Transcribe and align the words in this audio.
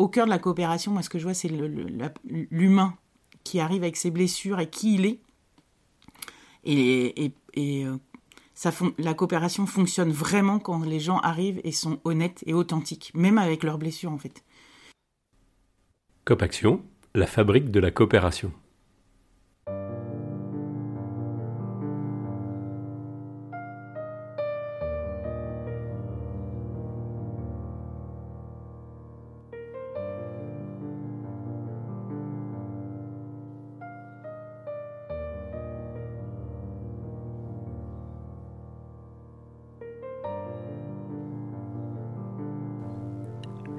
au 0.00 0.08
cœur 0.08 0.24
de 0.24 0.30
la 0.30 0.38
coopération, 0.38 0.92
moi, 0.92 1.02
ce 1.02 1.10
que 1.10 1.18
je 1.18 1.24
vois, 1.24 1.34
c'est 1.34 1.50
l'humain 2.24 2.96
qui 3.44 3.60
arrive 3.60 3.82
avec 3.82 3.96
ses 3.96 4.10
blessures 4.10 4.58
et 4.58 4.70
qui 4.70 4.94
il 4.94 5.04
est. 5.04 5.20
Et, 6.64 7.32
euh, 7.58 7.98
la 8.98 9.12
coopération 9.12 9.66
fonctionne 9.66 10.10
vraiment 10.10 10.58
quand 10.58 10.80
les 10.84 11.00
gens 11.00 11.18
arrivent 11.18 11.60
et 11.64 11.72
sont 11.72 12.00
honnêtes 12.04 12.42
et 12.46 12.54
authentiques, 12.54 13.12
même 13.14 13.36
avec 13.36 13.62
leurs 13.62 13.76
blessures, 13.76 14.10
en 14.10 14.16
fait. 14.16 14.42
Copaction, 16.24 16.82
la 17.14 17.26
fabrique 17.26 17.70
de 17.70 17.80
la 17.80 17.90
coopération. 17.90 18.52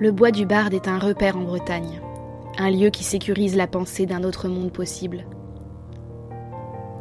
Le 0.02 0.12
bois 0.12 0.32
du 0.32 0.48
Barde 0.48 0.74
est 0.74 0.88
un 0.88 0.98
repère 0.98 1.38
en 1.38 1.44
Bretagne, 1.44 2.02
un 2.58 2.72
lieu 2.72 2.90
qui 2.90 3.04
sécurise 3.04 3.56
la 3.56 3.68
pensée 3.68 4.08
d'un 4.08 4.24
autre 4.24 4.48
monde 4.48 4.72
possible. 4.72 5.26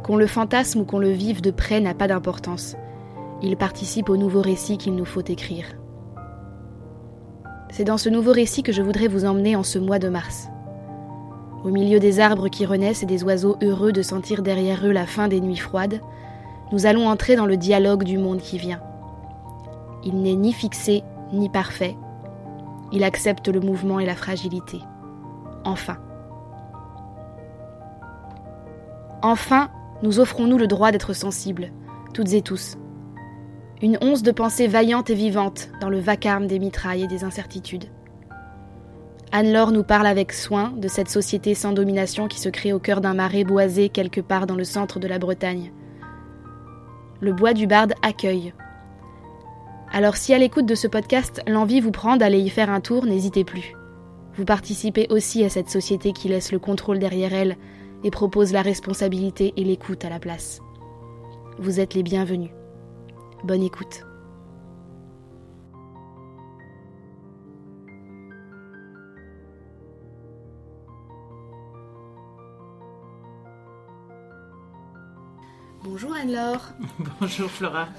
Qu'on 0.03 0.17
le 0.17 0.27
fantasme 0.27 0.81
ou 0.81 0.85
qu'on 0.85 0.99
le 0.99 1.09
vive 1.09 1.41
de 1.41 1.49
près 1.49 1.79
n'a 1.79 1.95
pas 1.95 2.07
d'importance. 2.07 2.75
Il 3.41 3.57
participe 3.57 4.07
au 4.11 4.17
nouveau 4.17 4.43
récit 4.43 4.77
qu'il 4.77 4.93
nous 4.93 5.05
faut 5.05 5.23
écrire. 5.27 5.65
C'est 7.71 7.85
dans 7.85 7.97
ce 7.97 8.09
nouveau 8.09 8.33
récit 8.33 8.61
que 8.61 8.71
je 8.71 8.83
voudrais 8.83 9.07
vous 9.07 9.25
emmener 9.25 9.55
en 9.55 9.63
ce 9.63 9.79
mois 9.79 9.97
de 9.97 10.09
mars. 10.09 10.49
Au 11.63 11.69
milieu 11.69 11.99
des 11.99 12.19
arbres 12.19 12.49
qui 12.49 12.67
renaissent 12.67 13.01
et 13.01 13.07
des 13.07 13.23
oiseaux 13.23 13.57
heureux 13.63 13.93
de 13.93 14.03
sentir 14.03 14.43
derrière 14.43 14.85
eux 14.85 14.91
la 14.91 15.07
fin 15.07 15.27
des 15.27 15.41
nuits 15.41 15.57
froides, 15.57 16.01
nous 16.71 16.85
allons 16.85 17.07
entrer 17.07 17.35
dans 17.35 17.47
le 17.47 17.57
dialogue 17.57 18.03
du 18.03 18.19
monde 18.19 18.41
qui 18.41 18.59
vient. 18.59 18.83
Il 20.03 20.21
n'est 20.21 20.35
ni 20.35 20.53
fixé 20.53 21.01
ni 21.33 21.49
parfait, 21.49 21.95
il 22.91 23.03
accepte 23.03 23.47
le 23.47 23.59
mouvement 23.59 23.99
et 23.99 24.05
la 24.05 24.15
fragilité. 24.15 24.79
Enfin. 25.63 25.97
Enfin, 29.21 29.69
nous 30.03 30.19
offrons-nous 30.19 30.57
le 30.57 30.67
droit 30.67 30.91
d'être 30.91 31.13
sensibles, 31.13 31.71
toutes 32.13 32.33
et 32.33 32.41
tous. 32.41 32.77
Une 33.81 33.97
once 34.01 34.23
de 34.23 34.31
pensée 34.31 34.67
vaillante 34.67 35.09
et 35.09 35.15
vivante 35.15 35.69
dans 35.79 35.89
le 35.89 35.99
vacarme 35.99 36.47
des 36.47 36.59
mitrailles 36.59 37.03
et 37.03 37.07
des 37.07 37.23
incertitudes. 37.23 37.85
Anne-Laure 39.31 39.71
nous 39.71 39.83
parle 39.83 40.07
avec 40.07 40.33
soin 40.33 40.73
de 40.75 40.87
cette 40.87 41.09
société 41.09 41.55
sans 41.55 41.71
domination 41.71 42.27
qui 42.27 42.39
se 42.39 42.49
crée 42.49 42.73
au 42.73 42.79
cœur 42.79 42.99
d'un 42.99 43.13
marais 43.13 43.45
boisé 43.45 43.89
quelque 43.89 44.21
part 44.21 44.45
dans 44.45 44.55
le 44.55 44.65
centre 44.65 44.99
de 44.99 45.07
la 45.07 45.19
Bretagne. 45.19 45.71
Le 47.21 47.31
bois 47.31 47.53
du 47.53 47.65
Barde 47.65 47.93
accueille, 48.01 48.53
alors 49.91 50.15
si 50.15 50.33
à 50.33 50.37
l'écoute 50.37 50.65
de 50.65 50.75
ce 50.75 50.87
podcast, 50.87 51.41
l'envie 51.47 51.81
vous 51.81 51.91
prend 51.91 52.15
d'aller 52.15 52.39
y 52.39 52.49
faire 52.49 52.69
un 52.69 52.79
tour, 52.79 53.05
n'hésitez 53.05 53.43
plus. 53.43 53.73
Vous 54.35 54.45
participez 54.45 55.07
aussi 55.09 55.43
à 55.43 55.49
cette 55.49 55.69
société 55.69 56.13
qui 56.13 56.29
laisse 56.29 56.53
le 56.53 56.59
contrôle 56.59 56.97
derrière 56.97 57.33
elle 57.33 57.57
et 58.05 58.09
propose 58.09 58.53
la 58.53 58.61
responsabilité 58.61 59.53
et 59.57 59.63
l'écoute 59.65 60.05
à 60.05 60.09
la 60.09 60.19
place. 60.19 60.61
Vous 61.59 61.81
êtes 61.81 61.93
les 61.93 62.03
bienvenus. 62.03 62.51
Bonne 63.43 63.63
écoute. 63.63 64.05
Bonjour 75.83 76.13
Anne-Laure. 76.15 76.69
Bonjour 77.19 77.49
Flora. 77.49 77.89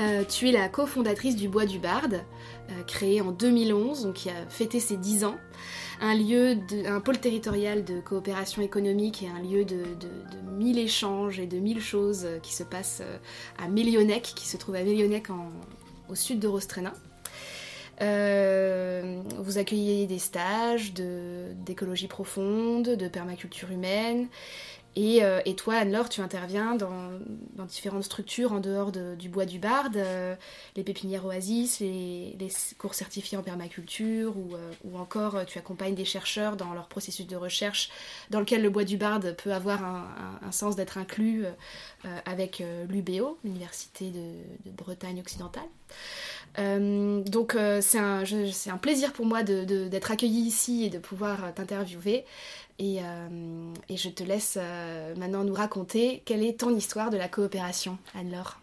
Euh, 0.00 0.24
tu 0.24 0.48
es 0.48 0.52
la 0.52 0.68
cofondatrice 0.68 1.36
du 1.36 1.48
Bois 1.48 1.66
du 1.66 1.78
Barde, 1.78 2.24
euh, 2.70 2.82
créé 2.84 3.20
en 3.20 3.30
2011, 3.30 4.04
donc 4.04 4.14
qui 4.14 4.30
a 4.30 4.46
fêté 4.48 4.80
ses 4.80 4.96
10 4.96 5.24
ans. 5.24 5.36
Un 6.00 6.14
lieu, 6.16 6.56
un 6.86 7.00
pôle 7.00 7.18
territorial 7.18 7.84
de 7.84 8.00
coopération 8.00 8.60
économique 8.62 9.22
et 9.22 9.28
un 9.28 9.40
lieu 9.40 9.64
de, 9.64 9.84
mille 10.56 10.78
échanges 10.78 11.38
et 11.38 11.46
de 11.46 11.58
mille 11.58 11.80
choses 11.80 12.26
qui 12.42 12.52
se 12.52 12.64
passent 12.64 13.02
euh, 13.02 13.18
à 13.64 13.68
Mélionec, 13.68 14.32
qui 14.34 14.48
se 14.48 14.56
trouve 14.56 14.74
à 14.74 14.82
Mélionec 14.82 15.28
au 16.08 16.14
sud 16.14 16.40
de 16.40 16.48
Rostrénin. 16.48 16.92
vous 18.00 19.58
accueillez 19.58 20.06
des 20.06 20.18
stages 20.18 20.92
d'écologie 20.92 22.08
profonde, 22.08 22.96
de 22.96 23.08
permaculture 23.08 23.70
humaine, 23.70 24.26
euh, 24.96 25.40
et, 25.44 25.54
toi, 25.56 25.74
Anne-Laure, 25.74 26.08
tu 26.08 26.20
interviens 26.20 26.76
dans, 26.76 27.10
différentes 27.66 28.04
structures 28.04 28.52
en 28.52 28.60
dehors 28.60 28.92
du 28.92 29.28
bois 29.28 29.46
du 29.46 29.58
Barde, 29.58 29.96
euh, 29.96 30.34
les 30.76 30.84
pépinières 30.84 31.24
Oasis, 31.24 31.80
les, 31.80 32.36
cours 32.78 32.94
certifiés 32.94 33.38
en 33.38 33.42
permaculture, 33.42 34.36
ou, 34.36 34.54
euh, 34.54 34.96
encore 34.96 35.44
tu 35.46 35.58
accompagnes 35.58 35.94
des 35.94 36.04
chercheurs 36.04 36.56
dans 36.56 36.72
leur 36.74 36.88
processus 36.88 37.26
de 37.26 37.36
recherche, 37.36 37.90
dans 38.30 38.40
lequel 38.40 38.62
le 38.62 38.70
bois 38.70 38.84
du 38.84 38.96
Barde 38.96 39.34
peut 39.36 39.52
avoir 39.52 39.82
un, 39.84 40.52
sens 40.52 40.76
d'être 40.76 40.98
inclus 40.98 41.44
avec 42.26 42.62
l'UBO, 42.88 43.38
l'Université 43.42 44.10
de, 44.10 44.70
Bretagne 44.70 45.20
occidentale. 45.20 45.64
Donc 46.56 47.56
c'est 47.80 47.98
un, 47.98 48.22
un, 48.22 48.78
plaisir 48.78 49.12
pour 49.12 49.26
moi 49.26 49.42
d'être 49.42 50.10
accueillie 50.10 50.46
ici 50.46 50.84
et 50.84 50.90
de 50.90 50.98
pouvoir 50.98 51.52
t'interviewer. 51.54 52.24
Euh, 52.80 53.72
et, 53.88 53.96
je 53.96 54.08
te 54.08 54.22
laisse 54.24 54.58
euh, 54.60 55.14
maintenant 55.16 55.44
nous 55.44 55.54
raconter 55.54 56.22
quelle 56.24 56.42
est 56.42 56.60
ton 56.60 56.74
histoire 56.74 57.10
de 57.10 57.16
la 57.16 57.28
coopération, 57.28 57.98
Anne-Laure. 58.14 58.58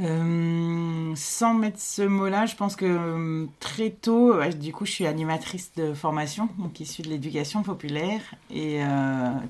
Euh, 0.00 1.12
sans 1.14 1.54
mettre 1.54 1.80
ce 1.80 2.02
mot-là, 2.02 2.46
je 2.46 2.56
pense 2.56 2.74
que 2.76 3.46
très 3.60 3.90
tôt, 3.90 4.40
du 4.52 4.72
coup, 4.72 4.86
je 4.86 4.92
suis 4.92 5.06
animatrice 5.06 5.72
de 5.76 5.94
formation, 5.94 6.48
donc 6.58 6.80
issue 6.80 7.02
de 7.02 7.08
l'éducation 7.08 7.62
populaire, 7.62 8.20
et 8.50 8.80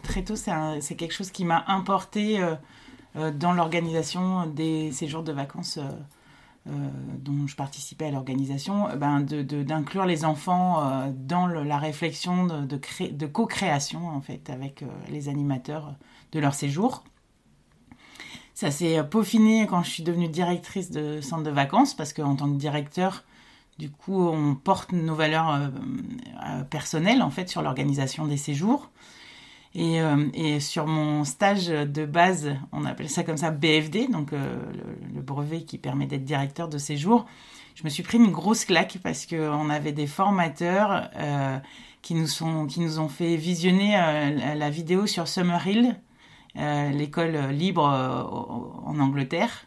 très 0.03 0.23
tôt, 0.23 0.37
c'est 0.37 0.95
quelque 0.97 1.15
chose 1.15 1.31
qui 1.31 1.47
m'a 1.47 1.65
importé 1.69 2.41
dans 3.15 3.53
l'organisation 3.53 4.47
des 4.47 4.93
séjours 4.93 5.23
de 5.23 5.33
vacances 5.33 5.79
euh, 5.79 5.89
dont 6.67 7.47
je 7.47 7.57
participais 7.57 8.07
à 8.07 8.11
l'organisation, 8.11 8.89
euh, 8.89 8.97
ben 8.97 9.21
d'inclure 9.21 10.07
les 10.07 10.25
enfants 10.25 10.83
euh, 10.83 11.13
dans 11.15 11.47
la 11.47 11.79
réflexion 11.79 12.47
de, 12.47 12.65
de, 12.65 13.27
co-création 13.27 14.09
en 14.09 14.21
fait 14.23 14.49
avec 14.49 14.83
les 15.11 15.29
animateurs 15.29 15.95
de 16.33 16.41
leur 16.41 16.55
séjour. 16.55 17.05
Ça 18.55 18.71
s'est 18.71 19.03
peaufiné 19.05 19.67
quand 19.67 19.83
je 19.83 19.91
suis 19.91 20.03
devenue 20.03 20.29
directrice 20.29 20.91
de 20.91 21.21
centre 21.21 21.43
de 21.43 21.51
vacances 21.51 21.93
parce 21.93 22.13
qu'en 22.13 22.37
tant 22.37 22.51
que 22.51 22.57
directeur, 22.57 23.25
du 23.79 23.91
coup, 23.91 24.29
on 24.29 24.55
porte 24.55 24.93
nos 24.93 25.17
valeurs 25.17 25.73
personnelles 26.71 27.21
en 27.21 27.31
fait 27.31 27.49
sur 27.49 27.63
l'organisation 27.63 28.27
des 28.27 28.37
séjours. 28.37 28.91
Euh, 29.77 30.29
et, 30.35 30.61
sur 30.61 30.87
mon 30.87 31.25
stage 31.25 31.67
de 31.67 32.07
base, 32.07 32.55
on 32.73 32.85
appelle 32.85 33.11
ça 33.11 33.25
comme 33.25 33.37
ça 33.37 33.51
BFD, 33.51 34.07
donc 34.09 34.33
euh, 34.33 34.57
le, 35.13 35.21
brevet 35.21 35.63
qui 35.63 35.79
permet 35.79 36.07
d'être 36.07 36.25
directeur 36.25 36.69
de 36.69 36.79
séjour, 36.79 37.27
je 37.75 37.83
me 37.83 37.89
suis 37.89 38.03
pris 38.03 38.19
une 38.19 38.31
grosse 38.31 38.65
claque 38.65 38.99
parce 39.03 39.27
qu'on 39.27 39.71
avait 39.71 39.93
des 39.93 40.07
formateurs 40.07 41.11
euh, 41.17 41.59
qui, 42.03 42.15
nous 42.15 42.29
sont, 42.29 42.67
qui 42.67 42.81
nous 42.81 43.01
ont 43.01 43.09
fait 43.09 43.37
visionner 43.37 43.97
la 44.55 44.71
vidéo 44.71 45.07
sur 45.07 45.27
Summerhill, 45.27 45.99
l'école 46.55 47.37
libre 47.51 47.83
en 47.83 49.01
Angleterre. 49.01 49.67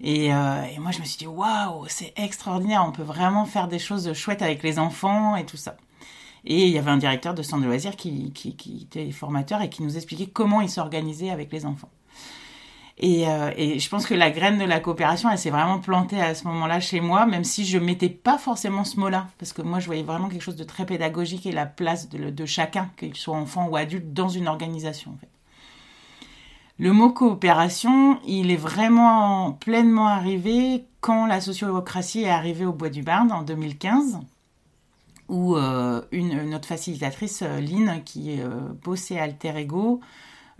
Et, 0.00 0.26
et, 0.26 0.78
moi, 0.78 0.92
je 0.92 1.00
me 1.00 1.04
suis 1.04 1.16
dit, 1.16 1.26
waouh, 1.26 1.86
c'est 1.88 2.12
extraordinaire, 2.16 2.84
on 2.86 2.92
peut 2.92 3.02
vraiment 3.02 3.46
faire 3.46 3.66
des 3.66 3.80
choses 3.80 4.12
chouettes 4.12 4.42
avec 4.42 4.62
les 4.62 4.78
enfants 4.78 5.34
et 5.34 5.44
tout 5.44 5.56
ça. 5.56 5.76
Et 6.44 6.66
il 6.66 6.72
y 6.72 6.78
avait 6.78 6.90
un 6.90 6.96
directeur 6.96 7.34
de 7.34 7.42
centre 7.42 7.62
de 7.62 7.66
loisirs 7.66 7.96
qui, 7.96 8.32
était 8.82 9.10
formateur 9.10 9.62
et 9.62 9.70
qui 9.70 9.82
nous 9.82 9.96
expliquait 9.96 10.26
comment 10.26 10.60
il 10.60 10.68
s'organisait 10.68 11.30
avec 11.30 11.52
les 11.52 11.66
enfants. 11.66 11.90
Et, 13.00 13.28
euh, 13.28 13.52
et, 13.56 13.78
je 13.78 13.88
pense 13.88 14.06
que 14.06 14.14
la 14.14 14.30
graine 14.30 14.58
de 14.58 14.64
la 14.64 14.80
coopération, 14.80 15.30
elle 15.30 15.38
s'est 15.38 15.50
vraiment 15.50 15.78
plantée 15.78 16.20
à 16.20 16.34
ce 16.34 16.44
moment-là 16.48 16.80
chez 16.80 17.00
moi, 17.00 17.26
même 17.26 17.44
si 17.44 17.64
je 17.64 17.78
mettais 17.78 18.08
pas 18.08 18.38
forcément 18.38 18.82
ce 18.82 18.98
mot-là, 18.98 19.28
parce 19.38 19.52
que 19.52 19.62
moi, 19.62 19.78
je 19.78 19.86
voyais 19.86 20.02
vraiment 20.02 20.28
quelque 20.28 20.42
chose 20.42 20.56
de 20.56 20.64
très 20.64 20.84
pédagogique 20.84 21.46
et 21.46 21.52
la 21.52 21.66
place 21.66 22.08
de, 22.08 22.46
chacun, 22.46 22.90
qu'il 22.96 23.14
soit 23.14 23.36
enfant 23.36 23.68
ou 23.68 23.76
adulte, 23.76 24.12
dans 24.12 24.28
une 24.28 24.48
organisation. 24.48 25.16
Le 26.80 26.92
mot 26.92 27.10
coopération, 27.10 28.18
il 28.26 28.50
est 28.50 28.56
vraiment 28.56 29.52
pleinement 29.52 30.08
arrivé 30.08 30.84
quand 31.00 31.26
la 31.26 31.40
sociocratie 31.40 32.22
est 32.22 32.30
arrivée 32.30 32.66
au 32.66 32.72
Bois 32.72 32.88
du 32.88 33.02
Barn 33.02 33.30
en 33.30 33.42
2015 33.42 34.18
où 35.28 35.56
euh, 35.56 36.02
une, 36.12 36.48
notre 36.48 36.66
facilitatrice, 36.66 37.42
euh, 37.42 37.60
Lynn, 37.60 38.02
qui 38.04 38.40
euh, 38.40 38.48
bossait 38.82 39.18
Alter 39.18 39.56
Ego, 39.56 40.00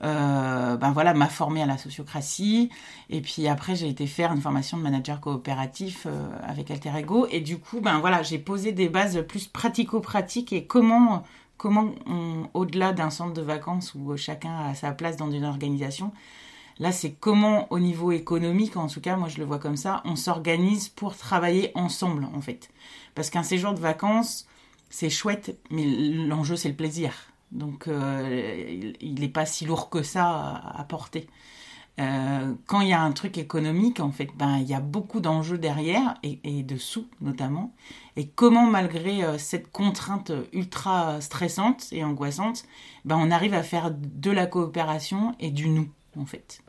euh, 0.04 0.76
ben 0.76 0.92
voilà, 0.92 1.14
m'a 1.14 1.26
formé 1.28 1.62
à 1.62 1.66
la 1.66 1.78
sociocratie. 1.78 2.70
Et 3.10 3.20
puis 3.20 3.48
après, 3.48 3.74
j'ai 3.74 3.88
été 3.88 4.06
faire 4.06 4.32
une 4.32 4.40
formation 4.40 4.76
de 4.76 4.82
manager 4.82 5.20
coopératif 5.20 6.06
avec 6.46 6.70
Alter 6.70 6.92
Ego. 6.96 7.26
Et 7.30 7.40
du 7.40 7.58
coup, 7.58 7.80
ben 7.80 7.98
voilà, 7.98 8.22
j'ai 8.22 8.38
posé 8.38 8.72
des 8.72 8.88
bases 8.88 9.24
plus 9.26 9.48
pratico-pratiques 9.48 10.52
et 10.52 10.66
comment, 10.66 11.24
comment 11.56 11.90
au-delà 12.54 12.92
d'un 12.92 13.10
centre 13.10 13.32
de 13.32 13.42
vacances 13.42 13.94
où 13.94 14.16
chacun 14.16 14.56
a 14.66 14.74
sa 14.74 14.92
place 14.92 15.16
dans 15.16 15.32
une 15.32 15.44
organisation, 15.44 16.12
là, 16.78 16.92
c'est 16.92 17.10
comment 17.10 17.66
au 17.72 17.80
niveau 17.80 18.12
économique, 18.12 18.76
en 18.76 18.86
tout 18.86 19.00
cas, 19.00 19.16
moi 19.16 19.28
je 19.28 19.38
le 19.38 19.44
vois 19.44 19.58
comme 19.58 19.76
ça, 19.76 20.00
on 20.04 20.14
s'organise 20.14 20.88
pour 20.90 21.16
travailler 21.16 21.72
ensemble, 21.74 22.28
en 22.36 22.40
fait. 22.40 22.70
Parce 23.16 23.30
qu'un 23.30 23.42
séjour 23.42 23.74
de 23.74 23.80
vacances, 23.80 24.46
c'est 24.90 25.11
chouette, 25.11 25.58
mais 25.70 25.85
l'enjeu, 25.85 26.56
c'est 26.56 26.69
le 26.69 26.76
plaisir. 26.76 27.12
Donc, 27.52 27.88
euh, 27.88 28.93
il 29.00 29.20
n'est 29.20 29.29
pas 29.29 29.46
si 29.46 29.64
lourd 29.64 29.90
que 29.90 30.02
ça 30.02 30.62
à, 30.75 30.85
porter. 30.85 31.26
Euh, 31.99 32.55
quand 32.67 32.81
il 32.81 32.88
y 32.88 32.93
a 32.93 33.00
un 33.00 33.12
truc 33.12 33.38
économique, 33.38 34.00
en 34.00 34.12
fait, 34.12 34.29
ben, 34.37 34.58
il 34.58 34.69
y 34.69 34.75
a 34.75 34.81
beaucoup 34.81 35.20
d'enjeux 35.20 35.58
derrière, 35.58 36.14
et, 36.23 36.62
de 36.62 36.76
notamment. 37.20 37.75
Et 38.17 38.29
comment, 38.29 38.67
malgré 38.67 39.25
euh, 39.25 39.38
cette 39.38 39.73
contrainte 39.73 40.31
ultra 40.52 41.20
stressante 41.20 41.88
et 41.90 42.05
angoissante, 42.05 42.64
ben, 43.05 43.17
on 43.17 43.31
arrive 43.31 43.55
à 43.55 43.62
faire 43.62 43.90
de 43.93 44.31
la 44.31 44.46
coopération 44.46 45.35
et 45.40 45.50
du 45.50 45.70
nous, 45.70 45.88
en 46.17 46.26
fait. 46.26 46.61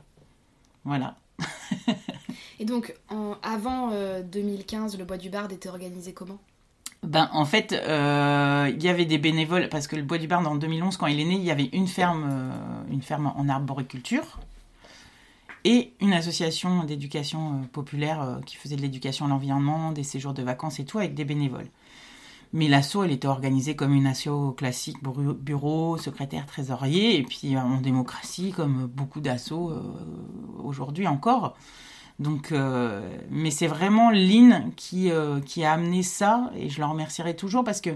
Voilà. 0.86 1.18
et 2.60 2.66
donc, 2.66 2.96
avant 3.44 3.92
2015, 4.22 4.98
le 4.98 5.06
Bois 5.06 5.18
du 5.18 5.30
Bard 5.30 5.52
était 5.52 5.70
organisé 5.70 6.14
comment? 6.14 6.40
Ben, 7.04 7.30
en 7.32 7.46
fait, 7.46 7.72
euh, 7.72 8.72
il 8.76 8.84
y 8.84 8.90
avait 8.90 9.06
des 9.06 9.18
bénévoles, 9.18 9.70
parce 9.70 9.88
que 9.88 9.96
le 9.96 10.04
Bois 10.04 10.18
du 10.18 10.28
Barn, 10.28 10.46
en 10.46 10.56
2011, 10.56 10.98
quand 10.98 11.08
il 11.08 11.20
est 11.20 11.26
né, 11.26 11.36
il 11.36 11.44
y 11.44 11.52
avait 11.52 11.70
une 11.72 11.88
ferme, 11.88 12.28
euh, 12.30 12.92
une 12.92 13.02
ferme 13.02 13.32
en 13.36 13.48
arboriculture 13.48 14.40
et 15.64 15.94
une 16.02 16.14
association 16.14 16.84
d'éducation 16.84 17.54
euh, 17.54 17.66
populaire 17.72 18.40
qui 18.46 18.58
faisait 18.58 18.76
de 18.76 18.82
l'éducation 18.82 19.26
à 19.26 19.30
l'environnement, 19.30 19.92
des 19.94 20.04
séjours 20.04 20.34
de 20.34 20.44
vacances 20.44 20.80
et 20.80 20.86
tout, 20.86 21.00
avec 21.00 21.14
des 21.16 21.24
bénévoles. 21.24 21.70
Mais 22.52 22.68
l'asso, 22.68 23.04
elle 23.06 23.12
était 23.12 23.28
organisée 23.28 23.76
comme 23.76 23.94
une 23.94 24.08
asso 24.08 24.54
classique, 24.58 24.98
bureau, 25.02 25.98
secrétaire, 25.98 26.48
trésorier, 26.48 27.18
et 27.18 27.24
puis 27.24 27.56
en 27.56 27.80
démocratie, 27.80 28.52
comme 28.52 28.88
beaucoup 28.88 29.22
d'assauts 29.22 29.72
aujourd'hui 30.58 31.08
encore. 31.08 31.56
Donc, 32.20 32.52
euh, 32.52 33.02
mais 33.30 33.50
c'est 33.50 33.68
vraiment 33.68 34.12
Lynn 34.12 34.72
qui, 34.76 35.10
euh, 35.10 35.40
qui 35.40 35.64
a 35.64 35.72
amené 35.72 36.04
ça, 36.04 36.52
et 36.56 36.70
je 36.70 36.80
le 36.80 36.86
remercierai 36.86 37.36
toujours 37.36 37.64
parce 37.64 37.80
que, 37.80 37.92
euh, 37.92 37.96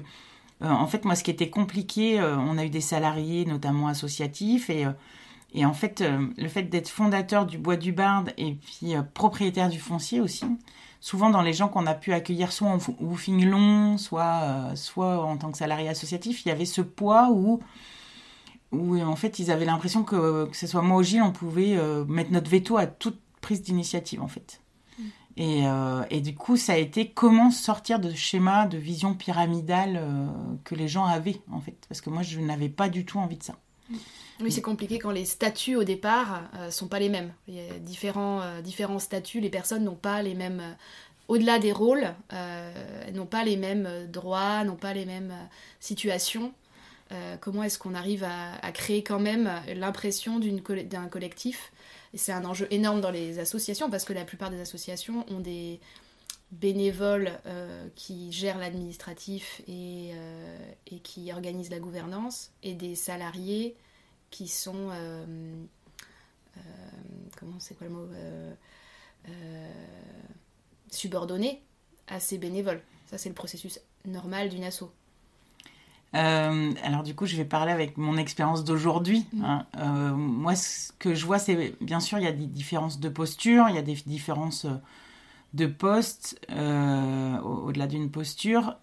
en 0.61 0.87
fait, 0.87 1.03
moi, 1.03 1.15
ce 1.15 1.23
qui 1.25 1.31
était 1.31 1.49
compliqué, 1.49 2.21
on 2.21 2.57
a 2.57 2.63
eu 2.65 2.69
des 2.69 2.81
salariés, 2.81 3.45
notamment 3.45 3.87
associatifs, 3.87 4.69
et, 4.69 5.65
en 5.65 5.73
fait, 5.73 6.03
le 6.37 6.47
fait 6.47 6.63
d'être 6.63 6.89
fondateur 6.89 7.45
du 7.45 7.57
Bois 7.57 7.75
du 7.75 7.91
Barde 7.91 8.33
et 8.37 8.55
puis 8.55 8.93
propriétaire 9.13 9.69
du 9.69 9.79
foncier 9.79 10.21
aussi, 10.21 10.45
souvent 11.01 11.29
dans 11.29 11.41
les 11.41 11.53
gens 11.53 11.67
qu'on 11.67 11.85
a 11.85 11.93
pu 11.93 12.13
accueillir, 12.13 12.53
soit 12.53 12.69
en 12.69 12.77
woofing 13.01 13.97
soit, 13.97 15.25
en 15.25 15.37
tant 15.37 15.51
que 15.51 15.57
salarié 15.57 15.89
associatif, 15.89 16.45
il 16.45 16.49
y 16.49 16.51
avait 16.51 16.65
ce 16.65 16.81
poids 16.81 17.29
où 17.31 17.59
où 18.71 18.99
en 18.99 19.15
fait 19.15 19.37
ils 19.37 19.51
avaient 19.51 19.65
l'impression 19.65 20.03
que, 20.03 20.45
que 20.45 20.57
ce 20.57 20.65
soit 20.65 20.81
moi 20.81 20.97
ou 20.97 21.03
Gilles, 21.03 21.21
on 21.21 21.31
pouvait 21.31 21.77
mettre 22.07 22.31
notre 22.31 22.49
veto 22.49 22.77
à 22.77 22.87
toute 22.87 23.19
prise 23.43 23.61
d'initiative 23.61 24.23
en 24.23 24.27
fait. 24.27 24.61
Mm. 24.97 25.03
Et, 25.37 25.67
euh, 25.67 26.03
et, 26.09 26.21
du 26.21 26.33
coup, 26.33 26.57
ça 26.57 26.73
a 26.73 26.77
été 26.77 27.09
comment 27.09 27.51
sortir 27.51 27.99
de 27.99 28.09
ce 28.09 28.15
schéma 28.15 28.65
de 28.65 28.77
vision 28.77 29.13
pyramidale 29.13 29.97
euh, 29.97 30.27
que 30.63 30.73
les 30.73 30.87
gens 30.87 31.05
avaient 31.05 31.41
en 31.51 31.59
fait. 31.59 31.77
Parce 31.87 32.01
que 32.01 32.09
moi, 32.09 32.23
je 32.23 32.39
n'avais 32.39 32.69
pas 32.69 32.89
du 32.89 33.05
tout 33.05 33.19
envie 33.19 33.37
de 33.37 33.43
ça. 33.43 33.55
Mm. 33.89 33.95
Oui, 34.41 34.51
c'est 34.51 34.61
compliqué 34.61 34.97
quand 34.97 35.11
les 35.11 35.25
statuts 35.25 35.75
au 35.75 35.83
départ 35.83 36.41
euh, 36.55 36.71
sont 36.71 36.87
pas 36.87 36.99
les 36.99 37.09
mêmes. 37.09 37.31
Il 37.47 37.53
y 37.53 37.59
a 37.59 37.77
différents, 37.79 38.41
différents 38.61 38.97
statuts, 38.97 39.39
les 39.39 39.51
personnes 39.51 39.83
n'ont 39.83 39.93
pas 39.93 40.23
les 40.23 40.33
mêmes. 40.33 40.75
Au-delà 41.27 41.59
des 41.59 41.71
rôles, 41.71 42.13
n'ont 43.13 43.25
pas 43.25 43.43
les 43.45 43.55
mêmes 43.55 44.07
droits, 44.11 44.63
n'ont 44.65 44.75
pas 44.75 44.93
les 44.93 45.05
mêmes 45.05 45.33
situations. 45.79 46.51
comment 47.39 47.63
est-ce 47.63 47.79
qu'on 47.79 47.93
arrive 47.93 48.25
à, 48.25 48.55
à, 48.61 48.71
créer 48.73 49.03
quand 49.03 49.19
même 49.19 49.49
l'impression 49.73 50.39
d'un 50.39 51.07
collectif? 51.07 51.71
Et 52.13 52.17
c'est 52.17 52.31
un 52.31 52.45
enjeu 52.45 52.67
énorme 52.69 53.01
dans 53.01 53.11
les 53.11 53.39
associations 53.39 53.89
parce 53.89 54.05
que 54.05 54.13
la 54.13 54.23
plupart 54.23 54.51
des 54.51 54.59
associations 54.59 55.25
ont 55.29 55.39
des 55.39 55.79
bénévoles 56.51 57.31
euh, 57.47 57.87
qui 57.95 58.31
gèrent 58.31 58.59
l'administratif 58.59 59.61
et, 59.67 60.11
euh, 60.13 60.71
et, 60.87 60.99
qui 60.99 61.33
organisent 61.33 61.71
la 61.71 61.79
gouvernance 61.79 62.51
et 62.61 62.75
des 62.75 62.93
salariés 62.95 63.75
qui 64.29 64.47
sont 64.47 64.89
euh, 64.91 65.55
comment 67.37 67.59
c'est 67.59 67.73
quoi 67.75 67.87
le 67.87 67.93
mot 67.93 68.07
subordonnés 70.91 71.63
à 72.07 72.19
ces 72.19 72.37
bénévoles. 72.37 72.81
Ça 73.07 73.17
c'est 73.17 73.29
le 73.29 73.35
processus 73.35 73.79
normal 74.05 74.49
d'une 74.49 74.63
asso. 74.63 74.83
Euh, 76.15 76.73
alors 76.83 77.03
du 77.03 77.15
coup, 77.15 77.25
je 77.25 77.35
vais 77.35 77.45
parler 77.45 77.71
avec 77.71 77.97
mon 77.97 78.17
expérience 78.17 78.63
d'aujourd'hui. 78.63 79.25
Mm. 79.33 79.43
Hein. 79.43 79.65
Euh, 79.77 80.11
moi, 80.11 80.55
ce 80.55 80.91
que 80.99 81.15
je 81.15 81.25
vois, 81.25 81.39
c'est 81.39 81.75
bien 81.81 81.99
sûr, 81.99 82.19
il 82.19 82.23
y 82.23 82.27
a 82.27 82.31
des 82.31 82.45
différences 82.45 82.99
de 82.99 83.09
posture, 83.09 83.65
il 83.69 83.75
y 83.75 83.79
a 83.79 83.83
des 83.83 83.95
différences 84.05 84.65
euh, 84.65 84.75
de 85.53 85.65
poste 85.67 86.39
au-delà 86.49 87.87
d'une 87.87 88.09
posture. 88.09 88.75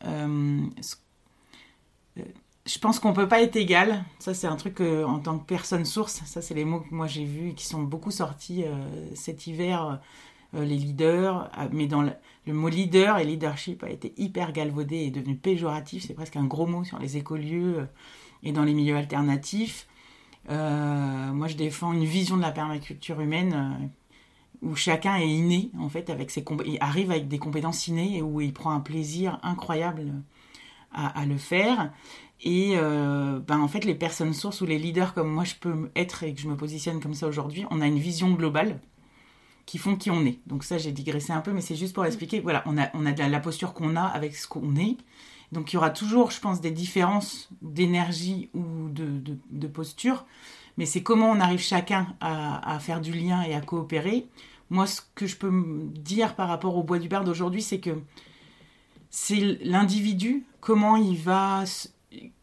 je 2.67 2.79
pense 2.81 3.01
qu'on 3.01 3.13
peut 3.13 3.27
pas 3.27 3.43
être 3.43 3.57
égal. 3.57 4.05
Ça, 4.21 4.35
c'est 4.35 4.47
un 4.47 4.55
truc 4.55 4.81
en 4.81 5.19
tant 5.19 5.39
que 5.39 5.47
personne 5.47 5.85
source. 5.85 6.23
Ça, 6.27 6.41
c'est 6.41 6.55
les 6.55 6.65
mots 6.65 6.81
que 6.81 6.95
moi 6.95 7.09
j'ai 7.09 7.25
vus 7.25 7.49
et 7.51 7.55
qui 7.55 7.67
sont 7.67 7.83
beaucoup 7.83 8.13
sortis 8.13 8.65
cet 9.17 9.49
hiver 9.49 10.01
les 10.55 10.77
leaders, 10.77 11.51
euh, 11.59 11.69
mais 11.73 11.87
dans 11.87 12.03
le, 12.03 12.13
mot 12.53 12.69
leader 12.69 13.19
et 13.19 13.25
leadership 13.25 13.85
a 13.85 13.91
été 13.91 14.13
hyper 14.17 14.53
galvaudé 14.53 14.97
et 14.97 15.11
devenu 15.11 15.37
péjoratif, 15.37 16.05
c'est 16.07 16.15
presque 16.15 16.37
un 16.37 16.45
gros 16.45 16.67
mot 16.67 16.83
sur 16.83 16.99
les 16.99 17.17
écolieux 17.17 17.79
euh, 17.79 17.87
et 18.43 18.53
dans 18.53 18.65
les 18.65 18.75
milieux 18.75 18.97
alternatifs. 18.97 19.87
moi, 20.49 21.47
je 21.47 21.55
défends 21.55 21.93
une 21.93 22.05
vision 22.05 22.37
de 22.37 22.43
la 22.43 22.51
permaculture 22.51 23.21
humaine 23.21 23.91
où 24.63 24.75
chacun 24.75 25.17
est 25.17 25.29
inné, 25.29 25.71
en 25.79 25.89
fait, 25.89 26.11
avec 26.11 26.31
ses 26.31 26.45
il 26.67 26.79
arrive 26.81 27.11
avec 27.11 27.29
des 27.29 27.39
compétences 27.39 27.87
innées 27.87 28.17
et 28.17 28.23
où 28.23 28.41
il 28.41 28.53
prend 28.53 28.73
un 28.73 28.81
plaisir 28.81 29.39
incroyable 29.43 30.13
à, 30.93 31.25
le 31.25 31.37
faire. 31.37 31.93
Et 32.43 32.75
ben, 32.77 33.61
en 33.61 33.69
fait, 33.69 33.85
les 33.85 33.95
personnes 33.95 34.33
sources 34.33 34.61
ou 34.61 34.67
les 34.67 34.79
leaders 34.79 35.15
comme 35.15 35.31
moi 35.31 35.45
je 35.45 35.55
peux 35.55 35.91
être 35.95 36.25
et 36.25 36.35
que 36.35 36.41
je 36.41 36.49
me 36.49 36.57
positionne 36.57 37.01
comme 37.01 37.15
ça 37.15 37.29
aujourd'hui, 37.29 37.65
on 37.71 37.81
a 37.81 37.87
une 37.87 37.99
vision 37.99 38.31
globale 38.33 38.81
qui 39.71 39.79
font 39.79 39.95
qui 39.95 40.11
on 40.11 40.27
est. 40.27 40.41
Donc 40.49 40.65
ça, 40.65 40.79
j'ai 40.79 40.91
digressé 40.91 41.33
un 41.33 41.43
peu, 41.43 41.53
mais 41.53 41.61
c'est 41.61 41.77
juste 41.77 41.95
pour 41.95 42.05
expliquer. 42.05 42.41
Voilà, 42.41 42.65
on 42.67 42.77
a, 42.77 42.91
on 42.93 43.07
a 43.07 43.13
de 43.13 43.23
la, 43.23 43.39
posture 43.39 43.73
qu'on 43.73 43.95
a 43.95 44.03
avec 44.03 44.35
ce 44.35 44.49
qu'on 44.49 44.75
est. 44.75 44.97
Donc 45.53 45.73
il 45.73 45.75
y 45.75 45.77
aura 45.77 45.91
toujours, 45.91 46.33
je 46.33 46.41
pense, 46.41 46.61
des 46.61 46.73
différences 46.73 47.49
d'énergie 47.63 48.51
ou 48.53 48.89
de, 48.89 49.23
de, 49.49 49.67
posture, 49.69 50.27
mais 50.77 50.87
c'est 50.87 51.05
comment 51.05 51.31
on 51.31 51.39
arrive 51.39 51.61
chacun 51.61 52.09
à, 52.21 52.75
à, 52.75 52.81
faire 52.81 53.01
du 53.01 53.13
lien 53.13 53.43
et 53.43 53.55
à 53.55 53.61
coopérer. 53.61 54.27
Moi, 54.71 54.89
ce 54.89 55.03
que 55.15 55.29
je 55.29 55.37
peux 55.37 55.53
dire 55.95 56.35
par 56.35 56.49
rapport 56.49 56.77
au 56.77 56.83
bois 56.83 56.99
du 56.99 57.09
bar 57.09 57.23
d'aujourd'hui, 57.23 57.63
c'est 57.63 57.79
que 57.79 57.97
c'est 59.09 59.57
l'individu, 59.63 60.47
comment 60.61 60.97
il 60.97 61.17
va 61.17 61.63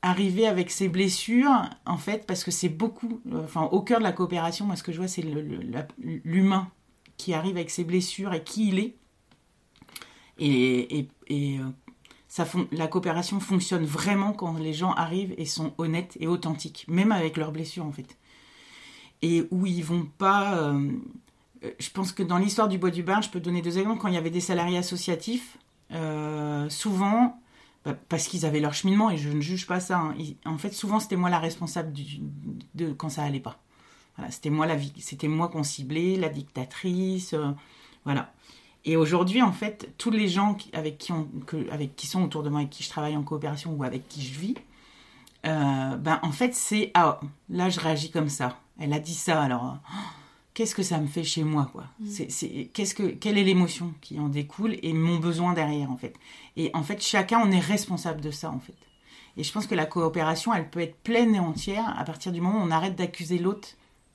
arriver 0.02 0.48
avec 0.48 0.72
ses 0.72 0.88
blessures, 0.88 1.70
en 1.86 1.98
fait, 1.98 2.26
parce 2.26 2.46
que 2.46 2.52
c'est 2.52 2.70
beaucoup, 2.70 3.20
euh, 3.34 3.44
enfin, 3.44 3.64
au 3.64 3.82
cœur 3.82 4.00
de 4.00 4.04
la 4.04 4.14
coopération, 4.14 4.66
moi, 4.66 4.78
ce 4.78 4.84
que 4.84 4.94
je 4.94 4.98
vois, 4.98 5.10
c'est 5.10 5.26
l'humain 6.00 6.72
qui 7.18 7.34
arrive 7.34 7.58
avec 7.58 7.70
ses 7.70 7.84
blessures 7.84 8.34
et 8.34 8.44
qui 8.44 8.70
il 8.70 8.80
est. 8.80 8.96
Et, 10.40 11.08
et, 11.28 11.60
euh, 11.60 11.64
ça 12.28 12.46
la 12.72 12.88
coopération 12.88 13.40
fonctionne 13.40 13.86
vraiment 13.86 14.34
quand 14.34 14.58
les 14.58 14.74
gens 14.74 14.92
arrivent 14.94 15.34
et 15.38 15.46
sont 15.46 15.74
honnêtes 15.78 16.18
et 16.20 16.28
authentiques, 16.28 16.86
même 16.88 17.12
avec 17.12 17.38
leurs 17.38 17.52
blessures 17.52 17.86
en 17.86 17.92
fait. 17.92 18.18
Et 19.24 19.48
où 19.50 19.66
ils 19.66 19.84
vont 19.84 20.08
pas. 20.18 20.58
Euh, 20.58 20.92
je 21.80 21.90
pense 21.90 22.12
que 22.12 22.22
dans 22.22 22.38
l'histoire 22.38 22.68
du 22.68 22.78
Bois 22.78 22.92
du 22.92 23.02
Bain, 23.02 23.22
je 23.22 23.30
peux 23.30 23.40
donner 23.40 23.64
deux 23.64 23.80
exemples. 23.80 24.00
Quand 24.00 24.10
il 24.10 24.14
y 24.14 24.18
avait 24.18 24.30
des 24.30 24.42
salariés 24.42 24.78
associatifs, 24.78 25.58
euh, 25.92 26.70
souvent, 26.70 27.40
bah, 27.84 27.96
parce 28.10 28.28
qu'ils 28.28 28.46
avaient 28.46 28.60
leur 28.60 28.76
cheminement, 28.76 29.10
et 29.10 29.18
je 29.18 29.30
ne 29.30 29.42
juge 29.42 29.66
pas 29.66 29.80
ça, 29.80 29.98
hein, 29.98 30.16
en 30.46 30.60
fait, 30.60 30.72
souvent 30.72 31.00
c'était 31.00 31.16
moi 31.16 31.32
la 31.32 31.40
responsable 31.40 31.94
de 32.76 32.94
quand 32.94 33.10
ça 33.10 33.24
allait 33.24 33.40
pas 33.40 33.60
c'était 34.30 34.50
moi 34.50 34.66
la 34.66 34.78
c'était 35.00 35.28
moi 35.28 35.48
qu'on 35.48 35.64
ciblait, 35.64 36.16
la 36.16 36.30
dictatrice, 36.30 37.34
euh, 37.34 37.52
voilà. 38.04 38.34
Et 38.86 38.96
aujourd'hui, 38.96 39.42
en 39.42 39.52
fait, 39.52 39.94
tous 39.98 40.12
les 40.12 40.28
gens 40.30 40.58
avec 40.74 40.98
qui, 40.98 41.12
on, 41.12 41.28
avec 41.72 41.96
qui 41.96 42.08
sont 42.08 42.24
autour 42.24 42.42
de 42.42 42.50
moi, 42.50 42.60
avec 42.62 42.72
qui 42.72 42.84
je 42.84 42.90
travaille 42.90 43.18
en 43.18 43.24
coopération 43.24 43.74
ou 43.74 43.84
avec 43.84 44.08
qui 44.08 44.22
je 44.22 44.40
vis, 44.40 44.56
euh, 45.46 45.96
ben 45.98 46.20
en 46.24 46.32
fait, 46.32 46.56
c'est 46.56 46.92
ah 46.94 47.20
là 47.50 47.70
je 47.70 47.80
réagis 47.80 48.12
comme 48.12 48.30
ça. 48.30 48.60
Elle 48.80 48.94
a 48.94 49.00
dit 49.00 49.14
ça, 49.14 49.42
alors 49.42 49.78
oh, 49.78 49.98
qu'est-ce 50.54 50.74
que 50.74 50.84
ça 50.84 51.00
me 51.00 51.08
fait 51.08 51.24
chez 51.24 51.44
moi 51.44 51.70
quoi? 51.72 51.86
Mm. 52.00 52.08
C'est 52.30 52.70
qu'est-ce 52.74 52.96
que 52.96 53.04
quelle 53.04 53.38
est 53.38 53.44
l'émotion 53.44 53.94
qui 54.02 54.20
en 54.20 54.30
découle 54.30 54.78
et 54.82 54.94
mon 54.94 55.18
besoin 55.18 55.54
derrière 55.54 55.92
en 55.92 55.98
fait? 55.98 56.16
Et 56.56 56.72
en 56.74 56.84
fait, 56.84 57.04
chacun 57.04 57.40
on 57.44 57.52
est 57.52 57.60
responsable 57.60 58.22
de 58.22 58.32
ça 58.32 58.52
en 58.52 58.60
fait. 58.60 58.78
Et 59.38 59.44
je 59.44 59.52
pense 59.54 59.68
que 59.68 59.76
la 59.76 59.86
coopération, 59.86 60.54
elle 60.54 60.70
peut 60.70 60.80
être 60.80 60.98
pleine 61.04 61.36
et 61.36 61.40
entière 61.40 61.94
à 61.98 62.04
partir 62.04 62.32
du 62.32 62.42
moment 62.42 62.60
où 62.60 62.68
on 62.68 62.72
arrête 62.72 62.96
d'accuser 62.96 63.38
l'autre 63.38 63.70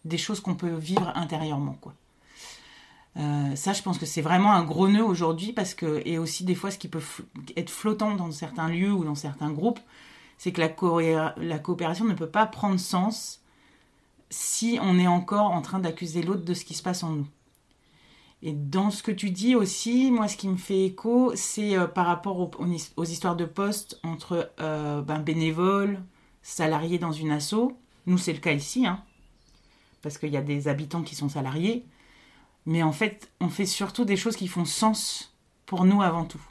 des 0.04 0.18
choses 0.18 0.40
qu'on 0.40 0.54
peut 0.54 0.74
vivre 0.74 1.12
intérieurement, 1.14 1.76
quoi. 1.80 1.94
Euh, 3.18 3.54
ça, 3.56 3.72
je 3.72 3.82
pense 3.82 3.98
que 3.98 4.06
c'est 4.06 4.22
vraiment 4.22 4.52
un 4.52 4.64
gros 4.64 4.88
nœud 4.88 5.04
aujourd'hui 5.04 5.52
parce 5.52 5.74
que, 5.74 6.02
et 6.06 6.18
aussi 6.18 6.44
des 6.44 6.54
fois, 6.54 6.70
ce 6.70 6.78
qui 6.78 6.88
peut 6.88 7.02
être 7.56 7.70
flottant 7.70 8.14
dans 8.14 8.30
certains 8.30 8.68
lieux 8.68 8.92
ou 8.92 9.04
dans 9.04 9.14
certains 9.14 9.50
groupes, 9.50 9.80
c'est 10.38 10.52
que 10.52 10.60
la, 10.60 11.58
coopération 11.58 12.04
ne 12.04 12.14
peut 12.14 12.28
pas 12.28 12.46
prendre 12.46 12.80
sens 12.80 13.42
si 14.30 14.78
on 14.80 14.98
est 14.98 15.06
encore 15.06 15.50
en 15.50 15.60
train 15.60 15.78
d'accuser 15.78 16.22
l'autre 16.22 16.44
de 16.44 16.54
ce 16.54 16.64
qui 16.64 16.74
se 16.74 16.82
passe 16.82 17.02
en 17.02 17.10
nous. 17.10 17.26
Et 18.44 18.52
dans 18.52 18.90
ce 18.90 19.04
que 19.04 19.12
tu 19.12 19.30
dis 19.30 19.54
aussi, 19.54 20.10
moi, 20.10 20.26
ce 20.26 20.36
qui 20.36 20.48
me 20.48 20.56
fait 20.56 20.86
écho, 20.86 21.32
c'est 21.36 21.76
euh, 21.76 21.86
par 21.86 22.06
rapport 22.06 22.40
aux, 22.40 23.04
histoires 23.04 23.36
de 23.36 23.44
poste 23.44 24.00
entre 24.02 24.50
euh, 24.58 25.00
ben, 25.02 25.20
bénévoles, 25.20 26.02
salariés 26.42 26.98
dans 26.98 27.12
une 27.12 27.30
asso. 27.30 27.76
Nous, 28.06 28.18
c'est 28.18 28.32
le 28.32 28.40
cas 28.40 28.52
ici, 28.52 28.84
hein, 28.84 29.04
parce 30.02 30.18
qu'il 30.18 30.30
y 30.30 30.36
a 30.36 30.42
des 30.42 30.68
habitants 30.68 31.02
qui 31.02 31.14
sont 31.14 31.28
salariés. 31.28 31.86
Mais 32.66 32.82
en 32.82 32.92
fait, 32.92 33.30
on 33.40 33.48
fait 33.48 33.66
surtout 33.66 34.04
des 34.04 34.16
choses 34.16 34.36
qui 34.36 34.48
font 34.48 34.64
sens 34.64 35.34
pour 35.66 35.84
nous 35.84 36.02
avant 36.02 36.24
tout. 36.24 36.42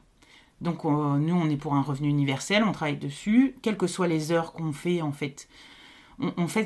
Donc, 0.60 0.84
nous, 0.84 1.36
on 1.36 1.50
est 1.50 1.58
pour 1.58 1.74
un 1.74 1.81
revenu 1.81 2.10
universel, 2.10 2.63
on 2.63 2.72
travaille 2.72 2.98
dessus, 2.98 3.55
quelles 3.62 3.77
que 3.77 3.88
soient 3.88 4.08
les 4.08 4.31
heures 4.31 4.53
qu'on 4.53 4.74
fait, 4.74 5.01
en 5.01 5.12
fait 5.12 5.48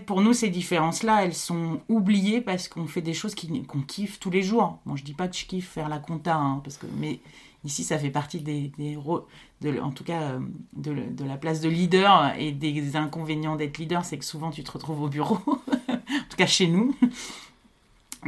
pour 0.05 0.21
nous, 0.21 0.33
ces 0.33 0.49
différences-là, 0.49 1.23
elles 1.23 1.33
sont 1.33 1.79
oubliées 1.87 2.41
parce 2.41 2.67
qu'on 2.67 2.87
fait 2.87 3.01
des 3.01 3.13
choses 3.13 3.35
qu'on 3.35 3.81
kiffe 3.81 4.19
tous 4.19 4.29
les 4.29 4.41
jours. 4.41 4.79
Bon, 4.85 4.95
je 4.95 5.03
dis 5.03 5.13
pas 5.13 5.27
que 5.27 5.35
je 5.35 5.45
kiffe 5.45 5.69
faire 5.69 5.89
la 5.89 5.99
compta, 5.99 6.35
hein, 6.35 6.61
parce 6.63 6.77
que, 6.77 6.87
mais 6.99 7.19
ici, 7.63 7.83
ça 7.83 7.97
fait 7.97 8.09
partie 8.09 8.41
des, 8.41 8.71
de, 8.77 9.79
en 9.79 9.91
tout 9.91 10.03
cas, 10.03 10.21
euh, 10.21 10.39
de, 10.73 11.23
la 11.23 11.37
place 11.37 11.61
de 11.61 11.69
leader 11.69 12.33
et 12.37 12.51
des 12.51 12.95
inconvénients 12.95 13.55
d'être 13.55 13.77
leader, 13.77 14.03
c'est 14.03 14.17
que 14.17 14.25
souvent 14.25 14.51
tu 14.51 14.63
te 14.63 14.71
retrouves 14.71 15.01
au 15.01 15.07
bureau, 15.07 15.39
tout 16.35 16.43
cas 16.43 16.47
chez 16.47 16.67
nous. 16.67 16.95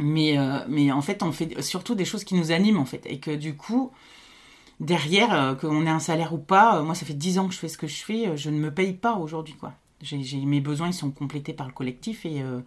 Mais, 0.00 0.38
euh, 0.38 0.60
mais 0.68 0.92
en 0.92 1.02
fait, 1.02 1.24
on 1.24 1.32
fait 1.32 1.60
surtout 1.60 1.96
des 1.96 2.04
choses 2.04 2.22
qui 2.22 2.36
nous 2.36 2.52
animent, 2.52 2.78
en 2.78 2.84
fait, 2.84 3.04
et 3.06 3.18
que 3.18 3.32
du 3.34 3.56
coup, 3.56 3.90
derrière, 4.78 5.34
euh, 5.34 5.54
qu'on 5.56 5.84
ait 5.86 5.90
un 5.90 5.98
salaire 5.98 6.32
ou 6.32 6.38
pas, 6.38 6.80
moi, 6.82 6.94
ça 6.94 7.04
fait 7.04 7.14
dix 7.14 7.40
ans 7.40 7.48
que 7.48 7.54
je 7.54 7.58
fais 7.58 7.66
ce 7.66 7.76
que 7.76 7.88
je 7.88 8.04
fais, 8.04 8.36
je 8.36 8.48
ne 8.48 8.60
me 8.60 8.72
paye 8.72 8.92
pas 8.92 9.14
aujourd'hui, 9.14 9.54
quoi. 9.54 9.72
Mes 10.44 10.60
besoins 10.60 10.86
ils 10.88 10.94
sont 10.94 11.10
complétés 11.10 11.52
par 11.52 11.66
le 11.66 11.72
collectif 11.72 12.24
et, 12.24 12.40
euh, 12.40 12.60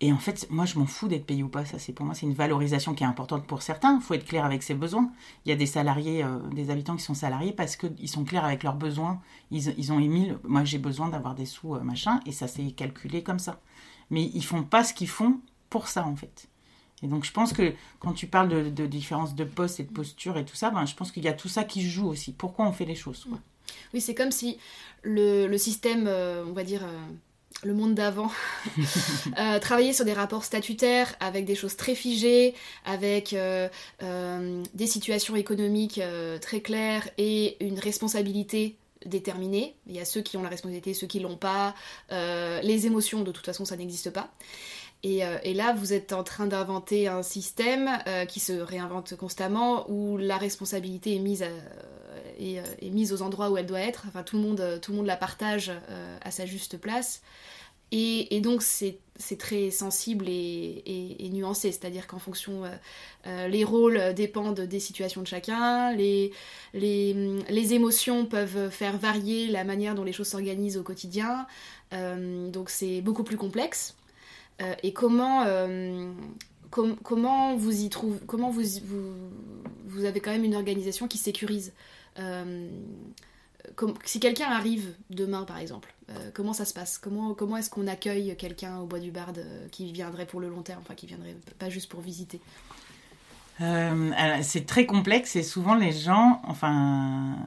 et 0.00 0.10
en 0.10 0.16
fait 0.16 0.46
moi 0.48 0.64
je 0.64 0.78
m'en 0.78 0.86
fous 0.86 1.06
d'être 1.06 1.26
payé 1.26 1.42
ou 1.42 1.48
pas. 1.48 1.66
Ça 1.66 1.78
c'est 1.78 1.92
pour 1.92 2.06
moi 2.06 2.14
c'est 2.14 2.24
une 2.24 2.32
valorisation 2.32 2.94
qui 2.94 3.04
est 3.04 3.06
importante 3.06 3.46
pour 3.46 3.60
certains. 3.60 3.96
Il 3.96 4.00
faut 4.00 4.14
être 4.14 4.24
clair 4.24 4.46
avec 4.46 4.62
ses 4.62 4.72
besoins. 4.72 5.10
Il 5.44 5.50
y 5.50 5.52
a 5.52 5.56
des 5.56 5.66
salariés 5.66 6.24
euh, 6.24 6.38
des 6.50 6.70
habitants 6.70 6.96
qui 6.96 7.02
sont 7.02 7.14
salariés 7.14 7.52
parce 7.52 7.76
qu'ils 7.76 8.08
sont 8.08 8.24
clairs 8.24 8.44
avec 8.44 8.62
leurs 8.62 8.76
besoins. 8.76 9.20
Ils, 9.50 9.74
ils 9.76 9.92
ont 9.92 10.00
émis 10.00 10.32
moi 10.44 10.64
j'ai 10.64 10.78
besoin 10.78 11.08
d'avoir 11.10 11.34
des 11.34 11.44
sous 11.44 11.74
euh, 11.74 11.80
machin 11.80 12.20
et 12.24 12.32
ça 12.32 12.48
s'est 12.48 12.70
calculé 12.70 13.22
comme 13.22 13.38
ça 13.38 13.60
mais 14.10 14.30
ils 14.34 14.44
font 14.44 14.62
pas 14.62 14.84
ce 14.84 14.94
qu'ils 14.94 15.08
font 15.08 15.40
pour 15.70 15.88
ça 15.88 16.04
en 16.06 16.16
fait. 16.16 16.48
Et 17.02 17.06
donc 17.06 17.24
je 17.24 17.32
pense 17.32 17.52
que 17.52 17.72
quand 18.00 18.12
tu 18.12 18.26
parles 18.26 18.48
de, 18.48 18.70
de 18.70 18.86
différence 18.86 19.34
de 19.34 19.44
poste 19.44 19.80
et 19.80 19.84
de 19.84 19.92
posture 19.92 20.36
et 20.36 20.44
tout 20.44 20.56
ça 20.56 20.70
ben, 20.70 20.84
je 20.84 20.94
pense 20.94 21.12
qu'il 21.12 21.24
y 21.24 21.28
a 21.28 21.32
tout 21.32 21.48
ça 21.48 21.64
qui 21.64 21.88
joue 21.88 22.08
aussi. 22.08 22.32
Pourquoi 22.32 22.66
on 22.66 22.72
fait 22.72 22.84
les 22.86 22.96
choses 22.96 23.24
quoi. 23.28 23.38
Oui, 23.94 24.00
c'est 24.00 24.14
comme 24.14 24.30
si 24.30 24.58
le, 25.02 25.56
système, 25.56 26.06
euh, 26.06 26.44
on 26.46 26.52
va 26.52 26.64
dire, 26.64 26.84
euh, 26.84 26.98
le 27.64 27.74
monde 27.74 27.94
d'avant, 27.94 28.30
euh, 29.38 29.58
travaillait 29.58 29.92
sur 29.92 30.04
des 30.04 30.12
rapports 30.12 30.44
statutaires 30.44 31.14
avec 31.20 31.44
des 31.44 31.54
choses 31.54 31.76
très 31.76 31.94
figées, 31.94 32.54
avec 32.84 33.34
des 34.00 34.86
situations 34.86 35.36
économiques 35.36 36.00
très 36.40 36.60
claires 36.60 37.08
et 37.18 37.56
une 37.64 37.78
responsabilité 37.78 38.76
déterminée. 39.06 39.76
Il 39.86 39.94
y 39.94 40.00
a 40.00 40.04
ceux 40.04 40.20
qui 40.20 40.36
ont 40.36 40.42
la 40.42 40.48
responsabilité, 40.48 40.94
ceux 40.94 41.06
qui 41.06 41.20
l'ont 41.20 41.36
pas. 41.36 41.74
les 42.10 42.86
émotions, 42.86 43.22
de 43.22 43.32
toute 43.32 43.46
façon, 43.46 43.64
ça 43.64 43.76
n'existe 43.76 44.10
pas. 44.10 44.30
Et, 45.04 45.20
et, 45.42 45.54
là, 45.54 45.72
vous 45.72 45.92
êtes 45.92 46.12
en 46.12 46.24
train 46.24 46.46
d'inventer 46.46 47.06
un 47.06 47.22
système 47.22 47.90
qui 48.28 48.40
se 48.40 48.52
réinvente 48.52 49.14
constamment, 49.16 49.88
où 49.88 50.16
la 50.16 50.36
responsabilité 50.36 51.14
est 51.14 51.20
mise 51.20 51.44
est, 52.38 52.90
mise 52.90 53.12
aux 53.12 53.22
endroits 53.22 53.50
où 53.50 53.56
elle 53.56 53.66
doit 53.66 53.80
être. 53.80 54.04
Enfin, 54.08 54.22
tout 54.22 54.36
le 54.36 54.42
monde, 54.42 54.78
tout 54.82 54.92
le 54.92 54.98
monde 54.98 55.06
la 55.06 55.16
partage 55.16 55.70
euh, 55.90 56.18
à 56.22 56.30
sa 56.30 56.46
juste 56.46 56.78
place. 56.78 57.22
Et, 57.90 58.40
donc, 58.40 58.62
c'est 58.62 58.98
très 59.38 59.70
sensible 59.70 60.26
et, 60.28 61.30
nuancé. 61.32 61.72
C'est-à-dire 61.72 62.06
qu'en 62.06 62.18
fonction, 62.18 62.64
euh, 62.64 62.68
euh, 63.26 63.48
les 63.48 63.64
rôles 63.64 64.14
dépendent 64.14 64.60
des 64.60 64.80
situations 64.80 65.22
de 65.22 65.26
chacun, 65.26 65.92
les, 65.92 66.32
les, 66.74 67.14
les, 67.48 67.74
émotions 67.74 68.26
peuvent 68.26 68.70
faire 68.70 68.98
varier 68.98 69.48
la 69.48 69.64
manière 69.64 69.94
dont 69.94 70.04
les 70.04 70.12
choses 70.12 70.28
s'organisent 70.28 70.78
au 70.78 70.82
quotidien. 70.82 71.46
donc, 71.92 72.70
c'est 72.70 73.00
beaucoup 73.00 73.24
plus 73.24 73.36
complexe. 73.36 73.96
et 74.82 74.92
comment, 74.92 75.44
comment 76.70 77.56
vous 77.56 77.82
y 77.82 77.88
trouvez, 77.88 78.18
comment 78.26 78.50
vous, 78.50 78.62
vous, 78.84 79.12
vous, 79.86 80.04
avez 80.04 80.20
quand 80.20 80.30
même 80.30 80.44
une 80.44 80.54
organisation 80.54 81.08
qui 81.08 81.18
sécurise 81.18 81.72
euh, 82.18 82.68
si 84.04 84.20
quelqu'un 84.20 84.50
arrive 84.50 84.94
demain, 85.10 85.44
par 85.44 85.58
exemple, 85.58 85.94
euh, 86.10 86.30
comment 86.32 86.52
ça 86.52 86.64
se 86.64 86.72
passe? 86.72 86.98
Comment, 86.98 87.34
comment 87.34 87.56
est-ce 87.56 87.70
qu'on 87.70 87.86
accueille 87.86 88.34
quelqu'un 88.36 88.78
au 88.78 88.86
Bois 88.86 89.00
du 89.00 89.10
Barde 89.10 89.38
euh, 89.38 89.68
qui 89.70 89.92
viendrait 89.92 90.26
pour 90.26 90.40
le 90.40 90.48
long 90.48 90.62
terme, 90.62 90.80
enfin 90.82 90.94
qui 90.94 91.06
viendrait 91.06 91.36
pas 91.58 91.68
juste 91.68 91.90
pour 91.90 92.00
visiter 92.00 92.40
euh, 93.60 94.12
c'est 94.42 94.66
très 94.66 94.86
complexe 94.86 95.34
et 95.34 95.42
souvent 95.42 95.74
les 95.74 95.90
gens, 95.90 96.40
enfin, 96.44 97.38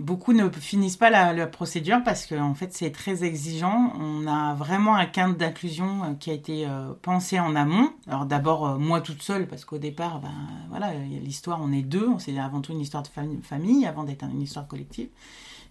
beaucoup 0.00 0.32
ne 0.32 0.50
finissent 0.50 0.96
pas 0.96 1.10
la, 1.10 1.46
procédure 1.46 2.02
parce 2.04 2.26
qu'en 2.26 2.50
en 2.50 2.54
fait 2.54 2.72
c'est 2.72 2.90
très 2.90 3.22
exigeant. 3.22 3.92
On 4.00 4.26
a 4.26 4.54
vraiment 4.54 4.96
un 4.96 5.06
cadre 5.06 5.36
d'inclusion 5.36 6.16
qui 6.18 6.30
a 6.30 6.32
été 6.32 6.66
pensé 7.02 7.38
en 7.38 7.54
amont. 7.54 7.92
Alors 8.08 8.26
d'abord 8.26 8.80
moi 8.80 9.00
toute 9.00 9.22
seule 9.22 9.46
parce 9.46 9.64
qu'au 9.64 9.78
départ, 9.78 10.18
ben 10.18 10.34
voilà, 10.70 10.92
l'histoire 11.22 11.60
on 11.62 11.70
est 11.70 11.82
deux, 11.82 12.08
c'est 12.18 12.36
avant 12.36 12.60
tout 12.60 12.72
une 12.72 12.80
histoire 12.80 13.04
de 13.04 13.08
famille 13.44 13.86
avant 13.86 14.02
d'être 14.02 14.24
une 14.24 14.42
histoire 14.42 14.66
collective. 14.66 15.06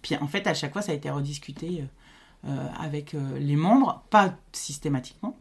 Puis 0.04 0.16
en 0.16 0.28
fait 0.28 0.46
à 0.46 0.54
chaque 0.54 0.72
fois 0.72 0.82
ça 0.82 0.92
a 0.92 0.94
été 0.94 1.10
rediscuté 1.10 1.84
avec 2.78 3.16
les 3.38 3.56
membres, 3.56 4.04
pas 4.10 4.34
systématiquement 4.52 5.34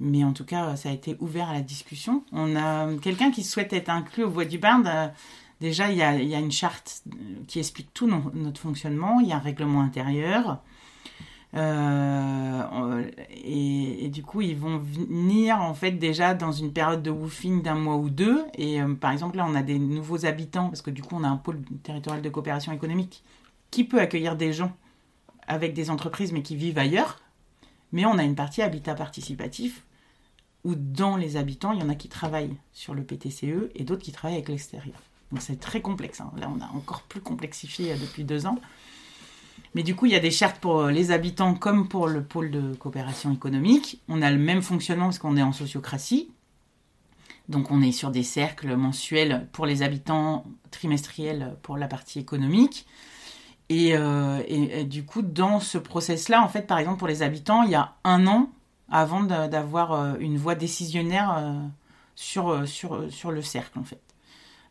mais 0.00 0.24
en 0.24 0.32
tout 0.32 0.44
cas, 0.44 0.76
ça 0.76 0.88
a 0.88 0.92
été 0.92 1.16
ouvert 1.20 1.48
à 1.48 1.54
la 1.54 1.62
discussion. 1.62 2.24
On 2.32 2.56
a 2.56 2.88
quelqu'un 3.00 3.30
qui 3.30 3.44
souhaite 3.44 3.72
être 3.72 3.88
inclus 3.88 4.24
au 4.24 4.30
Bois 4.30 4.44
du 4.44 4.58
Barde. 4.58 4.86
Euh, 4.86 5.08
déjà, 5.60 5.90
il 5.90 5.96
y, 5.96 6.02
a, 6.02 6.38
une 6.38 6.52
charte 6.52 7.02
euh, 7.08 7.14
qui 7.46 7.60
explique 7.60 7.92
tout 7.94 8.06
notre 8.06 8.60
fonctionnement. 8.60 9.20
Il 9.20 9.28
y 9.28 9.32
a 9.32 9.36
un 9.36 9.40
règlement 9.40 9.82
intérieur. 9.82 10.58
Euh, 11.56 13.08
et, 13.30 14.08
du 14.08 14.24
coup, 14.24 14.40
ils 14.40 14.56
vont 14.56 14.78
venir 14.78 15.60
en 15.60 15.74
fait 15.74 15.92
déjà 15.92 16.34
dans 16.34 16.50
une 16.50 16.72
période 16.72 17.02
de 17.02 17.10
woofing 17.10 17.62
d'un 17.62 17.76
mois 17.76 17.96
ou 17.96 18.10
deux. 18.10 18.44
Et 18.58 18.80
par 19.00 19.12
exemple, 19.12 19.36
là, 19.36 19.46
on 19.48 19.54
a 19.54 19.62
des 19.62 19.78
nouveaux 19.78 20.26
habitants 20.26 20.68
parce 20.68 20.82
que 20.82 20.90
du 20.90 21.02
coup, 21.02 21.14
on 21.16 21.22
a 21.22 21.28
un 21.28 21.36
pôle 21.36 21.62
territorial 21.84 22.20
de 22.20 22.28
coopération 22.28 22.72
économique 22.72 23.22
qui 23.74 23.84
peut 23.84 24.00
accueillir 24.00 24.36
des 24.36 24.52
gens 24.52 24.76
avec 25.46 25.74
des 25.74 25.90
entreprises 25.90 26.32
mais 26.32 26.42
qui 26.42 26.56
vivent 26.56 26.78
ailleurs 26.78 27.20
mais 27.94 28.04
on 28.06 28.18
a 28.18 28.24
une 28.24 28.34
partie 28.34 28.60
habitat 28.60 28.94
participatif 28.94 29.84
où 30.64 30.74
dans 30.74 31.16
les 31.16 31.36
habitants, 31.36 31.72
il 31.72 31.80
y 31.80 31.82
en 31.82 31.88
a 31.88 31.94
qui 31.94 32.08
travaillent 32.08 32.56
sur 32.72 32.94
le 32.94 33.04
PTCE 33.04 33.70
et 33.74 33.84
d'autres 33.84 34.02
qui 34.02 34.12
travaillent 34.12 34.38
avec 34.38 34.48
l'extérieur. 34.48 34.96
Donc 35.30 35.42
c'est 35.42 35.60
très 35.60 35.80
complexe. 35.80 36.20
Hein. 36.20 36.32
Là, 36.36 36.50
on 36.54 36.60
a 36.60 36.66
encore 36.76 37.02
plus 37.02 37.20
complexifié 37.20 37.92
euh, 37.92 37.96
depuis 37.96 38.24
deux 38.24 38.46
ans. 38.46 38.58
Mais 39.74 39.82
du 39.82 39.94
coup, 39.94 40.06
il 40.06 40.12
y 40.12 40.16
a 40.16 40.20
des 40.20 40.30
chartes 40.30 40.58
pour 40.58 40.80
euh, 40.80 40.90
les 40.90 41.12
habitants 41.12 41.54
comme 41.54 41.88
pour 41.88 42.08
le 42.08 42.24
pôle 42.24 42.50
de 42.50 42.74
coopération 42.74 43.32
économique. 43.32 44.00
On 44.08 44.22
a 44.22 44.30
le 44.30 44.38
même 44.38 44.62
fonctionnement 44.62 45.06
parce 45.06 45.18
qu'on 45.18 45.36
est 45.36 45.42
en 45.42 45.52
sociocratie. 45.52 46.30
Donc 47.48 47.70
on 47.70 47.82
est 47.82 47.92
sur 47.92 48.10
des 48.10 48.22
cercles 48.22 48.74
mensuels 48.74 49.48
pour 49.52 49.66
les 49.66 49.82
habitants, 49.82 50.46
trimestriels 50.70 51.56
pour 51.62 51.76
la 51.76 51.86
partie 51.86 52.18
économique. 52.18 52.86
Euh, 53.72 54.42
et, 54.46 54.84
du 54.84 55.04
coup, 55.04 55.22
dans 55.22 55.60
ce 55.60 55.78
process-là, 55.78 56.42
en 56.42 56.48
fait, 56.48 56.66
par 56.66 56.78
exemple, 56.78 56.98
pour 56.98 57.08
les 57.08 57.22
habitants, 57.22 57.62
il 57.62 57.70
y 57.70 57.74
a 57.74 57.94
un 58.04 58.26
an 58.26 58.50
avant 58.90 59.22
d'avoir 59.22 59.92
euh, 59.92 60.14
une 60.20 60.36
voix 60.36 60.54
décisionnaire 60.54 61.34
euh, 61.36 61.54
sur, 62.14 62.68
sur, 62.68 63.10
sur 63.10 63.32
le 63.32 63.42
cercle, 63.42 63.78
en 63.78 63.84
fait. 63.84 64.00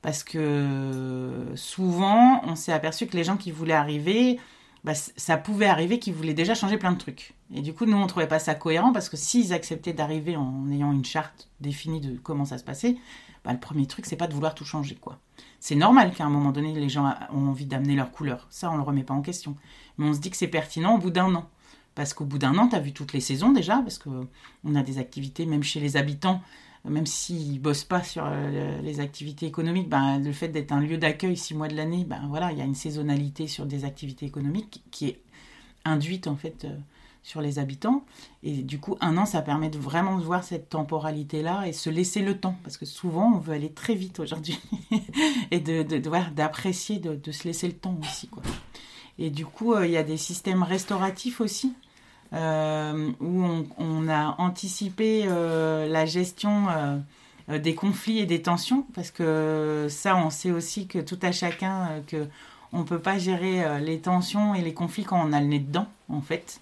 Parce 0.01 0.23
que 0.23 1.45
souvent, 1.55 2.41
on 2.43 2.55
s'est 2.55 2.73
aperçu 2.73 3.07
que 3.07 3.15
les 3.15 3.23
gens 3.23 3.37
qui 3.37 3.51
voulaient 3.51 3.73
arriver, 3.73 4.39
bah, 4.83 4.93
ça 4.95 5.37
pouvait 5.37 5.65
arriver 5.65 5.97
qu'ils 5.97 6.13
voulaient 6.13 6.33
déjà 6.33 6.55
changer 6.55 6.77
plein 6.77 6.91
de 6.91 6.97
trucs. 6.97 7.33
Et 7.53 7.61
du 7.61 7.73
coup, 7.73 7.85
nous, 7.85 7.97
on 7.97 8.05
trouvait 8.07 8.27
pas 8.27 8.39
ça 8.39 8.53
cohérent 8.53 8.91
parce 8.91 9.07
que 9.09 9.15
s'ils 9.15 9.53
acceptaient 9.53 9.93
d'arriver 9.93 10.35
en 10.35 10.69
ayant 10.71 10.91
une 10.91 11.05
charte 11.05 11.49
définie 11.61 12.01
de 12.01 12.17
comment 12.17 12.45
ça 12.45 12.57
se 12.57 12.65
passait, 12.65 12.97
bah, 13.45 13.53
le 13.53 13.59
premier 13.59 13.87
truc, 13.87 14.05
c'est 14.05 14.17
pas 14.17 14.27
de 14.27 14.33
vouloir 14.33 14.55
tout 14.55 14.65
changer, 14.65 14.95
quoi. 14.95 15.19
C'est 15.63 15.75
normal 15.75 16.11
qu'à 16.11 16.25
un 16.25 16.29
moment 16.29 16.51
donné, 16.51 16.73
les 16.73 16.89
gens 16.89 17.15
ont 17.31 17.47
envie 17.47 17.65
d'amener 17.65 17.95
leur 17.95 18.11
couleur. 18.11 18.47
Ça, 18.49 18.69
on 18.69 18.75
le 18.75 18.83
remet 18.83 19.05
pas 19.05 19.13
en 19.13 19.21
question. 19.21 19.55
Mais 19.97 20.05
on 20.05 20.13
se 20.13 20.19
dit 20.19 20.29
que 20.29 20.35
c'est 20.35 20.49
pertinent 20.49 20.95
au 20.95 20.97
bout 20.97 21.09
d'un 21.09 21.33
an. 21.35 21.49
Parce 21.95 22.13
qu'au 22.13 22.25
bout 22.25 22.37
d'un 22.37 22.57
an, 22.57 22.67
tu 22.67 22.75
as 22.75 22.81
vu 22.81 22.91
toutes 22.91 23.13
les 23.13 23.21
saisons 23.21 23.53
déjà, 23.53 23.77
parce 23.77 23.97
qu'on 23.97 24.75
a 24.75 24.83
des 24.83 24.97
activités, 24.97 25.45
même 25.45 25.63
chez 25.63 25.79
les 25.79 25.95
habitants, 25.95 26.41
même 26.83 27.05
s'ils 27.05 27.61
bossent 27.61 27.85
pas 27.85 28.03
sur 28.03 28.25
euh, 28.27 28.81
les 28.81 28.99
activités 28.99 29.45
économiques, 29.45 29.87
ben, 29.87 30.19
le 30.19 30.33
fait 30.33 30.49
d'être 30.49 30.73
un 30.73 30.81
lieu 30.81 30.97
d'accueil 30.97 31.37
six 31.37 31.55
mois 31.55 31.69
de 31.69 31.77
l'année, 31.77 32.03
ben, 32.03 32.25
voilà, 32.27 32.51
il 32.51 32.57
y 32.57 32.61
a 32.61 32.65
une 32.65 32.75
saisonnalité 32.75 33.47
sur 33.47 33.65
des 33.65 33.85
activités 33.85 34.25
économiques 34.25 34.83
qui 34.91 35.07
est 35.07 35.21
induite 35.85 36.27
en 36.27 36.35
fait 36.35 36.65
euh, 36.65 36.75
sur 37.23 37.41
les 37.41 37.57
habitants. 37.57 38.03
Et 38.43 38.57
du 38.61 38.79
coup, 38.79 38.97
un 39.01 39.17
an, 39.17 39.25
ça 39.25 39.41
permet 39.41 39.69
de 39.69 39.79
vraiment 39.79 40.17
de 40.17 40.23
voir 40.23 40.43
cette 40.43 40.69
temporalité-là 40.69 41.65
et 41.65 41.73
se 41.73 41.89
laisser 41.89 42.21
le 42.21 42.37
temps. 42.37 42.55
Parce 42.63 42.77
que 42.77 42.85
souvent, 42.85 43.33
on 43.35 43.39
veut 43.39 43.53
aller 43.53 43.71
très 43.71 43.95
vite 43.95 44.19
aujourd'hui. 44.19 44.59
et 45.51 45.61
de, 45.61 45.83
de, 45.83 45.97
d'apprécier, 46.35 46.99
de, 46.99 47.15
de, 47.15 47.31
se 47.31 47.45
laisser 47.45 47.67
le 47.67 47.73
temps 47.73 47.97
aussi. 48.01 48.27
Quoi. 48.27 48.43
Et 49.17 49.29
du 49.29 49.45
coup, 49.45 49.73
euh, 49.73 49.87
il 49.87 49.93
y 49.93 49.97
a 49.97 50.03
des 50.03 50.17
systèmes 50.17 50.63
restauratifs 50.63 51.41
aussi. 51.41 51.73
Euh, 52.33 53.11
où 53.19 53.43
on, 53.77 54.07
a 54.07 54.33
anticipé 54.39 55.25
euh, 55.27 55.87
la 55.87 56.07
gestion 56.07 56.65
des 57.47 57.75
conflits 57.75 58.17
et 58.17 58.25
des 58.25 58.41
tensions, 58.41 58.87
parce 58.95 59.11
que 59.11 59.85
ça, 59.87 60.15
on 60.17 60.31
sait 60.31 60.49
aussi 60.49 60.87
que 60.87 60.97
tout 60.97 61.19
à 61.21 61.31
chacun, 61.31 62.01
que 62.07 62.25
on 62.71 62.85
peut 62.85 62.97
pas 62.97 63.19
gérer 63.19 63.79
les 63.81 63.99
tensions 63.99 64.55
et 64.55 64.63
les 64.63 64.73
conflits 64.73 65.03
quand 65.03 65.23
on 65.23 65.31
a 65.31 65.41
le 65.41 65.45
nez 65.45 65.59
dedans, 65.59 65.85
en 66.09 66.21
fait. 66.21 66.59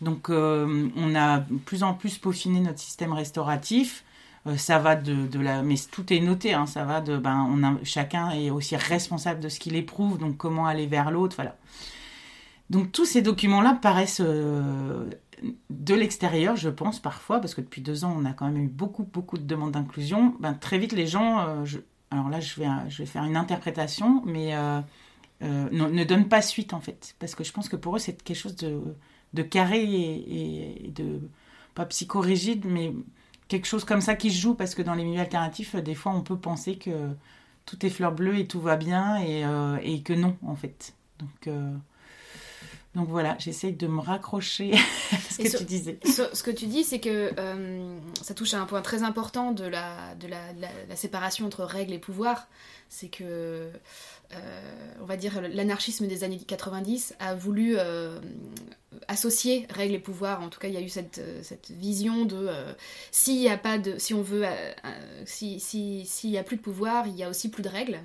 Donc, 0.00 0.28
on 0.28 1.14
a 1.14 1.40
plus 1.64 1.82
en 1.82 1.94
plus 1.94 2.18
peaufiné 2.18 2.60
notre 2.60 2.78
système 2.78 3.12
restauratif. 3.12 4.04
ça 4.56 4.78
va 4.78 4.96
de, 4.96 5.26
de, 5.26 5.40
la, 5.40 5.62
mais 5.62 5.76
tout 5.90 6.12
est 6.12 6.20
noté. 6.20 6.52
Hein, 6.52 6.66
ça 6.66 6.84
va 6.84 7.00
de, 7.00 7.16
ben, 7.16 7.48
on 7.50 7.62
a, 7.62 7.74
chacun 7.84 8.30
est 8.30 8.50
aussi 8.50 8.76
responsable 8.76 9.40
de 9.40 9.48
ce 9.48 9.58
qu'il 9.60 9.76
éprouve. 9.76 10.18
Donc, 10.18 10.36
comment 10.36 10.66
aller 10.66 10.86
vers 10.86 11.10
l'autre, 11.10 11.36
voilà. 11.36 11.56
Donc, 12.70 12.92
tous 12.92 13.04
ces 13.04 13.22
documents-là 13.22 13.78
paraissent 13.80 14.22
de 15.70 15.94
l'extérieur, 15.94 16.56
je 16.56 16.68
pense 16.68 17.00
parfois, 17.00 17.40
parce 17.40 17.54
que 17.54 17.60
depuis 17.60 17.82
deux 17.82 18.04
ans, 18.04 18.14
on 18.16 18.24
a 18.24 18.32
quand 18.32 18.46
même 18.46 18.64
eu 18.64 18.68
beaucoup, 18.68 19.04
beaucoup 19.04 19.38
de 19.38 19.44
demandes 19.44 19.72
d'inclusion. 19.72 20.34
Ben, 20.40 20.54
très 20.54 20.78
vite, 20.78 20.92
les 20.92 21.06
gens, 21.06 21.40
euh, 21.40 21.64
alors 22.10 22.28
là, 22.28 22.40
je 22.40 22.60
vais, 22.60 22.68
je 22.88 22.98
vais 22.98 23.06
faire 23.06 23.24
une 23.24 23.36
interprétation, 23.36 24.22
mais 24.24 24.54
euh, 24.54 24.80
euh, 25.42 25.68
ne 25.70 26.04
donnent 26.04 26.28
pas 26.28 26.42
suite 26.42 26.72
en 26.72 26.80
fait, 26.80 27.14
parce 27.18 27.34
que 27.34 27.44
je 27.44 27.52
pense 27.52 27.68
que 27.68 27.76
pour 27.76 27.96
eux, 27.96 27.98
c'est 27.98 28.22
quelque 28.22 28.36
chose 28.36 28.56
de, 28.56 28.80
de 29.34 29.42
carré 29.42 29.82
et, 29.82 30.90
de 30.94 31.20
pas 31.74 31.84
psychorigide, 31.86 32.64
mais 32.64 32.92
quelque 33.48 33.66
chose 33.66 33.84
comme 33.84 34.00
ça 34.00 34.14
qui 34.14 34.30
se 34.30 34.40
joue, 34.40 34.54
parce 34.54 34.74
que 34.74 34.82
dans 34.82 34.94
les 34.94 35.04
milieux 35.04 35.20
alternatifs, 35.20 35.76
des 35.76 35.94
fois, 35.94 36.12
on 36.12 36.22
peut 36.22 36.38
penser 36.38 36.76
que 36.76 37.10
tout 37.66 37.84
est 37.84 37.90
fleur 37.90 38.12
bleue 38.12 38.38
et 38.38 38.46
tout 38.46 38.60
va 38.60 38.76
bien, 38.76 39.20
et, 39.22 39.44
et 39.82 40.02
que 40.02 40.12
non, 40.12 40.36
en 40.46 40.54
fait. 40.54 40.94
Donc 41.18 41.54
donc 42.94 43.08
voilà, 43.08 43.36
j'essaye 43.40 43.72
de 43.72 43.88
me 43.88 44.00
raccrocher 44.00 44.72
à 45.12 45.16
ce 45.16 45.42
que 45.42 45.56
tu 45.58 45.64
disais. 45.64 45.98
Ce, 46.04 46.42
que 46.42 46.52
tu 46.52 46.66
dis, 46.66 46.84
c'est 46.84 47.00
que 47.00 47.32
euh, 47.38 47.98
ça 48.22 48.34
touche 48.34 48.54
à 48.54 48.60
un 48.60 48.66
point 48.66 48.82
très 48.82 49.02
important 49.02 49.50
de 49.50 49.64
la, 49.64 50.14
de 50.14 50.28
la, 50.28 50.52
la, 50.88 50.96
séparation 50.96 51.46
entre 51.46 51.64
règles 51.64 51.92
et 51.92 51.98
pouvoir. 51.98 52.48
C'est 52.88 53.08
que, 53.08 53.24
euh, 54.32 54.60
on 55.00 55.06
va 55.06 55.16
dire, 55.16 55.40
l'anarchisme 55.42 56.06
des 56.06 56.22
années 56.22 56.38
90 56.38 57.16
a 57.18 57.34
voulu 57.34 57.74
euh, 57.78 58.20
associer 59.08 59.66
règles 59.70 59.94
et 59.94 59.98
pouvoir. 59.98 60.40
En 60.40 60.48
tout 60.48 60.60
cas, 60.60 60.68
il 60.68 60.74
y 60.74 60.78
a 60.78 60.82
eu 60.82 60.88
cette, 60.88 61.20
cette 61.42 61.72
vision 61.72 62.24
de 62.26 62.48
s'il 63.10 63.40
y 63.40 63.48
a 63.48 63.58
pas 63.58 63.78
de, 63.78 63.98
si 63.98 64.14
on 64.14 64.22
veut, 64.22 64.44
si 65.24 65.58
s'il 65.58 66.06
si, 66.06 66.30
y 66.30 66.38
a 66.38 66.44
plus 66.44 66.58
de 66.58 66.62
pouvoir, 66.62 67.08
il 67.08 67.16
y 67.16 67.24
a 67.24 67.28
aussi 67.28 67.50
plus 67.50 67.64
de 67.64 67.68
règles. 67.68 67.98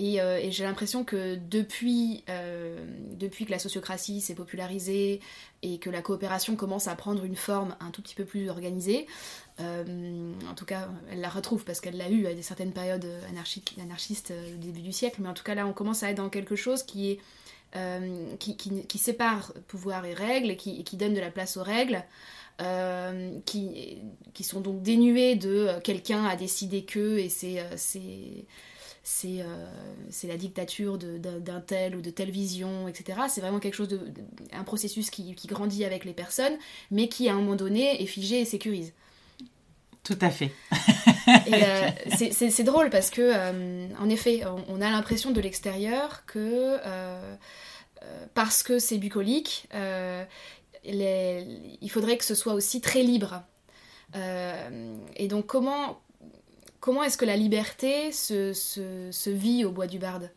Euh, 0.00 0.38
et, 0.38 0.50
j'ai 0.50 0.64
l'impression 0.64 1.04
que 1.04 1.36
depuis, 1.36 2.24
euh, 2.28 2.84
depuis 3.18 3.44
que 3.44 3.50
la 3.50 3.58
sociocratie 3.58 4.20
s'est 4.20 4.34
popularisée 4.34 5.20
et 5.62 5.78
que 5.78 5.90
la 5.90 6.00
coopération 6.00 6.56
commence 6.56 6.88
à 6.88 6.94
prendre 6.94 7.24
une 7.24 7.36
forme 7.36 7.76
un 7.80 7.90
tout 7.90 8.00
petit 8.00 8.14
peu 8.14 8.24
plus 8.24 8.48
organisée, 8.48 9.06
euh, 9.60 10.32
en 10.50 10.54
tout 10.54 10.64
cas 10.64 10.88
elle 11.10 11.20
la 11.20 11.28
retrouve 11.28 11.64
parce 11.64 11.80
qu'elle 11.80 11.98
l'a 11.98 12.08
eu 12.08 12.26
à 12.26 12.34
des 12.34 12.42
certaines 12.42 12.72
périodes 12.72 13.06
anarchistes 13.78 14.32
au 14.32 14.56
début 14.56 14.80
du 14.80 14.92
siècle, 14.92 15.16
mais 15.20 15.28
en 15.28 15.34
tout 15.34 15.44
cas 15.44 15.54
là 15.54 15.66
on 15.66 15.72
commence 15.72 16.02
à 16.02 16.10
être 16.10 16.16
dans 16.16 16.30
quelque 16.30 16.56
chose 16.56 16.82
qui 16.82 17.10
est 17.10 17.18
qui, 18.38 18.98
sépare 18.98 19.52
pouvoir 19.68 20.04
et 20.04 20.12
règles 20.12 20.56
qui, 20.56 20.96
donne 20.96 21.14
de 21.14 21.20
la 21.20 21.30
place 21.30 21.56
aux 21.56 21.62
règles. 21.62 22.02
qui, 23.44 24.42
sont 24.42 24.60
donc 24.60 24.82
dénuées 24.82 25.36
de 25.36 25.78
quelqu'un 25.84 26.24
a 26.24 26.34
décidé 26.34 26.84
que 26.84 27.18
et 27.18 27.28
c'est 27.28 27.62
la 30.24 30.36
dictature 30.36 30.98
d'un 30.98 31.60
tel 31.60 31.96
ou 31.96 32.00
de 32.00 32.10
telle 32.10 32.30
vision, 32.30 32.88
etc. 32.88 33.20
C'est 33.28 33.40
vraiment 33.40 33.58
quelque 33.58 33.74
chose 33.74 33.88
de, 33.88 34.00
un 34.52 34.64
processus 34.64 35.10
qui, 35.10 35.34
grandit 35.46 35.84
avec 35.84 36.04
les 36.04 36.12
personnes, 36.12 36.56
mais 36.90 37.08
qui 37.08 37.28
à 37.28 37.32
un 37.32 37.36
moment 37.36 37.56
donné 37.56 38.02
est 38.02 38.06
figé 38.06 38.40
et 38.40 38.44
sécurise. 38.44 38.92
Tout 40.02 40.18
à 40.20 40.30
fait. 40.30 40.52
Euh, 41.52 41.90
c'est 42.32 42.64
drôle 42.64 42.90
parce 42.90 43.08
que, 43.08 43.20
euh, 43.20 43.86
en 44.00 44.08
effet, 44.08 44.42
on, 44.68 44.80
a 44.80 44.90
l'impression 44.90 45.30
de 45.30 45.40
l'extérieur 45.40 46.24
que 46.26 46.76
parce 48.34 48.64
que 48.64 48.80
c'est 48.80 48.98
bucolique, 48.98 49.68
il 50.84 51.90
faudrait 51.90 52.16
que 52.16 52.24
ce 52.24 52.34
soit 52.34 52.54
aussi 52.54 52.80
très 52.80 53.02
libre. 53.02 53.44
et 54.14 55.28
donc 55.28 55.46
comment, 55.46 56.00
Comment 56.80 57.02
est-ce 57.02 57.18
que 57.18 57.26
la 57.26 57.36
liberté 57.36 58.10
se, 58.10 58.54
se, 58.54 59.10
se, 59.12 59.30
vit 59.30 59.64
au 59.66 59.70
bois 59.70 59.86
du 59.86 59.98
Barde? 59.98 60.30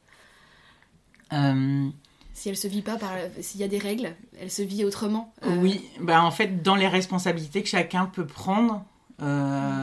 Euh... 1.32 1.88
Si 2.34 2.50
elle 2.50 2.58
se 2.58 2.68
vit 2.68 2.82
pas 2.82 2.98
par, 2.98 3.12
s'il 3.42 3.62
y 3.62 3.64
a 3.64 3.68
des 3.68 3.78
règles, 3.78 4.16
elle 4.40 4.50
se 4.52 4.64
vit 4.64 4.84
autrement. 4.84 5.34
Euh... 5.44 5.56
Oui, 5.58 5.88
bah 6.02 6.24
en 6.24 6.32
fait 6.32 6.64
dans 6.64 6.76
les 6.76 6.88
responsabilités 6.88 7.62
que 7.62 7.70
chacun 7.70 8.08
peut 8.08 8.26
prendre 8.26 8.84
euh, 9.22 9.26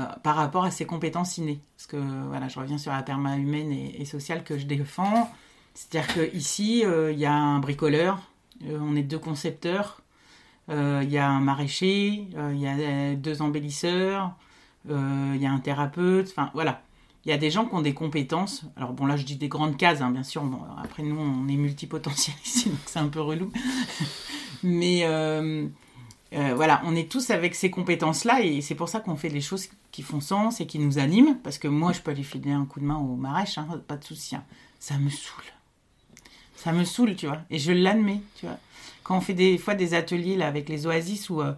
mm. 0.05 0.16
par 0.23 0.37
rapport 0.37 0.64
à 0.64 0.70
ses 0.70 0.85
compétences 0.85 1.38
innées. 1.38 1.61
Parce 1.77 1.87
que 1.87 1.96
voilà, 2.29 2.49
je 2.49 2.59
reviens 2.59 2.77
sur 2.77 2.92
la 2.92 3.03
perma 3.03 3.37
humaine 3.37 3.73
et, 3.73 4.03
et 4.03 4.05
sociale 4.05 4.42
que 4.42 4.59
je 4.59 4.66
défends. 4.66 5.33
C'est-à-dire 5.75 6.12
que 6.12 6.37
ici 6.37 6.85
euh, 6.85 7.12
il 7.12 7.20
y 7.20 7.27
a 7.27 7.33
un 7.33 7.61
bricoleur, 7.61 8.20
on 8.68 8.96
est 8.96 9.03
deux 9.03 9.18
concepteurs, 9.18 10.03
il 10.68 11.11
y 11.11 11.18
a 11.18 11.29
un 11.29 11.40
maraîcher, 11.40 12.29
il 12.53 12.61
y 12.61 12.66
a 12.66 13.14
deux 13.14 13.42
embellisseurs 13.42 14.37
il 14.87 14.93
euh, 14.93 15.37
y 15.37 15.47
a 15.47 15.51
un 15.51 15.59
thérapeute, 15.59 16.29
enfin 16.31 16.51
voilà. 16.55 16.83
Il 17.27 17.29
y 17.29 17.33
a 17.33 17.37
des 17.37 17.51
gens 17.51 17.66
qui 17.66 17.75
ont 17.75 17.83
des 17.83 17.93
compétences. 17.93 18.64
Alors 18.77 18.93
bon, 18.93 19.05
là 19.05 19.16
je 19.16 19.25
dis 19.25 19.37
des 19.37 19.49
grandes 19.49 19.77
cases, 19.77 20.01
hein, 20.01 20.11
bien 20.11 20.23
sûr. 20.23 20.43
après 20.83 21.03
nous, 21.03 21.19
on 21.19 21.49
est 21.49 21.57
multipotentiels 21.57 22.37
ici, 22.45 22.69
donc 22.71 22.79
c'est 22.87 22.99
un 22.99 23.09
peu 23.09 23.21
relou. 23.21 23.53
Mais 24.62 25.05
euh, 25.05 25.66
euh, 26.33 26.53
voilà, 26.55 26.81
on 26.85 26.95
est 26.95 27.11
tous 27.11 27.31
avec 27.31 27.55
ces 27.55 27.71
compétences-là 27.71 28.43
et 28.43 28.61
c'est 28.61 28.75
pour 28.75 28.88
ça 28.88 29.01
qu'on 29.01 29.16
fait 29.16 29.29
des 29.29 29.40
choses 29.40 29.69
qui 29.90 30.03
font 30.03 30.21
sens 30.21 30.61
et 30.61 30.66
qui 30.66 30.79
nous 30.79 30.99
animent. 30.99 31.37
Parce 31.43 31.59
que 31.59 31.69
moi, 31.69 31.93
je 31.93 32.01
peux 32.01 32.11
aller 32.11 32.23
filer 32.23 32.53
un 32.53 32.64
coup 32.64 32.81
de 32.81 32.85
main 32.85 32.97
au 32.97 33.16
marèche, 33.16 33.59
hein, 33.59 33.66
pas 33.87 33.97
de 33.97 34.05
souci. 34.05 34.37
Hein. 34.37 34.45
Ça 34.79 34.97
me 34.99 35.11
saoule. 35.11 35.45
Ça 36.57 36.73
me 36.73 36.85
saoule, 36.85 37.16
tu 37.16 37.27
vois. 37.27 37.40
Et 37.51 37.59
je 37.59 37.73
l'admets, 37.73 38.23
tu 38.37 38.47
vois. 38.47 38.59
Quand 39.03 39.16
on 39.16 39.21
fait 39.21 39.35
des 39.35 39.59
fois 39.59 39.75
des 39.75 39.95
ateliers 39.95 40.37
là, 40.37 40.47
avec 40.47 40.69
les 40.69 40.87
oasis 40.87 41.31
où 41.31 41.40
euh, 41.40 41.53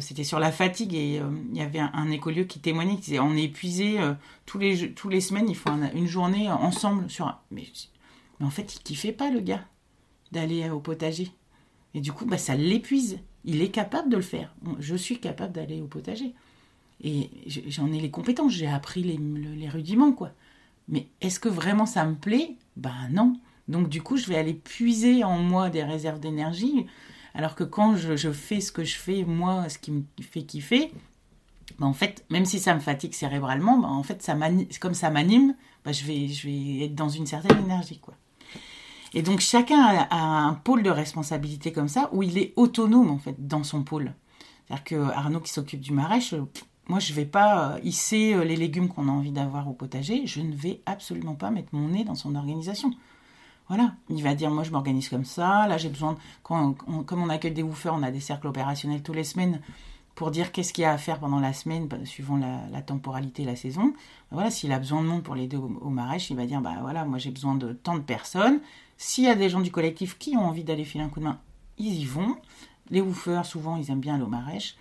c'était 0.00 0.24
sur 0.24 0.38
la 0.38 0.52
fatigue 0.52 0.94
et 0.94 1.20
euh, 1.20 1.30
il 1.50 1.56
y 1.56 1.62
avait 1.62 1.78
un, 1.78 2.10
écolieu 2.10 2.44
qui 2.44 2.60
témoignait, 2.60 2.96
qui 2.96 3.02
disait 3.02 3.18
on 3.18 3.34
est 3.34 3.44
épuisé 3.44 4.00
euh, 4.00 4.14
tous 4.46 4.58
les 4.58 4.94
les 5.10 5.20
semaines, 5.20 5.48
il 5.48 5.56
faut 5.56 5.70
une 5.94 6.06
journée 6.06 6.50
ensemble 6.50 7.10
sur 7.10 7.38
mais, 7.50 7.66
mais, 8.40 8.46
en 8.46 8.50
fait 8.50 8.74
il 8.74 8.80
kiffait 8.80 9.12
pas 9.12 9.30
le 9.30 9.40
gars 9.40 9.64
d'aller 10.32 10.68
au 10.70 10.80
potager 10.80 11.30
et 11.94 12.00
du 12.00 12.12
coup 12.12 12.26
bah 12.26 12.38
ça 12.38 12.54
l'épuise. 12.54 13.18
Il 13.46 13.60
est 13.60 13.68
capable 13.68 14.08
de 14.08 14.16
le 14.16 14.22
faire. 14.22 14.54
Je 14.78 14.96
suis 14.96 15.20
capable 15.20 15.52
d'aller 15.52 15.82
au 15.82 15.86
potager 15.86 16.34
et 17.02 17.30
j'en 17.68 17.92
ai 17.92 18.00
les 18.00 18.10
compétences, 18.10 18.52
j'ai 18.52 18.66
appris 18.66 19.02
les, 19.02 19.18
les 19.18 19.68
rudiments 19.68 20.12
quoi. 20.12 20.30
Mais 20.88 21.08
est-ce 21.20 21.40
que 21.40 21.48
vraiment 21.48 21.86
ça 21.86 22.04
me 22.04 22.14
plaît? 22.14 22.56
Ben 22.76 23.08
non. 23.10 23.34
Donc 23.68 23.88
du 23.88 24.02
coup 24.02 24.16
je 24.16 24.26
vais 24.26 24.36
aller 24.36 24.54
puiser 24.54 25.24
en 25.24 25.38
moi 25.38 25.70
des 25.70 25.84
réserves 25.84 26.20
d'énergie 26.20 26.86
alors 27.34 27.54
que 27.56 27.64
quand 27.64 27.96
je, 27.96 28.30
fais 28.32 28.60
ce 28.60 28.70
que 28.70 28.84
je 28.84 28.96
fais, 28.96 29.24
moi, 29.24 29.68
ce 29.68 29.78
qui 29.78 29.90
me 29.90 30.04
fait 30.20 30.42
kiffer, 30.42 30.92
bah 31.78 31.86
en 31.86 31.92
fait, 31.92 32.24
même 32.30 32.44
si 32.44 32.60
ça 32.60 32.74
me 32.74 32.80
fatigue 32.80 33.12
cérébralement, 33.12 33.78
bah 33.78 33.88
en 33.88 34.02
fait, 34.02 34.22
ça 34.22 34.36
comme 34.80 34.94
ça 34.94 35.10
m'anime, 35.10 35.54
bah 35.84 35.92
je, 35.92 36.04
vais, 36.04 36.28
je 36.28 36.46
vais 36.46 36.84
être 36.84 36.94
dans 36.94 37.08
une 37.08 37.26
certaine 37.26 37.58
énergie. 37.58 37.98
quoi. 37.98 38.14
Et 39.14 39.22
donc 39.22 39.40
chacun 39.40 39.80
a, 39.80 40.16
un 40.16 40.54
pôle 40.54 40.82
de 40.82 40.90
responsabilité 40.90 41.72
comme 41.72 41.88
ça, 41.88 42.08
où 42.12 42.22
il 42.22 42.36
est 42.36 42.52
autonome 42.56 43.10
en 43.10 43.18
fait 43.18 43.46
dans 43.46 43.62
son 43.62 43.84
pôle. 43.84 44.12
C'est-à-dire 44.66 44.84
que 44.84 45.10
Arnaud 45.12 45.40
qui 45.40 45.52
s'occupe 45.52 45.80
du 45.80 45.92
maraîche, 45.92 46.34
moi 46.88 46.98
je 46.98 47.12
ne 47.12 47.16
vais 47.16 47.24
pas 47.24 47.78
hisser 47.84 48.34
euh, 48.34 48.44
les 48.44 48.56
légumes 48.56 48.88
qu'on 48.88 49.08
a 49.08 49.12
envie 49.12 49.30
d'avoir 49.30 49.68
au 49.68 49.72
potager, 49.72 50.26
je 50.26 50.40
ne 50.40 50.54
vais 50.54 50.80
absolument 50.84 51.36
pas 51.36 51.50
mettre 51.50 51.68
mon 51.72 51.88
nez 51.88 52.04
dans 52.04 52.16
son 52.16 52.34
organisation. 52.34 52.90
Voilà, 53.68 53.94
il 54.10 54.22
va 54.22 54.34
dire 54.34 54.50
moi 54.50 54.62
je 54.62 54.70
m'organise 54.70 55.08
comme 55.08 55.24
ça, 55.24 55.66
là 55.66 55.78
j'ai 55.78 55.88
besoin, 55.88 56.16
quand 56.42 56.74
comme 56.74 57.22
on 57.22 57.30
accueille 57.30 57.52
des 57.52 57.62
woofers, 57.62 57.94
on 57.94 58.02
a 58.02 58.10
des 58.10 58.20
cercles 58.20 58.48
opérationnels 58.48 59.02
tous 59.02 59.14
les 59.14 59.24
semaines 59.24 59.60
pour 60.14 60.30
dire 60.30 60.52
qu'est-ce 60.52 60.72
qu'il 60.72 60.82
y 60.82 60.84
a 60.84 60.92
à 60.92 60.98
faire 60.98 61.18
pendant 61.18 61.40
la 61.40 61.52
semaine, 61.52 61.88
bah, 61.88 61.96
suivant 62.04 62.36
la, 62.36 62.82
temporalité, 62.82 63.44
la 63.44 63.56
saison. 63.56 63.86
Bah, 63.86 63.92
voilà, 64.32 64.50
s'il 64.50 64.70
a 64.70 64.78
besoin 64.78 65.02
de 65.02 65.08
monde 65.08 65.22
pour 65.22 65.34
l'aider 65.34 65.56
au, 65.56 65.64
au 65.80 65.88
marèche, 65.88 66.30
il 66.30 66.36
va 66.36 66.46
dire 66.46 66.60
bah 66.60 66.74
voilà, 66.82 67.04
moi 67.04 67.18
j'ai 67.18 67.30
besoin 67.30 67.54
de 67.54 67.72
tant 67.72 67.94
de 67.94 68.02
personnes. 68.02 68.60
S'il 68.96 69.24
y 69.24 69.28
a 69.28 69.34
des 69.34 69.48
gens 69.48 69.60
du 69.60 69.70
collectif 69.70 70.18
qui 70.18 70.36
ont 70.36 70.46
envie 70.46 70.62
d'aller 70.62 70.84
filer 70.84 71.04
un 71.04 71.08
coup 71.08 71.20
de 71.20 71.24
main, 71.24 71.40
ils 71.78 71.94
y 71.94 72.04
vont. 72.04 72.36
Les 72.90 73.00
woofers, 73.00 73.46
souvent, 73.46 73.76
ils 73.76 73.90
aiment 73.90 74.00
bien 74.00 74.14
aller 74.14 74.24
au 74.24 74.28
marèche. 74.28 74.76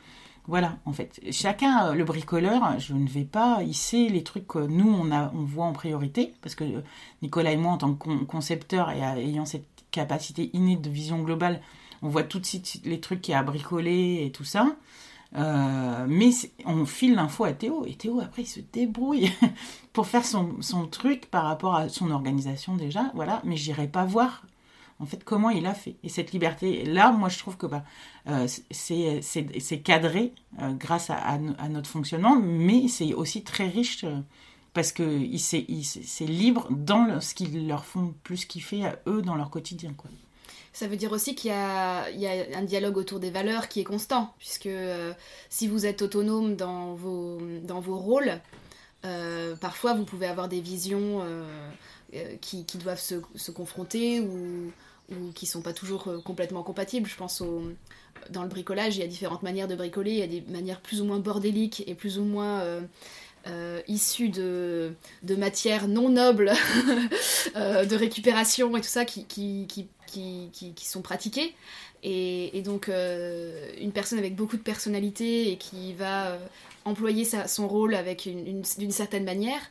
Voilà, 0.47 0.77
en 0.86 0.91
fait, 0.91 1.21
chacun, 1.32 1.88
euh, 1.88 1.93
le 1.93 2.03
bricoleur, 2.03 2.77
je 2.77 2.93
ne 2.93 3.08
vais 3.08 3.23
pas 3.23 3.63
hisser 3.63 4.10
les 4.10 4.23
trucs 4.23 4.47
que 4.47 4.60
nous, 4.60 4.89
on, 4.89 5.10
a, 5.12 5.32
on 5.34 5.43
voit 5.43 5.65
en 5.65 5.71
priorité, 5.71 6.34
parce 6.41 6.53
que 6.53 6.65
euh, 6.65 6.82
Nicolas 7.21 7.53
et 7.53 7.58
moi, 7.58 7.71
en 7.71 7.77
tant 7.77 7.93
que 7.93 8.23
concepteurs 8.25 8.91
et 8.91 8.99
ayant 8.99 9.45
cette 9.45 9.67
capacité 9.91 10.49
innée 10.53 10.75
de 10.75 10.89
vision 10.89 11.21
globale, 11.21 11.62
on 12.01 12.10
voit 12.10 12.23
tout 12.23 12.39
de 12.39 12.45
suite 12.45 12.82
les 12.84 12.99
trucs 12.99 13.21
qu'il 13.21 13.32
y 13.32 13.36
a 13.36 13.39
à 13.39 13.43
bricoler 13.43 14.23
et 14.25 14.32
tout 14.32 14.43
ça. 14.43 14.75
Euh, 15.36 16.06
mais 16.08 16.29
on 16.65 16.86
file 16.86 17.15
l'info 17.15 17.45
à 17.45 17.53
Théo 17.53 17.86
et 17.88 17.95
Théo 17.95 18.19
après 18.19 18.43
il 18.43 18.47
se 18.47 18.60
débrouille 18.60 19.32
pour 19.93 20.06
faire 20.06 20.25
son, 20.25 20.62
son, 20.62 20.86
truc 20.86 21.25
par 21.32 21.45
rapport 21.45 21.73
à 21.73 21.89
son 21.89 22.12
organisation 22.12 22.75
déjà, 22.75 23.10
voilà. 23.15 23.41
Mais 23.43 23.56
j'irai 23.56 23.88
pas 23.88 24.06
voir 24.06 24.43
en 25.04 25.06
fait 25.06 25.24
comment 25.24 25.50
il 25.50 25.66
a 25.66 25.74
fait. 25.74 25.96
Et 26.04 26.10
cette 26.10 26.32
liberté 26.32 26.86
là, 26.86 27.12
moi 27.12 27.30
je 27.30 27.38
trouve 27.39 27.58
que 27.58 27.66
bah, 27.66 27.84
euh, 28.28 28.48
c'est 28.72 29.80
cadré 29.84 30.34
euh, 30.62 30.72
grâce 30.74 31.10
à, 31.10 31.38
notre 31.70 31.89
fonctionnement, 31.89 32.39
mais 32.42 32.88
c'est 32.88 33.13
aussi 33.13 33.44
très 33.44 33.68
riche 33.68 34.06
parce 34.74 34.92
que 34.92 35.22
c'est 35.38 36.26
libre 36.26 36.68
dans 36.72 37.22
ce 37.22 37.36
qu'ils 37.36 37.68
leur 37.68 37.86
font 37.86 38.13
plus 38.24 38.46
kiffer 38.46 38.86
à 38.86 39.00
eux 39.08 39.22
dans 39.22 39.36
leur 39.36 39.50
quotidien. 39.50 39.94
Ça 40.74 40.88
veut 40.88 40.96
dire 40.96 41.12
aussi 41.12 41.36
qu'il 41.36 41.52
y, 41.52 41.54
a, 41.54 42.06
un 42.06 42.63
dialogue 42.63 42.98
autour 42.98 43.20
des 43.20 43.30
valeurs 43.30 43.68
qui 43.68 43.80
est 43.80 43.84
constant, 43.84 44.34
puisque 44.39 44.66
euh, 44.66 45.13
si 45.50 45.68
vous 45.68 45.86
êtes 45.86 46.02
autonome 46.02 46.56
dans 46.56 46.96
vos, 46.96 47.39
dans 47.62 47.80
vos 47.80 47.98
rôles, 47.98 48.42
euh, 49.06 49.56
parfois 49.56 49.94
vous 49.94 50.04
pouvez 50.04 50.26
avoir 50.26 50.48
des 50.48 50.62
visions 50.62 51.22
euh, 51.22 52.38
qui, 52.42 52.66
doivent 52.80 53.00
se, 53.00 53.52
confronter 53.52 54.20
ou, 54.20 54.72
ou 55.12 55.32
qui 55.34 55.46
sont 55.46 55.62
pas 55.62 55.74
toujours 55.74 56.08
complètement 56.24 56.63
compatibles. 56.63 57.10
Je 57.10 57.16
pense 57.16 57.42
au, 57.42 57.63
dans 58.30 58.44
le 58.44 58.50
bricolage, 58.50 58.98
il 58.98 59.02
y 59.02 59.04
a 59.04 59.08
différentes 59.08 59.44
manières 59.44 59.68
de 59.68 59.76
bricoler, 59.76 60.12
il 60.12 60.18
y 60.18 60.24
a 60.24 60.28
des 60.28 60.42
manières 60.50 60.82
plus 60.82 61.02
ou 61.02 61.06
moins 61.06 61.20
bordéliques 61.20 61.84
et 61.88 61.96
plus 61.96 62.20
ou 62.20 62.24
moins 62.24 62.82
euh, 63.46 63.82
issus 63.89 64.30
de, 64.30 64.94
de, 65.24 65.36
matières 65.36 65.89
non 65.89 66.08
nobles, 66.08 66.54
euh, 67.58 67.84
de 67.84 67.96
récupération 67.98 68.78
et 68.78 68.80
tout 68.80 68.88
ça 68.88 69.04
qui, 69.04 69.89
qui 70.13 70.73
sont 70.86 71.02
pratiquées. 71.02 71.54
Et, 72.04 72.62
donc 72.65 72.89
euh, 72.89 73.71
une 73.80 73.91
personne 73.91 74.19
avec 74.19 74.36
beaucoup 74.36 74.58
de 74.58 74.62
personnalité 74.62 75.52
et 75.52 75.58
qui 75.58 75.93
va 75.93 76.38
employer 76.86 77.26
son 77.47 77.67
rôle 77.67 77.95
avec 77.95 78.28
d'une 78.28 78.91
certaine 78.91 79.23
manière, 79.23 79.62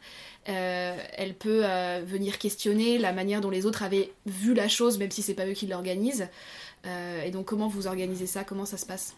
elle 0.46 1.34
peut 1.34 1.62
venir 2.04 2.38
questionner 2.38 2.96
la 2.96 3.12
manière 3.12 3.42
dont 3.42 3.50
les 3.50 3.66
autres 3.66 3.82
avaient 3.82 4.12
vu 4.24 4.54
la 4.54 4.68
chose, 4.68 4.98
même 4.98 5.10
si 5.10 5.22
c'est 5.22 5.34
pas 5.34 5.46
eux 5.46 5.52
qui 5.52 5.66
l'organisent. 5.66 6.28
et 6.86 7.30
donc 7.30 7.46
comment 7.46 7.68
vous 7.68 7.86
organisez 7.86 8.26
ça? 8.26 8.44
Comment 8.44 8.64
ça 8.64 8.78
se 8.78 8.86
passe? 8.86 9.14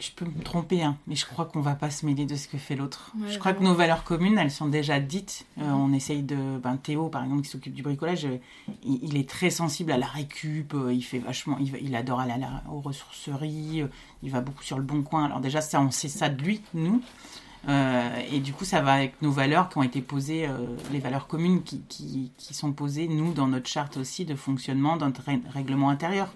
Je 0.00 0.10
peux 0.12 0.24
me 0.24 0.42
tromper, 0.42 0.82
hein, 0.82 0.96
mais 1.06 1.16
je 1.16 1.26
crois 1.26 1.44
qu'on 1.44 1.60
va 1.60 1.74
pas 1.74 1.90
se 1.90 2.06
mêler 2.06 2.24
de 2.24 2.36
ce 2.36 2.46
que 2.46 2.56
fait 2.56 2.76
l'autre. 2.76 3.12
je 3.28 3.38
crois 3.38 3.52
que 3.52 3.62
nos 3.62 3.74
valeurs 3.74 4.04
communes, 4.04 4.38
elles 4.38 4.50
sont 4.50 4.68
déjà 4.68 5.00
dites. 5.00 5.46
Euh, 5.58 5.70
on 5.70 5.92
essaye 5.92 6.22
de. 6.22 6.58
Ben, 6.58 6.76
Théo, 6.76 7.08
par 7.08 7.24
exemple, 7.24 7.42
qui 7.42 7.48
s'occupe 7.48 7.74
du 7.74 7.82
bricolage, 7.82 8.24
euh, 8.26 8.38
il, 8.84 9.16
est 9.16 9.28
très 9.28 9.50
sensible 9.50 9.90
à 9.90 9.98
la 9.98 10.06
récup. 10.06 10.74
Euh, 10.74 10.92
il 10.92 11.02
fait 11.02 11.18
vachement. 11.18 11.56
Il, 11.58 11.76
il 11.82 11.96
adore 11.96 12.20
aller 12.20 12.34
aux 12.70 12.80
ressourceries. 12.80 13.84
il 14.22 14.30
va 14.30 14.40
beaucoup 14.40 14.62
sur 14.62 14.78
le 14.78 14.84
bon 14.84 15.02
coin. 15.02 15.24
Alors, 15.24 15.40
déjà, 15.40 15.60
ça, 15.60 15.80
on 15.80 15.90
sait 15.90 16.08
ça 16.08 16.28
de 16.28 16.40
lui, 16.42 16.60
nous. 16.74 17.02
et 17.68 18.40
du 18.40 18.52
coup, 18.52 18.64
ça 18.64 18.80
va 18.80 18.92
avec 18.92 19.20
nos 19.20 19.32
valeurs 19.32 19.68
qui 19.68 19.78
ont 19.78 19.82
été 19.82 20.00
posées, 20.00 20.48
les 20.92 21.00
valeurs 21.00 21.26
communes 21.26 21.62
qui, 21.62 21.80
qui, 21.88 22.30
qui, 22.38 22.54
sont 22.54 22.72
posées, 22.72 23.08
nous, 23.08 23.32
dans 23.32 23.48
notre 23.48 23.68
charte 23.68 23.96
aussi 23.96 24.24
de 24.24 24.36
fonctionnement, 24.36 24.96
dans 24.96 25.06
notre 25.06 25.24
règlement 25.52 25.90
intérieur. 25.90 26.32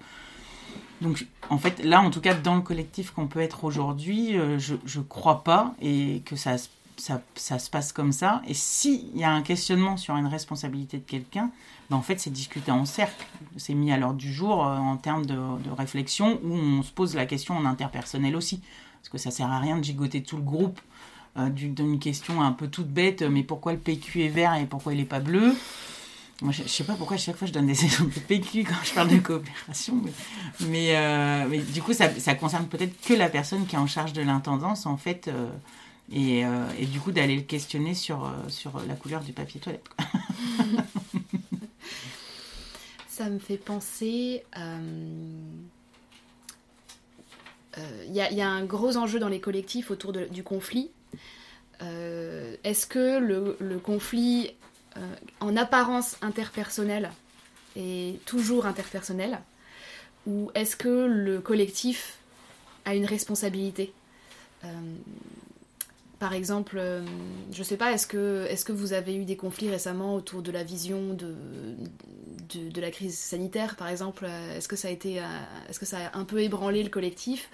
Donc, 1.03 1.27
en 1.51 1.59
fait, 1.59 1.83
là, 1.85 2.01
en 2.01 2.11
tout 2.11 2.21
cas, 2.21 2.33
dans 2.33 2.55
le 2.55 2.61
collectif 2.61 3.11
qu'on 3.11 3.27
peut 3.27 3.41
être 3.41 3.65
aujourd'hui, 3.65 4.38
euh, 4.38 4.59
je 4.59 4.75
ne 4.75 5.05
crois 5.05 5.43
pas 5.43 5.75
et 5.83 6.23
que 6.25 6.37
ça, 6.37 6.57
se 6.59 7.71
passe 7.71 7.93
comme 7.93 8.12
ça. 8.12 8.41
Et 8.47 8.55
s'il 8.55 9.17
y 9.17 9.25
a 9.25 9.31
un 9.33 9.43
questionnement 9.43 9.97
sur 9.97 10.17
une 10.17 10.29
responsabilité 10.29 10.99
de 10.99 11.03
quelqu'un, 11.03 11.51
ben, 11.91 11.97
en 11.97 12.03
fait, 12.03 12.21
c'est 12.21 12.31
discuté 12.31 12.71
en 12.71 12.85
cercle. 12.85 13.27
C'est 13.57 13.75
mis 13.75 13.91
à 13.91 13.97
l'ordre 13.97 14.17
du 14.17 14.33
jour 14.33 14.65
euh, 14.65 14.77
en 14.77 14.97
termes 14.97 15.27
de, 15.27 15.37
réflexion 15.77 16.38
où 16.45 16.55
on 16.55 16.83
se 16.83 16.93
pose 16.93 17.17
la 17.17 17.27
question 17.27 17.57
en 17.57 17.65
interpersonnel 17.65 18.37
aussi. 18.37 18.61
Parce 19.01 19.09
que 19.09 19.19
ça 19.19 19.33
sert 19.33 19.51
à 19.51 19.59
rien 19.59 19.79
de 19.79 19.85
gigoter 19.85 20.23
tout 20.23 20.37
le 20.37 20.43
groupe 20.43 20.81
euh, 21.37 21.49
d'une 21.49 21.99
question 21.99 22.43
un 22.43 22.53
peu 22.53 22.69
toute 22.69 22.88
bête, 22.88 23.23
mais 23.23 23.43
pourquoi 23.43 23.73
le 23.73 23.79
PQ 23.79 24.23
est 24.23 24.29
vert 24.29 24.55
et 24.55 24.67
pourquoi 24.67 24.93
il 24.93 25.01
n'est 25.01 25.05
pas 25.05 25.19
bleu? 25.19 25.53
Moi, 26.43 26.53
je, 26.53 26.63
ne 26.65 26.69
sais 26.69 26.85
pas 26.85 26.95
pourquoi 26.95 27.15
à 27.15 27.19
chaque 27.19 27.37
fois 27.37 27.47
je 27.47 27.53
donne 27.53 27.67
des 27.67 27.85
exemples 27.85 28.15
de 28.15 28.21
PQ 28.21 28.65
quand 28.65 28.83
je 28.85 28.93
parle 28.93 29.09
de 29.09 29.19
coopération, 29.19 30.03
mais, 30.69 30.97
euh, 30.97 31.47
mais, 31.49 31.59
du 31.59 31.81
coup, 31.83 31.93
ça, 31.93 32.11
ça 32.19 32.35
concerne 32.35 32.67
peut-être 32.67 33.01
que 33.01 33.15
la 33.15 33.29
personne 33.29 33.67
qui 33.67 33.77
est 33.77 33.79
en 33.79 33.87
charge 33.87 34.13
de 34.13 34.23
l'intendance, 34.23 34.87
en 34.87 34.97
fait, 34.97 35.29
euh, 35.29 35.49
et, 36.13 36.45
euh, 36.45 36.67
et, 36.79 36.87
du 36.87 37.01
coup 37.01 37.13
d'aller 37.13 37.37
le 37.37 37.43
questionner 37.43 37.95
sur, 37.95 38.31
sur 38.49 38.83
la 38.87 38.95
couleur 38.95 39.23
du 39.23 39.33
papier 39.33 39.61
toilette. 39.61 39.89
ça 43.09 43.31
me 43.31 43.39
fait 43.39 43.57
penser. 43.57 44.43
Il 48.09 48.13
y, 48.13 48.19
y, 48.19 48.43
a 48.43 48.49
un 48.49 48.65
gros 48.65 48.97
enjeu 48.97 49.19
dans 49.19 49.29
les 49.29 49.41
collectifs 49.41 49.91
autour 49.91 50.13
du 50.13 50.43
conflit. 50.43 50.91
Est-ce 51.81 52.87
que 52.87 53.19
le, 53.19 53.57
le 53.61 53.79
conflit 53.79 54.53
en 55.41 55.57
apparence 55.57 56.17
interpersonnelle 56.23 57.11
et 57.77 58.19
toujours 58.27 58.67
interpersonnelle 58.67 59.39
Ou 60.27 60.51
est-ce 60.55 60.77
que 60.77 61.07
le 61.07 61.41
collectif 61.41 62.19
a 62.85 62.95
une 62.95 63.07
responsabilité? 63.07 63.93
Euh, 64.65 64.69
par 66.23 66.35
exemple, 66.35 66.77
euh, 66.79 67.03
je 67.51 67.65
sais 67.65 67.77
pas, 67.77 67.91
est-ce 67.91 68.07
que, 68.07 68.47
est 68.49 68.65
que 68.65 68.71
vous 68.71 68.93
avez 68.93 69.17
eu 69.17 69.25
des 69.25 69.35
conflits 69.35 69.69
récemment 69.69 70.15
autour 70.15 70.41
de 70.43 70.53
la 70.53 70.63
vision 70.63 71.15
de, 71.15 71.35
de, 72.71 72.81
la 72.81 72.93
crise 72.93 73.19
sanitaire, 73.19 73.75
par 73.75 73.89
exemple 73.89 74.27
Est-ce 74.57 74.69
que 74.69 74.77
ça 74.77 74.87
a 74.87 74.93
été, 74.93 75.21
est-ce 75.69 75.81
que 75.81 75.87
ça 75.87 75.99
a 76.13 76.17
un 76.17 76.25
peu 76.25 76.41
ébranlé 76.41 76.85
le 76.85 76.91
collectif 76.91 77.51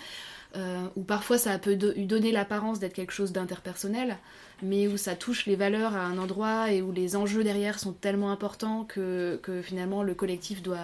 Ou 0.54 1.02
parfois 1.02 1.38
ça 1.38 1.52
a 1.52 1.58
peu 1.58 1.78
eu 1.96 2.04
donné 2.04 2.30
l'apparence 2.30 2.78
d'être 2.78 2.92
quelque 2.92 3.12
chose 3.12 3.32
d'interpersonnel 3.32 4.18
mais 4.62 4.88
où 4.88 4.96
ça 4.96 5.14
touche 5.14 5.46
les 5.46 5.56
valeurs 5.56 5.94
à 5.94 6.04
un 6.04 6.18
endroit 6.18 6.72
et 6.72 6.82
où 6.82 6.92
les 6.92 7.16
enjeux 7.16 7.44
derrière 7.44 7.78
sont 7.78 7.92
tellement 7.92 8.30
importants 8.30 8.84
que, 8.84 9.38
que 9.42 9.62
finalement 9.62 10.02
le 10.02 10.14
collectif 10.14 10.62
doit, 10.62 10.78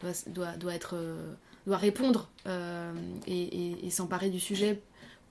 doit, 0.00 0.12
doit, 0.28 0.56
doit 0.56 0.74
être, 0.74 0.96
euh, 0.96 1.32
doit 1.66 1.78
répondre 1.78 2.28
euh, 2.46 2.92
et, 3.26 3.90
s'emparer 3.90 4.30
du 4.30 4.40
sujet 4.40 4.82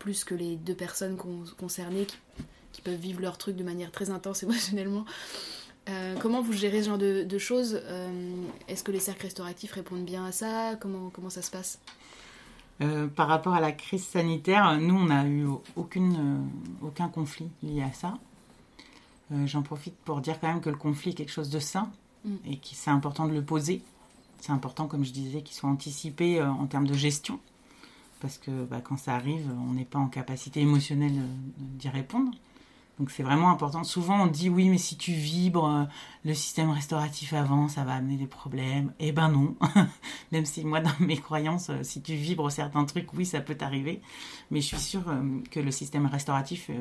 plus 0.03 0.23
que 0.23 0.35
les 0.35 0.57
deux 0.57 0.75
personnes 0.75 1.17
concernées 1.57 2.05
qui, 2.05 2.17
qui, 2.73 2.81
peuvent 2.81 2.99
vivre 2.99 3.21
leur 3.21 3.37
truc 3.37 3.55
de 3.55 3.63
manière 3.63 3.91
très 3.91 4.09
intense 4.09 4.43
émotionnellement. 4.47 5.05
Euh, 5.89 6.15
comment 6.19 6.41
vous 6.41 6.53
gérez 6.53 6.81
ce 6.83 6.89
genre 6.89 6.97
de, 6.97 7.23
de 7.23 7.37
choses 7.37 7.81
Est-ce 8.67 8.83
que 8.83 8.91
les 8.91 8.99
cercles 8.99 9.23
restauratifs 9.23 9.71
répondent 9.73 10.05
bien 10.05 10.25
à 10.25 10.31
ça? 10.31 10.75
Comment, 10.79 11.09
comment 11.09 11.29
ça 11.29 11.41
se 11.41 11.51
passe? 11.51 11.79
Euh, 12.81 13.07
par 13.07 13.27
rapport 13.27 13.53
à 13.53 13.61
la 13.61 13.71
crise 13.71 14.03
sanitaire, 14.03 14.77
nous, 14.79 14.95
on 14.95 15.05
n'a 15.05 15.27
eu 15.27 15.47
aucune, 15.75 16.15
euh, 16.81 16.87
aucun 16.87 17.07
conflit 17.07 17.49
lié 17.61 17.83
à 17.83 17.93
ça. 17.93 18.17
Euh, 19.31 19.45
j'en 19.45 19.61
profite 19.61 19.95
pour 19.97 20.21
dire 20.21 20.39
quand 20.39 20.47
même 20.47 20.61
que 20.61 20.69
le 20.69 20.75
conflit 20.75 21.11
est 21.11 21.13
quelque 21.13 21.31
chose 21.31 21.49
de 21.49 21.59
sain 21.59 21.91
mm. 22.25 22.35
et 22.45 22.57
que 22.57 22.67
c'est 22.73 22.89
important 22.89 23.27
de 23.27 23.33
le 23.33 23.43
poser. 23.43 23.81
C'est 24.39 24.51
important, 24.51 24.87
comme 24.87 25.05
je 25.05 25.11
disais, 25.11 25.41
qu'il 25.41 25.55
soit 25.55 25.69
anticipé 25.69 26.41
en 26.41 26.65
termes 26.65 26.87
de 26.87 26.93
gestion. 26.93 27.39
Parce 28.23 28.37
que 28.37 28.63
bah, 28.63 28.79
quand 28.81 28.95
ça 28.95 29.15
arrive, 29.15 29.51
on 29.69 29.73
n'est 29.73 29.83
pas 29.83 29.99
en 29.99 30.07
capacité 30.07 30.61
émotionnelle 30.61 31.11
d'y 31.57 31.89
répondre. 31.89 32.31
Donc 32.97 33.11
c'est 33.11 33.21
vraiment 33.21 33.49
important. 33.49 33.83
Souvent 33.83 34.23
on 34.23 34.27
dit 34.27 34.47
oui, 34.47 34.69
mais 34.69 34.77
si 34.77 34.95
tu 34.95 35.11
vibres 35.11 35.67
euh, 35.67 35.83
le 36.23 36.33
système 36.33 36.69
restauratif 36.69 37.33
avant, 37.33 37.67
ça 37.67 37.83
va 37.83 37.95
amener 37.95 38.15
des 38.15 38.25
problèmes. 38.25 38.93
Eh 38.99 39.11
ben 39.11 39.27
non. 39.27 39.57
Même 40.31 40.45
si 40.45 40.63
moi 40.63 40.79
dans 40.79 40.93
mes 41.01 41.17
croyances, 41.17 41.69
euh, 41.69 41.83
si 41.83 42.01
tu 42.01 42.13
vibres 42.13 42.49
certains 42.49 42.85
trucs, 42.85 43.13
oui, 43.13 43.25
ça 43.25 43.41
peut 43.41 43.55
t'arriver. 43.55 44.01
Mais 44.51 44.61
je 44.61 44.67
suis 44.67 44.79
sûre 44.79 45.09
euh, 45.09 45.41
que 45.51 45.59
le 45.59 45.71
système 45.71 46.05
restauratif, 46.05 46.71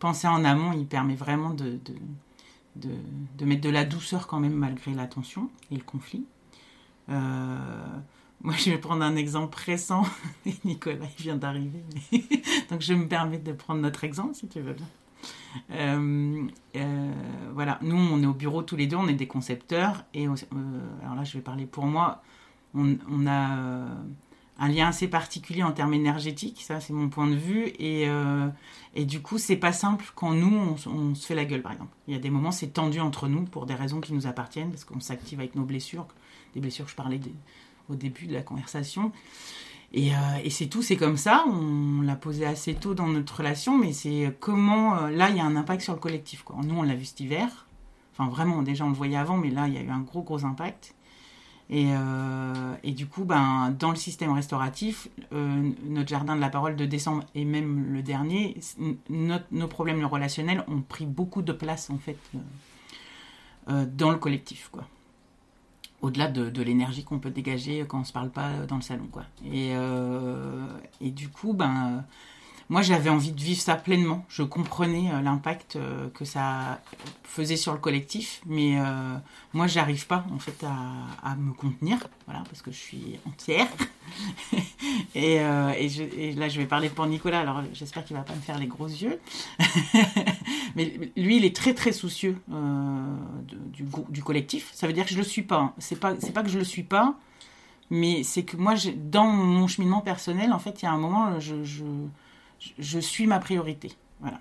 pensé 0.00 0.26
en 0.26 0.44
amont, 0.44 0.72
il 0.72 0.88
permet 0.88 1.14
vraiment 1.14 1.50
de, 1.50 1.78
mettre 3.40 3.62
de 3.62 3.70
la 3.70 3.84
douceur 3.84 4.26
quand 4.26 4.40
même 4.40 4.54
malgré 4.54 4.92
la 4.92 5.06
tension 5.06 5.50
et 5.70 5.76
le 5.76 5.84
conflit. 5.84 6.24
Moi, 8.42 8.54
je 8.56 8.70
vais 8.70 8.78
prendre 8.78 9.02
un 9.02 9.16
exemple 9.16 9.58
récent. 9.64 10.04
Nicolas, 10.64 11.06
il 11.18 11.22
vient 11.22 11.36
d'arriver. 11.36 11.82
Donc, 12.70 12.80
je 12.80 12.94
me 12.94 13.06
permets 13.06 13.38
de 13.38 13.52
prendre 13.52 13.80
notre 13.80 14.04
exemple, 14.04 14.34
si 14.34 14.48
tu 14.48 14.60
veux 14.60 14.72
bien. 14.72 14.86
Euh, 15.72 16.46
euh, 16.76 17.12
voilà, 17.52 17.78
nous 17.82 17.96
on 17.96 18.22
est 18.22 18.26
au 18.26 18.34
bureau 18.34 18.62
tous 18.62 18.76
les 18.76 18.86
deux, 18.86 18.96
on 18.96 19.08
est 19.08 19.14
des 19.14 19.26
concepteurs 19.26 20.04
et 20.14 20.28
euh, 20.28 20.34
alors 21.02 21.16
là 21.16 21.24
je 21.24 21.32
vais 21.32 21.42
parler 21.42 21.66
pour 21.66 21.86
moi, 21.86 22.22
on, 22.74 22.96
a 23.26 23.88
un 24.58 24.68
lien 24.68 24.88
assez 24.88 25.08
particulier 25.08 25.62
en 25.62 25.72
termes 25.72 25.94
énergétiques, 25.94 26.62
ça 26.62 26.80
c'est 26.80 26.92
mon 26.92 27.08
point 27.08 27.26
de 27.26 27.34
vue 27.34 27.72
et, 27.78 28.06
du 29.04 29.20
coup 29.20 29.38
c'est 29.38 29.56
pas 29.56 29.72
simple 29.72 30.04
quand 30.14 30.32
nous 30.32 30.76
on, 30.86 31.14
se 31.14 31.26
fait 31.26 31.34
la 31.34 31.44
gueule 31.44 31.62
par 31.62 31.72
exemple. 31.72 31.94
Il 32.06 32.14
y 32.14 32.16
a 32.16 32.20
des 32.20 32.30
moments 32.30 32.52
c'est 32.52 32.68
tendu 32.68 33.00
entre 33.00 33.26
nous 33.26 33.42
pour 33.42 33.66
des 33.66 33.74
raisons 33.74 34.00
qui 34.00 34.12
nous 34.12 34.26
appartiennent 34.26 34.70
parce 34.70 34.84
qu'on 34.84 35.00
s'active 35.00 35.40
avec 35.40 35.56
nos 35.56 35.64
blessures, 35.64 36.06
des 36.54 36.60
blessures 36.60 36.86
je 36.88 36.94
parlais 36.94 37.18
au 37.90 37.94
début 37.96 38.26
de 38.26 38.32
la 38.32 38.42
conversation. 38.42 39.12
Et, 39.92 40.14
euh, 40.14 40.16
et 40.44 40.50
c'est 40.50 40.66
tout, 40.66 40.82
c'est 40.82 40.96
comme 40.96 41.16
ça. 41.16 41.44
On 41.48 42.02
l'a 42.02 42.16
posé 42.16 42.46
assez 42.46 42.74
tôt 42.74 42.94
dans 42.94 43.08
notre 43.08 43.38
relation, 43.38 43.76
mais 43.76 43.92
c'est 43.92 44.34
comment. 44.38 44.96
Euh, 44.96 45.10
là, 45.10 45.30
il 45.30 45.36
y 45.36 45.40
a 45.40 45.44
un 45.44 45.56
impact 45.56 45.82
sur 45.82 45.94
le 45.94 45.98
collectif. 45.98 46.42
Quoi. 46.42 46.56
Nous, 46.64 46.76
on 46.76 46.82
l'a 46.82 46.94
vu 46.94 47.04
cet 47.04 47.20
hiver. 47.20 47.66
Enfin, 48.12 48.30
vraiment, 48.30 48.62
déjà, 48.62 48.84
on 48.84 48.90
le 48.90 48.94
voyait 48.94 49.16
avant, 49.16 49.36
mais 49.36 49.50
là, 49.50 49.66
il 49.66 49.74
y 49.74 49.78
a 49.78 49.82
eu 49.82 49.90
un 49.90 50.00
gros, 50.00 50.22
gros 50.22 50.44
impact. 50.44 50.94
Et, 51.70 51.86
euh, 51.90 52.74
du 52.84 53.06
coup, 53.06 53.24
ben, 53.24 53.74
dans 53.78 53.90
le 53.90 53.96
système 53.96 54.32
restauratif, 54.32 55.08
notre 55.30 56.08
jardin 56.08 56.34
de 56.34 56.40
la 56.40 56.50
parole 56.50 56.74
de 56.74 56.84
décembre 56.84 57.24
et 57.36 57.44
même 57.44 57.92
le 57.92 58.02
dernier, 58.02 58.56
nos 59.08 59.68
problèmes 59.68 60.04
relationnels 60.04 60.64
ont 60.66 60.80
pris 60.80 61.06
beaucoup 61.06 61.42
de 61.42 61.52
place 61.52 61.88
en 61.90 61.98
fait 61.98 62.18
dans 63.68 64.10
le 64.10 64.16
collectif, 64.16 64.68
quoi. 64.72 64.84
Au-delà 66.02 66.28
de, 66.28 66.48
de 66.48 66.62
l'énergie 66.62 67.04
qu'on 67.04 67.18
peut 67.18 67.30
dégager 67.30 67.84
quand 67.86 68.00
on 68.00 68.04
se 68.04 68.12
parle 68.12 68.30
pas 68.30 68.50
dans 68.66 68.76
le 68.76 68.82
salon, 68.82 69.06
quoi. 69.10 69.24
Et, 69.52 69.72
et 71.00 71.10
du 71.10 71.28
coup, 71.28 71.52
ben 71.52 72.04
moi 72.70 72.82
j'avais 72.82 73.10
envie 73.10 73.32
de 73.32 73.40
vivre 73.40 73.60
ça 73.60 73.74
pleinement. 73.74 74.24
Je 74.28 74.44
comprenais 74.44 75.10
euh, 75.12 75.20
l'impact 75.20 75.74
euh, 75.74 76.08
que 76.14 76.24
ça 76.24 76.80
faisait 77.24 77.56
sur 77.56 77.72
le 77.72 77.78
collectif, 77.78 78.40
mais 78.46 78.80
euh, 78.80 79.16
moi 79.52 79.66
j'arrive 79.66 80.06
pas 80.06 80.24
en 80.32 80.38
fait 80.38 80.64
à, 80.64 81.34
me 81.34 81.52
contenir, 81.52 81.98
voilà, 82.26 82.42
parce 82.48 82.62
que 82.62 82.70
je 82.70 82.76
suis 82.76 83.18
entière. 83.26 83.66
et, 85.14 85.34
et, 85.36 86.32
là 86.34 86.48
je 86.48 86.58
vais 86.58 86.66
parler 86.66 86.88
pour 86.88 87.06
Nicolas, 87.06 87.40
alors 87.40 87.62
j'espère 87.72 88.04
qu'il 88.04 88.16
va 88.16 88.22
pas 88.22 88.34
me 88.34 88.40
faire 88.40 88.58
les 88.58 88.66
gros 88.66 88.88
yeux. 88.88 89.20
mais 90.76 91.12
lui 91.16 91.36
il 91.36 91.44
est 91.44 91.54
très 91.54 91.74
très 91.74 91.92
soucieux 91.92 92.36
du, 93.72 93.84
du, 94.08 94.22
collectif. 94.22 94.70
Ça 94.74 94.86
veut 94.86 94.92
dire 94.92 95.04
que 95.04 95.12
je 95.12 95.18
le 95.18 95.24
suis 95.24 95.42
pas. 95.42 95.60
Hein. 95.60 95.74
C'est 95.78 95.98
pas 95.98 96.14
c'est 96.18 96.32
pas 96.32 96.42
que 96.42 96.50
je 96.50 96.58
le 96.58 96.64
suis 96.64 96.82
pas. 96.82 97.18
Mais 97.92 98.22
c'est 98.22 98.44
que 98.44 98.56
moi, 98.56 98.74
dans 98.96 99.26
mon 99.26 99.66
cheminement 99.66 100.00
personnel, 100.00 100.52
en 100.52 100.60
fait, 100.60 100.80
il 100.80 100.84
y 100.84 100.88
a 100.88 100.92
un 100.92 100.98
moment, 100.98 101.40
je, 101.40 101.64
je 102.78 102.98
suis 103.00 103.26
ma 103.26 103.40
priorité. 103.40 103.90
Voilà. 104.20 104.40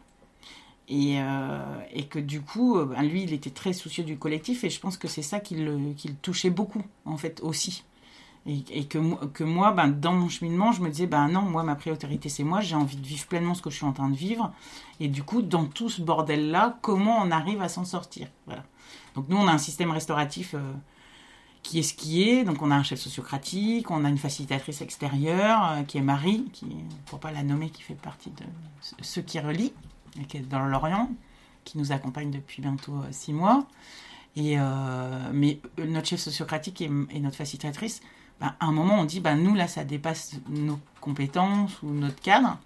Et, 0.90 1.20
euh, 1.20 1.60
et, 1.94 2.06
que 2.06 2.18
du 2.18 2.42
coup, 2.42 2.78
euh, 2.78 2.86
ben, 2.86 3.04
lui, 3.04 3.22
il 3.22 3.32
était 3.32 3.52
très 3.52 3.74
soucieux 3.74 4.04
du 4.04 4.18
collectif 4.18 4.64
et 4.64 4.72
je 4.72 4.80
pense 4.80 4.98
que 4.98 5.08
c'est 5.08 5.22
ça 5.22 5.40
qui 5.40 5.56
le, 5.56 5.78
touchait 6.24 6.50
beaucoup, 6.50 6.84
en 7.06 7.16
fait, 7.16 7.42
aussi. 7.44 7.84
Et, 8.72 8.86
que, 8.86 8.98
que, 9.28 9.44
moi, 9.44 9.72
ben, 9.74 9.90
dans 9.90 10.14
mon 10.14 10.28
cheminement, 10.28 10.72
je 10.72 10.82
me 10.82 10.90
disais, 10.90 11.06
ben 11.06 11.28
non, 11.28 11.42
moi, 11.42 11.62
ma 11.62 11.76
priorité, 11.76 12.30
c'est 12.30 12.44
moi, 12.44 12.62
j'ai 12.62 12.76
envie 12.76 12.96
de 12.96 13.06
vivre 13.06 13.28
pleinement 13.28 13.54
ce 13.54 13.62
que 13.62 13.70
je 13.70 13.76
suis 13.76 13.86
en 13.86 13.94
train 13.94 14.10
de 14.10 14.16
vivre. 14.16 14.52
Et 15.00 15.08
du 15.08 15.22
coup, 15.22 15.44
dans 15.44 15.66
tout 15.66 15.90
ce 15.90 16.02
bordel-là, 16.02 16.80
comment 16.82 17.20
on 17.22 17.30
arrive 17.30 17.62
à 17.62 17.70
s'en 17.70 17.86
sortir? 17.86 18.28
Voilà. 18.48 18.64
Donc 19.16 19.30
nous, 19.30 19.38
on 19.38 19.48
a 19.48 19.52
un 19.52 19.60
système 19.60 19.92
restauratif 19.92 20.56
euh, 20.56 20.74
qui 21.62 21.80
est 21.80 21.84
ce 21.84 21.94
qui 21.94 22.28
est. 22.28 22.44
Donc 22.44 22.62
on 22.62 22.72
a 22.72 22.76
un 22.76 22.84
chef 22.84 23.00
sociocratique, 23.00 23.92
on 23.92 24.04
a 24.04 24.10
une 24.10 24.18
facilitatrice 24.18 24.82
extérieure 24.82 25.72
euh, 25.72 25.84
qui 25.84 25.98
est 25.98 26.02
Marie, 26.02 26.46
qui, 26.52 26.68
pour 27.06 27.20
pas 27.20 27.32
la 27.32 27.44
nommer, 27.44 27.70
qui 27.70 27.84
fait 27.84 27.96
partie 27.96 28.32
de 28.32 28.46
ceux 29.02 29.22
qui 29.22 29.40
relient, 29.40 29.74
et 30.20 30.26
qui 30.26 30.38
est 30.38 30.42
dans 30.42 30.66
l'Orient, 30.66 31.12
qui 31.66 31.78
nous 31.78 31.92
accompagne 31.92 32.32
depuis 32.32 32.62
bientôt 32.62 32.96
euh, 32.96 33.08
six 33.12 33.34
mois. 33.34 33.68
Et 34.36 34.58
mais 35.34 35.60
notre 35.78 36.08
chef 36.08 36.20
sociocratique 36.20 36.82
et, 36.82 36.88
notre 36.88 37.36
facilitatrice, 37.36 38.00
ben, 38.40 38.54
à 38.60 38.66
un 38.66 38.72
moment 38.72 39.00
on 39.00 39.06
dit, 39.06 39.20
ben, 39.20 39.36
nous 39.36 39.56
là 39.56 39.68
ça 39.68 39.84
dépasse 39.84 40.36
nos 40.50 40.80
compétences 41.02 41.82
ou 41.84 41.92
notre 41.92 42.22
cadre. 42.22 42.58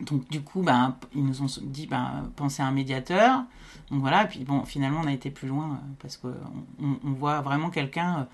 Donc 0.00 0.28
du 0.28 0.42
coup, 0.42 0.62
ben, 0.62 0.96
ils 1.14 1.24
nous 1.24 1.42
ont 1.42 1.46
dit, 1.62 1.86
ben, 1.86 2.30
pensez 2.36 2.62
à 2.62 2.66
un 2.66 2.72
médiateur. 2.72 3.44
Donc 3.90 4.00
voilà, 4.00 4.24
et 4.24 4.28
puis 4.28 4.44
bon, 4.44 4.64
finalement, 4.64 5.00
on 5.02 5.06
a 5.06 5.12
été 5.12 5.30
plus 5.30 5.48
loin 5.48 5.72
euh, 5.72 5.86
parce 6.00 6.16
qu'on 6.16 6.34
on, 6.80 7.12
voit 7.12 7.40
vraiment 7.40 7.70
quelqu'un, 7.70 8.28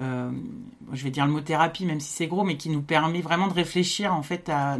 euh, 0.00 0.02
euh, 0.02 0.30
je 0.92 1.04
vais 1.04 1.10
dire 1.10 1.26
le 1.26 1.32
mot 1.32 1.40
thérapie, 1.40 1.84
même 1.84 2.00
si 2.00 2.10
c'est 2.10 2.26
gros, 2.26 2.44
mais 2.44 2.56
qui 2.56 2.70
nous 2.70 2.82
permet 2.82 3.20
vraiment 3.20 3.48
de 3.48 3.52
réfléchir 3.52 4.14
en 4.14 4.22
fait 4.22 4.48
à, 4.48 4.78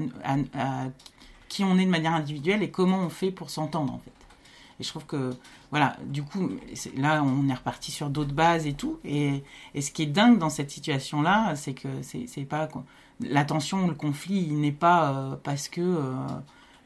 qui 1.48 1.64
on 1.64 1.78
est 1.78 1.84
de 1.84 1.90
manière 1.90 2.14
individuelle 2.14 2.62
et 2.62 2.70
comment 2.70 2.98
on 2.98 3.08
fait 3.10 3.30
pour 3.30 3.50
s'entendre 3.50 3.92
en 3.92 3.98
fait. 3.98 4.12
Et 4.80 4.84
je 4.84 4.88
trouve 4.88 5.06
que, 5.06 5.34
voilà, 5.70 5.96
du 6.06 6.22
coup, 6.22 6.50
là, 6.96 7.22
on 7.22 7.48
est 7.48 7.54
reparti 7.54 7.90
sur 7.90 8.10
d'autres 8.10 8.32
bases 8.32 8.66
et 8.66 8.72
tout. 8.72 8.98
Et, 9.04 9.42
et, 9.74 9.82
ce 9.82 9.90
qui 9.90 10.02
est 10.02 10.06
dingue 10.06 10.38
dans 10.38 10.50
cette 10.50 10.70
situation-là, 10.70 11.54
c'est 11.56 11.74
que 11.74 11.88
c'est 12.02 12.44
pas. 12.44 12.68
La 13.20 13.44
tension 13.44 13.88
le 13.88 13.94
conflit, 13.94 14.46
il 14.48 14.60
n'est 14.60 14.72
pas 14.72 15.38
parce 15.42 15.68
que 15.68 15.82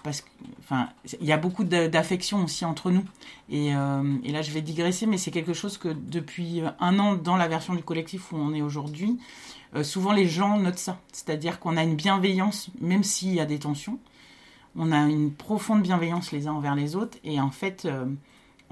parce 0.03 0.21
que, 0.21 0.29
enfin, 0.59 0.89
il 1.21 1.27
y 1.27 1.33
a 1.33 1.37
beaucoup 1.37 1.65
d'affection 1.65 2.45
aussi 2.45 2.65
entre 2.65 2.91
nous. 2.91 3.05
Euh, 3.53 4.19
et, 4.25 4.33
là, 4.33 4.43
je 4.43 4.51
vais 4.51 4.63
digresser, 4.63 5.07
mais 5.07 5.19
c'est 5.19 5.31
quelque 5.31 5.53
chose 5.53 5.79
que 5.79 5.89
depuis 5.89 6.63
un 6.81 6.99
an 6.99 7.15
dans 7.15 7.37
la 7.37 7.49
version 7.49 7.75
du 7.75 7.83
collectif 7.83 8.33
où 8.33 8.37
on 8.37 8.53
est 8.53 8.63
aujourd'hui, 8.63 9.19
euh, 9.75 9.85
souvent 9.85 10.13
les 10.13 10.27
gens 10.27 10.59
notent 10.59 10.79
ça. 10.79 11.01
C'est-à-dire 11.13 11.61
qu'on 11.61 11.77
a 11.77 11.83
une 11.83 11.95
bienveillance, 11.95 12.71
même 12.81 13.05
s'il 13.05 13.35
y 13.35 13.41
a 13.41 13.47
des 13.47 13.59
tensions. 13.59 13.99
On 14.75 14.91
a 14.91 14.99
une 15.03 15.33
profonde 15.33 15.83
bienveillance 15.83 16.33
les 16.33 16.49
uns 16.49 16.53
envers 16.53 16.75
les 16.75 16.97
autres. 16.97 17.19
Et 17.25 17.41
en 17.41 17.51
fait, 17.51 17.85
euh, 17.85 18.07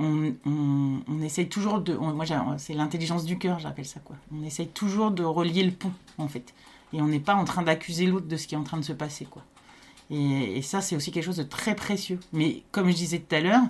on, 0.01 1.23
essaye 1.23 1.49
toujours 1.49 1.81
de. 1.81 1.95
moi, 1.95 2.25
c'est 2.59 2.75
l'intelligence 2.75 3.25
du 3.25 3.39
cœur, 3.39 3.59
j'appelle 3.59 3.85
ça 3.85 4.01
quoi. 4.01 4.17
On 4.33 4.43
essaye 4.45 4.69
toujours 4.69 5.11
de 5.11 5.23
relier 5.23 5.63
le 5.63 5.73
pont, 5.73 5.93
en 6.19 6.29
fait. 6.29 6.55
Et 6.93 7.01
on 7.01 7.07
n'est 7.07 7.21
pas 7.21 7.35
en 7.35 7.45
train 7.45 7.63
d'accuser 7.63 8.07
l'autre 8.07 8.27
de 8.27 8.37
ce 8.37 8.47
qui 8.47 8.55
est 8.55 8.59
en 8.59 8.65
train 8.65 8.79
de 8.79 8.85
se 8.85 8.93
passer, 8.93 9.25
quoi. 9.25 9.43
Et, 10.11 10.61
ça, 10.63 10.81
c'est 10.81 10.97
aussi 10.97 11.13
quelque 11.13 11.25
chose 11.25 11.37
de 11.37 11.45
très 11.45 11.77
précieux. 11.77 12.19
Mais 12.33 12.63
comme 12.73 12.91
je 12.91 12.97
disais 12.97 13.21
tout 13.21 13.35
à 13.35 13.41
l'heure, 13.41 13.63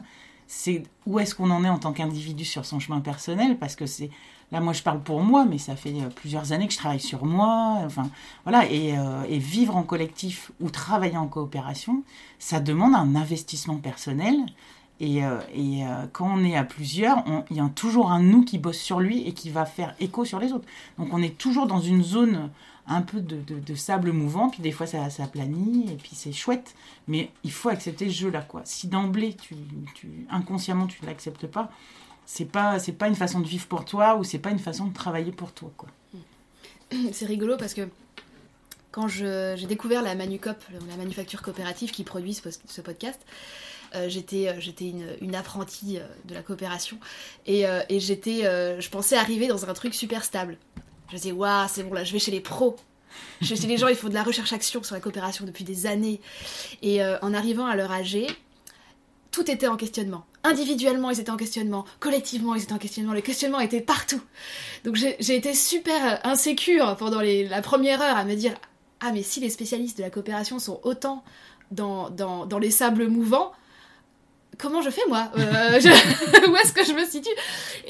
c'est 0.47 0.85
où 1.07 1.19
est-ce 1.19 1.35
qu'on 1.35 1.51
en 1.51 1.65
est 1.65 1.69
en 1.69 1.79
tant 1.79 1.93
qu'individu 1.93 2.45
sur 2.45 2.65
son 2.65 2.81
chemin 2.81 3.01
personnel? 3.01 3.59
Parce 3.59 3.77
que 3.77 3.85
c'est 3.85 4.11
là, 4.51 4.61
moi, 4.61 4.73
je 4.73 4.83
parle 4.83 5.03
pour 5.03 5.21
moi, 5.21 5.45
mais 5.45 5.59
ça 5.59 5.77
fait 5.77 5.93
euh, 5.93 6.09
plusieurs 6.09 6.53
années 6.53 6.67
que 6.67 6.73
je 6.73 6.79
travaille 6.79 7.01
sur 7.01 7.27
moi. 7.27 7.79
Enfin, 7.85 8.09
voilà. 8.45 8.65
Euh, 8.65 9.25
et, 9.29 9.39
vivre 9.39 9.77
en 9.77 9.83
collectif 9.83 10.51
ou 10.61 10.71
travailler 10.71 11.19
en 11.19 11.29
coopération, 11.29 12.03
ça 12.39 12.59
demande 12.59 12.95
un 12.95 13.17
investissement 13.17 13.77
personnel. 13.77 14.35
Et, 15.01 15.25
euh, 15.25 15.39
et 15.55 15.83
quand 16.13 16.31
on 16.31 16.45
est 16.45 16.57
à 16.57 16.65
plusieurs, 16.65 17.25
il 17.51 17.57
y 17.57 17.61
a 17.61 17.69
toujours 17.75 18.13
un 18.13 18.21
nous 18.21 18.45
qui 18.45 18.59
bosse 18.59 18.79
sur 18.79 19.01
lui 19.01 19.27
et 19.27 19.33
qui 19.33 19.51
va 19.51 19.65
faire 19.65 19.95
écho 19.99 20.25
sur 20.25 20.39
les 20.39 20.53
autres. 20.53 20.67
Donc 20.99 21.09
on 21.13 21.23
est 21.23 21.39
toujours 21.39 21.67
dans 21.67 21.81
une 21.81 22.03
zone 22.03 22.51
un 22.87 23.03
peu 23.03 23.21
de, 23.21 23.75
sable 23.75 24.13
mouvant, 24.13 24.51
puis 24.51 24.63
des 24.63 24.73
fois 24.73 24.87
ça, 24.87 25.09
ça 25.11 25.25
et 25.25 25.97
puis 25.97 26.11
c'est 26.13 26.33
chouette. 26.33 26.75
Mais 27.09 27.31
il 27.45 27.53
faut 27.53 27.69
accepter 27.69 28.09
ce 28.09 28.15
jeu-là, 28.15 28.43
quoi. 28.43 28.63
Si 28.65 28.89
d'emblée, 28.89 29.35
tu, 29.35 29.55
inconsciemment, 30.31 30.87
tu 30.87 31.03
ne 31.03 31.07
l'acceptes 31.07 31.47
pas, 31.47 31.71
c'est 32.27 32.45
pas, 32.45 32.79
c'est 32.79 32.93
pas 32.93 33.09
une 33.09 33.15
façon 33.15 33.41
de 33.41 33.47
vivre 33.47 33.67
pour 33.67 33.85
toi, 33.85 34.17
ou 34.17 34.25
c'est 34.25 34.39
pas 34.39 34.51
une 34.51 34.59
façon 34.59 34.87
de 34.87 34.93
travailler 34.93 35.33
pour 35.33 35.53
toi, 35.53 35.71
quoi. 35.77 35.89
C'est 37.13 37.27
rigolo 37.27 37.57
parce 37.57 37.73
que 37.73 37.89
quand 38.91 39.07
j'ai 39.07 39.67
découvert 39.69 40.03
la 40.03 40.17
Manucop, 40.17 40.57
la 40.89 40.97
manufacture 40.97 41.43
coopérative 41.43 41.93
qui 41.93 42.03
produit 42.03 42.35
ce, 42.35 42.81
podcast, 42.81 43.21
euh, 43.25 43.70
j'étais 44.09 44.49
euh, 44.49 44.55
j'étais 44.59 44.89
une, 44.89 45.17
une, 45.21 45.35
apprentie 45.35 45.99
euh, 45.99 46.07
de 46.25 46.35
la 46.35 46.43
coopération 46.43 46.99
et, 47.47 47.65
et 47.89 48.01
j'étais 48.01 48.43
je 48.43 48.89
pensais 48.89 49.17
arriver 49.17 49.47
dans 49.49 49.69
un 49.69 49.75
truc 49.75 49.95
super 49.95 50.25
stable 50.25 50.59
je 51.11 51.17
disais, 51.17 51.33
waouh, 51.33 51.67
c'est 51.69 51.83
bon, 51.83 51.95
là, 51.95 52.05
je 52.05 52.13
vais 52.13 52.19
chez 52.19 52.31
les 52.31 52.41
pros. 52.41 52.77
Je 53.41 53.55
chez 53.55 53.67
les 53.67 53.77
gens, 53.77 53.89
il 53.89 53.97
faut 53.97 54.09
de 54.09 54.15
la 54.15 54.23
recherche-action 54.23 54.83
sur 54.83 54.95
la 54.95 55.01
coopération 55.01 55.45
depuis 55.45 55.65
des 55.65 55.87
années. 55.87 56.21
Et 56.83 57.03
euh, 57.03 57.19
en 57.23 57.35
arrivant 57.35 57.67
à 57.67 57.75
leur 57.75 57.91
âge, 57.91 58.17
tout 59.33 59.51
était 59.51 59.67
en 59.67 59.77
questionnement. 59.77 60.25
Individuellement, 60.45 61.11
ils 61.11 61.21
étaient 61.21 61.31
en 61.31 61.37
questionnement. 61.37 61.85
Collectivement, 61.99 62.55
ils 62.55 62.63
étaient 62.63 62.73
en 62.73 62.79
questionnement. 62.79 63.13
Les 63.13 63.23
questionnements 63.23 63.61
étaient 63.61 63.81
partout. 63.81 64.23
Donc 64.85 64.97
j'ai 64.97 65.37
été 65.37 65.55
super 65.55 66.13
euh, 66.13 66.17
insécure 66.23 66.97
pendant 66.97 67.21
la 67.21 67.63
première 67.63 68.01
heure 68.01 68.17
à 68.17 68.25
me 68.25 68.37
dire 68.37 68.55
Ah, 69.01 69.11
mais 69.13 69.23
si 69.23 69.41
les 69.41 69.51
spécialistes 69.51 69.99
de 69.99 70.03
la 70.03 70.11
coopération 70.11 70.61
sont 70.61 70.81
autant 70.85 71.25
dans, 71.73 72.11
dans, 72.11 72.47
dans 72.47 72.59
les 72.59 72.71
sables 72.71 73.09
mouvants, 73.09 73.53
comment 74.61 74.83
je 74.83 74.91
fais 74.91 75.03
moi? 75.09 75.31
Euh, 75.37 75.81
Où 76.49 76.57
est-ce 76.57 76.73
que 76.73 76.85
je 76.85 76.93
me 76.93 77.05
situe? 77.05 77.31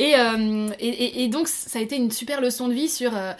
Euh, 0.00 0.68
et, 0.78 1.28
donc 1.28 1.48
ça 1.48 1.78
a 1.78 1.83
été 1.83 1.96
une 1.96 2.11
super 2.11 2.40
leçon 2.40 2.68
de 2.68 2.74
vie 2.74 2.88
sur 2.88 3.16
euh, 3.16 3.33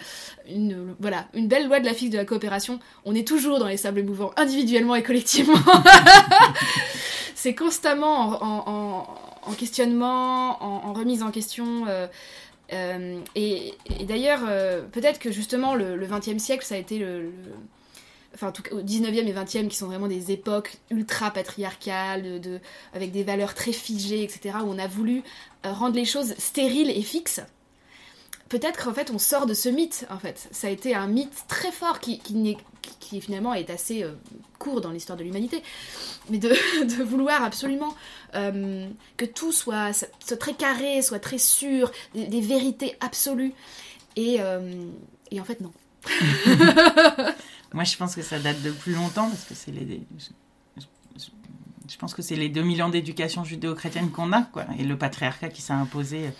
une, 0.49 0.95
voilà, 0.99 1.25
une 1.33 1.47
belle 1.47 1.67
loi 1.67 1.79
de 1.79 1.85
la 1.85 1.93
physique 1.93 2.11
de 2.11 2.17
la 2.17 2.25
coopération. 2.25 2.79
On 3.05 3.15
est 3.15 3.27
toujours 3.27 3.59
dans 3.59 3.67
les 3.67 3.77
sables 3.77 4.03
mouvants, 4.03 4.31
individuellement 4.37 4.95
et 4.95 5.03
collectivement. 5.03 5.53
C'est 7.35 7.55
constamment 7.55 8.37
en, 8.43 9.53
questionnement, 9.57 10.63
en, 10.63 10.93
remise 10.93 11.23
en 11.23 11.31
question. 11.31 11.87
et, 13.35 13.73
d'ailleurs, 14.03 14.41
peut-être 14.91 15.17
que 15.17 15.31
justement 15.31 15.73
le 15.73 16.05
XXe 16.05 16.37
siècle, 16.37 16.63
ça 16.63 16.75
a 16.75 16.77
été 16.77 16.99
le 16.99 17.31
enfin 18.33 18.53
au 18.71 18.81
19e 18.81 19.27
et 19.27 19.33
20e 19.33 19.67
qui 19.67 19.75
sont 19.75 19.87
vraiment 19.87 20.07
des 20.07 20.31
époques 20.31 20.77
ultra 20.89 21.31
patriarcales 21.31 22.41
avec 22.93 23.11
des 23.11 23.23
valeurs 23.23 23.53
très 23.53 23.73
figées 23.73 24.23
etc 24.23 24.57
où 24.63 24.67
on 24.69 24.77
a 24.77 24.87
voulu 24.87 25.23
euh, 25.65 25.73
rendre 25.73 25.95
les 25.95 26.05
choses 26.05 26.33
stériles 26.37 26.89
et 26.89 27.01
fixes. 27.01 27.41
Peut-être 28.49 28.83
qu'en 28.83 28.93
fait 28.93 29.11
on 29.11 29.19
sort 29.19 29.45
de 29.45 29.53
ce 29.53 29.69
mythe 29.69 30.05
en 30.09 30.17
fait. 30.17 30.47
Ça 30.51 30.67
a 30.67 30.69
été 30.69 30.95
un 30.95 31.07
mythe 31.07 31.45
très 31.47 31.71
fort 31.71 31.99
qui, 31.99 32.19
finalement 33.21 33.53
est 33.53 33.69
assez 33.69 34.03
euh, 34.03 34.13
court 34.57 34.81
dans 34.81 34.89
l'histoire 34.89 35.17
de 35.17 35.23
l'humanité. 35.23 35.61
Mais 36.29 36.37
de, 36.37 36.53
vouloir 37.03 37.43
absolument 37.43 37.93
euh, 38.35 38.87
que 39.17 39.25
tout 39.25 39.51
soit, 39.51 39.91
très 40.39 40.53
carré 40.53 41.01
soit 41.01 41.19
très 41.19 41.37
sûr 41.37 41.91
des, 42.15 42.41
vérités 42.41 42.95
absolues. 43.01 43.53
Et 44.15 44.39
en 44.41 45.43
fait 45.45 45.61
non 45.61 45.71
Moi, 47.73 47.83
je 47.83 47.95
pense 47.95 48.15
que 48.15 48.21
ça 48.21 48.39
date 48.39 48.61
de 48.61 48.71
plus 48.71 48.93
longtemps 48.93 49.29
parce 49.29 49.45
que 49.45 49.53
c'est 49.53 49.71
les. 49.71 50.01
Je 51.89 51.97
pense 51.97 52.13
que 52.13 52.21
c'est 52.21 52.35
les 52.35 52.49
2000 52.49 52.83
ans 52.83 52.89
d'éducation 52.89 53.43
judéo-chrétienne 53.43 54.11
qu'on 54.11 54.31
a, 54.31 54.43
quoi, 54.43 54.65
et 54.77 54.83
le 54.83 54.97
patriarcat 54.97 55.49
qui 55.49 55.61
s'est 55.61 55.73
imposé 55.73 56.31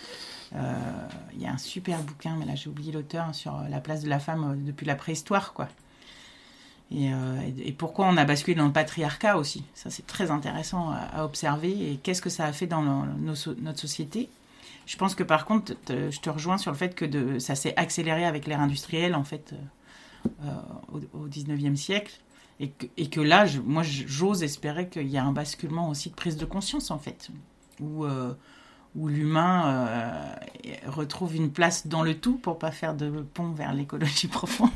Il 0.53 1.41
y 1.41 1.45
a 1.45 1.51
un 1.51 1.57
super 1.57 2.01
bouquin, 2.03 2.35
mais 2.39 2.45
là 2.45 2.55
j'ai 2.55 2.69
oublié 2.69 2.91
l'auteur, 2.91 3.35
sur 3.35 3.61
la 3.69 3.79
place 3.81 4.01
de 4.01 4.09
la 4.09 4.19
femme 4.19 4.63
depuis 4.63 4.85
la 4.85 4.95
préhistoire, 4.95 5.53
quoi. 5.53 5.67
Et, 6.93 7.11
et, 7.65 7.71
pourquoi 7.71 8.07
on 8.07 8.17
a 8.17 8.25
basculé 8.25 8.55
dans 8.55 8.65
le 8.65 8.73
patriarcat 8.73 9.37
aussi? 9.37 9.63
Ça, 9.75 9.89
c'est 9.89 10.05
très 10.05 10.29
intéressant 10.29 10.91
à, 10.91 11.23
observer. 11.23 11.69
Et 11.69 11.97
qu'est-ce 11.97 12.21
que 12.21 12.29
ça 12.29 12.45
a 12.45 12.51
fait 12.53 12.67
dans 12.67 12.83
notre 12.83 13.79
société? 13.79 14.29
Je 14.85 14.97
pense 14.97 15.15
que 15.15 15.23
par 15.23 15.45
contre, 15.45 15.73
je 15.87 16.19
te 16.19 16.29
rejoins 16.29 16.57
sur 16.57 16.71
le 16.71 16.77
fait 16.77 16.95
que 16.95 17.39
ça 17.39 17.55
s'est 17.55 17.75
accéléré 17.77 18.25
avec 18.25 18.47
l'ère 18.47 18.61
industrielle, 18.61 19.15
en 19.15 19.23
fait, 19.23 19.53
au, 20.91 20.99
au 21.17 21.27
19e 21.27 21.75
siècle. 21.75 22.19
Et 22.61 23.07
que, 23.09 23.19
là, 23.19 23.47
moi, 23.65 23.81
j'ose 23.81 24.43
espérer 24.43 24.87
qu'il 24.87 25.09
y 25.09 25.17
a 25.17 25.23
un 25.23 25.31
basculement 25.31 25.89
aussi 25.89 26.11
de 26.11 26.15
prise 26.15 26.37
de 26.37 26.45
conscience, 26.45 26.91
en 26.91 26.99
fait, 26.99 27.29
où, 27.79 28.05
euh, 28.05 28.35
l'humain 28.95 29.67
euh, 29.67 30.35
retrouve 30.85 31.35
une 31.35 31.51
place 31.51 31.87
dans 31.87 32.03
le 32.03 32.19
tout, 32.19 32.35
pour 32.35 32.59
pas 32.59 32.69
faire 32.69 32.93
de 32.93 33.09
pont 33.33 33.49
vers 33.49 33.73
l'écologie 33.73 34.27
profonde, 34.27 34.69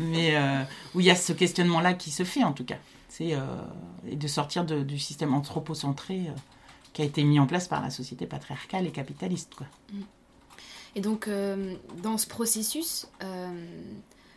mais 0.00 0.36
euh, 0.36 0.64
où 0.96 1.00
il 1.00 1.06
y 1.06 1.10
a 1.10 1.14
ce 1.14 1.32
questionnement-là 1.32 1.94
qui 1.94 2.10
se 2.10 2.24
fait, 2.24 2.42
en 2.42 2.52
tout 2.52 2.64
cas. 2.64 2.78
C'est 3.08 3.34
de 4.12 4.28
sortir 4.28 4.64
du 4.64 4.98
système 4.98 5.32
anthropocentré 5.32 6.28
qui 6.96 7.02
a 7.02 7.04
été 7.04 7.22
mis 7.22 7.38
en 7.38 7.46
place 7.46 7.68
par 7.68 7.82
la 7.82 7.90
société 7.90 8.26
patriarcale 8.26 8.86
et 8.86 8.90
capitaliste. 8.90 9.54
Quoi. 9.54 9.66
Et 10.94 11.02
donc, 11.02 11.28
dans 12.02 12.16
ce 12.16 12.26
processus, 12.26 13.06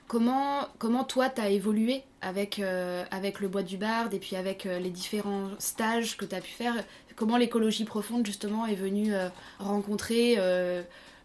Comment, 0.09 0.67
comment 0.79 1.03
toi, 1.03 1.29
tu 1.29 1.39
as 1.39 1.51
évolué 1.51 2.01
avec, 2.21 2.57
euh, 2.57 3.05
avec 3.11 3.39
le 3.41 3.47
bois 3.47 3.61
du 3.61 3.77
Bard 3.77 4.11
et 4.11 4.17
puis 4.17 4.35
avec 4.35 4.65
euh, 4.65 4.79
les 4.79 4.89
différents 4.89 5.49
stages 5.59 6.17
que 6.17 6.25
tu 6.25 6.33
as 6.33 6.41
pu 6.41 6.49
faire? 6.49 6.73
Comment 7.15 7.37
l'écologie 7.37 7.85
profonde, 7.85 8.25
justement, 8.25 8.65
est 8.65 8.73
venue 8.73 9.13
euh, 9.13 9.29
rencontrer 9.59 10.37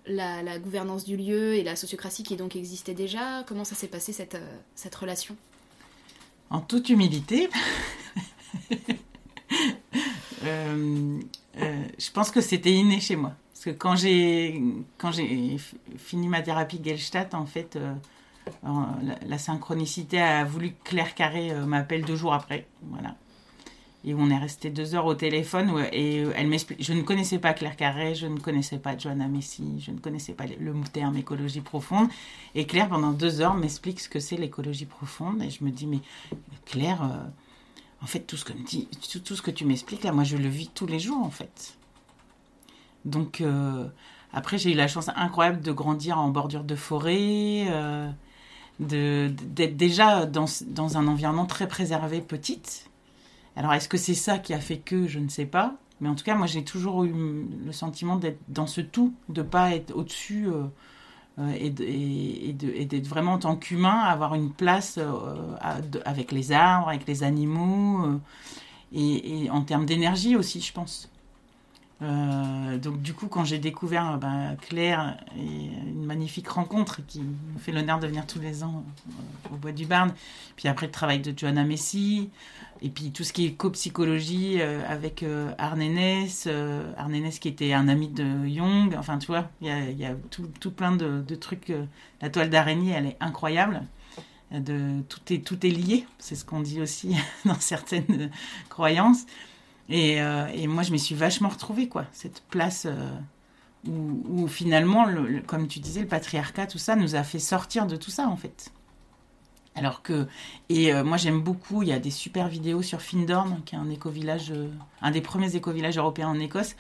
la, 0.05 0.59
gouvernance 0.59 1.07
du 1.07 1.17
lieu 1.17 1.55
et 1.55 1.63
la 1.63 1.77
sociocratie 1.77 2.25
qui 2.25 2.37
donc 2.37 2.57
existait 2.57 2.93
déjà? 2.93 3.43
Comment 3.47 3.65
ça 3.65 3.75
s'est 3.75 3.89
passé, 3.89 4.13
cette, 4.13 4.37
cette 4.75 4.95
relation? 4.95 5.35
En 6.51 6.61
toute 6.61 6.91
humilité, 6.91 7.49
je 10.43 12.11
pense 12.13 12.31
que 12.31 12.41
c'était 12.41 12.73
inné 12.73 13.01
chez 13.01 13.17
moi. 13.17 13.33
Parce 13.53 13.65
que 13.65 13.71
quand 13.71 13.97
j'ai, 13.97 14.63
quand 14.99 15.13
j'ai 15.13 15.57
fini 15.97 16.29
ma 16.29 16.43
thérapie 16.43 16.81
Gelstadt, 16.83 17.35
en 17.35 17.47
fait 17.47 17.79
la, 19.27 19.39
synchronicité 19.39 20.21
a 20.21 20.45
voulu 20.45 20.71
que 20.71 20.91
Claire 20.91 21.15
Carré 21.15 21.51
euh, 21.51 21.67
m'appelle 21.67 22.05
deux 22.05 22.17
jours 22.17 22.35
après. 22.35 22.67
Voilà. 22.83 23.17
Et 24.07 24.15
on 24.15 24.29
est 24.29 24.37
resté 24.37 24.69
deux 24.69 24.95
heures 24.95 25.07
au 25.07 25.15
téléphone 25.15 25.87
et 25.91 26.25
elle 26.37 26.47
m'explique. 26.49 26.85
Je 26.85 26.93
ne 26.93 27.01
connaissais 27.01 27.39
pas 27.39 27.55
Claire 27.55 27.75
Carré, 27.75 28.15
je 28.15 28.27
ne 28.27 28.39
connaissais 28.39 28.77
pas 28.79 28.99
Joanna 28.99 29.29
Messi, 29.29 29.81
je 29.81 29.93
ne 29.93 29.99
connaissais 29.99 30.35
pas 30.35 30.45
le 30.45 30.75
terme 30.93 31.17
écologie 31.17 31.63
profonde. 31.63 32.09
Et 32.55 32.67
Claire, 32.67 32.91
pendant 32.91 33.13
deux 33.13 33.41
heures, 33.41 33.55
m'explique 33.55 34.01
ce 34.01 34.11
que 34.11 34.21
c'est 34.21 34.37
l'écologie 34.37 34.85
profonde. 34.85 35.43
Et 35.43 35.49
je 35.49 35.65
me 35.65 35.71
dis, 35.71 35.87
mais 35.87 36.01
Claire, 36.67 37.03
euh, 37.03 37.17
en 38.05 38.07
fait, 38.07 38.21
tout 38.21 38.37
ce 38.37 38.45
que, 38.45 39.41
que 39.43 39.51
tu 39.51 39.65
m'expliques 39.65 40.05
là, 40.05 40.13
moi, 40.13 40.23
je 40.23 40.37
le 40.37 40.49
vis 40.49 40.69
tous 40.69 40.87
les 40.87 41.01
jours, 41.01 41.25
en 41.25 41.31
fait. 41.31 41.77
Donc, 43.05 43.41
euh, 43.41 43.89
après, 44.33 44.59
j'ai 44.59 44.73
eu 44.73 44.75
la 44.75 44.87
chance 44.87 45.09
incroyable 45.17 45.63
de 45.63 45.73
grandir 45.73 46.19
en 46.19 46.29
bordure 46.29 46.65
de 46.65 46.77
forêt 46.77 47.67
d'être 48.81 49.77
déjà 49.77 50.27
dans, 50.27 50.47
dans, 50.67 50.99
un 50.99 51.07
environnement 51.07 51.47
très 51.47 51.69
préservé 51.69 52.21
petite. 52.21 52.91
Alors 53.57 53.73
est-ce 53.73 53.89
que 53.89 53.97
c'est 53.97 54.15
ça 54.15 54.39
qui 54.39 54.53
a 54.53 54.59
fait 54.59 54.79
que 54.79 55.07
je 55.07 55.19
ne 55.19 55.29
sais 55.29 55.47
pas, 55.47 55.77
mais 56.01 56.09
en 56.09 56.15
tout 56.15 56.25
cas 56.25 56.35
moi 56.35 56.47
j'ai 56.47 56.65
toujours 56.65 57.05
eu 57.05 57.47
le 57.65 57.73
sentiment 57.73 58.17
d'être 58.17 58.41
dans 58.49 58.67
ce 58.67 58.81
tout, 58.81 59.15
de 59.29 59.43
pas 59.43 59.75
être 59.75 59.95
au-dessus 59.95 60.49
euh, 60.49 60.65
euh, 61.39 61.53
et, 61.57 61.67
et, 62.49 62.85
d'être 62.85 63.09
vraiment 63.09 63.33
en 63.35 63.39
tant 63.39 63.57
qu'humain, 63.57 64.01
avoir 64.01 64.35
une 64.35 64.51
place 64.51 64.99
euh, 64.99 65.57
avec 66.05 66.31
les 66.31 66.53
arbres, 66.53 66.89
avec 66.89 67.07
les 67.09 67.23
animaux 67.25 68.21
et, 68.93 69.49
en 69.51 69.63
termes 69.63 69.87
d'énergie 69.87 70.37
aussi 70.37 70.61
je 70.61 70.73
pense. 70.73 71.11
Euh, 72.03 72.79
donc 72.79 73.01
du 73.03 73.15
coup, 73.15 73.29
quand 73.29 73.45
j'ai 73.45 73.59
découvert 73.59 74.19
ben, 74.19 74.57
Claire 74.61 75.17
et 75.39 75.67
une 75.89 76.05
magnifique 76.05 76.49
rencontre 76.49 77.01
qui 77.07 77.21
me 77.21 77.59
fait 77.59 77.73
l'honneur 77.73 78.01
de 78.01 78.07
venir 78.07 78.27
tous 78.27 78.41
les 78.41 78.65
ans 78.65 78.85
euh, 79.09 79.55
au 79.55 79.57
Bois 79.57 79.73
du 79.73 79.87
Barn, 79.87 80.13
puis 80.57 80.69
après 80.69 80.87
le 80.87 80.93
travail 80.93 81.21
de 81.21 81.33
Joanna 81.37 81.65
Messi, 81.65 82.31
et 82.83 82.91
puis 82.91 83.13
tout 83.13 83.23
ce 83.23 83.33
qui 83.33 83.47
est 83.47 83.53
copsychologie 83.53 84.61
euh, 84.61 84.83
avec 84.89 85.23
euh, 85.23 85.53
Arnénès, 85.59 86.49
qui 87.41 87.49
était 87.49 87.73
un 87.73 87.89
ami 87.89 88.09
de 88.09 88.47
Jung, 88.47 88.95
enfin 88.99 89.19
tu 89.19 89.29
vois, 89.29 89.49
il 89.61 89.69
y 89.69 90.05
a, 90.05 90.15
tout, 90.31 90.71
plein 90.71 90.97
de, 90.97 91.35
trucs. 91.37 91.73
la 92.21 92.29
toile 92.29 92.51
d'araignée, 92.51 92.93
elle 92.93 93.07
est 93.07 93.17
incroyable. 93.21 93.83
Tout, 94.53 95.33
est, 95.33 95.45
tout 95.45 95.67
est 95.67 95.71
lié, 95.71 96.07
c'est 96.19 96.37
ce 96.37 96.45
qu'on 96.45 96.61
dit 96.61 96.81
aussi 96.81 97.17
dans 97.45 97.59
certaines 97.59 98.31
croyances. 98.69 99.27
Euh, 99.91 100.47
et, 100.49 100.67
moi, 100.67 100.83
je 100.83 100.93
me 100.93 100.97
suis 100.97 101.15
vachement 101.15 101.49
retrouvée, 101.49 101.89
quoi. 101.89 102.07
Cette 102.13 102.43
place 102.49 102.87
euh, 102.87 103.11
où, 103.87 104.47
finalement, 104.49 105.07
comme 105.47 105.69
tu 105.69 105.81
disais, 105.81 106.01
le 106.01 106.09
patriarcat, 106.09 106.67
tout 106.67 106.79
ça, 106.79 106.97
nous 106.97 107.17
a 107.17 107.23
fait 107.23 107.39
sortir 107.39 107.87
de 107.87 107.97
tout 107.97 108.11
ça, 108.11 108.29
en 108.29 108.37
fait. 108.37 108.73
Alors 109.77 110.03
que, 110.03 110.29
et 110.69 110.95
euh, 110.95 111.03
moi 111.03 111.17
j'aime 111.17 111.41
beaucoup, 111.41 111.83
il 111.83 111.89
y 111.89 111.93
a 111.93 111.99
des 111.99 112.13
super 112.13 112.47
vidéos 112.47 112.81
sur 112.81 113.03
Findorn, 113.03 113.61
qui 113.65 113.75
est 113.75 113.79
un 113.79 113.91
éco-village, 113.91 114.53
un 115.03 115.11
des 115.11 115.21
premiers 115.21 115.57
éco-villages 115.57 115.99
européens 115.99 116.29
en 116.29 116.39
Écosse, 116.39 116.77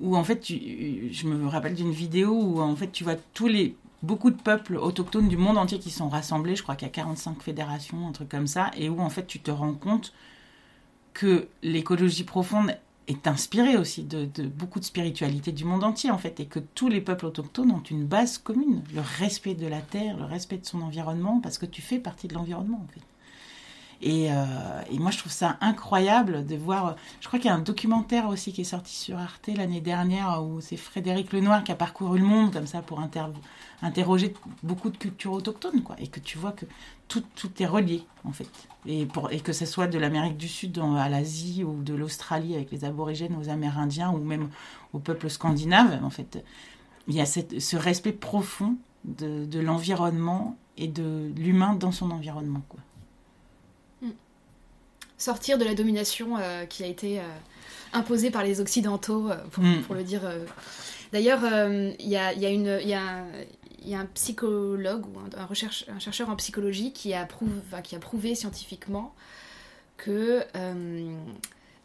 où 0.00 0.16
en 0.16 0.24
fait, 0.24 0.46
je 0.46 1.26
me 1.26 1.46
rappelle 1.46 1.74
d'une 1.74 1.92
vidéo 1.92 2.32
où 2.32 2.62
en 2.62 2.74
fait 2.74 2.90
tu 2.90 3.04
vois 3.04 3.16
tous 3.34 3.48
les, 3.48 3.76
beaucoup 4.02 4.30
de 4.30 4.40
peuples 4.40 4.76
autochtones 4.76 5.28
du 5.28 5.36
monde 5.36 5.58
entier 5.58 5.78
qui 5.78 5.90
sont 5.90 6.08
rassemblés, 6.08 6.56
je 6.56 6.62
crois 6.62 6.74
qu'il 6.74 6.88
y 6.88 6.90
a 6.90 6.94
45 6.94 7.42
fédérations, 7.42 8.08
un 8.08 8.12
truc 8.12 8.30
comme 8.30 8.46
ça, 8.46 8.70
et 8.78 8.88
où 8.88 8.98
en 9.00 9.10
fait 9.10 9.26
tu 9.26 9.40
te 9.40 9.50
rends 9.50 9.74
compte 9.74 10.14
que 11.16 11.48
l'écologie 11.62 12.24
profonde 12.24 12.76
est 13.08 13.26
inspirée 13.26 13.78
aussi 13.78 14.02
de, 14.02 14.28
beaucoup 14.48 14.80
de 14.80 14.84
spiritualité 14.84 15.50
du 15.50 15.64
monde 15.64 15.82
entier 15.82 16.10
en 16.10 16.18
fait 16.18 16.40
et 16.40 16.44
que 16.44 16.58
tous 16.58 16.88
les 16.88 17.00
peuples 17.00 17.24
autochtones 17.24 17.70
ont 17.70 17.82
une 17.82 18.04
base 18.04 18.36
commune, 18.36 18.82
le 18.94 19.00
respect 19.00 19.54
de 19.54 19.66
la 19.66 19.80
terre, 19.80 20.18
le 20.18 20.26
respect 20.26 20.58
de 20.58 20.66
son 20.66 20.82
environnement 20.82 21.40
parce 21.40 21.56
que 21.56 21.64
tu 21.64 21.80
fais 21.80 21.98
partie 21.98 22.28
de 22.28 22.34
l'environnement 22.34 22.84
en 22.84 22.92
fait. 22.92 23.00
Et, 24.02 24.30
euh, 24.30 24.44
et, 24.90 24.98
moi 24.98 25.10
je 25.10 25.18
trouve 25.18 25.32
ça 25.32 25.56
incroyable 25.60 26.44
de 26.44 26.56
voir, 26.56 26.96
je 27.20 27.26
crois 27.28 27.38
qu'il 27.38 27.48
y 27.48 27.50
a 27.50 27.54
un 27.54 27.60
documentaire 27.60 28.28
aussi 28.28 28.52
qui 28.52 28.60
est 28.60 28.64
sorti 28.64 28.94
sur 28.94 29.18
Arte 29.18 29.48
l'année 29.48 29.80
dernière 29.80 30.42
où 30.44 30.60
c'est 30.60 30.76
Frédéric 30.76 31.32
Lenoir 31.32 31.64
qui 31.64 31.72
a 31.72 31.74
parcouru 31.76 32.18
le 32.18 32.24
monde 32.24 32.52
comme 32.52 32.66
ça 32.66 32.82
pour 32.82 33.00
interroger 33.82 34.34
beaucoup 34.62 34.90
de 34.90 34.98
cultures 34.98 35.32
autochtones 35.32 35.82
quoi 35.82 35.96
et 35.98 36.08
que 36.08 36.20
tu 36.20 36.36
vois 36.36 36.52
que 36.52 36.66
tout, 37.08 37.22
est 37.58 37.66
relié 37.66 38.04
en 38.24 38.32
fait 38.32 38.50
et, 38.86 39.06
que 39.42 39.52
ce 39.52 39.66
soit 39.66 39.86
de 39.86 39.98
l'Amérique 39.98 40.36
du 40.36 40.48
Sud 40.48 40.78
à 40.78 41.08
l'Asie 41.08 41.64
ou 41.64 41.82
de 41.82 41.94
l'Australie 41.94 42.54
avec 42.54 42.70
les 42.70 42.84
aborigènes 42.84 43.36
aux 43.36 43.48
Amérindiens 43.48 44.10
ou 44.10 44.18
même 44.18 44.50
aux 44.92 44.98
peuples 44.98 45.30
scandinaves, 45.30 45.98
en 46.02 46.10
fait, 46.10 46.42
il 47.08 47.14
y 47.14 47.20
a 47.20 47.26
ce 47.26 47.76
respect 47.76 48.12
profond 48.12 48.76
de, 49.04 49.44
de 49.44 49.60
l'environnement 49.60 50.56
et 50.76 50.88
de 50.88 51.32
l'humain 51.36 51.74
dans 51.74 51.92
son 51.92 52.10
environnement. 52.10 52.62
Quoi. 52.68 52.80
Sortir 55.18 55.58
de 55.58 55.64
la 55.64 55.74
domination 55.74 56.36
euh, 56.36 56.66
qui 56.66 56.84
a 56.84 56.86
été 56.86 57.20
euh, 57.20 57.22
imposée 57.92 58.30
par 58.30 58.44
les 58.44 58.60
Occidentaux, 58.60 59.30
euh, 59.30 59.36
pour, 59.50 59.64
hmm. 59.64 59.82
pour, 59.82 59.94
le 59.94 60.02
dire. 60.02 60.22
D'ailleurs, 61.12 61.40
il 61.98 62.08
y 62.08 62.16
a, 62.16 62.32
y, 62.34 62.44
a 62.44 62.50
une, 62.50 62.80
y, 62.84 62.94
a, 62.94 63.24
il 63.82 63.88
y 63.88 63.94
a 63.94 64.00
un 64.00 64.06
psychologue 64.06 65.06
ou 65.06 65.18
un, 65.36 65.46
recherche, 65.46 65.86
un 65.88 65.98
chercheur 65.98 66.28
en 66.28 66.36
psychologie 66.36 66.92
qui 66.92 67.14
a, 67.14 67.26
qui 67.82 67.96
a 67.96 67.98
prouvé 67.98 68.34
scientifiquement 68.34 69.14
que 69.96 70.42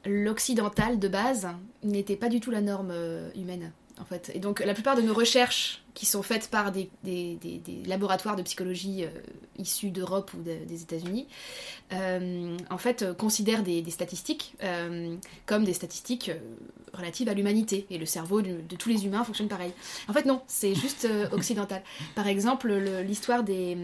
l'occidental 0.06 1.00
de 1.00 1.08
base 1.08 1.48
n'était 1.84 2.16
pas 2.16 2.30
du 2.30 2.40
tout 2.40 2.52
la 2.52 2.62
norme 2.62 2.94
humaine. 3.36 3.72
En 4.00 4.06
fait. 4.06 4.32
Et 4.34 4.40
donc 4.40 4.60
la 4.66 4.74
plupart 4.74 4.96
de 4.96 5.04
nos 5.04 5.14
recherches 5.14 5.81
qui 5.94 6.06
sont 6.06 6.24
faites 6.24 6.50
par 6.50 6.72
des, 6.72 6.90
laboratoires 7.86 8.36
de 8.36 8.42
psychologie 8.44 9.04
euh, 9.04 9.10
issus 9.58 9.90
d'Europe 9.90 10.32
ou 10.34 10.42
des 10.42 10.82
États-Unis, 10.82 11.28
euh, 11.94 12.58
en 12.70 12.78
fait, 12.78 13.02
euh, 13.02 13.14
considèrent 13.14 13.64
des, 13.64 13.84
statistiques 13.90 14.56
comme 15.46 15.64
des 15.64 15.74
statistiques 15.74 16.32
relatives 16.94 17.30
à 17.30 17.34
l'humanité. 17.34 17.86
Et 17.90 17.98
le 17.98 18.06
cerveau 18.06 18.42
de, 18.42 18.76
tous 18.76 18.90
les 18.90 19.06
humains 19.06 19.24
fonctionne 19.24 19.50
pareil. 19.50 19.74
En 20.08 20.14
fait, 20.14 20.26
non, 20.26 20.42
c'est 20.48 20.76
juste 20.76 21.08
occidental. 21.32 21.84
Par 22.16 22.28
exemple, 22.28 22.72
l'histoire 23.06 23.44
des 23.44 23.76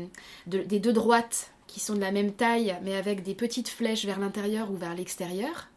deux 0.46 0.94
droites 0.94 1.52
qui 1.68 1.80
sont 1.80 1.94
de 1.94 2.00
la 2.00 2.12
même 2.12 2.32
taille, 2.32 2.76
mais 2.84 2.96
avec 2.96 3.24
des 3.24 3.36
petites 3.36 3.70
flèches 3.70 4.06
vers 4.06 4.20
l'intérieur 4.20 4.72
ou 4.72 4.78
vers 4.78 4.96
l'extérieur. 4.96 5.68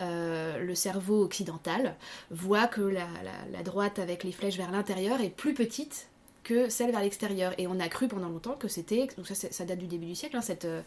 Euh, 0.00 0.58
le 0.58 0.74
cerveau 0.76 1.24
occidental 1.24 1.96
voit 2.30 2.68
que 2.68 2.80
la, 2.80 3.62
droite 3.64 3.98
avec 3.98 4.22
les 4.22 4.30
flèches 4.30 4.56
vers 4.56 4.70
l'intérieur 4.70 5.20
est 5.20 5.28
plus 5.28 5.54
petite 5.54 6.08
que 6.44 6.68
celle 6.68 6.92
vers 6.92 7.00
l'extérieur. 7.00 7.52
Et 7.58 7.66
on 7.66 7.80
a 7.80 7.88
cru 7.88 8.06
pendant 8.06 8.28
longtemps 8.28 8.54
que 8.54 8.68
c'était, 8.68 9.08
donc 9.16 9.26
ça, 9.26 9.34
ça, 9.34 9.64
date 9.64 9.78
du 9.78 9.86
début 9.86 10.06
du 10.06 10.14
siècle, 10.14 10.36
hein, 10.36 10.40
cette, 10.40 10.64
euh, 10.66 10.82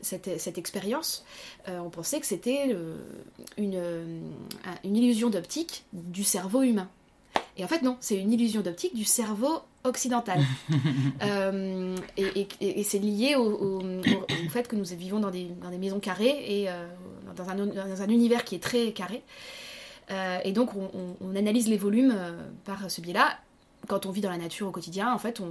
cette, 0.00 0.40
cette, 0.40 0.58
expérience, 0.58 1.24
euh, 1.68 1.78
on 1.78 1.88
pensait 1.88 2.18
que 2.18 2.26
c'était 2.26 2.76
une, 3.56 3.80
une 4.84 4.96
illusion 4.96 5.30
d'optique 5.30 5.84
du 5.92 6.24
cerveau 6.24 6.62
humain. 6.62 6.90
Et 7.58 7.64
en 7.64 7.68
fait, 7.68 7.82
non, 7.82 7.96
c'est 8.00 8.16
une 8.16 8.32
illusion 8.32 8.60
d'optique 8.60 8.94
du 8.94 9.04
cerveau 9.04 9.60
occidental. 9.84 10.40
Euh, 11.22 11.96
et, 12.16 12.82
c'est 12.84 12.98
lié 12.98 13.34
au, 13.34 13.80
fait 14.50 14.68
que 14.68 14.76
nous 14.76 14.84
vivons 14.84 15.18
dans 15.18 15.30
des, 15.30 15.48
maisons 15.78 15.98
carrées 15.98 16.44
et 16.46 16.68
euh, 16.68 16.86
dans, 17.36 17.48
un, 17.48 18.08
univers 18.08 18.44
qui 18.44 18.54
est 18.54 18.62
très 18.62 18.92
carré. 18.92 19.22
Euh, 20.10 20.38
et 20.44 20.52
donc, 20.52 20.70
on, 20.74 21.36
analyse 21.36 21.68
les 21.68 21.76
volumes 21.76 22.16
par 22.64 22.90
ce 22.90 23.00
biais-là. 23.00 23.38
Quand 23.86 24.06
on 24.06 24.10
vit 24.10 24.20
dans 24.20 24.30
la 24.30 24.38
nature 24.38 24.68
au 24.68 24.72
quotidien, 24.72 25.12
en 25.12 25.18
fait, 25.18 25.40
on 25.40 25.50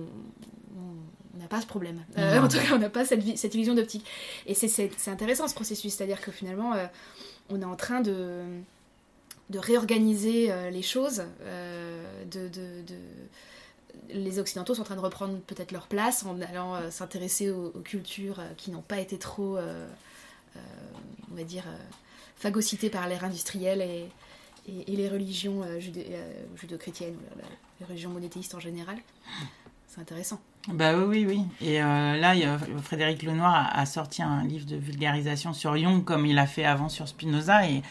n'a 1.40 1.48
pas 1.48 1.62
ce 1.62 1.68
problème. 1.68 2.04
en 2.18 2.48
tout 2.48 2.58
cas, 2.58 2.74
on 2.74 2.80
n'a 2.80 2.90
pas 2.90 3.06
cette, 3.06 3.38
cette 3.38 3.56
illusion 3.56 3.76
d'optique. 3.76 4.06
Et 4.46 4.54
c'est 4.54 5.08
intéressant 5.08 5.48
ce 5.48 5.56
processus, 5.56 5.94
c'est-à-dire 5.94 6.22
que 6.22 6.32
finalement, 6.32 6.74
on 7.50 7.62
est 7.62 7.66
en 7.66 7.76
train 7.76 8.02
de 8.02 8.44
de 9.50 9.60
réorganiser 9.60 10.52
euh, 10.52 10.70
les 10.70 10.82
choses. 10.82 11.24
Euh, 11.42 12.26
de, 12.26 12.50
Les 14.10 14.40
Occidentaux 14.40 14.76
sont 14.76 14.82
en 14.82 14.86
train 14.86 14.96
de 14.96 15.02
reprendre 15.02 15.38
peut-être 15.40 15.72
leur 15.72 15.88
place 15.88 16.26
en 16.26 16.42
allant 16.42 16.76
euh, 16.76 16.90
s'intéresser 16.90 17.50
aux, 17.50 17.70
cultures 17.84 18.42
qui 18.58 18.72
n'ont 18.72 18.82
pas 18.82 19.00
été 19.00 19.18
trop, 19.18 19.58
on 21.32 21.36
va 21.36 21.44
dire, 21.44 21.64
phagocytées 22.36 22.90
par 22.90 23.08
l'ère 23.08 23.24
industrielle 23.24 23.82
et, 23.82 24.10
les 24.88 25.08
religions 25.08 25.64
judéo-chrétiennes, 25.80 27.16
les 27.80 27.86
religions 27.86 28.10
monothéistes 28.10 28.54
en 28.54 28.60
général. 28.60 28.98
C'est 29.88 30.02
intéressant. 30.02 30.42
Bah 30.68 30.98
oui, 30.98 31.26
oui, 31.26 31.26
oui. 31.26 31.68
Et 31.68 31.82
euh, 31.82 32.18
là, 32.18 32.36
Frédéric 32.84 33.24
Lenoir 33.24 33.72
a, 33.74 33.86
sorti 33.86 34.22
un 34.22 34.44
livre 34.44 34.66
de 34.66 34.76
vulgarisation 34.76 35.54
sur 35.54 35.78
Jung, 35.78 36.04
comme 36.04 36.26
il 36.26 36.38
a 36.38 36.46
fait 36.46 36.66
avant 36.66 36.90
sur 36.90 37.08
Spinoza. 37.08 37.70
Et, 37.70 37.82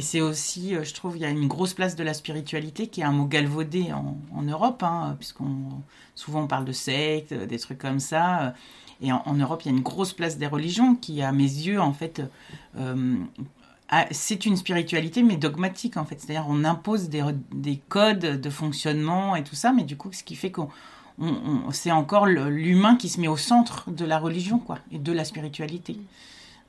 c'est 0.00 0.20
aussi, 0.20 0.76
euh, 0.76 0.84
je 0.84 0.94
trouve, 0.94 1.16
il 1.16 1.22
y 1.22 1.24
a 1.24 1.28
une 1.28 1.48
grosse 1.48 1.74
place 1.74 1.96
de 1.96 2.04
la 2.04 2.14
spiritualité, 2.14 2.86
qui 2.86 3.00
est 3.00 3.04
un 3.04 3.10
mot 3.10 3.24
galvaudé 3.24 3.92
en, 3.92 4.42
Europe, 4.42 4.84
hein, 4.84 5.16
puisqu'on 5.18 5.82
souvent 6.14 6.46
parle 6.46 6.64
de 6.64 6.72
sectes, 6.72 7.34
des 7.34 7.58
trucs 7.58 7.78
comme 7.78 7.98
ça. 7.98 8.54
Et 9.02 9.12
en, 9.12 9.34
Europe, 9.34 9.62
il 9.64 9.70
y 9.70 9.74
a 9.74 9.76
une 9.76 9.82
grosse 9.82 10.12
place 10.12 10.36
des 10.36 10.46
religions 10.46 10.94
qui, 10.94 11.22
à 11.22 11.32
mes 11.32 11.42
yeux, 11.42 11.80
en 11.80 11.92
fait, 11.92 12.22
euh, 12.76 13.16
c'est 14.10 14.44
une 14.44 14.56
spiritualité, 14.56 15.22
mais 15.22 15.36
dogmatique, 15.36 15.96
en 15.96 16.04
fait. 16.04 16.20
C'est-à-dire, 16.20 16.46
on 16.48 16.64
impose 16.64 17.08
des, 17.08 17.24
des 17.54 17.80
codes 17.88 18.40
de 18.40 18.50
fonctionnement 18.50 19.36
et 19.36 19.44
tout 19.44 19.54
ça, 19.54 19.72
mais 19.72 19.84
du 19.84 19.96
coup, 19.96 20.12
ce 20.12 20.22
qui 20.22 20.36
fait 20.36 20.50
qu'on 20.50 20.68
c'est 21.72 21.90
encore 21.90 22.26
l'humain 22.26 22.96
qui 22.96 23.08
se 23.08 23.20
met 23.20 23.28
au 23.28 23.36
centre 23.36 23.90
de 23.90 24.04
la 24.04 24.18
religion, 24.18 24.58
quoi, 24.58 24.78
et 24.90 24.98
de 24.98 25.12
la 25.12 25.24
spiritualité. 25.24 25.98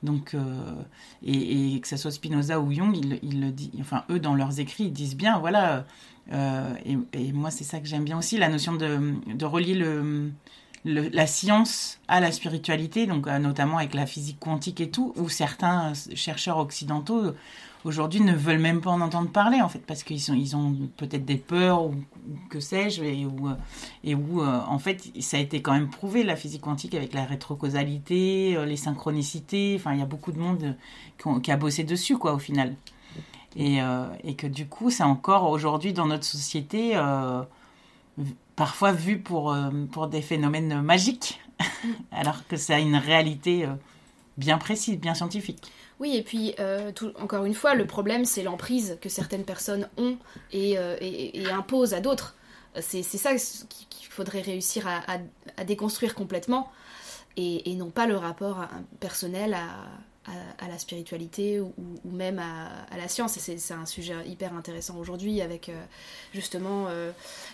Donc, 0.02 0.34
euh, 0.34 0.74
et, 1.24 1.80
que 1.80 1.88
ce 1.88 1.96
soit 1.96 2.10
Spinoza 2.10 2.60
ou 2.60 2.72
Jung, 2.72 2.96
ils, 3.22 3.40
le 3.40 3.50
disent, 3.50 3.70
enfin, 3.80 4.04
eux, 4.10 4.18
dans 4.18 4.34
leurs 4.34 4.60
écrits, 4.60 4.84
ils 4.84 4.92
disent 4.92 5.16
bien, 5.16 5.38
voilà, 5.38 5.86
euh, 6.32 6.74
et, 6.84 7.32
moi, 7.32 7.50
c'est 7.50 7.64
ça 7.64 7.78
que 7.80 7.86
j'aime 7.86 8.04
bien 8.04 8.18
aussi, 8.18 8.36
la 8.36 8.48
notion 8.48 8.74
de, 8.74 9.44
relier 9.44 9.74
le, 9.74 10.30
la 10.84 11.26
science 11.26 12.00
à 12.08 12.20
la 12.20 12.32
spiritualité, 12.32 13.06
donc 13.06 13.26
euh, 13.26 13.38
notamment 13.38 13.78
avec 13.78 13.94
la 13.94 14.06
physique 14.06 14.40
quantique 14.40 14.80
et 14.80 14.90
tout, 14.90 15.12
où 15.16 15.28
certains 15.28 15.92
chercheurs 16.14 16.58
occidentaux 16.58 17.34
aujourd'hui 17.84 18.20
ne 18.20 18.34
veulent 18.34 18.58
même 18.58 18.80
pas 18.80 18.90
en 18.90 19.00
entendre 19.00 19.30
parler 19.30 19.60
en 19.60 19.68
fait 19.68 19.80
parce 19.80 20.02
qu'ils 20.02 20.22
ils 20.36 20.56
ont 20.56 20.76
peut-être 20.96 21.24
des 21.24 21.36
peurs 21.36 21.84
ou, 21.84 21.94
que 22.48 22.60
sais-je 22.60 23.02
et 23.02 23.26
où 23.26 23.48
et 24.04 24.14
où 24.14 24.42
euh, 24.42 24.60
en 24.66 24.78
fait 24.78 25.10
ça 25.20 25.36
a 25.36 25.40
été 25.40 25.62
quand 25.62 25.72
même 25.72 25.90
prouvé 25.90 26.22
la 26.22 26.36
physique 26.36 26.62
quantique 26.62 26.94
avec 26.94 27.12
la 27.12 27.24
rétrocausalité 27.24 28.56
euh, 28.56 28.64
les 28.64 28.76
synchronicités 28.76 29.76
enfin 29.78 29.92
il 29.94 29.98
y 29.98 30.02
a 30.02 30.06
beaucoup 30.06 30.32
de 30.32 30.38
monde 30.38 30.76
qui, 31.42 31.50
a 31.50 31.56
bossé 31.56 31.84
dessus 31.84 32.18
quoi 32.18 32.32
au 32.34 32.38
final. 32.38 32.74
Et, 33.54 33.82
euh, 33.82 34.06
et 34.24 34.34
que 34.34 34.46
du 34.46 34.66
coup 34.66 34.90
c'est 34.90 35.02
encore 35.02 35.50
aujourd'hui 35.50 35.92
dans 35.92 36.06
notre 36.06 36.24
société 36.24 36.96
parfois 38.56 38.92
vu 38.92 39.18
pour 39.18 39.56
pour 39.90 40.08
des 40.08 40.22
phénomènes 40.22 40.82
magiques 40.82 41.40
alors 42.12 42.46
que 42.46 42.56
ça 42.56 42.76
a 42.76 42.78
une 42.78 42.96
réalité 42.96 43.66
bien 44.36 44.58
précise 44.58 44.98
bien 44.98 45.14
scientifique 45.14 45.70
oui, 46.02 46.16
et 46.16 46.22
puis, 46.22 46.52
euh, 46.58 46.90
encore 47.20 47.44
une 47.44 47.54
fois, 47.54 47.76
le 47.76 47.86
problème, 47.86 48.24
c'est 48.24 48.42
l'emprise 48.42 48.98
que 49.00 49.08
certaines 49.08 49.44
personnes 49.44 49.88
ont 49.96 50.16
et, 50.52 50.76
euh, 50.76 50.96
imposent 51.52 51.94
à 51.94 52.00
d'autres. 52.00 52.34
C'est 52.80 53.04
ça 53.04 53.36
qu'il 53.36 54.08
faudrait 54.08 54.40
réussir 54.40 54.88
à, 54.88 55.64
déconstruire 55.64 56.16
complètement, 56.16 56.72
et, 57.36 57.72
non 57.76 57.90
pas 57.90 58.08
le 58.08 58.16
rapport 58.16 58.66
personnel 58.98 59.54
à, 59.54 59.68
la 60.26 60.78
spiritualité 60.78 61.60
ou, 61.60 61.72
même 62.04 62.38
à, 62.38 62.96
la 62.96 63.08
science. 63.08 63.36
Et 63.36 63.58
c'est 63.58 63.74
un 63.74 63.86
sujet 63.86 64.14
hyper 64.26 64.54
intéressant 64.54 64.96
aujourd'hui 64.98 65.40
avec 65.40 65.68
euh, 65.68 65.84
justement 66.32 66.86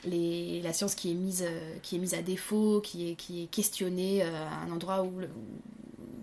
la 0.05 0.73
science 0.73 0.95
qui 0.95 1.11
est, 1.11 1.15
mise, 1.15 1.45
qui 1.83 1.97
est 1.97 1.99
mise 1.99 2.15
à 2.15 2.23
défaut, 2.23 2.81
qui 2.81 3.11
est, 3.11 3.15
qui 3.15 3.43
est 3.43 3.47
questionnée 3.47 4.23
à 4.23 4.61
un 4.67 4.71
endroit 4.71 5.03
où, 5.03 5.21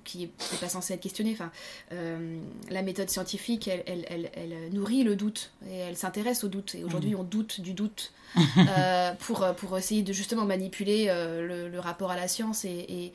qui 0.06 0.20
n'est 0.20 0.60
pas 0.62 0.70
censé 0.70 0.94
être 0.94 1.02
questionné. 1.02 1.32
Enfin, 1.34 1.52
euh, 1.92 2.38
la 2.70 2.82
méthode 2.82 3.10
scientifique, 3.10 3.68
elle, 3.68 4.06
elle, 4.08 4.70
nourrit 4.72 5.04
le 5.04 5.18
doute 5.18 5.52
et 5.70 5.76
elle 5.76 5.98
s'intéresse 5.98 6.46
au 6.46 6.48
doute. 6.48 6.76
Et 6.76 6.86
aujourd'hui, 6.86 7.16
mm. 7.16 7.20
on 7.20 7.24
doute 7.24 7.60
du 7.60 7.74
doute 7.74 8.14
euh, 8.58 9.12
pour, 9.20 9.46
pour 9.58 9.78
essayer 9.78 10.04
de 10.04 10.14
justement 10.14 10.46
manipuler 10.46 11.08
euh, 11.10 11.70
le, 11.70 11.80
rapport 11.80 12.12
à 12.12 12.16
la 12.16 12.28
science 12.28 12.64
et, 12.64 12.70
et, 12.70 13.14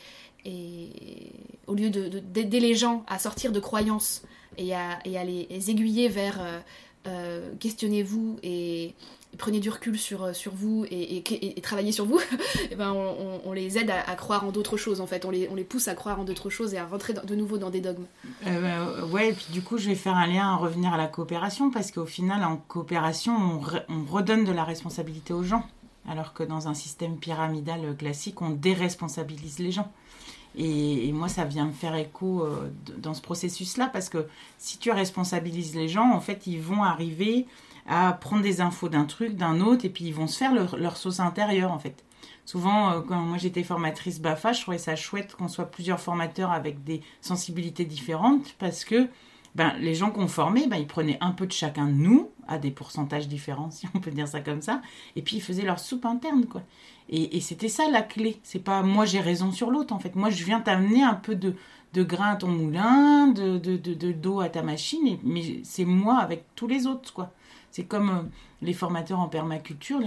au 1.66 1.74
lieu 1.74 1.90
d'aider 1.90 2.44
de, 2.44 2.58
les 2.58 2.74
gens 2.74 3.04
à 3.06 3.18
sortir 3.18 3.52
de 3.52 3.60
croyances 3.60 4.22
et 4.58 4.74
à, 4.74 4.98
et 5.04 5.18
à 5.18 5.24
les, 5.24 5.70
aiguiller 5.70 6.08
vers 6.08 6.40
questionnez-vous 7.58 8.38
et 8.42 8.94
prenez 9.38 9.60
du 9.60 9.70
recul 9.70 9.98
sur, 9.98 10.24
euh, 10.24 10.32
sur 10.32 10.54
vous 10.54 10.84
et, 10.90 11.16
et, 11.16 11.60
travaillez 11.60 11.92
sur 11.92 12.04
vous, 12.04 12.20
et 12.20 12.24
eh 12.72 12.74
ben 12.74 12.92
on, 12.92 13.52
les 13.52 13.78
aide 13.78 13.90
à, 13.90 14.14
croire 14.14 14.44
en 14.44 14.52
d'autres 14.52 14.76
choses 14.76 15.00
en 15.00 15.06
fait. 15.06 15.24
On 15.24 15.30
les, 15.30 15.48
on 15.50 15.54
les 15.54 15.64
pousse 15.64 15.88
à 15.88 15.94
croire 15.94 16.20
en 16.20 16.24
d'autres 16.24 16.50
choses 16.50 16.74
et 16.74 16.78
à 16.78 16.86
rentrer 16.86 17.12
de 17.12 17.34
nouveau 17.34 17.58
dans 17.58 17.70
des 17.70 17.80
dogmes. 17.80 18.04
Euh, 18.46 18.60
bah, 18.60 19.06
ouais, 19.06 19.30
et 19.30 19.32
puis 19.32 19.46
du 19.52 19.62
coup, 19.62 19.78
je 19.78 19.88
vais 19.88 19.94
faire 19.94 20.14
un 20.14 20.26
lien 20.26 20.52
à 20.52 20.56
revenir 20.56 20.92
à 20.92 20.96
la 20.96 21.06
coopération 21.06 21.70
parce 21.70 21.90
qu'au 21.90 22.06
final, 22.06 22.44
en 22.44 22.56
coopération, 22.56 23.34
on, 23.36 23.60
on, 23.88 24.04
redonne 24.04 24.44
de 24.44 24.52
la 24.52 24.64
responsabilité 24.64 25.32
aux 25.32 25.42
gens. 25.42 25.64
Alors 26.08 26.32
que 26.32 26.42
dans 26.42 26.66
un 26.66 26.74
système 26.74 27.18
pyramidal 27.18 27.94
classique, 27.96 28.40
on 28.40 28.50
déresponsabilise 28.50 29.58
les 29.58 29.70
gens. 29.70 29.92
Et, 30.56 31.12
moi, 31.12 31.28
ça 31.28 31.44
vient 31.44 31.66
me 31.66 31.72
faire 31.72 31.94
écho 31.94 32.42
euh, 32.42 32.70
dans 32.98 33.14
ce 33.14 33.22
processus-là 33.22 33.88
parce 33.92 34.08
que 34.08 34.26
si 34.58 34.78
tu 34.78 34.90
responsabilises 34.90 35.74
les 35.74 35.88
gens, 35.88 36.10
en 36.12 36.20
fait, 36.20 36.46
ils 36.46 36.60
vont 36.60 36.82
arriver 36.82 37.46
à 37.86 38.12
prendre 38.12 38.42
des 38.42 38.60
infos 38.60 38.88
d'un 38.88 39.04
truc, 39.04 39.36
d'un 39.36 39.60
autre, 39.60 39.84
et 39.84 39.88
puis 39.88 40.04
ils 40.04 40.14
vont 40.14 40.26
se 40.26 40.36
faire 40.36 40.52
leur, 40.54 40.96
sauce 40.96 41.20
intérieure 41.20 41.72
en 41.72 41.78
fait. 41.78 42.04
Souvent, 42.44 42.92
euh, 42.92 43.00
quand 43.00 43.20
moi 43.20 43.38
j'étais 43.38 43.62
formatrice 43.62 44.20
BAFA, 44.20 44.52
je 44.52 44.62
trouvais 44.62 44.78
ça 44.78 44.96
chouette 44.96 45.34
qu'on 45.34 45.48
soit 45.48 45.66
plusieurs 45.66 46.00
formateurs 46.00 46.50
avec 46.50 46.84
des 46.84 47.00
sensibilités 47.20 47.84
différentes 47.84 48.54
parce 48.58 48.84
que 48.84 49.08
ben, 49.54 49.74
les 49.80 49.94
gens 49.94 50.10
qu'on 50.10 50.28
formait, 50.28 50.66
ben, 50.66 50.76
ils 50.76 50.86
prenaient 50.86 51.18
un 51.20 51.32
peu 51.32 51.46
de 51.46 51.52
chacun 51.52 51.86
de 51.86 51.92
nous, 51.92 52.30
à 52.46 52.58
des 52.58 52.70
pourcentages 52.70 53.28
différents, 53.28 53.70
si 53.70 53.86
on 53.94 54.00
peut 54.00 54.10
dire 54.10 54.28
ça 54.28 54.40
comme 54.40 54.62
ça, 54.62 54.82
et 55.16 55.22
puis 55.22 55.36
ils 55.36 55.42
faisaient 55.42 55.62
leur 55.62 55.78
soupe 55.78 56.04
interne, 56.04 56.46
quoi. 56.46 56.62
Et, 57.12 57.40
c'était 57.40 57.68
ça 57.68 57.90
la 57.90 58.02
clé. 58.02 58.38
C'est 58.44 58.62
pas 58.62 58.82
moi 58.82 59.04
j'ai 59.04 59.18
raison 59.18 59.50
sur 59.50 59.72
l'autre, 59.72 59.92
en 59.92 59.98
fait. 59.98 60.14
Moi, 60.14 60.30
je 60.30 60.44
viens 60.44 60.60
t'amener 60.60 61.02
un 61.02 61.14
peu 61.14 61.34
de, 61.34 61.56
de 61.92 62.02
grain 62.04 62.32
à 62.32 62.36
ton 62.36 62.46
moulin, 62.46 63.26
de, 63.28 63.58
de, 63.58 63.76
de, 63.76 64.12
d'eau 64.12 64.40
à 64.40 64.48
ta 64.48 64.62
machine, 64.62 65.18
mais 65.24 65.60
c'est 65.64 65.84
moi 65.84 66.18
avec 66.18 66.44
tous 66.54 66.68
les 66.68 66.86
autres, 66.86 67.12
quoi. 67.12 67.32
C'est 67.70 67.84
comme 67.84 68.10
euh, 68.10 68.22
les 68.62 68.72
formateurs 68.72 69.20
en 69.20 69.28
permaculture. 69.28 70.00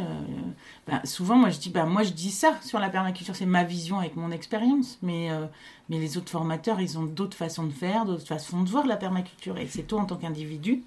Ben, 0.87 1.01
souvent, 1.05 1.37
moi, 1.37 1.49
je 1.49 1.59
dis, 1.59 1.69
ben, 1.69 1.85
moi, 1.85 2.03
je 2.03 2.11
dis 2.11 2.31
ça 2.31 2.57
sur 2.61 2.79
la 2.79 2.89
permaculture, 2.89 3.35
c'est 3.35 3.45
ma 3.45 3.63
vision 3.63 3.99
avec 3.99 4.15
mon 4.15 4.31
expérience. 4.31 4.99
Mais, 5.01 5.31
euh, 5.31 5.45
mais 5.89 5.99
les 5.99 6.17
autres 6.17 6.29
formateurs, 6.29 6.81
ils 6.81 6.97
ont 6.97 7.03
d'autres 7.03 7.37
façons 7.37 7.63
de 7.63 7.71
faire, 7.71 8.05
d'autres 8.05 8.27
façons 8.27 8.61
de 8.61 8.69
voir 8.69 8.85
la 8.85 8.97
permaculture. 8.97 9.57
Et 9.57 9.67
c'est 9.67 9.83
toi, 9.83 10.01
en 10.01 10.05
tant 10.05 10.17
qu'individu, 10.17 10.83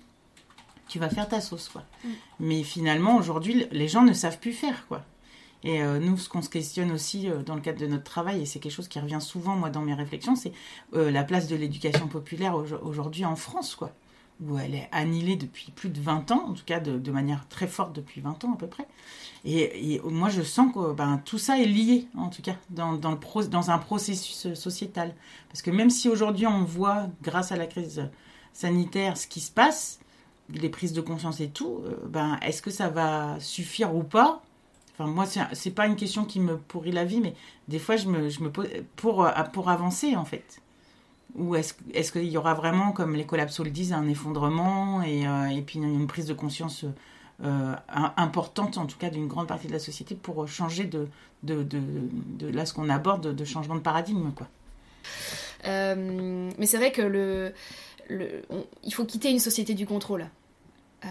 tu 0.88 0.98
vas 0.98 1.08
faire 1.08 1.28
ta 1.28 1.40
sauce, 1.40 1.68
quoi. 1.68 1.82
Mm. 2.04 2.08
Mais 2.40 2.62
finalement, 2.62 3.16
aujourd'hui, 3.16 3.66
les 3.72 3.88
gens 3.88 4.02
ne 4.02 4.12
savent 4.12 4.38
plus 4.38 4.52
faire, 4.52 4.86
quoi. 4.86 5.02
Et 5.64 5.82
euh, 5.82 5.98
nous, 5.98 6.18
ce 6.18 6.28
qu'on 6.28 6.42
se 6.42 6.50
questionne 6.50 6.92
aussi 6.92 7.28
dans 7.46 7.54
le 7.54 7.60
cadre 7.62 7.80
de 7.80 7.86
notre 7.86 8.04
travail, 8.04 8.42
et 8.42 8.46
c'est 8.46 8.60
quelque 8.60 8.72
chose 8.72 8.86
qui 8.86 9.00
revient 9.00 9.20
souvent, 9.20 9.56
moi, 9.56 9.70
dans 9.70 9.80
mes 9.80 9.94
réflexions, 9.94 10.36
c'est 10.36 10.52
la 10.92 11.24
place 11.24 11.48
de 11.48 11.56
l'éducation 11.56 12.06
populaire 12.06 12.54
aujourd'hui 12.54 13.24
en 13.24 13.34
France, 13.34 13.74
quoi 13.74 13.92
où 14.44 14.58
elle 14.58 14.74
est 14.74 14.88
annihilée 14.92 15.36
depuis 15.36 15.70
plus 15.74 15.88
de 15.88 16.00
20 16.00 16.30
ans, 16.30 16.48
en 16.48 16.52
tout 16.52 16.64
cas 16.64 16.80
de, 16.80 17.10
manière 17.10 17.48
très 17.48 17.66
forte 17.66 17.94
depuis 17.94 18.20
20 18.20 18.44
ans 18.44 18.52
à 18.52 18.56
peu 18.56 18.66
près. 18.66 18.86
Et, 19.44 20.00
moi, 20.04 20.28
je 20.28 20.42
sens 20.42 20.72
que 20.74 20.92
ben, 20.92 21.20
tout 21.24 21.38
ça 21.38 21.58
est 21.58 21.66
lié, 21.66 22.08
en 22.16 22.28
tout 22.28 22.42
cas, 22.42 22.56
dans, 22.70 23.00
un 23.70 23.78
processus 23.78 24.52
sociétal. 24.54 25.14
Parce 25.48 25.62
que 25.62 25.70
même 25.70 25.90
si 25.90 26.08
aujourd'hui 26.08 26.46
on 26.46 26.64
voit, 26.64 27.08
grâce 27.22 27.52
à 27.52 27.56
la 27.56 27.66
crise 27.66 28.08
sanitaire, 28.52 29.16
ce 29.16 29.26
qui 29.26 29.40
se 29.40 29.50
passe, 29.50 30.00
les 30.50 30.68
prises 30.68 30.92
de 30.92 31.00
conscience 31.00 31.40
et 31.40 31.48
tout, 31.48 31.80
euh, 31.84 31.96
ben, 32.06 32.38
est-ce 32.42 32.62
que 32.62 32.70
ça 32.70 32.88
va 32.88 33.38
suffire 33.40 33.94
ou 33.94 34.02
pas? 34.02 34.42
Enfin, 34.92 35.10
moi, 35.10 35.26
c'est 35.26 35.70
pas 35.70 35.86
une 35.86 35.96
question 35.96 36.24
qui 36.24 36.40
me 36.40 36.56
pourrit 36.56 36.92
la 36.92 37.04
vie, 37.04 37.20
mais 37.20 37.34
des 37.68 37.78
fois, 37.78 37.96
je 37.96 38.08
me, 38.08 38.50
pose 38.50 38.68
pour, 38.96 39.28
pour 39.52 39.68
avancer, 39.68 40.16
en 40.16 40.24
fait. 40.24 40.62
Ou 41.36 41.54
est-ce 41.54 41.74
est 41.92 42.12
qu'il 42.12 42.24
y 42.24 42.36
aura 42.36 42.54
vraiment, 42.54 42.92
comme 42.92 43.14
les 43.14 43.26
collapsos 43.26 43.64
le 43.64 43.70
disent, 43.70 43.92
un 43.92 44.08
effondrement 44.08 45.02
et, 45.02 45.26
euh, 45.26 45.60
puis 45.66 45.78
une, 45.78 46.06
prise 46.06 46.26
de 46.26 46.34
conscience 46.34 46.84
importante, 48.16 48.78
en 48.78 48.86
tout 48.86 48.96
cas 48.96 49.10
d'une 49.10 49.28
grande 49.28 49.46
partie 49.46 49.66
de 49.66 49.72
la 49.72 49.78
société, 49.78 50.14
pour 50.14 50.48
changer 50.48 50.84
de, 50.84 51.08
là 52.40 52.64
ce 52.64 52.72
qu'on 52.72 52.88
aborde, 52.88 53.34
de 53.34 53.44
changement 53.44 53.74
de 53.74 53.80
paradigme. 53.80 54.30
Quoi. 54.32 54.48
mais 55.64 56.66
c'est 56.66 56.78
vrai 56.78 56.92
que 56.92 57.52
il 58.10 58.94
faut 58.94 59.04
quitter 59.04 59.30
une 59.30 59.38
société 59.38 59.74
du 59.74 59.86
contrôle. 59.86 60.26
Euh, 61.04 61.08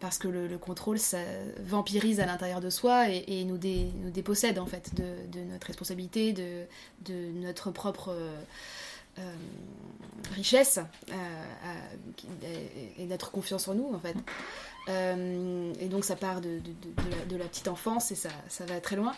parce 0.00 0.18
que 0.18 0.28
le, 0.28 0.58
contrôle, 0.58 0.98
ça 0.98 1.18
vampirise 1.60 2.20
à 2.20 2.26
l'intérieur 2.26 2.60
de 2.60 2.70
soi 2.70 3.08
et, 3.08 3.44
nous, 3.44 3.58
nous, 3.58 4.10
dépossède 4.10 4.58
en 4.58 4.66
fait 4.66 4.94
de, 4.94 5.40
notre 5.40 5.66
responsabilité, 5.66 6.32
de, 6.32 6.66
notre 7.34 7.70
propre 7.70 8.10
euh, 8.10 8.40
richesse 10.34 10.78
euh, 11.10 12.92
et, 12.98 13.04
notre 13.04 13.30
confiance 13.30 13.68
en 13.68 13.74
nous 13.74 13.90
en 13.94 13.98
fait. 13.98 14.16
et 15.80 15.86
donc 15.86 16.04
ça 16.04 16.16
part 16.16 16.40
de, 16.40 16.60
la, 17.30 17.44
petite 17.44 17.68
enfance 17.68 18.10
et 18.10 18.14
ça, 18.14 18.30
ça 18.48 18.64
va 18.66 18.80
très 18.80 18.96
loin. 18.96 19.14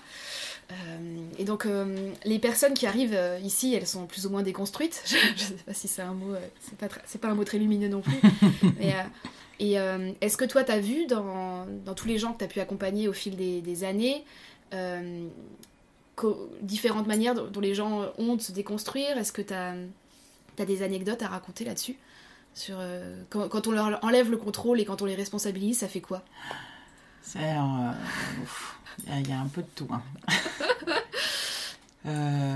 et 1.38 1.44
donc 1.44 1.66
les 2.24 2.38
personnes 2.38 2.74
qui 2.74 2.86
arrivent 2.86 3.18
ici, 3.42 3.74
elles 3.74 3.86
sont 3.86 4.06
plus 4.06 4.26
ou 4.26 4.30
moins 4.30 4.42
déconstruites. 4.42 5.02
Je 5.06 5.16
ne 5.16 5.38
sais 5.38 5.64
pas 5.66 5.74
si 5.74 5.88
c'est 5.88 6.02
un 6.02 6.14
mot, 6.14 6.34
c'est 6.60 6.76
pas, 6.76 6.88
pas 6.88 7.28
un 7.28 7.34
mot 7.34 7.44
très 7.44 7.58
lumineux 7.58 7.88
non 7.88 8.00
plus. 8.00 8.20
mais 8.78 8.94
et 9.60 9.78
euh, 9.78 10.10
est-ce 10.22 10.38
que 10.38 10.46
toi, 10.46 10.64
tu 10.64 10.72
as 10.72 10.80
vu 10.80 11.06
dans, 11.06 11.66
dans, 11.84 11.94
tous 11.94 12.08
les 12.08 12.18
gens 12.18 12.32
que 12.32 12.38
tu 12.38 12.44
as 12.44 12.48
pu 12.48 12.60
accompagner 12.60 13.08
au 13.08 13.12
fil 13.12 13.36
des, 13.36 13.84
années, 13.84 14.24
euh, 14.72 15.28
différentes 16.62 17.06
manières 17.06 17.34
dont 17.34 17.60
les 17.60 17.74
gens 17.74 18.06
ont 18.18 18.36
de 18.36 18.40
se 18.40 18.52
déconstruire 18.52 19.18
Est-ce 19.18 19.32
que 19.32 19.42
tu 19.42 19.54
as, 19.54 19.74
des 20.64 20.82
anecdotes 20.82 21.22
à 21.22 21.28
raconter 21.28 21.64
là-dessus? 21.64 21.96
Sur 22.54 22.76
euh, 22.78 23.22
quand, 23.30 23.66
on 23.66 23.70
leur 23.70 24.04
enlève 24.04 24.30
le 24.30 24.36
contrôle 24.36 24.80
et 24.80 24.84
quand 24.84 25.02
on 25.02 25.06
les 25.06 25.14
responsabilise, 25.14 25.78
ça 25.78 25.88
fait 25.88 26.00
quoi? 26.00 26.22
Il 27.34 27.40
y, 29.28 29.32
a 29.32 29.40
un 29.40 29.46
peu 29.46 29.62
de 29.62 29.68
tout. 29.74 29.88
Hein. 29.90 30.02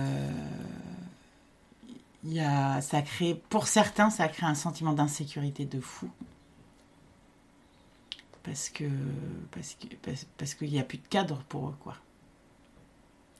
y 2.25 2.41
a, 2.41 2.81
ça 2.81 3.03
crée, 3.03 3.41
pour 3.51 3.69
certains, 3.69 4.11
ça 4.11 4.27
crée 4.29 4.47
un 4.47 4.57
sentiment 4.57 4.93
d'insécurité 4.93 5.65
de 5.65 5.81
fou 5.81 6.11
parce 8.45 8.69
que 8.69 8.85
parce 9.51 9.75
que 9.75 9.87
parce, 10.37 10.55
qu'il 10.55 10.71
n'y 10.71 10.79
a 10.79 10.85
plus 10.85 10.99
de 10.99 11.07
cadre 11.09 11.43
pour 11.49 11.71
eux 11.71 11.75
quoi. 11.81 11.97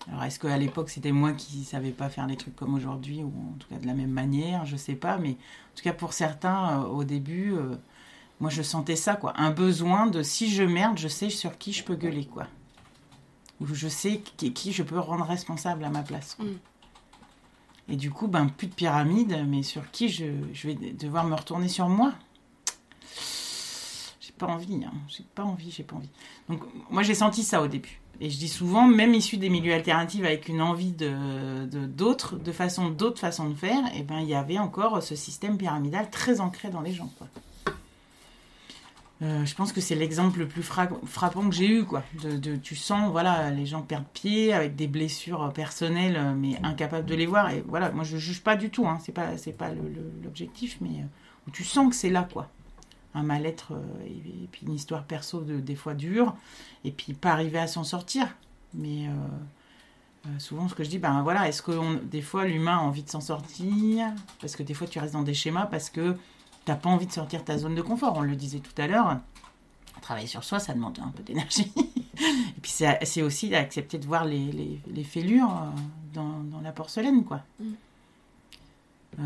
Alors 0.09 0.25
est-ce 0.25 0.39
qu'à 0.39 0.57
l'époque 0.57 0.91
c'était 0.91 1.13
moi 1.13 1.33
qui 1.33 1.65
savais 1.65 1.91
pas 1.91 2.09
faire 2.09 2.27
les 2.27 2.37
trucs 2.37 2.57
comme 2.57 2.75
aujourd'hui 2.75 3.23
ou 3.23 3.33
en 3.55 3.59
tout 3.59 3.69
cas 3.69 3.77
de 3.77 3.87
la 3.87 3.95
même 3.95 4.11
manière, 4.11 4.67
je 4.67 4.77
sais 4.77 4.95
pas, 4.95 5.17
mais 5.17 5.31
en 5.31 5.77
tout 5.77 5.83
cas 5.83 5.93
pour 5.93 6.13
certains 6.13 6.83
euh, 6.83 6.87
au 6.87 7.05
début, 7.05 7.55
euh, 7.55 7.77
moi 8.41 8.51
je 8.51 8.63
sentais 8.63 8.97
ça 8.97 9.17
quoi, 9.17 9.33
un 9.37 9.51
besoin 9.51 10.07
de 10.07 10.23
si 10.23 10.51
je 10.51 10.63
merde, 10.63 10.99
je 10.99 11.09
sais 11.09 11.31
sur 11.31 11.57
qui 11.57 11.73
je 11.73 11.85
peux 11.85 11.97
gueuler 11.97 12.27
quoi, 12.27 12.47
ou 13.61 13.67
je 13.67 13.89
sais 13.89 14.21
qui, 14.37 14.53
qui 14.53 14.73
je 14.73 14.83
peux 14.83 14.99
rendre 14.99 15.25
responsable 15.25 15.85
à 15.85 15.91
ma 15.91 16.03
place. 16.03 16.37
Mm. 16.39 16.45
Et 17.89 17.97
du 17.97 18.11
coup 18.11 18.29
ben 18.29 18.47
plus 18.49 18.67
de 18.67 18.75
pyramide, 18.75 19.45
mais 19.47 19.63
sur 19.63 19.91
qui 19.91 20.09
je, 20.09 20.27
je 20.53 20.67
vais 20.69 20.75
devoir 20.75 21.25
me 21.25 21.35
retourner 21.35 21.69
sur 21.69 21.89
moi 21.89 22.13
pas 24.39 24.47
envie, 24.47 24.83
hein. 24.85 24.93
j'ai 25.09 25.25
pas 25.35 25.45
envie, 25.45 25.71
j'ai 25.71 25.83
pas 25.83 25.97
envie. 25.97 26.11
Donc 26.49 26.61
moi 26.91 27.03
j'ai 27.03 27.15
senti 27.15 27.43
ça 27.43 27.63
au 27.63 27.69
début. 27.69 28.01
Et 28.21 28.31
je 28.31 28.39
dis 28.39 28.49
souvent, 28.49 28.87
même 28.87 29.13
issu 29.13 29.39
des 29.39 29.49
milieux 29.49 29.75
alternatifs 29.75 30.25
avec 30.25 30.49
une 30.49 30.63
envie 30.63 30.93
de 30.93 31.65
d'autres, 31.87 32.37
de, 32.37 32.53
façon 32.53 32.91
d'autres 32.91 33.19
façons 33.19 33.49
de 33.49 33.55
faire, 33.55 33.85
et 33.89 33.99
eh 33.99 34.03
ben 34.03 34.21
il 34.21 34.29
y 34.29 34.35
avait 34.35 34.59
encore 34.59 35.03
ce 35.03 35.17
système 35.17 35.59
pyramidal 35.59 36.11
très 36.11 36.41
ancré 36.41 36.71
dans 36.71 36.81
les 36.81 36.93
gens. 36.93 37.11
Quoi. 37.19 37.27
Euh, 39.23 39.45
je 39.45 39.55
pense 39.55 39.73
que 39.73 39.81
c'est 39.81 39.95
l'exemple 39.95 40.41
le 40.41 40.49
plus 40.49 40.63
frappant 40.63 41.49
que 41.49 41.55
j'ai 41.55 41.69
eu, 41.69 41.85
quoi. 41.85 42.03
De, 42.23 42.57
tu 42.57 42.77
sens, 42.77 43.11
voilà, 43.11 43.51
les 43.51 43.67
gens 43.67 43.83
perdent 43.83 44.05
pied 44.13 44.53
avec 44.53 44.77
des 44.77 44.87
blessures 44.87 45.53
personnelles, 45.53 46.35
mais 46.37 46.59
incapables 46.63 47.07
de 47.07 47.15
les 47.15 47.27
voir. 47.27 47.51
Et 47.51 47.65
voilà, 47.67 47.91
moi 47.91 48.05
je 48.05 48.17
juge 48.17 48.43
pas 48.43 48.57
du 48.57 48.71
tout, 48.71 48.87
hein. 48.87 48.99
c'est 49.03 49.13
pas, 49.13 49.31
pas 49.59 49.71
l'objectif, 50.23 50.79
mais 50.81 51.01
euh, 51.01 51.51
tu 51.53 51.65
sens 51.65 51.89
que 51.89 51.97
c'est 51.97 52.11
là, 52.11 52.29
quoi 52.31 52.49
un 53.15 53.23
mal-être 53.23 53.73
euh, 53.73 54.07
et, 54.07 54.49
puis 54.51 54.67
une 54.67 54.75
histoire 54.75 55.05
perso 55.05 55.41
de, 55.41 55.61
des 55.61 55.77
fois 55.77 55.95
dure, 55.95 56.35
et 56.85 56.91
puis 56.91 57.15
pas 57.15 57.31
arriver 57.31 57.59
à 57.59 57.67
s'en 57.67 57.85
sortir. 57.85 58.29
Mais 58.75 59.07
euh, 59.07 59.11
euh, 60.27 60.39
souvent, 60.39 60.69
ce 60.69 60.75
que 60.75 60.85
je 60.85 60.91
dis, 60.91 60.99
ben 60.99 61.23
voilà, 61.23 61.49
est-ce 61.49 61.63
que 61.63 62.03
des 62.05 62.23
fois 62.23 62.45
l'humain 62.45 62.77
a 62.77 62.81
envie 62.81 63.05
de 63.05 63.11
s'en 63.11 63.21
sortir? 63.21 64.09
Parce 64.41 64.57
que 64.57 64.63
des 64.63 64.75
fois, 64.75 64.87
tu 64.87 64.99
restes 64.99 65.15
dans 65.15 65.23
des 65.23 65.35
schémas 65.35 65.67
parce 65.67 65.91
que 65.91 66.17
t'as 66.65 66.75
pas 66.75 66.91
envie 66.91 67.07
de 67.07 67.13
sortir 67.13 67.41
de 67.41 67.45
ta 67.45 67.57
zone 67.57 67.75
de 67.75 67.83
confort. 67.83 68.15
On 68.17 68.23
le 68.23 68.37
disait 68.37 68.61
tout 68.61 68.83
à 68.83 68.87
l'heure. 68.87 69.21
Travailler 70.03 70.27
sur 70.27 70.45
soi, 70.45 70.59
ça 70.59 70.75
demande 70.75 70.99
un 70.99 71.11
peu 71.11 71.23
d'énergie. 71.23 71.73
et 71.77 72.61
puis 72.61 72.71
c'est 72.71 73.23
aussi 73.23 73.49
d'accepter 73.49 73.97
de 73.99 74.07
voir 74.07 74.25
les, 74.25 74.53
les, 74.53 74.81
les 74.89 75.05
fêlures 75.05 75.51
dans, 76.13 76.41
dans, 76.41 76.61
la 76.61 76.73
porcelaine, 76.73 77.25
quoi. 77.25 77.43
Mm. 77.61 79.25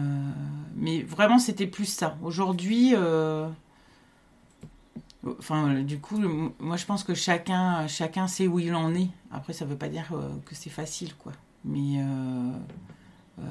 mais 0.76 1.02
vraiment, 1.02 1.38
c'était 1.38 1.66
plus 1.66 1.86
ça. 1.86 2.16
Aujourd'hui, 2.22 2.94
Enfin, 5.26 5.82
du 5.82 5.98
coup, 5.98 6.18
moi 6.60 6.76
je 6.76 6.86
pense 6.86 7.02
que 7.02 7.14
chacun, 7.14 7.86
chacun 7.88 8.28
sait 8.28 8.46
où 8.46 8.58
il 8.58 8.74
en 8.74 8.94
est. 8.94 9.08
Après, 9.30 9.52
ça 9.52 9.64
ne 9.64 9.70
veut 9.70 9.76
pas 9.76 9.88
dire 9.88 10.08
euh, 10.12 10.28
que 10.46 10.54
c'est 10.54 10.70
facile, 10.70 11.14
quoi. 11.16 11.32
Mais 11.64 11.98
euh, 11.98 12.52
euh, 13.40 13.42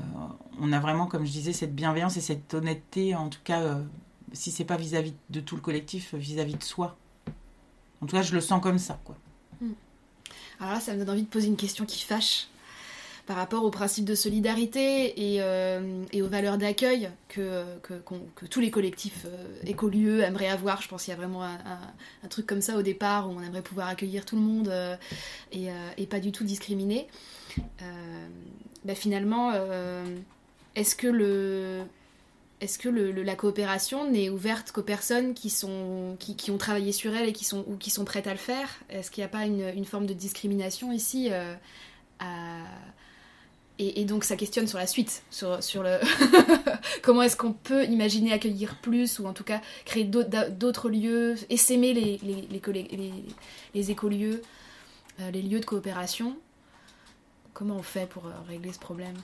on 0.60 0.72
a 0.72 0.80
vraiment, 0.80 1.08
comme 1.08 1.26
je 1.26 1.32
disais, 1.32 1.54
cette 1.54 1.76
bienveillance 1.76 2.16
et 2.18 2.22
cette 2.22 2.54
honnêteté, 2.54 3.16
en 3.16 3.30
tout 3.30 3.42
cas, 3.44 3.80
si 4.32 4.52
c'est 4.52 4.64
pas 4.64 4.78
vis-à-vis 4.78 5.14
de 5.30 5.40
tout 5.42 5.56
le 5.56 5.62
collectif, 5.62 6.14
vis-à-vis 6.16 6.56
de 6.56 6.64
soi. 6.64 6.98
En 8.02 8.06
tout 8.06 8.16
cas, 8.16 8.22
je 8.22 8.34
le 8.34 8.42
sens 8.42 8.62
comme 8.62 8.80
ça, 8.80 9.00
quoi. 9.04 9.18
Hmm. 9.60 9.74
Alors 10.60 10.74
là, 10.74 10.80
ça 10.80 10.94
me 10.94 11.00
donne 11.00 11.10
envie 11.10 11.24
de 11.24 11.28
poser 11.28 11.48
une 11.48 11.58
question 11.58 11.86
qui 11.86 12.04
fâche 12.04 12.48
par 13.28 13.36
rapport 13.36 13.66
aux 13.66 13.70
principes 13.70 14.06
de 14.06 14.16
solidarité 14.16 15.34
et, 15.36 15.42
euh, 15.42 16.06
aux 16.16 16.28
valeurs 16.28 16.58
d'accueil 16.58 17.12
que, 17.28 17.66
tous 18.50 18.62
les 18.62 18.72
collectifs 18.72 19.26
euh, 19.26 19.46
écolieux 19.66 20.22
aimeraient 20.22 20.48
avoir. 20.48 20.82
Je 20.82 20.88
pense 20.88 21.04
qu'il 21.04 21.12
y 21.12 21.14
a 21.14 21.18
vraiment 21.18 21.44
un, 21.44 21.58
truc 22.30 22.48
comme 22.48 22.62
ça 22.62 22.78
au 22.78 22.82
départ 22.82 23.30
où 23.30 23.34
on 23.34 23.42
aimerait 23.42 23.62
pouvoir 23.62 23.90
accueillir 23.90 24.26
tout 24.26 24.38
le 24.38 24.42
monde 24.42 24.70
euh, 24.70 24.96
et, 25.52 26.06
pas 26.08 26.22
du 26.22 26.32
tout 26.32 26.46
discriminer. 26.46 27.08
Bah, 28.86 28.96
finalement, 28.96 29.52
est-ce 30.76 30.96
que 30.96 31.08
la 33.22 33.36
coopération 33.36 34.10
n'est 34.10 34.30
ouverte 34.30 34.72
qu'aux 34.72 34.84
personnes 34.84 35.34
qui, 35.34 35.54
ont 35.66 36.58
travaillé 36.58 36.94
sur 36.94 37.14
elle 37.14 37.28
et 37.28 37.34
qui 37.34 37.44
sont, 37.44 37.66
ou 37.68 37.76
qui 37.76 37.90
sont 37.90 38.06
prêtes 38.06 38.28
à 38.28 38.32
le 38.32 38.38
faire? 38.38 38.70
Est-ce 38.90 39.12
qu'il 39.12 39.22
n'y 39.22 39.26
a 39.26 39.30
pas 39.30 39.46
une, 39.46 39.86
forme 39.86 40.06
de 40.06 40.14
discrimination 40.14 40.94
ici 40.94 41.30
et, 43.80 44.06
donc 44.06 44.24
ça 44.24 44.36
questionne 44.36 44.68
sur 44.68 44.80
la 44.80 44.88
suite, 44.88 45.24
sur, 45.30 45.60
le 45.84 46.00
comment 47.04 47.22
est-ce 47.22 47.38
qu'on 47.38 47.54
peut 47.54 47.86
imaginer 47.86 48.34
accueillir 48.34 48.76
plus, 48.82 49.20
ou 49.20 49.28
en 49.28 49.34
tout 49.34 49.44
cas 49.44 49.62
créer 49.86 50.04
d'autres 50.04 50.90
lieux, 50.90 51.36
essaimer 51.50 51.94
les 51.94 53.92
écolieux, 53.92 54.42
euh, 55.20 55.32
les 55.32 55.42
lieux 55.42 55.60
de 55.60 55.66
coopération. 55.66 56.36
Comment 57.54 57.78
on 57.78 57.82
fait 57.82 58.08
pour 58.08 58.28
euh, 58.28 58.32
régler 58.48 58.72
ce 58.72 58.78
problème? 58.78 59.16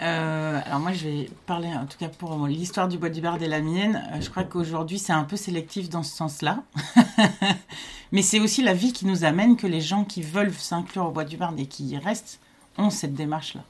Euh, 0.00 0.60
alors 0.64 0.78
moi 0.78 0.92
je 0.92 1.08
vais 1.08 1.30
parler 1.46 1.68
en 1.68 1.86
tout 1.86 1.98
cas 1.98 2.08
pour 2.08 2.46
l'histoire 2.46 2.88
du 2.88 2.98
bois 2.98 3.10
du 3.10 3.20
Bard 3.20 3.40
et 3.42 3.48
la 3.48 3.60
mienne. 3.60 4.02
je 4.20 4.28
crois 4.28 4.42
qu'aujourd'hui 4.42 4.98
c'est 4.98 5.12
un 5.12 5.22
peu 5.22 5.36
sélectif 5.36 5.88
dans 5.88 6.04
ce 6.04 6.16
sens-là. 6.16 6.62
Mais 8.12 8.22
c'est 8.22 8.38
aussi 8.38 8.62
la 8.62 8.74
vie 8.74 8.92
qui 8.92 9.06
nous 9.06 9.24
amène 9.24 9.56
que 9.56 9.66
les 9.66 9.80
gens 9.80 10.04
qui 10.04 10.22
veulent 10.22 10.52
s'inclure 10.52 11.06
au 11.06 11.10
bois 11.10 11.24
du 11.24 11.36
Bard 11.36 11.54
et 11.58 11.66
qui 11.66 11.86
y 11.86 11.98
restent 11.98 12.40
ont 12.78 12.90
cette 12.90 13.14
démarche-là. 13.14 13.62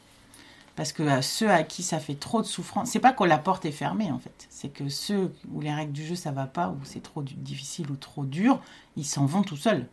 Parce 0.76 0.92
que 0.92 1.04
à 1.04 1.22
ceux 1.22 1.50
à 1.50 1.62
qui 1.62 1.82
ça 1.82 2.00
fait 2.00 2.16
trop 2.16 2.42
de 2.42 2.46
souffrance, 2.46 2.90
c'est 2.90 2.98
pas 2.98 3.12
que 3.12 3.22
la 3.24 3.38
porte 3.38 3.64
est 3.64 3.72
fermée 3.72 4.10
en 4.10 4.18
fait, 4.18 4.46
c'est 4.50 4.70
que 4.70 4.88
ceux 4.88 5.32
où 5.52 5.60
les 5.60 5.72
règles 5.72 5.92
du 5.92 6.04
jeu 6.04 6.16
ça 6.16 6.32
va 6.32 6.46
pas, 6.46 6.68
ou 6.68 6.78
c'est 6.82 7.02
trop 7.02 7.22
difficile 7.22 7.90
ou 7.90 7.96
trop 7.96 8.24
dur, 8.24 8.60
ils 8.96 9.04
s'en 9.04 9.26
vont 9.26 9.42
tout 9.42 9.56
seuls. 9.56 9.86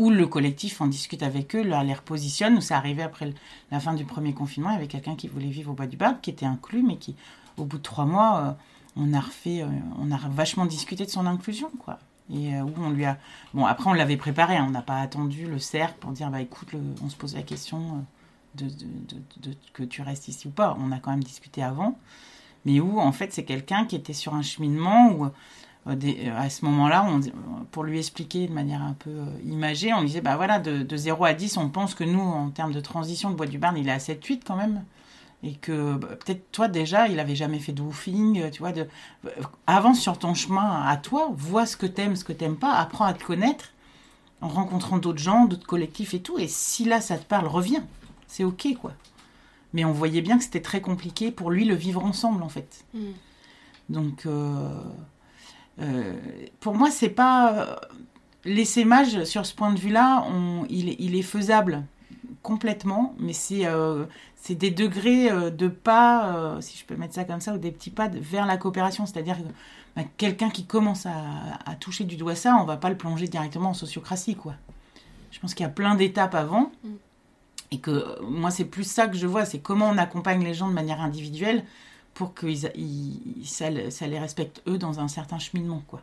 Ou 0.00 0.10
le 0.10 0.26
collectif 0.26 0.80
en 0.80 0.88
discute 0.88 1.22
avec 1.22 1.54
eux, 1.54 1.62
leur 1.62 1.84
les 1.84 1.94
repositionne, 1.94 2.56
ou 2.56 2.60
c'est 2.60 2.74
arrivé 2.74 3.02
après 3.02 3.32
la 3.70 3.78
fin 3.78 3.94
du 3.94 4.04
premier 4.04 4.32
confinement, 4.34 4.70
il 4.70 4.74
y 4.74 4.76
avait 4.76 4.88
quelqu'un 4.88 5.14
qui 5.14 5.28
voulait 5.28 5.50
vivre 5.50 5.70
au 5.70 5.74
bois 5.74 5.86
du 5.86 5.96
bac, 5.96 6.20
qui 6.20 6.30
était 6.30 6.46
inclus, 6.46 6.82
mais 6.82 6.96
qui, 6.96 7.14
au 7.56 7.64
bout 7.64 7.78
de 7.78 7.82
trois 7.82 8.06
mois, 8.06 8.38
euh, 8.38 8.52
on 8.96 9.12
a 9.12 9.20
refait, 9.20 9.62
euh, 9.62 9.68
on 10.00 10.10
a 10.10 10.18
vachement 10.30 10.66
discuté 10.66 11.04
de 11.04 11.10
son 11.10 11.26
inclusion, 11.26 11.70
quoi. 11.84 12.00
Et 12.34 12.56
euh, 12.56 12.62
où 12.62 12.72
on 12.78 12.90
lui 12.90 13.04
a. 13.04 13.18
Bon, 13.54 13.66
après, 13.66 13.88
on 13.90 13.92
l'avait 13.92 14.16
préparé, 14.16 14.56
hein, 14.56 14.64
on 14.66 14.70
n'a 14.70 14.82
pas 14.82 15.00
attendu 15.00 15.46
le 15.46 15.60
cercle 15.60 15.94
pour 16.00 16.10
dire, 16.10 16.30
bah 16.30 16.40
écoute, 16.40 16.70
on 17.04 17.08
se 17.08 17.14
pose 17.14 17.36
la 17.36 17.42
question 17.42 18.04
de, 18.54 18.66
de, 18.66 19.54
que 19.72 19.82
tu 19.82 20.02
restes 20.02 20.28
ici 20.28 20.48
ou 20.48 20.50
pas. 20.50 20.76
On 20.80 20.92
a 20.92 20.98
quand 20.98 21.10
même 21.10 21.24
discuté 21.24 21.62
avant. 21.62 21.98
Mais 22.64 22.80
où, 22.80 23.00
en 23.00 23.12
fait, 23.12 23.32
c'est 23.32 23.44
quelqu'un 23.44 23.86
qui 23.86 23.96
était 23.96 24.12
sur 24.12 24.34
un 24.34 24.42
cheminement 24.42 25.10
où, 25.12 25.24
euh, 25.24 25.30
euh, 25.86 26.38
à 26.38 26.48
ce 26.48 26.64
moment-là, 26.64 27.06
pour 27.72 27.84
lui 27.84 27.98
expliquer 27.98 28.46
de 28.46 28.52
manière 28.52 28.82
un 28.82 28.92
peu 28.92 29.10
euh, 29.10 29.26
imagée, 29.44 29.92
on 29.92 30.02
disait, 30.02 30.20
bah 30.20 30.36
voilà, 30.36 30.58
de, 30.58 30.96
0 30.96 31.24
à 31.24 31.34
10, 31.34 31.56
on 31.56 31.68
pense 31.68 31.94
que 31.94 32.04
nous, 32.04 32.20
en 32.20 32.50
termes 32.50 32.72
de 32.72 32.80
transition, 32.80 33.30
le 33.30 33.34
bois 33.34 33.46
du 33.46 33.58
Barn, 33.58 33.76
il 33.76 33.88
est 33.88 33.92
à 33.92 33.98
7-8 33.98 34.42
quand 34.46 34.56
même. 34.56 34.84
Et 35.44 35.54
que 35.54 35.96
bah, 35.96 36.08
peut-être 36.24 36.52
toi 36.52 36.68
déjà, 36.68 37.08
il 37.08 37.18
avait 37.18 37.34
jamais 37.34 37.58
fait 37.58 37.72
de 37.72 37.82
woofing, 37.82 38.48
tu 38.50 38.60
vois. 38.60 38.70
De... 38.70 38.86
Avance 39.66 39.98
sur 39.98 40.16
ton 40.18 40.34
chemin 40.34 40.84
à 40.86 40.96
toi, 40.96 41.32
vois 41.34 41.66
ce 41.66 41.76
que 41.76 41.86
t'aimes, 41.86 42.14
ce 42.14 42.24
que 42.24 42.32
t'aimes 42.32 42.56
pas, 42.56 42.74
apprends 42.74 43.06
à 43.06 43.12
te 43.12 43.24
connaître 43.24 43.72
en 44.40 44.48
rencontrant 44.48 44.98
d'autres 44.98 45.18
gens, 45.18 45.46
d'autres 45.46 45.66
collectifs 45.66 46.14
et 46.14 46.20
tout. 46.20 46.38
Et 46.38 46.46
si 46.46 46.84
là 46.84 47.00
ça 47.00 47.18
te 47.18 47.24
parle, 47.24 47.46
reviens. 47.46 47.84
C'est 48.32 48.44
ok 48.44 48.68
quoi. 48.80 48.92
Mais 49.74 49.84
on 49.84 49.92
voyait 49.92 50.22
bien 50.22 50.38
que 50.38 50.44
c'était 50.44 50.62
très 50.62 50.80
compliqué 50.80 51.30
pour 51.30 51.50
lui 51.50 51.64
le 51.66 51.74
vivre 51.74 52.02
ensemble 52.04 52.42
en 52.42 52.48
fait. 52.48 52.84
Mm. 52.94 53.00
Donc 53.90 54.24
euh, 54.26 54.68
euh, 55.80 56.14
pour 56.60 56.74
moi 56.74 56.90
c'est 56.90 57.08
pas 57.10 57.80
l'essaimage 58.44 59.24
sur 59.24 59.44
ce 59.46 59.54
point 59.54 59.72
de 59.72 59.78
vue-là, 59.78 60.26
il, 60.70 60.88
est- 60.88 60.96
il 60.98 61.14
est 61.14 61.22
faisable 61.22 61.84
complètement, 62.42 63.14
mais 63.18 63.32
c'est 63.34 63.66
euh, 63.66 64.04
c'est 64.36 64.54
des 64.56 64.70
degrés 64.70 65.30
euh, 65.30 65.50
de 65.50 65.68
pas, 65.68 66.34
euh, 66.36 66.60
si 66.60 66.76
je 66.76 66.84
peux 66.84 66.96
mettre 66.96 67.14
ça 67.14 67.24
comme 67.24 67.40
ça, 67.40 67.54
ou 67.54 67.58
des 67.58 67.70
petits 67.70 67.90
pas 67.90 68.08
de- 68.08 68.18
vers 68.18 68.46
la 68.46 68.56
coopération. 68.56 69.06
C'est-à-dire 69.06 69.36
que 69.38 69.42
bah, 69.94 70.02
quelqu'un 70.16 70.50
qui 70.50 70.64
commence 70.64 71.06
à, 71.06 71.12
à 71.66 71.74
toucher 71.76 72.04
du 72.04 72.16
doigt 72.16 72.34
ça, 72.34 72.56
on 72.60 72.64
va 72.64 72.76
pas 72.76 72.88
le 72.90 72.96
plonger 72.96 73.28
directement 73.28 73.70
en 73.70 73.74
sociocratie, 73.74 74.34
quoi. 74.36 74.54
Je 75.30 75.38
pense 75.38 75.54
qu'il 75.54 75.64
y 75.64 75.66
a 75.66 75.72
plein 75.72 75.94
d'étapes 75.94 76.34
avant. 76.34 76.72
Mm. 76.82 76.88
Et 77.72 77.78
que 77.78 77.90
euh, 77.90 78.20
moi, 78.22 78.50
c'est 78.50 78.66
plus 78.66 78.84
ça 78.84 79.08
que 79.08 79.16
je 79.16 79.26
vois, 79.26 79.44
c'est 79.44 79.58
comment 79.58 79.88
on 79.88 79.98
accompagne 79.98 80.44
les 80.44 80.54
gens 80.54 80.68
de 80.68 80.74
manière 80.74 81.00
individuelle 81.00 81.64
pour 82.14 82.34
que 82.34 82.46
ils, 82.46 83.46
ça, 83.46 83.66
ça 83.90 84.06
les 84.06 84.18
respecte 84.18 84.62
eux 84.68 84.78
dans 84.78 85.00
un 85.00 85.08
certain 85.08 85.38
cheminement, 85.38 85.82
quoi. 85.88 86.02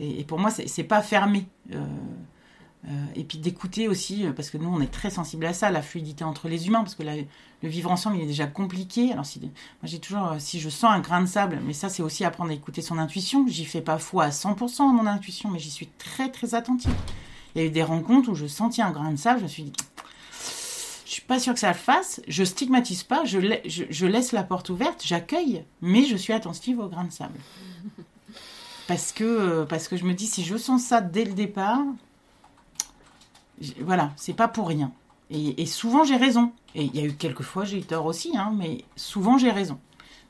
Et, 0.00 0.24
pour 0.24 0.38
moi, 0.38 0.50
c'est 0.50 0.84
pas 0.84 1.02
fermé. 1.02 1.46
Euh, 1.72 1.84
euh, 2.86 3.04
et 3.16 3.24
puis 3.24 3.38
d'écouter 3.38 3.88
aussi, 3.88 4.26
parce 4.36 4.50
que 4.50 4.58
nous, 4.58 4.68
on 4.68 4.80
est 4.80 4.92
très 4.92 5.10
sensible 5.10 5.44
à 5.46 5.52
ça, 5.52 5.72
la 5.72 5.82
fluidité 5.82 6.22
entre 6.22 6.48
les 6.48 6.68
humains, 6.68 6.80
parce 6.80 6.94
que 6.94 7.02
le 7.02 7.68
vivre 7.68 7.90
ensemble, 7.90 8.16
il 8.16 8.22
est 8.22 8.26
déjà 8.26 8.46
compliqué. 8.46 9.12
Alors, 9.12 9.26
si, 9.26 9.40
moi, 9.40 9.50
j'ai 9.84 9.98
toujours, 9.98 10.36
si 10.38 10.60
je 10.60 10.68
sens 10.68 10.92
un 10.92 11.00
grain 11.00 11.20
de 11.20 11.26
sable, 11.26 11.58
mais 11.66 11.72
ça, 11.72 11.88
c'est 11.88 12.02
aussi 12.02 12.24
apprendre 12.24 12.50
à 12.50 12.54
écouter 12.54 12.80
son 12.80 12.98
intuition. 12.98 13.44
J'y 13.48 13.64
fais 13.64 13.80
pas 13.80 13.98
foi 13.98 14.24
à 14.24 14.30
100% 14.30 14.82
à 14.82 14.92
mon 14.92 15.06
intuition, 15.06 15.50
mais 15.50 15.58
j'y 15.58 15.70
suis 15.70 15.88
très, 15.98 16.30
très 16.30 16.54
attentive. 16.54 16.94
Il 17.54 17.62
y 17.62 17.64
a 17.64 17.66
eu 17.66 17.70
des 17.70 17.82
rencontres 17.82 18.30
où 18.30 18.34
je 18.36 18.46
sentis 18.46 18.82
un 18.82 18.92
grain 18.92 19.10
de 19.10 19.16
sable, 19.16 19.40
je 19.40 19.44
me 19.44 19.48
suis 19.48 19.62
dit, 19.64 19.72
suis 21.18 21.26
pas 21.26 21.38
sûre 21.38 21.54
que 21.54 21.60
ça 21.60 21.68
le 21.68 21.74
fasse, 21.74 22.20
je 22.28 22.44
stigmatise 22.44 23.02
pas, 23.02 23.24
je, 23.24 23.38
la- 23.38 23.66
je, 23.66 23.84
je 23.88 24.06
laisse 24.06 24.32
la 24.32 24.42
porte 24.42 24.70
ouverte, 24.70 25.02
j'accueille, 25.04 25.64
mais 25.80 26.04
je 26.04 26.16
suis 26.16 26.32
attentive 26.32 26.78
au 26.80 26.88
grain 26.88 27.04
de 27.04 27.12
sable. 27.12 27.38
Parce 28.86 29.12
que, 29.12 29.24
euh, 29.24 29.64
parce 29.66 29.86
que 29.88 29.96
je 29.96 30.04
me 30.04 30.14
dis, 30.14 30.26
si 30.26 30.44
je 30.44 30.56
sens 30.56 30.82
ça 30.82 31.00
dès 31.00 31.24
le 31.24 31.32
départ, 31.34 31.82
voilà, 33.80 34.12
c'est 34.16 34.34
pas 34.34 34.48
pour 34.48 34.68
rien. 34.68 34.92
Et, 35.30 35.60
et 35.62 35.66
souvent 35.66 36.04
j'ai 36.04 36.16
raison. 36.16 36.52
Et 36.74 36.84
il 36.84 36.96
y 36.96 37.00
a 37.00 37.04
eu 37.04 37.12
quelques 37.12 37.42
fois 37.42 37.64
j'ai 37.64 37.78
eu 37.78 37.82
tort 37.82 38.06
aussi, 38.06 38.36
hein, 38.36 38.52
mais 38.56 38.84
souvent 38.96 39.36
j'ai 39.36 39.50
raison. 39.50 39.78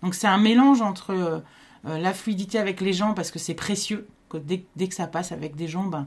Donc 0.03 0.14
c'est 0.14 0.26
un 0.26 0.39
mélange 0.39 0.80
entre 0.80 1.11
euh, 1.11 1.39
euh, 1.86 1.99
la 1.99 2.12
fluidité 2.14 2.59
avec 2.59 2.80
les 2.80 2.93
gens 2.93 3.14
parce 3.14 3.30
que 3.30 3.39
c'est 3.39 3.55
précieux. 3.55 4.09
Que 4.28 4.36
dès, 4.36 4.64
dès 4.76 4.89
que 4.89 4.95
ça 4.95 5.07
passe 5.07 5.32
avec 5.32 5.57
des 5.57 5.68
gens, 5.68 5.84
ben, 5.84 6.07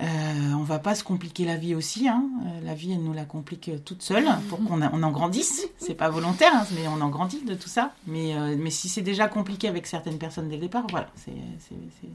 euh, 0.00 0.52
on 0.54 0.62
va 0.62 0.78
pas 0.78 0.94
se 0.94 1.02
compliquer 1.04 1.44
la 1.44 1.56
vie 1.56 1.74
aussi. 1.74 2.08
Hein. 2.08 2.24
Euh, 2.46 2.60
la 2.64 2.74
vie, 2.74 2.92
elle 2.92 3.02
nous 3.02 3.12
la 3.12 3.24
complique 3.24 3.68
euh, 3.68 3.78
toute 3.84 4.02
seule 4.02 4.26
pour 4.48 4.62
qu'on 4.64 4.80
on 4.80 5.02
en 5.02 5.10
grandisse. 5.10 5.66
C'est 5.78 5.94
pas 5.94 6.08
volontaire, 6.08 6.52
hein, 6.54 6.66
mais 6.74 6.86
on 6.88 7.00
en 7.00 7.08
grandit 7.08 7.42
de 7.42 7.54
tout 7.54 7.68
ça. 7.68 7.92
Mais, 8.06 8.34
euh, 8.36 8.56
mais 8.58 8.70
si 8.70 8.88
c'est 8.88 9.02
déjà 9.02 9.28
compliqué 9.28 9.68
avec 9.68 9.86
certaines 9.86 10.18
personnes 10.18 10.48
dès 10.48 10.56
le 10.56 10.62
départ, 10.62 10.86
voilà. 10.90 11.08
c'est 11.16 11.32
c'est- 11.58 11.74
c'est- 12.00 12.08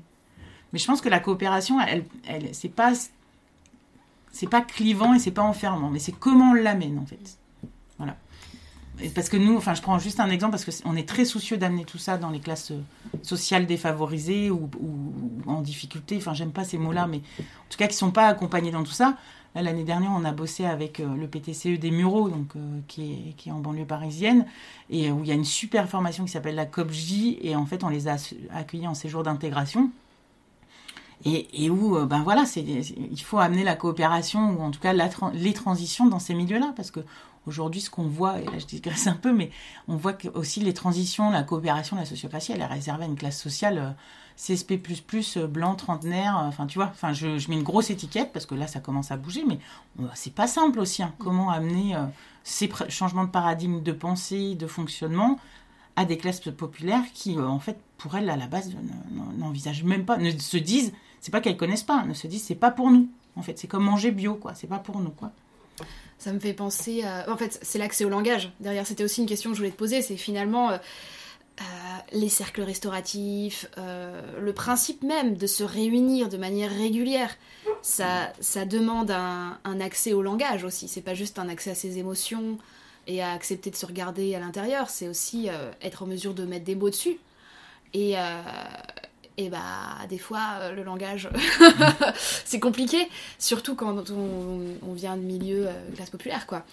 Mais 0.74 0.80
je 0.80 0.86
pense 0.88 1.00
que 1.02 1.10
la 1.10 1.20
coopération, 1.20 1.80
elle, 1.82 2.06
elle, 2.28 2.50
c'est 2.54 2.70
pas 2.70 2.94
c'est 4.32 4.50
pas 4.50 4.62
clivant 4.62 5.14
et 5.14 5.20
c'est 5.20 5.32
pas 5.32 5.44
enfermant, 5.44 5.90
mais 5.90 6.00
c'est 6.00 6.12
comment 6.12 6.52
on 6.52 6.54
l'amène 6.54 6.98
en 7.00 7.06
fait. 7.06 7.38
Parce 9.14 9.30
que 9.30 9.38
nous, 9.38 9.58
enfin, 9.58 9.74
je 9.74 9.82
prends 9.82 10.00
juste 10.00 10.20
un 10.20 10.30
exemple 10.30 10.52
parce 10.52 10.66
que 10.66 10.72
c'est- 10.72 10.84
on 10.86 10.96
est 10.96 11.08
très 11.08 11.26
soucieux 11.26 11.58
d'amener 11.58 11.84
tout 11.86 11.98
ça 11.98 12.18
dans 12.18 12.30
les 12.30 12.40
classes 12.40 12.72
euh, 12.72 12.82
sociales 13.24 13.66
défavorisées 13.66 14.50
ou, 14.50 14.70
en 15.48 15.62
difficulté. 15.62 16.18
Enfin, 16.18 16.34
j'aime 16.34 16.52
pas 16.52 16.64
ces 16.64 16.78
mots-là, 16.78 17.08
mais 17.08 17.18
en 17.18 17.70
tout 17.70 17.78
cas 17.78 17.88
qui 17.88 17.96
sont 17.96 18.12
pas 18.12 18.28
accompagnés 18.28 18.72
dans 18.72 18.84
tout 18.84 18.92
ça. 18.92 19.18
L'année 19.54 19.86
dernière, 19.86 20.12
on 20.12 20.26
a 20.26 20.34
bossé 20.34 20.66
avec 20.66 21.00
euh, 21.00 21.16
le 21.16 21.28
PTCE 21.28 21.80
des 21.80 21.92
Mureaux, 21.92 22.30
donc 22.30 22.56
euh, 22.58 22.80
qui, 22.90 23.34
est, 23.46 23.52
en 23.52 23.60
banlieue 23.60 23.86
parisienne, 23.86 24.46
et 24.90 25.12
où 25.12 25.24
il 25.24 25.28
y 25.28 25.32
a 25.32 25.36
une 25.36 25.46
super 25.46 25.88
formation 25.88 26.26
qui 26.26 26.32
s'appelle 26.32 26.56
la 26.56 26.66
COPJ, 26.66 27.38
et 27.42 27.56
en 27.56 27.66
fait, 27.66 27.84
on 27.84 27.90
les 27.90 28.10
a 28.10 28.18
accueillis 28.54 28.88
en 28.88 28.96
séjour 28.96 29.24
d'intégration. 29.24 29.92
Et, 31.24 31.70
où, 31.70 31.98
ben 32.06 32.22
voilà, 32.22 32.44
il 32.56 33.22
faut 33.22 33.40
amener 33.40 33.64
la 33.64 33.76
coopération, 33.76 34.52
ou 34.52 34.62
en 34.62 34.72
tout 34.72 34.82
cas 34.82 34.94
les 34.94 35.54
transitions 35.54 36.06
dans 36.06 36.20
ces 36.20 36.36
milieux-là, 36.36 36.74
parce 36.76 36.92
que 36.92 37.00
aujourd'hui, 37.48 37.82
ce 37.82 37.90
qu'on 37.90 38.08
voit, 38.08 38.40
et 38.40 38.46
là 38.46 38.58
je 38.60 38.66
digresse 38.66 39.08
un 39.08 39.16
peu, 39.16 39.34
mais 39.34 39.52
on 39.88 39.96
voit 39.96 40.14
que 40.14 40.28
aussi 40.30 40.60
les 40.60 40.74
transitions, 40.74 41.32
la 41.32 41.44
coopération, 41.44 41.96
la 41.96 42.06
sociocratie, 42.06 42.52
elle 42.52 42.62
est 42.62 42.66
réservée 42.66 43.04
à 43.04 43.08
une 43.08 43.16
classe 43.16 43.40
sociale 43.40 43.78
euh, 43.78 43.92
CSP++, 44.38 44.82
euh, 45.38 45.48
blanc, 45.48 45.76
trentenaire, 45.76 46.38
euh, 46.38 46.48
enfin 46.48 46.68
tu 46.68 46.78
vois, 46.78 46.88
enfin 46.92 47.14
je, 47.14 47.28
mets 47.50 47.56
une 47.56 47.64
grosse 47.64 47.90
étiquette, 47.90 48.32
parce 48.34 48.46
que 48.46 48.56
là 48.56 48.68
ça 48.68 48.80
commence 48.80 49.12
à 49.12 49.18
bouger, 49.18 49.44
mais 49.48 49.60
c'est 50.14 50.34
pas 50.34 50.48
simple 50.48 50.80
aussi, 50.80 51.04
hein, 51.04 51.14
comment 51.20 51.50
amener 51.50 51.96
ces 52.44 52.70
changements 52.90 53.24
de 53.24 53.30
paradigme 53.30 53.82
de 53.82 53.92
pensée, 53.92 54.56
de 54.56 54.68
fonctionnement, 54.68 55.40
à 55.96 56.06
des 56.06 56.18
classes 56.18 56.42
populaires 56.42 57.04
qui, 57.14 57.40
en 57.40 57.60
fait, 57.60 57.80
pour 57.98 58.16
elles, 58.18 58.30
à 58.30 58.36
la 58.36 58.48
base, 58.48 58.68
ne- 58.70 59.18
ne- 59.18 59.38
n'envisagent 59.38 59.84
même 59.84 60.04
pas, 60.06 60.18
ne 60.18 60.30
se 60.32 60.58
disent, 60.58 60.92
c'est 61.22 61.32
pas 61.32 61.40
qu'elles 61.42 61.58
connaissent 61.58 61.84
pas, 61.84 62.04
ne 62.04 62.14
se 62.14 62.28
disent, 62.28 62.44
c'est 62.44 62.56
pas 62.56 62.72
pour 62.72 62.92
nous. 62.92 63.08
En 63.38 63.42
fait, 63.42 63.58
c'est 63.58 63.68
comme 63.68 63.84
manger 63.86 64.12
bio, 64.12 64.36
quoi. 64.36 64.54
C'est 64.56 64.68
pas 64.68 64.80
pour 64.80 65.00
nous, 65.00 65.10
quoi. 65.12 65.32
Ça 66.18 66.32
me 66.32 66.40
fait 66.40 66.54
penser 66.54 67.04
à... 67.04 67.30
En 67.30 67.38
fait, 67.38 67.60
c'est 67.62 67.78
l'accès 67.78 68.06
au 68.06 68.10
langage. 68.10 68.52
Derrière, 68.60 68.88
c'était 68.88 69.04
aussi 69.04 69.22
une 69.22 69.28
question 69.28 69.50
que 69.52 69.56
je 69.56 69.62
voulais 69.62 69.72
te 69.72 69.78
poser. 69.78 70.02
C'est 70.02 70.18
finalement 70.18 70.72
euh, 70.72 70.78
euh, 71.62 71.64
les 72.14 72.30
cercles 72.30 72.62
restauratifs, 72.62 73.68
euh, 73.78 74.22
le 74.40 74.54
principe 74.54 75.04
même 75.04 75.36
de 75.36 75.48
se 75.48 75.64
réunir 75.64 76.30
de 76.30 76.38
manière 76.38 76.72
régulière. 76.72 77.36
Ça, 77.82 78.32
ça 78.40 78.66
demande 78.66 79.12
un, 79.12 79.58
un 79.64 79.80
accès 79.82 80.14
au 80.14 80.22
langage 80.22 80.64
aussi. 80.64 80.88
C'est 80.88 81.02
pas 81.02 81.14
juste 81.14 81.38
un 81.38 81.50
accès 81.50 81.72
à 81.72 81.76
ses 81.76 81.98
émotions 81.98 82.58
et 83.08 83.22
à 83.22 83.32
accepter 83.34 83.70
de 83.70 83.76
se 83.76 83.86
regarder 83.86 84.34
à 84.36 84.40
l'intérieur. 84.40 84.90
C'est 84.90 85.08
aussi 85.08 85.50
être 85.82 86.02
en 86.02 86.08
mesure 86.08 86.34
de 86.34 86.44
mettre 86.46 86.66
des 86.66 86.76
mots 86.76 86.90
dessus. 86.90 87.20
Et, 87.94 88.16
et 89.38 89.50
bah, 89.50 89.98
des 90.10 90.18
fois, 90.18 90.60
euh, 90.60 90.72
le 90.72 90.84
langage, 90.84 91.30
c'est 92.46 92.60
compliqué, 92.60 93.10
surtout 93.38 93.76
quand 93.76 94.10
on, 94.10 94.78
on 94.82 94.94
vient 94.94 95.18
de 95.18 95.22
milieu 95.22 95.68
euh, 95.68 95.92
classe 95.96 96.10
populaire, 96.10 96.48
quoi. 96.48 96.64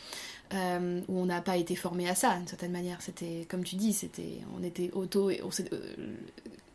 Euh, 0.54 1.00
où 1.08 1.18
on 1.18 1.26
n'a 1.26 1.40
pas 1.40 1.56
été 1.56 1.74
formé 1.74 2.08
à 2.08 2.14
ça, 2.14 2.36
d'une 2.36 2.46
certaine 2.46 2.72
manière. 2.72 3.00
C'était, 3.00 3.46
comme 3.48 3.64
tu 3.64 3.76
dis, 3.76 3.94
c'était, 3.94 4.40
on 4.58 4.62
était 4.62 4.90
auto, 4.92 5.30
on 5.30 5.48
euh, 5.72 5.80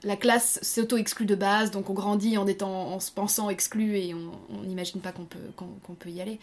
la 0.03 0.15
classe 0.15 0.59
s'auto-exclut 0.63 1.27
de 1.27 1.35
base, 1.35 1.69
donc 1.69 1.89
on 1.91 1.93
grandit 1.93 2.37
en 2.37 2.47
étant, 2.47 2.93
en 2.93 2.99
se 2.99 3.11
pensant 3.11 3.51
exclu 3.51 3.97
et 3.97 4.15
on 4.15 4.63
n'imagine 4.63 4.99
pas 4.99 5.11
qu'on 5.11 5.25
peut, 5.25 5.37
qu'on, 5.55 5.93
peut 5.93 6.09
y 6.09 6.21
aller. 6.21 6.39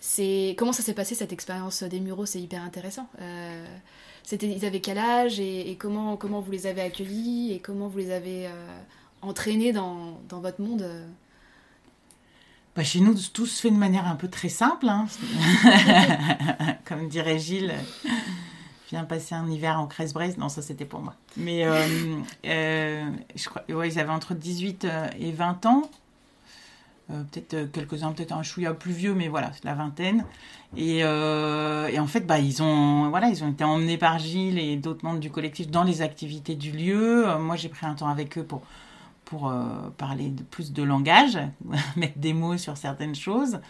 C'est 0.00 0.54
comment 0.58 0.72
ça 0.72 0.82
s'est 0.82 0.94
passé 0.94 1.14
cette 1.14 1.32
expérience 1.32 1.82
des 1.82 2.00
Mureaux? 2.00 2.26
C'est 2.26 2.40
hyper 2.40 2.62
intéressant. 2.62 3.08
C'était, 4.30 4.46
ils 4.46 4.64
avaient 4.64 4.78
quel 4.78 4.96
âge 4.96 5.40
et, 5.40 5.72
et 5.72 5.74
comment, 5.74 6.16
comment 6.16 6.38
vous 6.38 6.52
les 6.52 6.68
avez 6.68 6.82
accueillis 6.82 7.52
et 7.52 7.58
comment 7.58 7.88
vous 7.88 7.98
les 7.98 8.12
avez 8.12 8.46
euh, 8.46 8.50
entraînés 9.22 9.72
dans, 9.72 10.20
dans 10.28 10.38
votre 10.38 10.60
monde 10.60 10.82
euh? 10.82 11.04
Bah, 12.76 12.84
chez 12.84 13.00
nous, 13.00 13.12
tout 13.34 13.46
se 13.46 13.60
fait 13.60 13.72
de 13.72 13.76
manière 13.76 14.06
un 14.06 14.14
peu 14.14 14.28
très 14.28 14.48
simple. 14.48 14.88
hein. 14.88 15.08
Comme 16.84 17.08
dirait 17.08 17.40
Gilles, 17.40 17.74
viens 18.88 19.02
passer 19.02 19.34
un 19.34 19.50
hiver 19.50 19.80
en 19.80 19.88
Crèce-Brest. 19.88 20.38
Non, 20.38 20.48
ça 20.48 20.62
c'était 20.62 20.84
pour 20.84 21.00
moi. 21.00 21.16
Mais 21.36 21.66
euh, 21.66 21.84
euh, 22.44 23.10
je 23.34 23.48
crois, 23.48 23.64
ouais, 23.68 23.88
ils 23.88 23.98
avaient 23.98 24.12
entre 24.12 24.34
18 24.34 24.84
euh, 24.84 25.08
et 25.18 25.32
20 25.32 25.66
ans. 25.66 25.90
Euh, 27.10 27.22
peut-être 27.24 27.54
euh, 27.54 27.66
quelques-uns, 27.66 28.12
peut-être 28.12 28.32
un 28.32 28.42
chouïa 28.42 28.72
plus 28.74 28.92
vieux, 28.92 29.14
mais 29.14 29.28
voilà, 29.28 29.52
c'est 29.52 29.64
la 29.64 29.74
vingtaine. 29.74 30.24
Et, 30.76 31.00
euh, 31.02 31.88
et 31.88 31.98
en 31.98 32.06
fait, 32.06 32.20
bah, 32.20 32.38
ils 32.38 32.62
ont, 32.62 33.08
voilà, 33.10 33.28
ils 33.28 33.42
ont 33.42 33.50
été 33.50 33.64
emmenés 33.64 33.98
par 33.98 34.18
Gilles 34.18 34.58
et 34.58 34.76
d'autres 34.76 35.04
membres 35.04 35.18
du 35.18 35.30
collectif 35.30 35.68
dans 35.68 35.82
les 35.82 36.02
activités 36.02 36.54
du 36.54 36.70
lieu. 36.70 37.26
Moi, 37.38 37.56
j'ai 37.56 37.68
pris 37.68 37.86
un 37.86 37.94
temps 37.94 38.08
avec 38.08 38.38
eux 38.38 38.44
pour 38.44 38.62
pour 39.24 39.52
parler 39.96 40.34
plus 40.50 40.72
de 40.72 40.82
langage, 40.82 41.38
mettre 41.96 42.18
des 42.18 42.32
mots 42.32 42.56
sur 42.58 42.76
certaines 42.76 43.14
choses. 43.14 43.60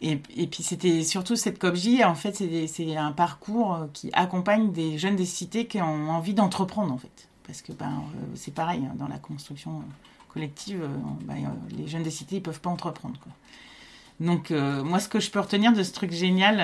Et, 0.00 0.20
et 0.36 0.46
puis 0.46 0.62
c'était 0.62 1.02
surtout 1.02 1.34
cette 1.34 1.58
COPJ, 1.58 2.02
en 2.04 2.14
fait, 2.14 2.36
c'est 2.68 2.96
un 2.96 3.10
parcours 3.10 3.88
qui 3.92 4.10
accompagne 4.12 4.70
des 4.70 4.96
jeunes 4.96 5.16
des 5.16 5.26
cités 5.26 5.66
qui 5.66 5.82
ont 5.82 6.10
envie 6.10 6.32
d'entreprendre, 6.32 6.92
en 6.92 6.98
fait. 6.98 7.28
Parce 7.44 7.60
que 7.60 7.72
ben, 7.72 8.04
c'est 8.36 8.54
pareil, 8.54 8.82
hein, 8.84 8.94
dans 8.96 9.08
la 9.08 9.18
construction 9.18 9.82
collective, 10.28 10.82
euh, 10.82 10.88
ben, 11.22 11.36
euh, 11.36 11.76
les 11.76 11.88
jeunes 11.88 12.02
des 12.02 12.10
cités, 12.10 12.36
ils 12.36 12.42
peuvent 12.42 12.60
pas 12.60 12.70
entreprendre. 12.70 13.18
Quoi. 13.20 13.32
Donc 14.20 14.50
euh, 14.50 14.82
moi, 14.82 14.98
ce 14.98 15.08
que 15.08 15.20
je 15.20 15.30
peux 15.30 15.40
retenir 15.40 15.72
de 15.72 15.82
ce 15.82 15.92
truc 15.92 16.12
génial 16.12 16.60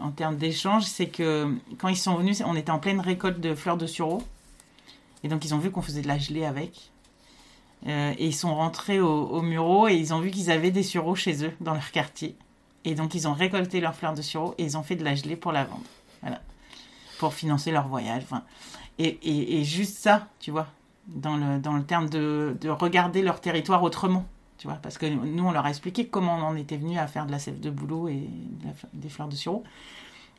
en 0.00 0.10
termes 0.10 0.36
d'échange, 0.36 0.84
c'est 0.84 1.08
que 1.08 1.54
quand 1.78 1.88
ils 1.88 1.96
sont 1.96 2.14
venus, 2.16 2.42
on 2.46 2.54
était 2.54 2.70
en 2.70 2.78
pleine 2.78 3.00
récolte 3.00 3.40
de 3.40 3.54
fleurs 3.54 3.76
de 3.76 3.86
sureau. 3.86 4.22
Et 5.24 5.28
donc 5.28 5.44
ils 5.44 5.54
ont 5.54 5.58
vu 5.58 5.70
qu'on 5.70 5.82
faisait 5.82 6.02
de 6.02 6.08
la 6.08 6.18
gelée 6.18 6.44
avec. 6.44 6.90
Et 7.86 8.26
ils 8.26 8.34
sont 8.34 8.54
rentrés 8.54 9.00
au, 9.00 9.08
au 9.08 9.88
et 9.88 9.94
ils 9.94 10.12
ont 10.12 10.20
vu 10.20 10.32
qu'ils 10.32 10.50
avaient 10.50 10.72
des 10.72 10.82
sureaux 10.82 11.14
chez 11.14 11.44
eux, 11.44 11.52
dans 11.60 11.74
leur 11.74 11.92
quartier. 11.92 12.36
Et 12.84 12.94
donc, 12.94 13.14
ils 13.14 13.28
ont 13.28 13.34
récolté 13.34 13.80
leurs 13.80 13.94
fleurs 13.94 14.14
de 14.14 14.22
sureau 14.22 14.54
et 14.56 14.64
ils 14.64 14.76
ont 14.76 14.82
fait 14.82 14.96
de 14.96 15.04
la 15.04 15.14
gelée 15.14 15.36
pour 15.36 15.52
la 15.52 15.64
vendre. 15.64 15.84
Voilà. 16.22 16.40
Pour 17.18 17.34
financer 17.34 17.70
leur 17.70 17.86
voyage. 17.86 18.22
Et, 18.98 19.62
juste 19.64 19.98
ça, 19.98 20.28
tu 20.40 20.50
vois, 20.50 20.66
dans 21.08 21.36
le, 21.36 21.58
dans 21.58 21.72
le 21.72 21.82
terme 21.82 22.08
de, 22.08 22.56
de 22.60 22.68
regarder 22.68 23.22
leur 23.22 23.40
territoire 23.40 23.82
autrement. 23.82 24.24
Tu 24.58 24.66
vois, 24.66 24.76
parce 24.76 24.98
que 24.98 25.06
nous, 25.06 25.44
on 25.44 25.52
leur 25.52 25.66
a 25.66 25.68
expliqué 25.68 26.08
comment 26.08 26.36
on 26.36 26.42
en 26.42 26.56
était 26.56 26.76
venu 26.76 26.98
à 26.98 27.06
faire 27.06 27.26
de 27.26 27.30
la 27.30 27.38
sève 27.38 27.60
de 27.60 27.70
boulot 27.70 28.08
et 28.08 28.28
des 28.92 29.08
fleurs 29.08 29.28
de 29.28 29.36
sureau. 29.36 29.62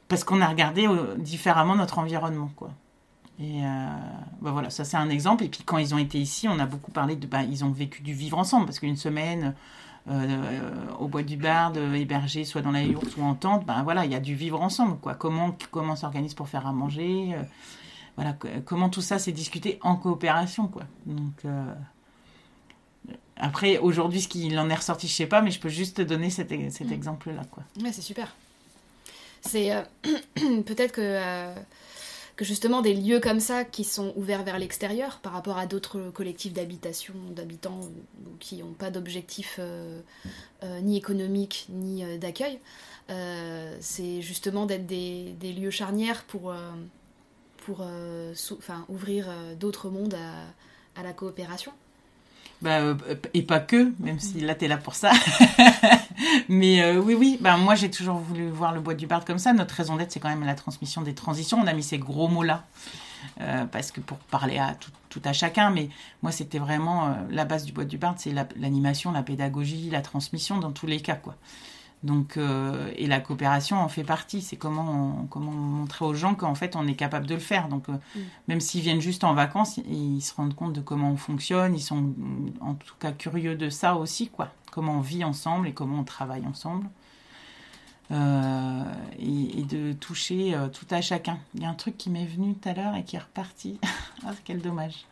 Parce 0.10 0.24
qu'on 0.24 0.42
a 0.42 0.48
regardé 0.48 0.88
euh, 0.88 1.16
différemment 1.18 1.76
notre 1.76 2.00
environnement, 2.00 2.52
quoi. 2.56 2.72
Et 3.40 3.64
euh, 3.64 3.88
bah 4.42 4.52
voilà, 4.52 4.70
ça 4.70 4.84
c'est 4.84 4.98
un 4.98 5.10
exemple. 5.10 5.46
Et 5.46 5.48
puis 5.48 5.64
quand 5.64 5.78
ils 5.78 5.96
ont 5.96 5.98
été 5.98 6.18
ici, 6.20 6.50
on 6.50 6.60
a 6.60 6.66
beaucoup 6.66 6.92
parlé 6.92 7.16
de. 7.16 7.28
Bah, 7.28 7.44
ils 7.44 7.64
ont 7.64 7.72
vécu 7.72 8.02
du 8.02 8.14
vivre 8.14 8.38
ensemble, 8.38 8.66
parce 8.66 8.80
qu'une 8.80 8.98
semaine 8.98 9.56
euh, 10.10 10.72
au 11.00 11.08
bois 11.08 11.24
du 11.24 11.38
Bard, 11.38 11.78
hébergé 11.78 12.44
soit 12.44 12.62
dans 12.62 12.72
la 12.72 12.84
yourte 12.84 13.16
ou 13.18 13.24
en 13.24 13.36
tente, 13.36 13.66
ben 13.66 13.84
voilà, 13.84 14.04
il 14.04 14.12
y 14.12 14.16
a 14.16 14.20
du 14.20 14.36
vivre 14.36 14.62
ensemble, 14.62 14.98
quoi. 14.98 15.14
Comment, 15.14 15.56
comment 15.72 15.94
on 15.94 15.96
s'organise 15.96 16.34
pour 16.34 16.50
faire 16.50 16.68
à 16.68 16.74
manger 16.74 17.36
voilà, 18.20 18.38
comment 18.66 18.90
tout 18.90 19.02
ça 19.02 19.20
s'est 19.20 19.32
discuté 19.32 19.80
en 19.82 19.96
coopération, 19.96 20.68
quoi. 20.68 20.84
Donc. 21.06 21.46
Après, 23.40 23.78
aujourd'hui, 23.78 24.22
ce 24.22 24.28
qu'il 24.28 24.60
en 24.60 24.70
est 24.70 24.76
ressorti, 24.76 25.08
je 25.08 25.14
sais 25.14 25.26
pas, 25.26 25.42
mais 25.42 25.50
je 25.50 25.60
peux 25.60 25.70
juste 25.70 25.98
te 25.98 26.02
donner 26.02 26.30
cet, 26.30 26.50
cet 26.72 26.88
mm. 26.88 26.94
exemple-là. 26.94 27.44
Quoi. 27.50 27.64
Ouais, 27.82 27.94
c'est 27.94 28.02
super. 28.02 28.36
C'est 29.42 29.74
euh, 29.74 29.82
peut-être 30.66 30.92
que, 30.92 31.02
euh, 31.02 31.56
que 32.36 32.44
justement 32.44 32.82
des 32.82 32.94
lieux 32.94 33.22
comme 33.22 33.40
ça 33.40 33.64
qui 33.64 33.86
sont 33.86 34.12
ouverts 34.18 34.44
vers 34.44 34.60
l'extérieur 34.60 35.20
par 35.20 35.32
rapport 35.32 35.58
à 35.58 35.68
d'autres 35.68 36.10
collectifs 36.10 36.52
d'habitation, 36.52 37.14
d'habitants 37.34 37.80
qui 38.42 38.58
n'ont 38.58 38.74
pas 38.74 38.92
d'objectif 38.92 39.56
euh, 39.60 40.02
ni 40.82 40.98
économique 40.98 41.68
ni 41.70 42.04
d'accueil, 42.18 42.60
c'est 43.80 44.22
justement 44.22 44.66
d'être 44.66 44.86
des, 44.86 45.34
des, 45.40 45.54
lieux 45.54 45.72
charnières 45.72 46.24
pour, 46.26 46.54
pour 47.70 47.86
ouvrir 48.90 49.28
d'autres 49.60 49.90
mondes 49.90 50.16
à, 50.96 51.04
la 51.04 51.14
coopération. 51.14 51.72
Bah, 52.62 52.80
euh, 52.80 52.96
et 53.34 53.44
pas 53.44 53.60
que, 53.60 53.94
même 54.00 54.20
si 54.20 54.42
là, 54.42 54.54
tu 54.54 54.66
es 54.66 54.68
là 54.68 54.78
pour 54.78 54.96
ça. 54.96 55.12
Mais 56.50 56.82
euh, 56.82 57.00
oui, 57.00 57.14
oui, 57.14 57.38
bah, 57.40 57.56
moi, 57.56 57.76
j'ai 57.76 57.90
toujours 57.90 58.18
voulu 58.18 58.50
voir 58.50 58.74
le 58.74 58.82
bois 58.82 58.96
du 58.96 59.08
Bard 59.08 59.24
comme 59.24 59.38
ça. 59.38 59.54
Notre 59.54 59.76
raison 59.76 59.96
d'être, 59.96 60.12
c'est 60.12 60.20
quand 60.20 60.30
même 60.30 60.46
la 60.46 60.56
transmission 60.56 61.02
des 61.02 61.14
transitions. 61.14 61.58
On 61.62 61.68
a 61.68 61.74
mis 61.74 61.84
ces 61.84 61.98
gros 61.98 62.28
mots-là. 62.28 62.66
Euh, 63.42 63.66
parce 63.66 63.92
que 63.92 64.02
pour 64.02 64.18
parler 64.18 64.58
à 64.58 64.76
tout, 64.76 64.92
tout 65.10 65.22
à 65.26 65.34
chacun, 65.34 65.72
mais 65.72 65.90
moi 66.22 66.32
c'était 66.32 66.58
vraiment 66.58 67.18
la 67.30 67.44
base 67.44 67.66
du 67.66 67.74
bois 67.74 67.84
du 67.84 67.98
Bard, 67.98 68.16
c'est 68.18 68.34
l'animation, 68.56 69.12
la, 69.12 69.24
pédagogie, 69.24 69.90
la 69.90 70.02
transmission 70.02 70.58
dans 70.58 70.72
tous 70.72 70.88
les 70.88 71.02
cas, 71.02 71.16
quoi. 71.16 71.36
Donc, 72.02 72.38
euh, 72.38 72.92
et 72.96 73.08
la 73.08 73.20
coopération 73.20 73.78
en 73.78 73.90
fait 73.90 74.04
partie. 74.04 74.42
C'est 74.42 74.56
comment, 74.56 75.28
comment 75.30 75.52
montrer 75.52 76.06
aux 76.06 76.14
gens 76.14 76.34
qu'en 76.34 76.56
fait 76.56 76.76
on 76.76 76.88
est 76.88 76.96
capable 76.96 77.28
de 77.28 77.34
le 77.34 77.40
faire. 77.40 77.68
Donc, 77.68 77.90
euh, 77.90 77.94
mm. 77.94 78.20
même 78.48 78.62
s'ils 78.62 78.82
viennent 78.82 79.02
juste 79.02 79.24
en 79.24 79.34
vacances, 79.34 79.78
ils 79.78 80.22
se 80.22 80.34
rendent 80.34 80.56
compte 80.56 80.74
de 80.74 80.82
comment 80.82 81.12
on 81.12 81.18
fonctionne. 81.18 81.76
Ils 81.76 81.82
sont 81.82 82.14
en 82.62 82.76
tout 82.76 82.96
cas 83.00 83.12
curieux 83.12 83.56
de 83.56 83.70
ça 83.70 83.96
aussi, 83.96 84.30
quoi. 84.30 84.50
Comment 84.72 84.98
on 84.98 85.02
vit 85.02 85.24
ensemble 85.24 85.68
et 85.68 85.74
comment 85.74 86.00
on 86.00 86.04
travaille 86.04 86.46
ensemble. 86.46 86.88
Euh, 88.12 88.84
et, 89.20 89.64
de 89.64 89.94
toucher 89.94 90.58
tout 90.74 90.88
à 90.90 91.02
chacun. 91.02 91.38
Il 91.54 91.62
y 91.62 91.66
a 91.66 91.70
un 91.70 91.76
truc 91.76 91.98
qui 91.98 92.10
m'est 92.10 92.26
venu 92.26 92.56
tout 92.56 92.70
à 92.70 92.74
l'heure 92.74 92.96
et 92.96 93.04
qui 93.04 93.18
est 93.18 93.20
reparti. 93.20 93.80
ah, 94.26 94.32
quel 94.46 94.62
dommage 94.62 95.06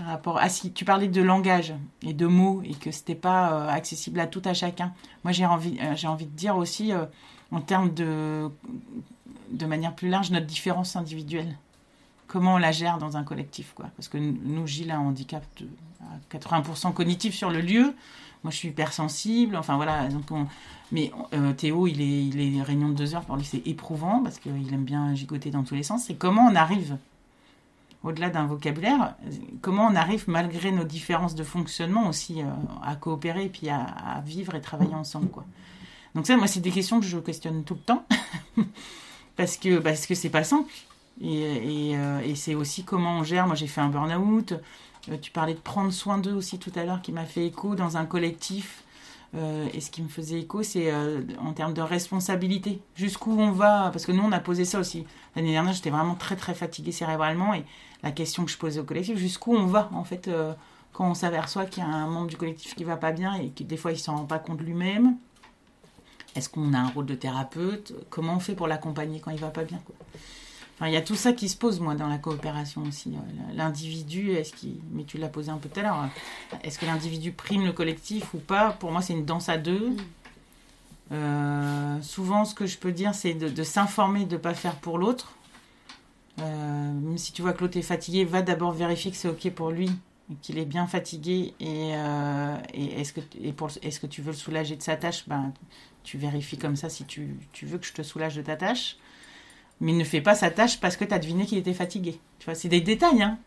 par 0.00 0.08
rapport 0.08 0.38
ah 0.40 0.48
si 0.48 0.72
tu 0.72 0.86
parlais 0.86 1.08
de 1.08 1.20
langage 1.20 1.74
et 2.02 2.14
de 2.14 2.26
mots 2.26 2.62
et 2.64 2.72
que 2.72 2.90
c'était 2.90 3.14
pas 3.14 3.52
euh, 3.52 3.68
accessible 3.68 4.18
à 4.18 4.26
tout 4.26 4.40
à 4.46 4.54
chacun. 4.54 4.94
Moi 5.24 5.32
j'ai 5.32 5.44
envie 5.44 5.78
euh, 5.82 5.94
j'ai 5.94 6.08
envie 6.08 6.24
de 6.24 6.34
dire 6.34 6.56
aussi 6.56 6.92
euh, 6.92 7.04
en 7.52 7.60
termes 7.60 7.92
de 7.92 8.48
de 9.50 9.66
manière 9.66 9.94
plus 9.94 10.08
large 10.08 10.30
notre 10.30 10.46
différence 10.46 10.96
individuelle. 10.96 11.54
Comment 12.28 12.54
on 12.54 12.58
la 12.58 12.72
gère 12.72 12.96
dans 12.96 13.18
un 13.18 13.24
collectif 13.24 13.74
quoi. 13.74 13.90
Parce 13.96 14.08
que 14.08 14.16
nous 14.16 14.66
Gilles 14.66 14.90
a 14.90 14.96
un 14.96 15.00
handicap 15.00 15.44
de 15.58 15.68
80% 16.32 16.94
cognitif 16.94 17.34
sur 17.34 17.50
le 17.50 17.60
lieu. 17.60 17.94
Moi 18.42 18.50
je 18.50 18.56
suis 18.56 18.68
hypersensible 18.68 19.54
enfin 19.54 19.76
voilà 19.76 20.08
mais 20.92 21.12
Théo 21.58 21.86
il 21.86 22.00
est 22.00 22.24
il 22.24 22.56
est 22.56 22.62
réunion 22.62 22.88
de 22.88 22.94
deux 22.94 23.14
heures 23.14 23.26
pour 23.26 23.36
lui 23.36 23.44
c'est 23.44 23.66
éprouvant 23.66 24.22
parce 24.22 24.38
qu'il 24.38 24.72
aime 24.72 24.84
bien 24.84 25.14
gigoter 25.14 25.50
dans 25.50 25.62
tous 25.62 25.74
les 25.74 25.82
sens. 25.82 26.04
C'est 26.06 26.14
comment 26.14 26.48
on 26.50 26.54
arrive 26.54 26.96
au-delà 28.02 28.30
d'un 28.30 28.46
vocabulaire, 28.46 29.14
comment 29.60 29.86
on 29.86 29.94
arrive, 29.94 30.24
malgré 30.26 30.72
nos 30.72 30.84
différences 30.84 31.34
de 31.34 31.44
fonctionnement, 31.44 32.08
aussi 32.08 32.40
euh, 32.40 32.46
à 32.82 32.96
coopérer 32.96 33.44
et 33.44 33.48
puis 33.48 33.68
à, 33.68 34.22
vivre 34.24 34.54
et 34.54 34.60
travailler 34.60 34.94
ensemble. 34.94 35.28
Donc 36.14 36.26
ça, 36.26 36.36
moi, 36.36 36.46
c'est 36.46 36.60
des 36.60 36.70
questions 36.70 37.00
que 37.00 37.06
je 37.06 37.18
questionne 37.18 37.62
tout 37.64 37.74
le 37.74 37.80
temps, 37.80 38.06
parce 39.36 39.56
que 39.56 39.78
parce 39.78 40.06
que 40.06 40.14
c'est 40.14 40.30
pas 40.30 40.44
simple. 40.44 40.72
Et, 41.20 41.92
euh, 41.96 42.20
et, 42.20 42.34
c'est 42.34 42.54
aussi 42.54 42.82
comment 42.84 43.18
on 43.18 43.24
gère. 43.24 43.46
Moi, 43.46 43.54
j'ai 43.54 43.66
fait 43.66 43.82
un 43.82 43.90
burn-out. 43.90 44.54
Euh, 45.10 45.18
tu 45.20 45.30
parlais 45.30 45.52
de 45.52 45.58
prendre 45.58 45.92
soin 45.92 46.16
d'eux 46.16 46.32
aussi 46.32 46.58
tout 46.58 46.72
à 46.76 46.84
l'heure, 46.84 47.02
qui 47.02 47.12
m'a 47.12 47.26
fait 47.26 47.46
écho 47.46 47.74
dans 47.74 47.98
un 47.98 48.06
collectif. 48.06 48.82
Et 49.34 49.80
ce 49.80 49.90
qui 49.90 50.02
me 50.02 50.08
faisait 50.08 50.40
écho, 50.40 50.62
c'est 50.62 50.92
en 51.38 51.52
termes 51.52 51.74
de 51.74 51.82
responsabilité. 51.82 52.80
Jusqu'où 52.96 53.38
on 53.38 53.52
va? 53.52 53.90
Parce 53.92 54.04
que 54.04 54.12
nous, 54.12 54.22
on 54.22 54.32
a 54.32 54.40
posé 54.40 54.64
ça 54.64 54.80
aussi. 54.80 55.06
L'année 55.36 55.52
dernière, 55.52 55.72
j'étais 55.72 55.90
vraiment 55.90 56.16
très, 56.16 56.36
très 56.36 56.54
fatiguée 56.54 56.92
cérébralement. 56.92 57.54
Et 57.54 57.64
la 58.02 58.10
question 58.10 58.44
que 58.44 58.50
je 58.50 58.58
posais 58.58 58.80
au 58.80 58.84
collectif, 58.84 59.16
jusqu'où 59.18 59.54
on 59.54 59.66
va 59.66 59.88
en 59.92 60.04
fait 60.04 60.28
euh, 60.28 60.52
quand 60.92 61.08
on 61.08 61.14
s'aperçoit 61.14 61.66
qu'il 61.66 61.82
y 61.82 61.86
a 61.86 61.88
un 61.88 62.06
membre 62.06 62.28
du 62.28 62.36
collectif 62.36 62.74
qui 62.74 62.84
va 62.84 62.96
pas 62.96 63.12
bien 63.12 63.34
et 63.34 63.50
que 63.50 63.62
des 63.62 63.76
fois 63.76 63.92
il 63.92 63.98
s'en 63.98 64.16
rend 64.16 64.24
pas 64.24 64.38
compte 64.38 64.60
lui-même? 64.60 65.16
Est-ce 66.34 66.48
qu'on 66.48 66.72
a 66.74 66.78
un 66.78 66.88
rôle 66.88 67.06
de 67.06 67.14
thérapeute? 67.14 67.92
Comment 68.08 68.36
on 68.36 68.40
fait 68.40 68.54
pour 68.54 68.68
l'accompagner 68.68 69.20
quand 69.20 69.30
il 69.32 69.38
va 69.38 69.50
pas 69.50 69.64
bien 69.64 69.80
Enfin, 70.80 70.88
il 70.88 70.94
y 70.94 70.96
a 70.96 71.02
tout 71.02 71.14
ça 71.14 71.34
qui 71.34 71.50
se 71.50 71.58
pose, 71.58 71.78
moi, 71.78 71.94
dans 71.94 72.08
la 72.08 72.16
coopération 72.16 72.82
aussi. 72.84 73.12
L'individu, 73.52 74.30
est-ce 74.30 74.54
qu'il. 74.54 74.80
Mais 74.92 75.04
tu 75.04 75.18
l'as 75.18 75.28
posé 75.28 75.50
un 75.50 75.58
peu 75.58 75.68
tout 75.68 75.80
à 75.80 75.82
l'heure. 75.82 75.96
Hein. 75.96 76.10
Est-ce 76.64 76.78
que 76.78 76.86
l'individu 76.86 77.32
prime 77.32 77.66
le 77.66 77.72
collectif 77.72 78.32
ou 78.32 78.38
pas? 78.38 78.70
Pour 78.72 78.90
moi, 78.90 79.02
c'est 79.02 79.12
une 79.12 79.26
danse 79.26 79.50
à 79.50 79.58
deux. 79.58 79.90
Mm. 79.90 79.96
Euh, 81.12 82.00
souvent, 82.00 82.46
ce 82.46 82.54
que 82.54 82.64
je 82.64 82.78
peux 82.78 82.92
dire, 82.92 83.14
c'est 83.14 83.34
de, 83.34 83.50
de 83.50 83.62
s'informer, 83.62 84.24
de 84.24 84.36
ne 84.36 84.40
pas 84.40 84.54
faire 84.54 84.76
pour 84.76 84.96
l'autre. 84.96 85.34
Euh, 86.40 86.92
même 86.92 87.18
si 87.18 87.32
tu 87.32 87.42
vois 87.42 87.52
que 87.52 87.60
l'autre 87.60 87.76
est 87.76 87.82
fatigué, 87.82 88.24
va 88.24 88.40
d'abord 88.40 88.72
vérifier 88.72 89.10
que 89.10 89.18
c'est 89.18 89.28
OK 89.28 89.50
pour 89.50 89.70
lui, 89.70 89.90
qu'il 90.40 90.56
est 90.56 90.64
bien 90.64 90.86
fatigué. 90.86 91.52
Et, 91.60 91.92
euh, 91.94 92.56
est-ce 92.72 93.12
que, 93.12 93.20
est 93.42 94.00
que 94.00 94.06
tu 94.06 94.22
veux 94.22 94.30
le 94.30 94.36
soulager 94.36 94.76
de 94.76 94.82
sa 94.82 94.96
tâche? 94.96 95.28
Ben, 95.28 95.52
Tu 96.04 96.16
vérifies 96.16 96.56
comme 96.56 96.76
ça 96.76 96.88
si 96.88 97.04
tu, 97.04 97.36
veux 97.62 97.78
que 97.78 97.86
je 97.86 97.92
te 97.92 98.02
soulage 98.02 98.36
de 98.36 98.42
ta 98.42 98.56
tâche. 98.56 98.96
Mais 99.80 99.92
ne 99.92 100.04
fait 100.04 100.20
pas 100.20 100.34
sa 100.34 100.50
tâche 100.50 100.78
parce 100.80 100.96
que 100.96 101.04
tu 101.04 101.14
as 101.14 101.18
deviné 101.18 101.46
qu'il 101.46 101.58
était 101.58 101.74
fatigué. 101.74 102.20
Tu 102.38 102.44
vois, 102.44 102.54
c'est 102.54 102.68
des 102.68 102.80
détails. 102.80 103.22
Hein 103.22 103.38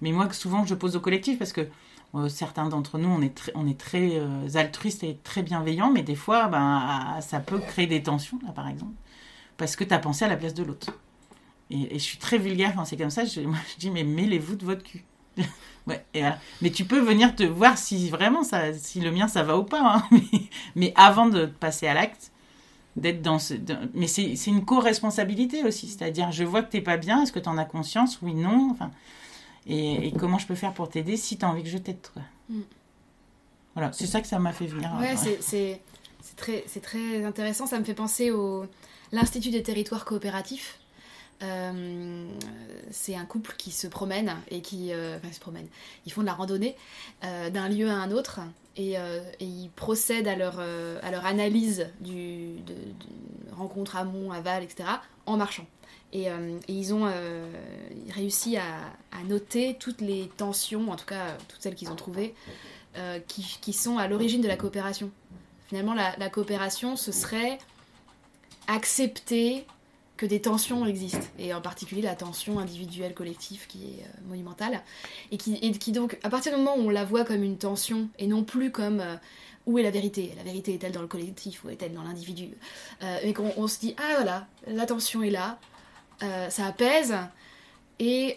Mais 0.00 0.12
moi, 0.12 0.32
souvent, 0.32 0.64
je 0.64 0.74
pose 0.74 0.96
au 0.96 1.00
collectif 1.00 1.38
parce 1.38 1.52
que 1.52 1.68
euh, 2.14 2.28
certains 2.28 2.68
d'entre 2.68 2.98
nous, 2.98 3.08
on 3.08 3.20
est 3.22 3.34
très, 3.34 3.52
très 3.76 4.56
altruistes 4.56 5.02
et 5.02 5.18
très 5.24 5.42
bienveillants, 5.42 5.90
mais 5.90 6.02
des 6.02 6.14
fois, 6.14 6.48
ben, 6.48 7.18
ça 7.20 7.40
peut 7.40 7.58
créer 7.58 7.86
des 7.86 8.02
tensions, 8.02 8.38
là, 8.44 8.52
par 8.52 8.68
exemple, 8.68 8.94
parce 9.56 9.74
que 9.74 9.82
tu 9.82 9.92
as 9.92 9.98
pensé 9.98 10.24
à 10.24 10.28
la 10.28 10.36
place 10.36 10.54
de 10.54 10.62
l'autre. 10.62 10.92
Et, 11.70 11.98
je 11.98 12.04
suis 12.04 12.18
très 12.18 12.38
vulgaire 12.38 12.74
quand 12.76 12.84
c'est 12.84 12.96
comme 12.96 13.10
ça. 13.10 13.24
Je, 13.24 13.40
moi, 13.46 13.58
je 13.72 13.78
dis, 13.78 13.90
mais 13.90 14.04
mêlez-vous 14.04 14.56
de 14.56 14.64
votre 14.64 14.82
cul. 14.82 15.04
Mais 15.86 16.70
tu 16.72 16.84
peux 16.84 17.00
venir 17.00 17.34
te 17.34 17.42
voir 17.42 17.76
si 17.76 18.08
vraiment 18.08 18.42
ça, 18.42 18.72
si 18.72 19.00
le 19.00 19.10
mien 19.10 19.28
ça 19.28 19.42
va 19.42 19.58
ou 19.58 19.64
pas. 19.64 19.96
Hein. 19.96 20.18
Mais, 20.76 20.92
avant 20.96 21.26
de 21.26 21.46
passer 21.46 21.86
à 21.88 21.94
l'acte, 21.94 22.32
d'être 22.96 23.22
dans 23.22 23.38
ce. 23.38 23.54
mais 23.94 24.06
c'est 24.06 24.46
une 24.46 24.64
co-responsabilité 24.64 25.64
aussi. 25.64 25.88
C'est-à-dire, 25.88 26.32
je 26.32 26.44
vois 26.44 26.62
que 26.62 26.70
t'es 26.70 26.80
pas 26.80 26.96
bien. 26.96 27.22
Est-ce 27.22 27.32
que 27.32 27.40
tu 27.40 27.48
en 27.48 27.58
as 27.58 27.64
conscience? 27.64 28.20
Oui, 28.22 28.34
non. 28.34 28.70
Enfin, 28.70 28.90
et, 29.66 30.12
comment 30.18 30.38
je 30.38 30.46
peux 30.46 30.54
faire 30.54 30.72
pour 30.72 30.88
t'aider 30.88 31.16
si 31.16 31.36
tu 31.36 31.44
as 31.44 31.48
envie 31.48 31.62
que 31.62 31.68
je 31.68 31.78
t'aide, 31.78 32.00
toi 32.00 32.22
mm. 32.50 32.60
Voilà, 33.74 33.92
c'est 33.92 34.06
ça 34.06 34.20
que 34.20 34.28
ça 34.28 34.38
m'a 34.38 34.52
fait 34.52 34.66
venir. 34.66 34.88
Ouais, 35.00 35.16
ouais. 35.16 35.38
c'est 35.40 36.36
très, 36.36 36.60
très 36.80 37.24
intéressant. 37.24 37.66
Ça 37.66 37.78
me 37.78 37.84
fait 37.84 37.94
penser 37.94 38.30
au 38.30 38.66
l'Institut 39.10 39.50
des 39.50 39.62
territoires 39.62 40.04
coopératifs 40.04 40.78
euh, 41.42 42.28
c'est 42.90 43.16
un 43.16 43.24
couple 43.24 43.54
qui 43.56 43.70
se 43.70 43.86
promène 43.86 44.36
et 44.50 44.60
qui 44.60 44.92
euh, 44.92 45.16
enfin, 45.18 45.32
se 45.32 45.40
promène. 45.40 45.66
Ils 46.06 46.12
font 46.12 46.20
de 46.20 46.26
la 46.26 46.34
randonnée 46.34 46.76
euh, 47.24 47.50
d'un 47.50 47.68
lieu 47.68 47.88
à 47.88 47.94
un 47.94 48.10
autre 48.10 48.40
et, 48.76 48.96
ils 49.40 49.70
procèdent 49.76 50.26
à 50.26 50.34
leur, 50.34 50.58
à 50.58 51.10
leur 51.12 51.26
analyse 51.26 51.86
du, 52.00 52.56
de, 52.66 52.74
rencontre 53.52 53.94
amont, 53.94 54.32
aval, 54.32 54.64
etc. 54.64 54.88
en 55.26 55.36
marchant. 55.36 55.66
Et, 56.12 56.26
ils 56.66 56.92
ont 56.92 57.08
réussi 58.10 58.56
à, 58.56 58.64
noter 59.28 59.76
toutes 59.78 60.00
les 60.00 60.28
tensions, 60.36 60.90
en 60.90 60.96
tout 60.96 61.06
cas 61.06 61.36
toutes 61.48 61.62
celles 61.62 61.76
qu'ils 61.76 61.92
ont 61.92 61.94
trouvées, 61.94 62.34
qui, 63.28 63.72
sont 63.72 63.96
à 63.96 64.08
l'origine 64.08 64.40
de 64.40 64.48
la 64.48 64.56
coopération. 64.56 65.12
Finalement, 65.68 65.94
la 65.94 66.30
coopération, 66.30 66.96
ce 66.96 67.12
serait 67.12 67.58
accepter 68.66 69.66
que 70.16 70.26
des 70.26 70.40
tensions 70.40 70.86
existent, 70.86 71.26
et 71.38 71.52
en 71.54 71.60
particulier 71.60 72.02
la 72.02 72.14
tension 72.14 72.58
individuelle 72.60 73.14
collective 73.14 73.66
qui 73.66 73.84
est 73.84 74.02
euh, 74.02 74.28
monumentale, 74.28 74.80
et 75.32 75.36
qui, 75.36 75.56
et 75.56 75.72
qui 75.72 75.92
donc, 75.92 76.18
à 76.22 76.30
partir 76.30 76.52
du 76.52 76.58
moment 76.58 76.76
où 76.76 76.86
on 76.86 76.90
la 76.90 77.04
voit 77.04 77.24
comme 77.24 77.42
une 77.42 77.58
tension, 77.58 78.08
et 78.18 78.26
non 78.26 78.44
plus 78.44 78.70
comme 78.70 79.00
euh, 79.00 79.16
où 79.66 79.78
est 79.78 79.82
la 79.82 79.90
vérité? 79.90 80.32
La 80.36 80.44
vérité 80.44 80.74
est-elle 80.74 80.92
dans 80.92 81.00
le 81.00 81.08
collectif 81.08 81.64
ou 81.64 81.70
est-elle 81.70 81.94
dans 81.94 82.02
l'individu? 82.02 82.50
Et 83.22 83.32
qu'on 83.32 83.66
se 83.66 83.78
dit, 83.78 83.96
ah 83.96 84.16
voilà, 84.16 84.46
l'attention 84.66 85.22
est 85.22 85.30
là, 85.30 85.58
ça 86.20 86.66
apaise, 86.66 87.14
et, 87.98 88.36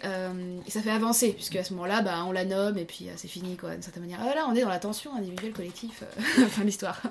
ça 0.70 0.82
fait 0.82 0.90
avancer, 0.90 1.34
puisque 1.34 1.58
à 1.58 1.66
ce 1.66 1.74
moment-là, 1.74 2.02
bah, 2.02 2.24
on 2.26 2.32
la 2.32 2.46
nomme 2.46 2.78
et 2.78 2.86
puis 2.86 3.10
c'est 3.18 3.28
fini, 3.28 3.58
quoi, 3.58 3.72
d'une 3.72 3.82
certaine 3.82 4.04
manière. 4.04 4.20
Ah 4.22 4.36
là, 4.36 4.48
on 4.48 4.56
est 4.56 4.62
dans 4.62 4.70
l'attention 4.70 5.14
individuelle, 5.18 5.52
collectif, 5.52 6.06
fin 6.48 6.62
de 6.62 6.68
l'histoire. 6.68 7.02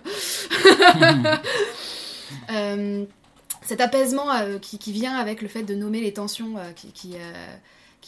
cet 3.67 3.81
apaisement 3.81 4.27
qui, 4.61 4.79
qui, 4.79 4.93
vient 4.93 5.17
avec 5.17 5.43
le 5.43 5.49
fait 5.49 5.63
de 5.63 5.75
nommer 5.75 6.01
les 6.01 6.13
tensions 6.13 6.55
qui, 6.75 6.93
qui, 6.93 7.17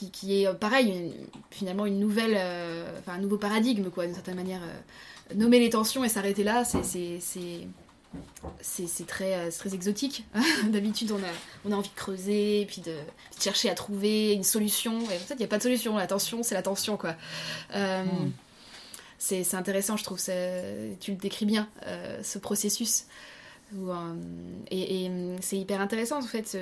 qui, 0.06 0.42
est 0.42 0.46
euh, 0.46 0.54
pareil, 0.54 1.12
finalement 1.50 1.86
une 1.86 1.98
nouvelle, 1.98 2.36
euh, 2.36 2.98
enfin 3.00 3.14
un 3.14 3.18
nouveau 3.18 3.38
paradigme 3.38 3.90
quoi, 3.90 4.06
d'une 4.06 4.14
certaine 4.14 4.36
manière. 4.36 4.62
Euh, 4.62 5.34
nommer 5.34 5.59
les 5.59 5.70
tensions 5.70 6.04
et 6.04 6.09
s'arrêter 6.09 6.44
là, 6.44 6.64
c'est 6.64 7.18
c'est 8.62 9.06
très, 9.06 9.50
très 9.50 9.74
exotique. 9.74 10.24
D'habitude, 10.68 11.12
on 11.12 11.18
a, 11.18 11.30
on 11.66 11.72
a 11.72 11.76
envie 11.76 11.90
de 11.90 11.94
creuser, 11.94 12.64
puis 12.66 12.80
de, 12.80 12.94
chercher 13.38 13.68
à 13.68 13.74
trouver 13.74 14.32
une 14.32 14.44
solution. 14.44 14.98
Et 15.00 15.16
en 15.16 15.18
fait, 15.18 15.34
il 15.34 15.38
n'y 15.38 15.44
a 15.44 15.48
pas 15.48 15.59
de 15.59 15.62
solution. 15.62 15.96
La 15.96 16.06
tension, 16.06 16.42
c'est 16.42 16.54
la 16.54 16.62
tension, 16.62 16.96
quoi. 16.96 17.14
Hmm. 17.74 18.30
C'est 19.18 19.54
intéressant, 19.54 19.98
je 19.98 20.04
trouve. 20.04 20.18
Tu 21.00 21.11
le 21.11 21.18
décris 21.18 21.44
bien, 21.44 21.68
ce 22.22 22.38
processus. 22.38 23.04
Et, 24.70 25.04
et 25.04 25.10
c'est 25.40 25.58
hyper 25.58 25.80
intéressant, 25.80 26.18
en 26.18 26.22
fait 26.22 26.56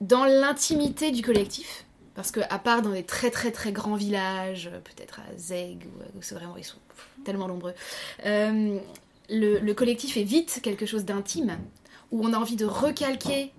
dans 0.00 0.24
l'intimité 0.24 1.10
du 1.10 1.22
collectif, 1.22 1.86
parce 2.14 2.30
que 2.30 2.40
à 2.50 2.58
part 2.58 2.82
dans 2.82 2.90
des 2.90 3.02
très 3.02 3.30
très 3.30 3.50
très 3.50 3.72
grands 3.72 3.94
villages, 3.94 4.70
peut-être 4.84 5.20
à 5.20 5.36
Zeg, 5.38 5.86
où, 6.14 6.22
c'est 6.22 6.34
vraiment 6.34 6.56
ils 6.56 6.64
sont 6.64 6.78
tellement 7.24 7.48
nombreux, 7.48 7.74
euh, 8.24 8.78
le, 9.28 9.72
collectif 9.72 10.16
est 10.16 10.22
vite 10.22 10.60
quelque 10.62 10.86
chose 10.86 11.04
d'intime, 11.04 11.58
où 12.12 12.24
on 12.24 12.32
a 12.32 12.38
envie 12.38 12.56
de 12.56 12.66
recalquer 12.66 13.52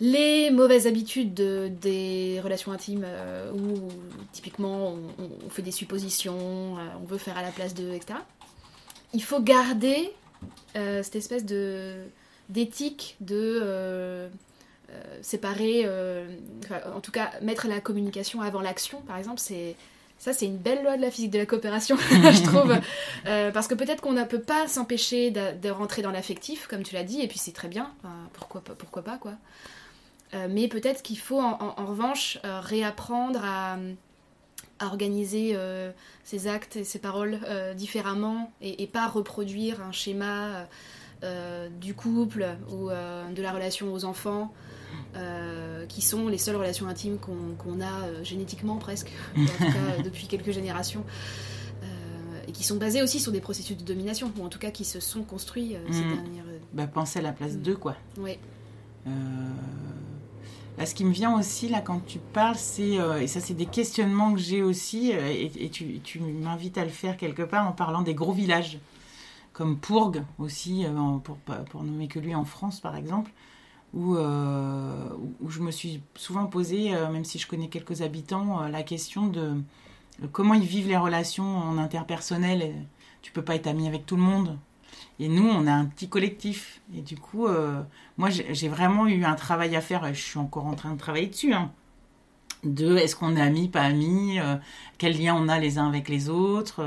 les 0.00 0.50
mauvaises 0.50 0.86
habitudes 0.86 1.34
des 1.34 2.40
relations 2.42 2.72
intimes, 2.72 3.04
euh, 3.04 3.52
où 3.52 3.88
typiquement 4.32 4.96
on, 5.18 5.50
fait 5.50 5.62
des 5.62 5.70
suppositions, 5.70 6.78
euh, 6.78 6.86
on 7.00 7.04
veut 7.04 7.18
faire 7.18 7.38
à 7.38 7.42
la 7.42 7.50
place 7.50 7.74
d'eux, 7.74 7.92
etc. 7.92 8.18
Il 9.14 9.22
faut 9.22 9.40
garder 9.40 10.12
cette 10.74 11.16
espèce 11.16 11.44
de 11.44 11.96
d'éthique 12.48 13.16
de 13.20 14.30
euh, 14.92 14.98
séparer, 15.22 15.82
euh, 15.86 16.26
en 16.94 17.00
tout 17.00 17.12
cas 17.12 17.30
mettre 17.40 17.66
la 17.66 17.80
communication 17.80 18.42
avant 18.42 18.60
l'action, 18.60 19.00
par 19.02 19.16
exemple, 19.16 19.40
c'est 19.40 19.74
ça, 20.18 20.34
c'est 20.34 20.44
une 20.44 20.58
belle 20.58 20.82
loi 20.82 20.96
de 20.98 21.02
la 21.02 21.10
physique 21.10 21.30
de 21.30 21.38
la 21.38 21.46
coopération, 21.46 21.96
je 22.10 22.42
trouve. 22.42 22.76
Euh, 23.26 23.50
parce 23.50 23.68
que 23.68 23.74
peut-être 23.74 24.02
qu'on 24.02 24.12
ne 24.12 24.24
peut 24.24 24.40
pas 24.40 24.68
s'empêcher 24.68 25.30
de, 25.30 25.70
rentrer 25.70 26.02
dans 26.02 26.10
l'affectif, 26.10 26.66
comme 26.66 26.82
tu 26.82 26.94
l'as 26.94 27.04
dit, 27.04 27.22
et 27.22 27.28
puis 27.28 27.38
c'est 27.38 27.52
très 27.52 27.68
bien, 27.68 27.90
pourquoi, 28.34 28.60
pas, 28.60 28.74
pourquoi 28.74 29.02
pas, 29.02 29.16
quoi. 29.16 29.32
mais 30.50 30.68
peut-être 30.68 31.02
qu'il 31.02 31.18
faut 31.18 31.40
en, 31.40 31.86
revanche 31.86 32.38
réapprendre 32.44 33.40
à, 33.42 33.78
organiser 34.86 35.56
ses 36.24 36.48
actes 36.48 36.76
et 36.76 36.84
ses 36.84 36.98
paroles 36.98 37.38
différemment 37.76 38.52
et, 38.60 38.82
et, 38.82 38.86
pas 38.86 39.06
reproduire 39.08 39.82
un 39.82 39.92
schéma 39.92 40.66
du 41.80 41.94
couple 41.94 42.46
ou 42.70 42.88
de 42.88 43.42
la 43.42 43.52
relation 43.52 43.92
aux 43.92 44.04
enfants 44.04 44.52
euh, 45.14 45.84
qui 45.86 46.00
sont 46.00 46.28
les 46.28 46.38
seules 46.38 46.56
relations 46.56 46.88
intimes 46.88 47.18
qu'on 47.18 47.80
a 47.80 48.06
euh, 48.06 48.24
génétiquement 48.24 48.76
presque, 48.76 49.12
en 49.36 49.44
tout 49.44 49.58
cas 49.58 49.64
euh, 49.66 50.02
depuis 50.04 50.26
quelques 50.26 50.52
générations, 50.52 51.04
et 52.48 52.52
qui 52.52 52.64
sont 52.64 52.76
basées 52.76 53.02
aussi 53.02 53.20
sur 53.20 53.30
des 53.30 53.40
processus 53.40 53.76
de 53.76 53.84
domination, 53.84 54.32
ou 54.36 54.44
en 54.44 54.48
tout 54.48 54.58
cas 54.58 54.70
qui 54.70 54.84
se 54.84 54.98
sont 54.98 55.22
construits 55.22 55.76
ces 55.92 56.02
mm. 56.02 56.14
dernières... 56.14 56.44
Bah, 56.72 56.86
penser 56.88 57.20
à 57.20 57.22
la 57.22 57.32
place 57.32 57.56
d'eux, 57.56 57.76
quoi. 57.76 57.94
Oui. 58.18 58.36
Là, 60.78 60.86
ce 60.86 60.94
qui 60.94 61.04
me 61.04 61.12
vient 61.12 61.38
aussi, 61.38 61.68
là, 61.68 61.80
quand 61.80 62.00
tu 62.06 62.18
parles, 62.18 62.56
c'est... 62.56 62.98
et 63.20 63.26
ça, 63.26 63.40
c'est 63.40 63.54
des 63.54 63.66
questionnements 63.66 64.32
que 64.32 64.40
j'ai 64.40 64.62
aussi, 64.62 65.10
et, 65.10 65.68
tu, 65.70 66.20
m'invites 66.20 66.78
à 66.78 66.84
le 66.84 66.90
faire 66.90 67.18
quelque 67.18 67.42
part 67.42 67.68
en 67.68 67.72
parlant 67.72 68.00
des 68.00 68.14
gros 68.14 68.32
villages, 68.32 68.78
comme 69.52 69.76
Pourgue 69.78 70.22
aussi, 70.38 70.86
pour, 71.24 71.36
pour 71.36 71.82
nommer 71.82 72.08
que 72.08 72.18
lui 72.18 72.34
en 72.34 72.46
France, 72.46 72.80
par 72.80 72.96
exemple 72.96 73.30
euh, 73.94 75.08
où, 75.40 75.50
je 75.50 75.60
me 75.60 75.70
suis 75.70 76.02
souvent 76.14 76.46
posé, 76.46 76.94
euh, 76.94 77.10
même 77.10 77.24
si 77.24 77.38
je 77.38 77.46
connais 77.46 77.68
quelques 77.68 78.00
habitants, 78.00 78.62
euh, 78.62 78.68
la 78.68 78.82
question 78.82 79.26
de 79.26 79.62
comment 80.32 80.54
ils 80.54 80.64
vivent 80.64 80.88
les 80.88 80.96
relations 80.96 81.58
en 81.58 81.78
interpersonnel. 81.78 82.74
Tu 83.20 83.32
peux 83.32 83.42
pas 83.42 83.54
être 83.54 83.66
ami 83.66 83.86
avec 83.86 84.06
tout 84.06 84.16
le 84.16 84.22
monde. 84.22 84.58
Et 85.18 85.28
nous, 85.28 85.48
on 85.48 85.66
a 85.66 85.72
un 85.72 85.84
petit 85.84 86.08
collectif. 86.08 86.80
Et 86.96 87.02
du 87.02 87.16
coup, 87.16 87.46
moi, 88.18 88.28
j'ai 88.30 88.68
vraiment 88.68 89.06
eu 89.06 89.24
un 89.24 89.34
travail 89.34 89.76
à 89.76 89.80
faire, 89.80 90.06
et 90.06 90.14
je 90.14 90.22
suis 90.22 90.38
encore 90.38 90.66
en 90.66 90.74
train 90.74 90.92
de 90.92 90.98
travailler 90.98 91.28
dessus. 91.28 91.52
Hein, 91.52 91.70
de 92.64 92.96
est-ce 92.96 93.16
qu'on 93.16 93.36
est 93.36 93.40
amis, 93.40 93.68
pas 93.68 93.82
amis, 93.82 94.38
quel 94.98 95.18
lien 95.18 95.34
on 95.34 95.48
a 95.48 95.58
les 95.58 95.78
uns 95.78 95.88
avec 95.88 96.08
les 96.08 96.28
autres. 96.28 96.82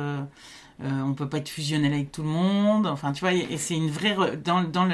Euh, 0.84 1.02
on 1.02 1.14
peut 1.14 1.30
pas 1.30 1.38
être 1.38 1.50
fusionnel 1.50 1.94
avec 1.94 2.12
tout 2.12 2.22
le 2.22 2.28
monde. 2.28 2.86
Enfin, 2.88 3.14
tu 3.14 3.22
vois, 3.22 3.34
et 3.34 3.58
c'est 3.58 3.76
une 3.76 3.90
vraie 3.90 4.36
dans 4.38 4.64
dans 4.64 4.88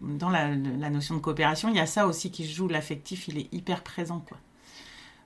dans 0.00 0.30
la, 0.30 0.56
notion 0.90 1.14
de 1.14 1.20
coopération, 1.20 1.68
il 1.68 1.76
y 1.76 1.80
a 1.80 1.86
ça 1.86 2.06
aussi 2.06 2.30
qui 2.30 2.50
joue 2.50 2.68
l'affectif. 2.68 3.28
Il 3.28 3.38
est 3.38 3.52
hyper 3.52 3.82
présent, 3.82 4.20
quoi. 4.26 4.38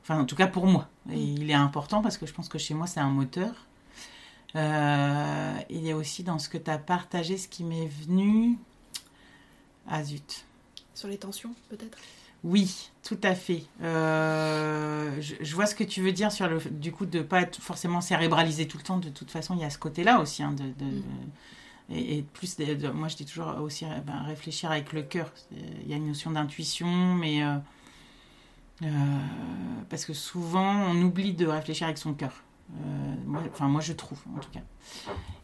Enfin, 0.02 0.20
en 0.20 0.26
tout 0.26 0.36
cas 0.36 0.46
pour 0.46 0.66
moi, 0.66 0.88
et 1.10 1.16
mm. 1.16 1.36
il 1.38 1.50
est 1.50 1.54
important 1.54 2.02
parce 2.02 2.18
que 2.18 2.26
je 2.26 2.34
pense 2.34 2.48
que 2.48 2.58
chez 2.58 2.74
moi 2.74 2.86
c'est 2.86 3.00
un 3.00 3.08
moteur. 3.10 3.66
Euh, 4.56 5.54
il 5.70 5.84
y 5.84 5.90
a 5.90 5.96
aussi 5.96 6.22
dans 6.22 6.38
ce 6.38 6.48
que 6.48 6.58
tu 6.58 6.70
as 6.70 6.78
partagé, 6.78 7.36
ce 7.36 7.48
qui 7.48 7.64
m'est 7.64 7.86
venu. 7.86 8.58
Ah 9.88 10.02
zut. 10.02 10.44
Sur 10.94 11.08
les 11.08 11.18
tensions, 11.18 11.54
peut-être? 11.68 11.98
Oui, 12.44 12.90
tout 13.02 13.18
à 13.22 13.34
fait. 13.34 13.64
Euh, 13.82 15.10
je, 15.20 15.54
vois 15.54 15.64
ce 15.64 15.74
que 15.74 15.82
tu 15.82 16.02
veux 16.02 16.12
dire 16.12 16.30
sur 16.30 16.46
le 16.46 16.60
du 16.60 16.92
coup 16.92 17.06
de 17.06 17.22
pas 17.22 17.40
être 17.40 17.60
forcément 17.60 18.02
cérébralisé 18.02 18.68
tout 18.68 18.76
le 18.76 18.82
temps. 18.82 18.98
De 18.98 19.08
toute 19.08 19.30
façon, 19.30 19.54
il 19.54 19.62
y 19.62 19.64
a 19.64 19.70
ce 19.70 19.78
côté-là 19.78 20.20
aussi. 20.20 20.42
Hein, 20.42 20.52
de, 20.52 20.64
mm. 20.64 21.02
et, 21.90 22.22
plus, 22.34 22.58
moi 22.92 23.08
je 23.08 23.16
dis 23.16 23.24
toujours 23.24 23.56
aussi 23.62 23.86
ben, 24.06 24.22
réfléchir 24.26 24.70
avec 24.70 24.92
le 24.92 25.02
cœur. 25.02 25.32
Il 25.52 25.88
y 25.88 25.94
a 25.94 25.96
une 25.96 26.08
notion 26.08 26.32
d'intuition, 26.32 27.14
mais 27.14 27.42
euh, 27.42 27.56
euh, 28.82 28.86
parce 29.88 30.04
que 30.04 30.12
souvent 30.12 30.90
on 30.90 31.00
oublie 31.00 31.32
de 31.32 31.46
réfléchir 31.46 31.86
avec 31.86 31.96
son 31.96 32.12
cœur. 32.12 32.42
Enfin, 33.52 33.68
moi 33.68 33.80
je 33.80 33.92
trouve 33.92 34.18
en 34.36 34.40
tout 34.40 34.50
cas. 34.50 34.60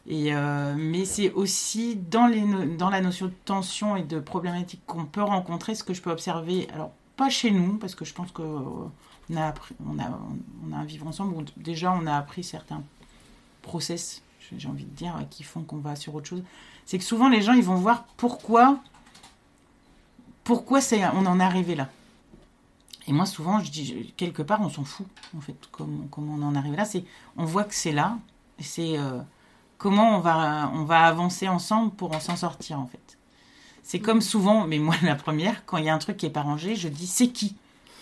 Et, 0.07 0.33
mais 0.77 1.05
c'est 1.05 1.33
aussi 1.33 1.97
dans, 1.97 2.27
la 2.27 3.01
notion 3.01 3.27
de 3.27 3.33
tension 3.45 3.97
et 3.97 4.03
de 4.03 4.19
problématique 4.19 4.83
qu'on 4.87 5.05
peut 5.05 5.23
rencontrer, 5.23 5.75
ce 5.75 5.85
que 5.85 5.95
je 5.95 6.03
peux 6.03 6.11
observer, 6.11 6.69
alors 6.73 6.93
pas 7.21 7.29
chez 7.29 7.51
nous, 7.51 7.77
parce 7.77 7.95
que 7.95 8.07
je 8.07 8.15
pense 8.15 8.33
qu'on 8.33 8.91
euh, 9.31 9.61
on 9.87 9.99
a, 9.99 10.75
un 10.75 10.85
vivre 10.85 11.07
ensemble 11.07 11.35
où 11.35 11.45
déjà 11.59 11.93
on 11.93 12.07
a 12.07 12.17
appris 12.17 12.43
certains 12.43 12.83
process, 13.61 14.23
j'ai 14.57 14.69
envie 14.69 14.87
de 14.87 14.97
dire, 14.97 15.15
qui 15.29 15.43
font 15.43 15.61
qu'on 15.61 15.77
va 15.77 15.97
sur 15.97 16.15
autre 16.15 16.27
chose. 16.27 16.43
C'est 16.87 16.97
que 16.97 17.05
souvent 17.05 17.29
les 17.29 17.43
gens 17.43 17.53
ils 17.53 17.63
vont 17.63 17.75
voir 17.75 18.05
pourquoi, 18.17 18.79
pourquoi 20.45 20.81
on 21.15 21.27
en 21.27 21.41
est 21.41 21.45
arrivé 21.45 21.75
là. 21.75 21.91
Et 23.11 23.13
moi 23.13 23.27
souvent 23.27 23.59
je 23.59 23.73
dis 23.73 24.15
quelque 24.17 24.41
part 24.41 24.61
on 24.61 24.69
s'en 24.69 24.85
fout 24.85 25.07
en 25.37 25.41
fait 25.41 25.57
comment, 25.73 26.07
comment 26.13 26.35
on 26.35 26.43
en 26.43 26.55
est 26.55 26.59
arrivé 26.59 26.77
là. 26.77 26.85
C'est 26.85 27.05
on 27.37 27.45
voit 27.45 27.65
que 27.65 27.75
c'est 27.75 27.91
là, 27.91 28.17
et 28.61 28.63
c'est 28.63 28.97
euh, 28.99 29.19
comment 29.79 30.17
on 30.17 30.21
va, 30.21 30.71
on 30.75 30.85
va 30.85 31.01
avancer 31.01 31.49
ensemble 31.49 31.91
pour 31.91 32.15
s'en 32.23 32.37
sortir 32.37 32.79
en 32.79 32.87
fait. 32.87 33.19
C'est 33.83 33.99
comme 33.99 34.21
souvent, 34.21 34.65
mais 34.65 34.79
moi 34.79 34.95
la 35.03 35.17
première, 35.17 35.67
quand 35.67 35.79
il 35.79 35.87
y 35.87 35.89
a 35.89 35.95
un 35.95 35.99
truc 35.99 36.19
qui 36.19 36.27
est 36.27 36.31
pas 36.31 36.43
rangé, 36.43 36.77
je 36.77 36.87
dis 36.87 37.09
c'est 37.09 37.31
qui? 37.31 37.57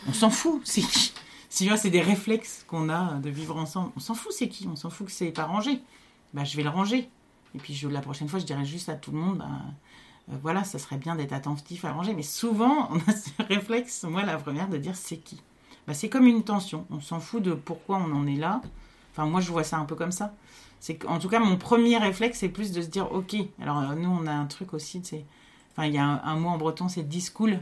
On 0.06 0.12
s'en 0.12 0.28
fout, 0.28 0.60
c'est 0.64 0.82
qui? 0.82 1.14
Si 1.48 1.70
c'est 1.78 1.88
des 1.88 2.02
réflexes 2.02 2.66
qu'on 2.68 2.90
a 2.90 3.14
de 3.14 3.30
vivre 3.30 3.56
ensemble. 3.56 3.90
On 3.96 4.00
s'en 4.00 4.14
fout, 4.14 4.32
c'est 4.32 4.50
qui? 4.50 4.68
On 4.68 4.76
s'en 4.76 4.90
fout 4.90 5.06
que 5.06 5.12
c'est 5.12 5.30
pas 5.30 5.46
rangé. 5.46 5.80
Bah, 6.34 6.44
je 6.44 6.54
vais 6.54 6.62
le 6.62 6.68
ranger. 6.68 7.08
Et 7.54 7.58
puis 7.58 7.72
je, 7.72 7.88
la 7.88 8.02
prochaine 8.02 8.28
fois, 8.28 8.38
je 8.38 8.44
dirais 8.44 8.66
juste 8.66 8.90
à 8.90 8.94
tout 8.94 9.10
le 9.10 9.16
monde, 9.16 9.38
bah, 9.38 9.48
voilà, 10.42 10.64
ça 10.64 10.78
serait 10.78 10.98
bien 10.98 11.16
d'être 11.16 11.32
attentif 11.32 11.84
à 11.84 11.92
ranger. 11.92 12.14
Mais 12.14 12.22
souvent, 12.22 12.88
on 12.92 12.98
a 13.10 13.14
ce 13.14 13.30
réflexe, 13.48 14.04
moi 14.04 14.24
la 14.24 14.36
première, 14.36 14.68
de 14.68 14.76
dire 14.76 14.96
c'est 14.96 15.18
qui? 15.18 15.40
Bah, 15.86 15.94
C'est 15.94 16.08
comme 16.08 16.26
une 16.26 16.44
tension. 16.44 16.86
On 16.90 17.00
s'en 17.00 17.20
fout 17.20 17.42
de 17.42 17.54
pourquoi 17.54 17.98
on 17.98 18.12
en 18.14 18.26
est 18.26 18.36
là. 18.36 18.60
Enfin, 19.12 19.26
moi, 19.26 19.40
je 19.40 19.50
vois 19.50 19.64
ça 19.64 19.78
un 19.78 19.84
peu 19.84 19.94
comme 19.94 20.12
ça 20.12 20.32
c'est 20.80 21.04
en 21.06 21.18
tout 21.18 21.28
cas 21.28 21.38
mon 21.38 21.56
premier 21.56 21.98
réflexe 21.98 22.38
c'est 22.38 22.48
plus 22.48 22.72
de 22.72 22.82
se 22.82 22.88
dire 22.88 23.10
ok 23.12 23.36
alors 23.60 23.78
euh, 23.78 23.94
nous 23.94 24.08
on 24.08 24.26
a 24.26 24.32
un 24.32 24.46
truc 24.46 24.74
aussi 24.74 25.00
c'est 25.02 25.24
enfin 25.72 25.86
il 25.86 25.94
y 25.94 25.98
a 25.98 26.04
un, 26.04 26.36
mot 26.36 26.50
en 26.50 26.58
breton 26.58 26.88
c'est 26.88 27.02
discool 27.02 27.58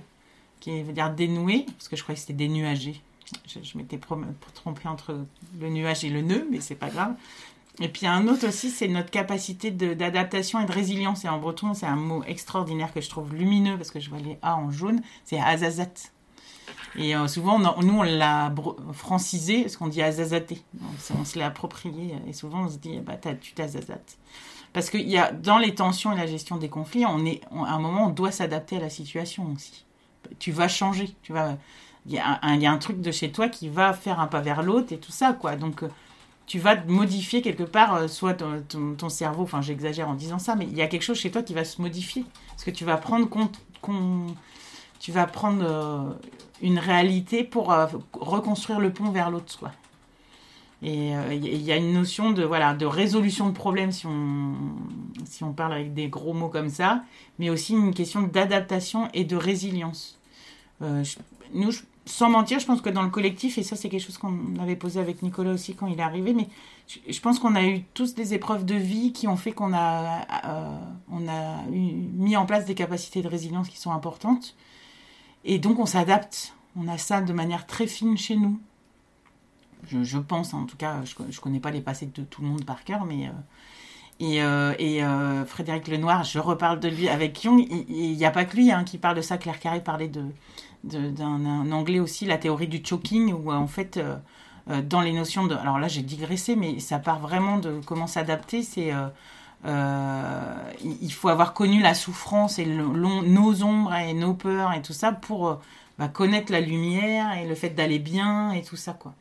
qui 0.60 0.82
veut 0.82 0.92
dire 0.92 1.10
dénouer 1.10 1.66
parce 1.66 1.88
que 1.88 1.96
je 1.96 2.02
croyais 2.02 2.16
que 2.16 2.20
c'était 2.20 2.34
dénuagé 2.34 3.00
je, 3.46 3.58
je 3.62 3.78
m'étais 3.78 3.98
trompée 4.54 4.88
entre 4.88 5.18
le 5.58 5.68
nuage 5.68 6.04
et 6.04 6.10
le 6.10 6.22
nœud 6.22 6.46
mais 6.50 6.60
c'est 6.60 6.74
pas 6.74 6.90
grave 6.90 7.14
et 7.80 7.88
puis 7.88 8.06
un 8.06 8.26
autre 8.28 8.48
aussi 8.48 8.70
c'est 8.70 8.88
notre 8.88 9.10
capacité 9.10 9.70
d'adaptation 9.70 10.60
et 10.60 10.66
de 10.66 10.72
résilience 10.72 11.24
et 11.24 11.28
en 11.28 11.38
breton 11.38 11.74
c'est 11.74 11.86
un 11.86 11.96
mot 11.96 12.22
extraordinaire 12.24 12.92
que 12.92 13.00
je 13.00 13.10
trouve 13.10 13.34
lumineux 13.34 13.76
parce 13.76 13.90
que 13.90 14.00
je 14.00 14.08
vois 14.10 14.18
les 14.18 14.38
A 14.42 14.56
en 14.56 14.70
jaune 14.70 15.00
c'est 15.24 15.38
azazat 15.40 16.10
Et 16.96 17.14
euh, 17.14 17.28
souvent, 17.28 17.58
nous, 17.58 17.98
on 17.98 18.02
l'a 18.02 18.52
francisé, 18.92 19.62
parce 19.62 19.76
qu'on 19.76 19.88
dit 19.88 20.02
azazaté. 20.02 20.62
On, 21.18 21.24
se 21.24 21.38
l'est 21.38 21.44
approprié, 21.44 22.14
et 22.26 22.32
souvent, 22.32 22.64
on 22.64 22.68
se 22.70 22.78
dit, 22.78 22.98
bah, 23.00 23.16
t'as- 23.16 23.34
tu 23.34 23.52
t'azazates. 23.54 24.16
Parce 24.72 24.90
qu'il 24.90 25.08
y 25.08 25.18
a, 25.18 25.32
dans 25.32 25.58
les 25.58 25.74
tensions 25.74 26.12
et 26.12 26.16
la 26.16 26.26
gestion 26.26 26.56
des 26.56 26.68
conflits, 26.68 27.04
on 27.06 27.24
est, 27.24 27.40
à 27.52 27.74
un 27.74 27.78
moment, 27.80 28.06
on 28.06 28.10
doit 28.10 28.32
s'adapter 28.32 28.76
à 28.76 28.80
la 28.80 28.90
situation 28.90 29.52
aussi. 29.54 29.84
Tu 30.38 30.52
vas 30.52 30.68
changer, 30.68 31.14
tu 31.22 31.32
vas, 31.32 31.56
il 32.06 32.12
y, 32.12 32.16
y 32.16 32.66
a 32.66 32.72
un 32.72 32.78
truc 32.78 33.00
de 33.00 33.10
chez 33.12 33.30
toi 33.32 33.48
qui 33.48 33.68
va 33.68 33.92
faire 33.92 34.20
un 34.20 34.26
pas 34.26 34.40
vers 34.40 34.62
l'autre 34.62 34.92
et 34.92 34.98
tout 34.98 35.12
ça, 35.12 35.32
quoi. 35.32 35.56
Donc, 35.56 35.82
euh, 35.82 35.88
tu 36.46 36.60
vas 36.60 36.76
modifier 36.86 37.42
quelque 37.42 37.64
part, 37.64 37.94
euh, 37.94 38.08
soit 38.08 38.34
ton, 38.34 39.08
cerveau, 39.08 39.42
enfin, 39.42 39.60
j'exagère 39.62 40.08
en 40.08 40.14
disant 40.14 40.38
ça, 40.38 40.54
mais 40.54 40.66
il 40.66 40.76
y 40.76 40.82
a 40.82 40.86
quelque 40.86 41.02
chose 41.02 41.18
chez 41.18 41.30
toi 41.30 41.42
qui 41.42 41.54
va 41.54 41.64
se 41.64 41.82
modifier. 41.82 42.24
Parce 42.50 42.64
que 42.64 42.70
tu 42.70 42.84
vas 42.84 42.96
prendre 42.96 43.26
euh, 45.62 46.10
une 46.62 46.78
réalité 46.78 47.42
pour 47.42 47.72
euh, 47.72 47.86
reconstruire 48.12 48.78
le 48.78 48.92
pont 48.92 49.10
vers 49.10 49.30
l'autre 49.30 49.52
soi. 49.52 49.72
Et 50.82 51.12
il 51.32 51.62
y 51.62 51.72
a 51.72 51.76
une 51.76 51.94
notion 51.94 52.32
de, 52.32 52.44
voilà, 52.44 52.74
de 52.74 52.84
résolution 52.84 53.48
de 53.48 53.54
problèmes 53.54 53.92
si 53.92 54.06
on, 54.06 55.52
parle 55.56 55.72
avec 55.72 55.94
des 55.94 56.08
gros 56.08 56.34
mots 56.34 56.50
comme 56.50 56.68
ça, 56.68 57.02
mais 57.38 57.48
aussi 57.48 57.72
une 57.72 57.94
question 57.94 58.22
d'adaptation 58.22 59.08
et 59.14 59.24
de 59.24 59.36
résilience. 59.36 60.18
Nous, 60.82 61.72
sans 62.06 62.30
mentir, 62.30 62.60
je 62.60 62.66
pense 62.66 62.80
que 62.80 62.88
dans 62.88 63.02
le 63.02 63.10
collectif, 63.10 63.58
et 63.58 63.64
ça 63.64 63.74
c'est 63.76 63.88
quelque 63.88 64.04
chose 64.04 64.16
qu'on 64.16 64.56
avait 64.60 64.76
posé 64.76 65.00
avec 65.00 65.22
Nicolas 65.22 65.52
aussi 65.52 65.74
quand 65.74 65.88
il 65.88 65.98
est 65.98 66.02
arrivé, 66.02 66.32
mais 66.32 66.48
je, 67.08 67.20
pense 67.20 67.40
qu'on 67.40 67.56
a 67.56 67.64
eu 67.64 67.82
tous 67.94 68.14
des 68.14 68.32
épreuves 68.32 68.64
de 68.64 68.76
vie 68.76 69.12
qui 69.12 69.26
ont 69.26 69.36
fait 69.36 69.50
qu'on 69.50 69.72
a, 69.74 70.20
euh, 70.44 70.78
on 71.10 71.26
a 71.26 71.62
mis 71.68 72.36
en 72.36 72.46
place 72.46 72.64
des 72.64 72.76
capacités 72.76 73.22
de 73.22 73.28
résilience 73.28 73.68
qui 73.68 73.78
sont 73.78 73.90
importantes. 73.90 74.54
Et 75.44 75.58
donc 75.58 75.78
on 75.80 75.86
s'adapte. 75.86 76.54
On 76.76 76.88
a 76.88 76.98
ça 76.98 77.22
de 77.22 77.32
manière 77.32 77.66
très 77.66 77.86
fine 77.86 78.16
chez 78.16 78.36
nous. 78.36 78.60
Je, 79.88 80.18
pense, 80.18 80.52
en 80.52 80.64
tout 80.64 80.76
cas, 80.76 81.02
je 81.04 81.14
ne 81.22 81.32
connais 81.40 81.60
pas 81.60 81.70
les 81.70 81.80
passés 81.80 82.06
de 82.06 82.22
tout 82.22 82.42
le 82.42 82.48
monde 82.48 82.64
par 82.64 82.84
cœur, 82.84 83.04
mais... 83.04 83.30
euh, 84.20 84.74
et, 84.78 85.02
euh, 85.02 85.44
Frédéric 85.44 85.88
Lenoir, 85.88 86.24
je 86.24 86.38
reparle 86.38 86.80
de 86.80 86.88
lui 86.88 87.08
avec 87.08 87.40
Jung, 87.40 87.64
il 87.88 88.16
n'y 88.16 88.24
a 88.24 88.30
pas 88.30 88.44
que 88.44 88.56
lui 88.56 88.72
hein, 88.72 88.84
qui 88.84 88.98
parle 88.98 89.16
de 89.16 89.22
ça. 89.22 89.38
Claire 89.38 89.60
Carré 89.60 89.80
parlait 89.80 90.08
de- 90.08 90.32
d'un 90.86 91.44
un 91.46 91.72
anglais 91.72 92.00
aussi, 92.00 92.26
la 92.26 92.38
théorie 92.38 92.68
du 92.68 92.82
choking, 92.84 93.32
où 93.32 93.50
euh, 93.52 93.54
en 93.56 93.66
fait, 93.66 93.96
euh, 93.96 94.16
euh, 94.70 94.82
dans 94.82 95.00
les 95.00 95.12
notions 95.12 95.46
de... 95.46 95.54
Alors 95.54 95.78
là, 95.78 95.88
j'ai 95.88 96.02
digressé, 96.02 96.56
mais 96.56 96.80
ça 96.80 96.98
part 96.98 97.18
vraiment 97.20 97.58
de 97.58 97.80
comment 97.86 98.06
s'adapter. 98.06 98.62
C'est... 98.62 98.92
il 100.84 101.12
faut 101.12 101.28
avoir 101.28 101.54
connu 101.54 101.80
la 101.82 101.94
souffrance 101.94 102.58
et 102.58 102.64
le- 102.64 102.86
nos 103.28 103.62
ombres 103.62 103.94
et 103.94 104.14
nos 104.14 104.34
peurs 104.34 104.72
et 104.72 104.82
tout 104.82 104.92
ça 104.92 105.12
pour 105.12 105.60
bah, 105.98 106.08
connaître 106.08 106.52
la 106.52 106.60
lumière 106.60 107.36
et 107.38 107.46
le 107.46 107.54
fait 107.54 107.70
d'aller 107.70 107.98
bien 107.98 108.52
et 108.52 108.62
tout 108.62 108.76
ça, 108.76 108.92
quoi. 108.92 109.14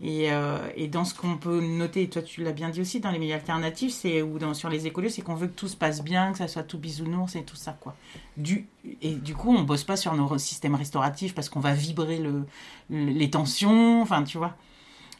Et, 0.00 0.30
euh, 0.30 0.58
et 0.76 0.86
dans 0.86 1.04
ce 1.04 1.12
qu'on 1.12 1.36
peut 1.38 1.60
noter, 1.60 2.02
et 2.02 2.08
toi 2.08 2.22
tu 2.22 2.44
l'as 2.44 2.52
bien 2.52 2.68
dit 2.70 2.80
aussi, 2.80 3.00
dans 3.00 3.10
les 3.10 3.18
milieux 3.18 3.34
alternatifs, 3.34 3.92
c'est 3.92 4.22
ou 4.22 4.38
dans, 4.38 4.54
sur 4.54 4.68
les 4.68 4.86
écolieux, 4.86 5.08
c'est 5.08 5.22
qu'on 5.22 5.34
veut 5.34 5.48
que 5.48 5.56
tout 5.56 5.66
se 5.66 5.76
passe 5.76 6.02
bien, 6.04 6.30
que 6.32 6.38
ça 6.38 6.46
soit 6.46 6.62
tout 6.62 6.78
bisounours 6.78 7.34
et 7.34 7.42
tout 7.42 7.56
ça, 7.56 7.76
quoi. 7.80 7.96
Du, 8.36 8.68
et 9.02 9.14
du 9.14 9.34
coup, 9.34 9.52
on 9.54 9.62
bosse 9.64 9.82
pas 9.82 9.96
sur 9.96 10.14
nos 10.14 10.38
systèmes 10.38 10.76
restauratifs 10.76 11.34
parce 11.34 11.48
qu'on 11.48 11.58
va 11.60 11.74
vibrer 11.74 12.18
le, 12.18 12.44
le- 12.90 13.06
les 13.10 13.30
tensions, 13.30 14.00
enfin, 14.00 14.22
tu 14.22 14.38
vois. 14.38 14.56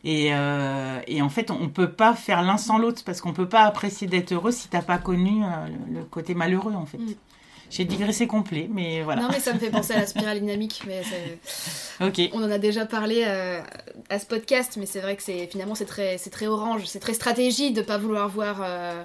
Et, 0.05 0.29
euh, 0.33 1.01
et 1.09 1.23
en 1.23 1.29
fait, 1.29 1.51
on 1.51 1.61
ne 1.61 1.67
peut 1.69 1.91
pas 1.93 2.15
faire 2.15 2.43
l'un 2.43 2.57
sans 2.57 2.79
l'autre 2.79 3.03
parce 3.05 3.21
qu'on 3.21 3.33
peut 3.33 3.49
pas 3.49 3.63
apprécier 3.65 4.07
d'être 4.07 4.33
heureux 4.33 4.53
si 4.53 4.69
t'as 4.69 4.83
pas 4.83 4.99
connu 4.99 5.45
euh, 5.45 5.49
le, 5.89 6.01
le 6.01 6.05
côté 6.05 6.35
malheureux, 6.35 6.75
en 6.75 6.87
fait. 6.87 6.99
Mm. 6.99 7.15
J'ai 7.71 7.85
digressé 7.85 8.27
complet, 8.27 8.69
mais 8.73 9.03
voilà. 9.03 9.23
Non, 9.23 9.29
mais 9.31 9.41
ça 9.41 9.53
me 9.53 9.59
fait 9.59 9.71
penser 9.71 9.93
à 9.93 10.01
la 10.01 10.07
spirale 10.09 10.41
dynamique. 10.41 10.83
Mais 10.87 11.03
on 12.33 12.43
en 12.43 12.51
a 12.51 12.59
déjà 12.59 12.87
parlé 12.87 13.25
euh, 13.27 13.61
à 14.09 14.19
ce 14.19 14.27
podcast, 14.27 14.77
mais 14.79 14.87
c'est 14.87 15.01
vrai 15.01 15.17
que 15.17 15.23
c'est 15.23 15.47
finalement 15.47 15.75
c'est 15.75 15.85
très, 15.85 16.19
c'est 16.19 16.31
très 16.31 16.47
orange, 16.47 16.83
c'est 16.87 17.01
très 17.01 17.15
stratégie 17.15 17.73
de 17.73 17.83
pas 17.83 17.99
vouloir 17.99 18.29
voir 18.29 18.61
euh, 18.63 19.03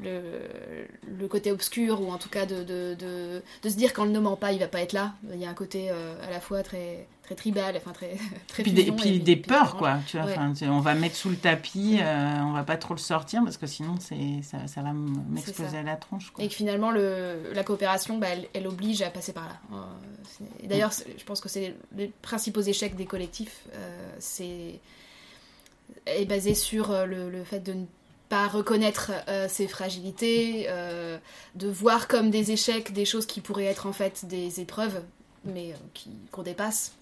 le, 0.00 0.40
le 1.18 1.28
côté 1.28 1.52
obscur 1.52 2.00
ou 2.00 2.10
en 2.10 2.18
tout 2.18 2.28
cas 2.28 2.46
de, 2.46 2.64
de, 2.64 2.94
de, 2.94 3.42
de 3.62 3.68
se 3.68 3.76
dire 3.76 3.92
quand 3.92 4.04
le 4.04 4.10
ne 4.10 4.18
ment 4.18 4.36
pas, 4.36 4.52
il 4.52 4.58
va 4.58 4.66
pas 4.68 4.80
être 4.80 4.92
là. 4.92 5.14
Il 5.32 5.38
y 5.38 5.44
a 5.46 5.48
un 5.50 5.54
côté 5.54 5.88
euh, 5.90 6.14
à 6.26 6.30
la 6.30 6.40
fois 6.40 6.62
très, 6.64 7.06
très 7.22 7.34
tribal, 7.36 7.76
enfin 7.76 7.92
très, 7.92 8.16
très 8.48 8.64
puis 8.64 8.72
des, 8.72 8.82
fusion 8.82 8.96
puis 8.96 9.08
et 9.14 9.18
des 9.20 9.36
puis 9.36 9.48
peurs, 9.48 9.76
quoi. 9.76 9.98
Tu 10.08 10.16
vois, 10.18 10.26
Ouais. 10.26 10.36
on 10.68 10.80
va 10.80 10.94
mettre 10.94 11.14
sous 11.14 11.28
le 11.30 11.36
tapis, 11.36 11.98
euh, 12.00 12.40
on 12.42 12.52
va 12.52 12.64
pas 12.64 12.76
trop 12.76 12.94
le 12.94 12.98
sortir 12.98 13.42
parce 13.44 13.56
que 13.56 13.66
sinon 13.68 13.94
c'est 14.00 14.42
ça, 14.42 14.66
ça 14.66 14.82
va 14.82 14.90
m- 14.90 15.24
m'exposer 15.30 15.68
ça. 15.70 15.78
à 15.78 15.82
la 15.84 15.94
tronche. 15.96 16.30
Quoi. 16.32 16.44
Et 16.44 16.48
que 16.48 16.54
finalement, 16.54 16.90
le, 16.90 17.52
la 17.52 17.62
coopération, 17.62 18.18
bah, 18.18 18.28
elle, 18.32 18.48
elle 18.52 18.66
oblige 18.66 19.00
à 19.02 19.10
passer 19.10 19.32
par 19.32 19.44
là. 19.44 19.60
Euh, 19.74 20.44
et 20.62 20.66
D'ailleurs, 20.66 20.90
je 20.92 21.24
pense 21.24 21.40
que 21.40 21.48
c'est 21.48 21.76
les 21.96 22.08
principaux 22.22 22.62
échecs 22.62 22.96
des 22.96 23.06
collectifs, 23.06 23.60
euh, 23.74 24.10
c'est 24.18 24.80
est 26.06 26.24
basé 26.24 26.54
sur 26.54 26.90
euh, 26.90 27.06
le, 27.06 27.30
le 27.30 27.44
fait 27.44 27.60
de 27.60 27.72
ne 27.74 27.84
pas 28.28 28.48
reconnaître 28.48 29.12
euh, 29.28 29.46
ses 29.48 29.68
fragilités, 29.68 30.66
euh, 30.68 31.18
de 31.54 31.68
voir 31.68 32.08
comme 32.08 32.30
des 32.30 32.52
échecs 32.52 32.92
des 32.92 33.04
choses 33.04 33.26
qui 33.26 33.40
pourraient 33.40 33.64
être 33.66 33.86
en 33.86 33.92
fait 33.92 34.24
des 34.26 34.60
épreuves, 34.60 35.02
mais 35.44 35.72
euh, 35.72 35.76
qui 35.92 36.10
qu'on 36.32 36.42
dépasse. 36.42 36.92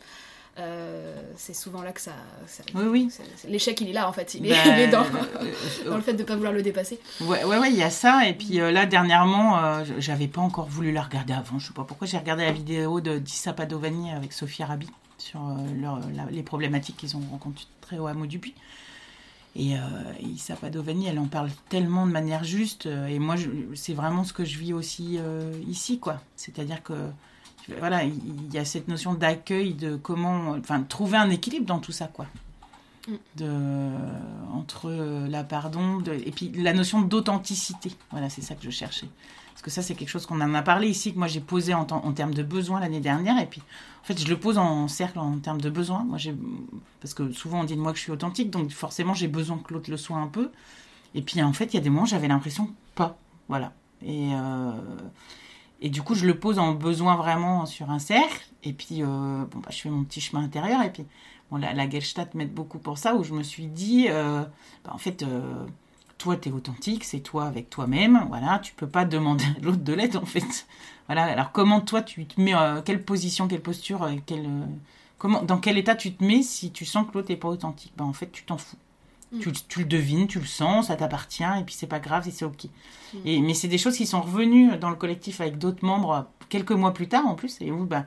C'est 1.37 1.55
souvent 1.55 1.81
là 1.83 1.93
que 1.93 2.01
ça. 2.01 2.13
ça- 2.47 2.63
Oui, 2.75 2.85
oui. 2.85 3.09
L'échec, 3.49 3.81
il 3.81 3.89
est 3.89 3.93
là 3.95 4.07
en 4.09 4.13
fait. 4.13 4.35
Il 4.35 4.47
est, 4.47 4.51
Bah, 4.51 4.57
il 4.67 4.81
est 4.81 4.89
dans, 4.89 5.05
dans 5.87 5.97
le 5.97 6.03
fait 6.03 6.13
de 6.13 6.19
ne 6.19 6.25
pas 6.25 6.37
vouloir 6.37 6.53
le 6.53 6.63
dépasser. 6.63 7.01
Ouais, 7.23 7.43
ouais, 7.45 7.59
ouais, 7.59 7.71
il 7.71 7.77
y 7.77 7.83
a 7.83 7.89
ça. 7.91 8.29
Et 8.29 8.35
puis 8.35 8.55
là, 8.59 8.85
dernièrement, 8.87 9.83
j'avais 9.99 10.29
pas 10.29 10.43
encore 10.43 10.67
voulu 10.69 10.93
la 10.93 11.03
regarder 11.03 11.33
avant. 11.33 11.59
Je 11.59 11.69
sais 11.69 11.73
pas 11.73 11.85
pourquoi. 11.85 12.07
J'ai 12.07 12.19
regardé 12.19 12.45
la 12.45 12.53
vidéo 12.53 13.01
de 13.01 13.19
Dissa 13.19 13.53
Padovani 13.55 14.13
avec 14.13 14.33
Sophie 14.35 14.63
Arabi 14.63 14.89
sur 15.19 15.41
leur- 15.81 16.01
la- 16.15 16.31
les 16.31 16.43
problématiques 16.43 16.97
qu'ils 16.99 17.17
ont 17.17 17.23
rencontrées 17.31 17.99
au 17.99 18.07
hameau 18.07 18.27
du 18.27 18.39
Puy. 18.39 18.55
Et 19.55 19.77
euh, 19.77 19.81
Issa 20.21 20.57
Padovani, 20.57 21.07
elle 21.07 21.19
en 21.19 21.27
parle 21.27 21.51
tellement 21.69 22.07
de 22.07 22.13
manière 22.13 22.43
juste. 22.43 22.87
euh, 22.87 23.07
et 23.07 23.19
moi, 23.19 23.37
c'est 23.75 23.93
vraiment 23.93 24.25
ce 24.25 24.33
que 24.33 24.45
je 24.45 24.59
vis 24.59 24.73
aussi 24.73 25.19
euh, 25.19 25.53
ici, 25.69 25.99
quoi. 25.99 26.21
C'est-à-dire 26.37 26.83
que 26.83 26.95
voilà, 27.79 28.03
il 28.05 28.53
y 28.53 28.59
a 28.59 28.65
cette 28.65 28.89
notion 28.89 29.15
d'accueil, 29.15 29.75
de 29.75 29.97
comment, 29.97 30.53
enfin, 30.59 30.83
trouver 30.83 31.19
un 31.19 31.31
équilibre 31.31 31.67
dans 31.67 31.79
tout 31.79 31.93
ça, 31.93 32.07
quoi. 32.07 32.27
Mm. 33.07 33.13
De, 33.37 33.51
entre 34.55 34.89
euh, 34.89 35.29
la 35.29 35.45
pardon, 35.45 35.99
de, 35.99 36.13
et 36.13 36.31
puis 36.31 36.51
la 36.53 36.73
notion 36.73 37.03
d'authenticité. 37.03 37.93
Voilà, 38.11 38.31
c'est 38.31 38.43
ça 38.43 38.55
que 38.55 38.63
je 38.63 38.71
cherchais. 38.71 39.09
Parce 39.53 39.63
que 39.63 39.71
ça, 39.71 39.83
c'est 39.83 39.95
quelque 39.95 40.09
chose 40.09 40.27
qu'on 40.27 40.41
en 40.41 40.55
a 40.55 40.63
parlé 40.63 40.89
ici, 40.89 41.13
que 41.13 41.19
moi 41.19 41.29
j'ai 41.29 41.41
posé 41.41 41.75
en, 41.75 41.85
termes 41.85 42.35
de 42.35 42.43
besoins 42.43 42.81
l'année 42.81 43.01
dernière. 43.01 43.39
Et 43.41 43.47
puis, 43.47 43.63
en 44.03 44.05
fait, 44.05 44.19
je 44.19 44.29
le 44.29 44.37
pose 44.37 44.59
en 44.59 44.89
cercle 44.89 45.19
en 45.19 45.39
termes 45.39 45.61
de 45.61 45.71
besoins. 45.71 46.05
Moi, 46.05 46.19
j'ai, 46.19 46.35
parce 47.01 47.15
que 47.15 47.33
souvent 47.33 47.61
on 47.61 47.65
dit 47.65 47.77
de 47.77 47.81
moi 47.81 47.93
que 47.93 47.99
je 47.99 48.03
suis 48.03 48.13
authentique, 48.13 48.51
donc 48.51 48.71
forcément 48.71 49.15
j'ai 49.15 49.29
besoin 49.29 49.59
que 49.59 49.73
l'autre 49.73 49.91
le 49.91 49.97
soit 49.97 50.17
un 50.17 50.27
peu. 50.27 50.51
Et 51.15 51.23
puis, 51.23 51.43
en 51.43 51.53
fait, 51.53 51.67
il 51.67 51.75
y 51.75 51.79
a 51.79 51.83
des 51.83 51.91
moments, 51.91 52.07
j'avais 52.07 52.29
l'impression 52.29 52.71
pas. 52.95 53.19
Voilà. 53.49 53.73
Et, 54.05 54.31
euh, 54.35 54.73
et 55.81 55.91
du 55.91 56.03
coup, 56.03 56.15
je 56.15 56.27
le 56.27 56.39
pose 56.39 56.59
en 56.59 56.73
besoin 56.73 57.17
vraiment 57.17 57.67
sur 57.67 57.91
un 57.91 57.99
cercle. 57.99 58.49
Et 58.65 58.73
puis, 58.73 59.03
euh, 59.03 59.45
bon, 59.51 59.59
bah, 59.59 59.69
je 59.71 59.81
fais 59.81 59.91
mon 59.91 60.05
petit 60.05 60.21
chemin 60.21 60.43
intérieur. 60.43 60.83
Et 60.83 60.91
puis, 60.91 61.05
bon, 61.51 61.59
la, 61.59 61.75
la 61.75 61.87
m'aide 62.35 62.55
beaucoup 62.55 62.79
pour 62.79 62.99
ça, 62.99 63.15
où 63.15 63.25
je 63.25 63.35
me 63.35 63.43
suis 63.43 63.67
dit, 63.67 64.07
euh, 64.09 64.43
bah, 64.85 64.93
en 64.95 64.99
fait, 64.99 65.25
toi, 66.23 66.37
tu 66.37 66.51
es 66.51 66.53
authentique, 66.53 67.03
c'est 67.03 67.19
toi 67.19 67.47
avec 67.47 67.69
toi-même. 67.69 68.27
Voilà, 68.29 68.61
tu 68.61 68.75
peux 68.75 68.87
pas 68.87 69.05
demander 69.05 69.45
à 69.45 69.61
l'autre 69.61 69.83
de 69.83 69.93
l'aide, 69.93 70.17
en 70.17 70.25
fait. 70.25 70.69
Voilà, 71.07 71.25
alors 71.25 71.51
comment 71.51 71.81
toi, 71.81 72.01
tu 72.01 72.27
te 72.27 72.41
mets, 72.41 72.55
euh, 72.55 72.81
quelle 72.81 73.03
position, 73.03 73.49
quelle 73.49 73.61
posture, 73.61 74.05
euh, 74.05 74.13
quelle, 74.25 74.47
euh, 74.47 74.67
comment, 75.19 75.43
dans 75.43 75.59
quel 75.59 75.79
état 75.79 75.97
tu 75.97 76.15
te 76.15 76.23
mets 76.23 76.43
si 76.45 76.71
tu 76.71 76.85
sens 76.85 77.09
que 77.09 77.15
l'autre 77.15 77.29
n'est 77.31 77.37
pas 77.37 77.49
authentique? 77.49 77.93
Bah, 77.97 78.05
En 78.05 78.13
fait, 78.13 78.31
tu 78.31 78.45
t'en 78.45 78.57
fous. 78.57 78.77
Mm. 79.33 79.39
Tu, 79.41 79.53
tu 79.67 79.79
le 79.81 79.85
devines, 79.87 80.29
tu 80.29 80.39
le 80.39 80.47
sens, 80.47 80.87
ça 80.87 80.97
t'appartient, 80.97 81.43
et 81.43 81.65
puis 81.65 81.75
c'est 81.75 81.89
pas 81.89 81.99
grave, 81.99 82.29
et 82.29 82.31
c'est 82.31 82.45
ok. 82.45 82.67
Mm. 82.67 83.19
Et, 83.25 83.41
mais 83.41 83.55
c'est 83.55 83.67
des 83.67 83.79
choses 83.79 83.97
qui 83.97 84.07
sont 84.07 84.21
revenues 84.21 84.77
dans 84.77 84.91
le 84.91 84.97
collectif 84.97 85.41
avec 85.41 85.59
d'autres 85.59 85.85
membres 85.85 86.29
quelques 86.49 86.71
mois 86.71 86.95
plus 86.95 87.09
tard 87.09 87.27
en 87.27 87.35
plus, 87.35 87.61
et 87.61 87.73
où, 87.73 87.85
bah, 87.85 88.07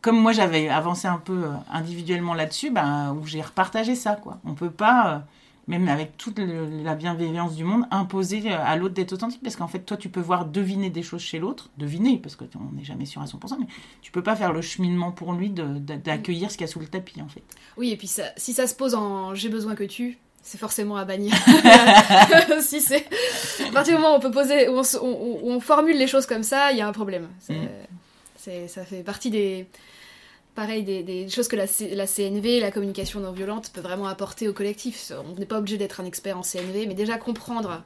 comme 0.00 0.18
moi 0.18 0.32
j'avais 0.32 0.68
avancé 0.68 1.06
un 1.06 1.18
peu 1.18 1.44
individuellement 1.70 2.34
là-dessus, 2.34 2.72
bah, 2.72 3.12
où 3.12 3.24
j'ai 3.24 3.40
repartagé 3.40 3.94
ça. 3.94 4.16
Quoi. 4.16 4.40
On 4.44 4.54
peut 4.54 4.70
pas, 4.70 5.26
même 5.66 5.88
avec 5.88 6.16
toute 6.16 6.38
le- 6.38 6.82
la 6.82 6.94
bienveillance 6.94 7.54
du 7.56 7.64
monde, 7.64 7.84
imposer 7.90 8.42
euh, 8.52 8.56
à 8.62 8.76
l'autre 8.76 8.94
d'être 8.94 9.12
authentique, 9.12 9.40
parce 9.42 9.56
qu'en 9.56 9.68
fait, 9.68 9.80
toi, 9.80 9.96
tu 9.96 10.08
peux 10.08 10.20
voir 10.20 10.44
deviner 10.44 10.90
des 10.90 11.02
choses 11.02 11.22
chez 11.22 11.38
l'autre, 11.38 11.70
deviner, 11.78 12.18
parce 12.18 12.36
qu'on 12.36 12.46
n'est 12.72 12.84
jamais 12.84 13.06
sûr 13.06 13.22
à 13.22 13.26
100%, 13.26 13.56
mais 13.58 13.66
tu 14.02 14.12
peux 14.12 14.22
pas 14.22 14.36
faire 14.36 14.52
le 14.52 14.60
cheminement 14.62 15.10
pour 15.12 15.32
lui 15.32 15.50
d'accueillir 15.50 16.50
ce 16.50 16.56
qu'il 16.56 16.66
y 16.66 16.68
a 16.68 16.72
sous 16.72 16.80
le 16.80 16.86
tapis, 16.86 17.20
en 17.22 17.28
fait. 17.28 17.42
Oui, 17.76 17.90
et 17.90 17.96
puis 17.96 18.06
ça, 18.08 18.24
si 18.36 18.52
ça 18.52 18.66
se 18.66 18.74
pose 18.74 18.94
en 18.94 19.34
j'ai 19.34 19.48
besoin 19.48 19.74
que 19.74 19.84
tu, 19.84 20.18
c'est 20.42 20.58
forcément 20.58 20.96
à 20.96 21.04
bannir. 21.06 21.32
si 22.60 22.80
c'est. 22.80 23.06
À 23.66 23.72
partir 23.72 23.96
du 23.96 24.02
moment 24.02 24.14
où 24.14 24.16
on 24.18 24.20
peut 24.20 24.30
poser, 24.30 24.68
où 24.68 24.72
on, 24.78 24.82
se- 24.82 24.98
où- 24.98 25.38
où 25.42 25.50
on 25.50 25.60
formule 25.60 25.96
les 25.96 26.06
choses 26.06 26.26
comme 26.26 26.42
ça, 26.42 26.72
il 26.72 26.78
y 26.78 26.80
a 26.82 26.86
un 26.88 26.92
problème. 26.92 27.28
C'est- 27.40 27.54
Mm. 27.54 28.68
ça 28.68 28.84
fait 28.84 29.02
partie 29.02 29.30
des. 29.30 29.66
Pareil, 30.54 30.84
des, 30.84 31.02
des 31.02 31.28
choses 31.28 31.48
que 31.48 31.56
la, 31.56 31.66
C- 31.66 31.94
la 31.94 32.06
CNV, 32.06 32.60
la 32.60 32.70
communication 32.70 33.18
non 33.20 33.32
violente, 33.32 33.70
peut 33.72 33.80
vraiment 33.80 34.06
apporter 34.06 34.46
au 34.48 34.52
collectif. 34.52 35.10
On 35.28 35.38
n'est 35.38 35.46
pas 35.46 35.58
obligé 35.58 35.78
d'être 35.78 36.00
un 36.00 36.04
expert 36.04 36.38
en 36.38 36.42
CNV, 36.42 36.86
mais 36.86 36.94
déjà 36.94 37.16
comprendre 37.18 37.82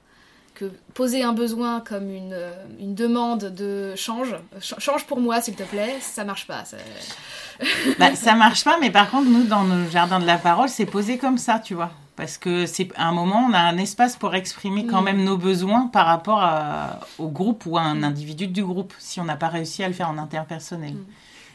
que 0.54 0.70
poser 0.92 1.22
un 1.22 1.32
besoin 1.32 1.80
comme 1.80 2.10
une, 2.10 2.32
euh, 2.34 2.50
une 2.80 2.94
demande 2.94 3.44
de 3.54 3.94
change, 3.96 4.34
ch- 4.60 4.74
change 4.78 5.06
pour 5.06 5.20
moi 5.20 5.40
s'il 5.40 5.54
te 5.54 5.62
plaît, 5.62 5.94
ça 6.00 6.24
marche 6.24 6.46
pas. 6.46 6.64
ça- 6.64 6.76
Bah, 7.98 8.14
ça 8.14 8.34
marche 8.34 8.64
pas, 8.64 8.78
mais 8.80 8.90
par 8.90 9.10
contre, 9.10 9.28
nous, 9.30 9.44
dans 9.44 9.64
nos 9.64 9.88
jardins 9.88 10.20
de 10.20 10.26
la 10.26 10.36
parole, 10.38 10.68
c'est 10.68 10.86
posé 10.86 11.16
comme 11.16 11.38
ça, 11.38 11.58
tu 11.60 11.74
vois. 11.74 11.90
Parce 12.16 12.36
que 12.36 12.66
c'est 12.66 12.88
un 12.96 13.12
moment, 13.12 13.46
on 13.48 13.52
a 13.54 13.60
un 13.60 13.78
espace 13.78 14.16
pour 14.16 14.34
exprimer 14.34 14.84
quand 14.86 15.00
Mm. 15.00 15.04
même 15.04 15.24
nos 15.24 15.36
besoins 15.36 15.86
par 15.86 16.06
rapport 16.06 16.40
à- 16.42 17.00
au 17.18 17.28
groupe 17.28 17.64
ou 17.66 17.78
à 17.78 17.82
un 17.82 18.02
individu 18.02 18.48
du 18.48 18.64
groupe, 18.64 18.92
si 18.98 19.20
on 19.20 19.24
n'a 19.24 19.36
pas 19.36 19.48
réussi 19.48 19.84
à 19.84 19.88
le 19.88 19.94
faire 19.94 20.10
en 20.10 20.18
interpersonnel. 20.18 20.94
Mm. 20.94 21.04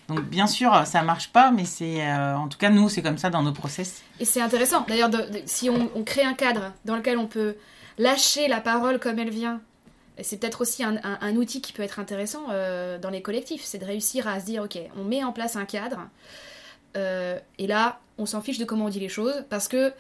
Donc, 0.10 0.22
bien 0.24 0.48
sûr, 0.48 0.86
ça 0.86 1.02
marche 1.02 1.30
pas, 1.30 1.52
mais 1.52 1.66
c'est. 1.66 2.06
euh, 2.06 2.36
en 2.36 2.48
tout 2.48 2.58
cas, 2.58 2.70
nous, 2.70 2.90
c'est 2.90 3.02
comme 3.02 3.18
ça 3.18 3.30
dans 3.30 3.44
nos 3.44 3.54
process. 3.54 4.02
Et 4.20 4.26
c'est 4.26 4.42
intéressant. 4.42 4.86
D'ailleurs, 4.88 5.10
si 5.46 5.70
on, 5.70 6.04
crée 6.04 6.24
un 6.24 6.34
cadre 6.34 6.74
dans 6.86 6.96
lequel 6.96 7.18
on 7.18 7.28
peut 7.28 7.56
lâcher 7.98 8.48
la 8.48 8.60
parole 8.60 9.00
comme 9.00 9.20
elle 9.20 9.30
vient, 9.30 9.62
c'est 10.22 10.40
peut-être 10.40 10.62
aussi 10.62 10.84
un, 10.84 11.36
outil 11.36 11.62
qui 11.62 11.74
peut 11.74 11.84
être 11.84 12.00
intéressant 12.00 12.44
euh, 12.52 13.00
dans 13.00 13.10
les 13.10 13.22
collectifs, 13.22 13.64
c'est 13.64 13.80
de 13.80 13.86
réussir 13.86 14.28
à 14.28 14.40
se 14.40 14.46
dire, 14.46 14.64
ok, 14.64 14.78
on 14.98 15.04
met 15.04 15.24
en 15.24 15.32
place 15.32 15.56
un 15.56 15.66
cadre, 15.66 16.08
euh, 16.98 17.40
et 17.58 17.68
là, 17.68 18.00
on 18.18 18.26
s'en 18.26 18.42
fiche 18.42 18.60
de 18.60 18.66
comment 18.66 18.86
on 18.86 18.90
dit 18.90 19.00
les 19.00 19.10
choses, 19.10 19.46
parce 19.50 19.68
que 19.68 19.94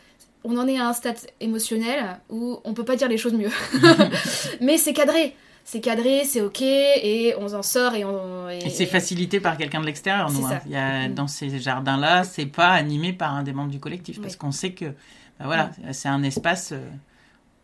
on 0.43 0.57
en 0.57 0.67
est 0.67 0.77
à 0.77 0.87
un 0.87 0.93
stade 0.93 1.17
émotionnel 1.39 2.19
où 2.29 2.59
on 2.63 2.73
peut 2.73 2.83
pas 2.83 2.95
dire 2.95 3.07
les 3.07 3.17
choses 3.17 3.33
mieux. 3.33 3.51
Mais 4.61 4.77
c'est 4.77 4.93
cadré. 4.93 5.35
C'est 5.65 5.79
cadré, 5.81 6.25
c'est 6.25 6.41
ok, 6.41 6.61
et 6.61 7.33
on 7.39 7.53
en 7.53 7.63
sort 7.63 7.95
et 7.95 8.03
on... 8.03 8.49
Et 8.49 8.69
c'est 8.69 8.85
facilité 8.85 9.39
par 9.39 9.57
quelqu'un 9.57 9.79
de 9.81 9.85
l'extérieur, 9.85 10.29
nous. 10.31 10.45
Hein. 10.45 10.59
Il 10.65 10.71
y 10.71 10.75
a, 10.75 11.07
Mm. 11.07 11.13
dans 11.13 11.27
ces 11.27 11.57
jardins-là, 11.59 12.23
c'est 12.25 12.45
pas 12.45 12.69
animé 12.71 13.13
par 13.13 13.33
un 13.33 13.43
des 13.43 13.53
membres 13.53 13.71
du 13.71 13.79
collectif, 13.79 14.19
parce 14.21 14.33
Oui. 14.33 14.39
qu'on 14.39 14.51
sait 14.51 14.73
que, 14.73 14.85
bah 15.39 15.45
voilà, 15.45 15.71
c'est 15.93 16.09
un 16.09 16.21
espace 16.23 16.73
euh, 16.73 16.89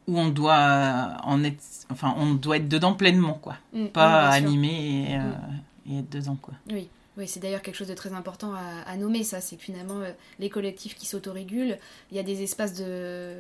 où 0.07 0.17
on 0.17 0.29
doit 0.29 1.17
en 1.23 1.43
être, 1.43 1.61
enfin, 1.91 2.15
on 2.17 2.33
doit 2.33 2.57
être 2.57 2.69
dedans 2.69 2.93
pleinement, 2.93 3.33
quoi. 3.33 3.57
Mm, 3.73 3.87
Pas 3.87 4.29
mm, 4.29 4.31
sûr. 4.39 4.47
animé 4.47 5.11
et, 5.11 5.15
euh, 5.17 5.91
et 5.95 5.99
être 5.99 6.09
dedans, 6.09 6.37
quoi. 6.41 6.53
Oui, 6.71 6.87
oui 7.17 7.27
c'est 7.27 7.41
d'ailleurs 7.41 7.61
quelque 7.61 7.75
chose 7.75 7.89
de 7.89 7.93
très 7.95 8.13
important 8.13 8.53
à, 8.53 8.89
à 8.89 8.95
nommer, 8.95 9.23
ça. 9.23 9.41
C'est 9.41 9.57
que 9.57 9.61
finalement, 9.63 9.99
euh, 9.99 10.11
les 10.39 10.49
collectifs 10.49 10.95
qui 10.95 11.05
s'autorégulent, 11.05 11.77
il 12.11 12.17
y 12.17 12.19
a 12.19 12.23
des 12.23 12.41
espaces 12.43 12.73
de 12.75 13.35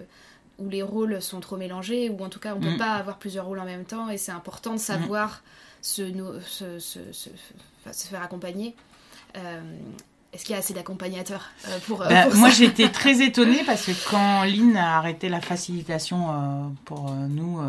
où 0.59 0.69
les 0.69 0.81
rôles 0.83 1.21
sont 1.21 1.39
trop 1.39 1.57
mélangés, 1.57 2.09
ou 2.09 2.23
en 2.23 2.29
tout 2.29 2.39
cas, 2.39 2.53
on 2.55 2.59
ne 2.59 2.63
peut 2.65 2.73
Mm. 2.75 2.77
pas 2.77 2.93
avoir 2.93 3.17
plusieurs 3.17 3.45
rôles 3.45 3.59
en 3.59 3.65
même 3.65 3.85
temps, 3.85 4.09
et 4.09 4.17
c'est 4.17 4.31
important 4.31 4.73
de 4.73 4.79
savoir 4.79 5.41
se, 5.81 6.01
no- 6.01 6.39
se, 6.41 6.79
se- 6.79 7.11
se- 7.13 7.29
enfin, 7.81 7.93
se 7.93 8.07
faire 8.07 8.21
accompagner. 8.21 8.75
Euh, 9.37 9.61
Est-ce 10.31 10.43
qu'il 10.45 10.53
y 10.53 10.55
a 10.55 10.59
assez 10.59 10.75
d'accompagnateurs 10.75 11.49
euh, 11.67 11.79
pour, 11.87 12.03
euh, 12.03 12.07
Bah, 12.09 12.23
pour 12.27 12.35
moi, 12.35 12.49
j'étais 12.49 12.89
très 12.91 13.21
étonnée 13.23 13.63
parce 13.65 13.85
que 13.87 13.91
quand 14.11 14.43
Lynn 14.43 14.77
a 14.77 14.97
arrêté 14.97 15.27
la 15.27 15.41
facilitation 15.41 16.29
euh, 16.29 16.67
pour 16.85 17.09
nous, 17.11 17.59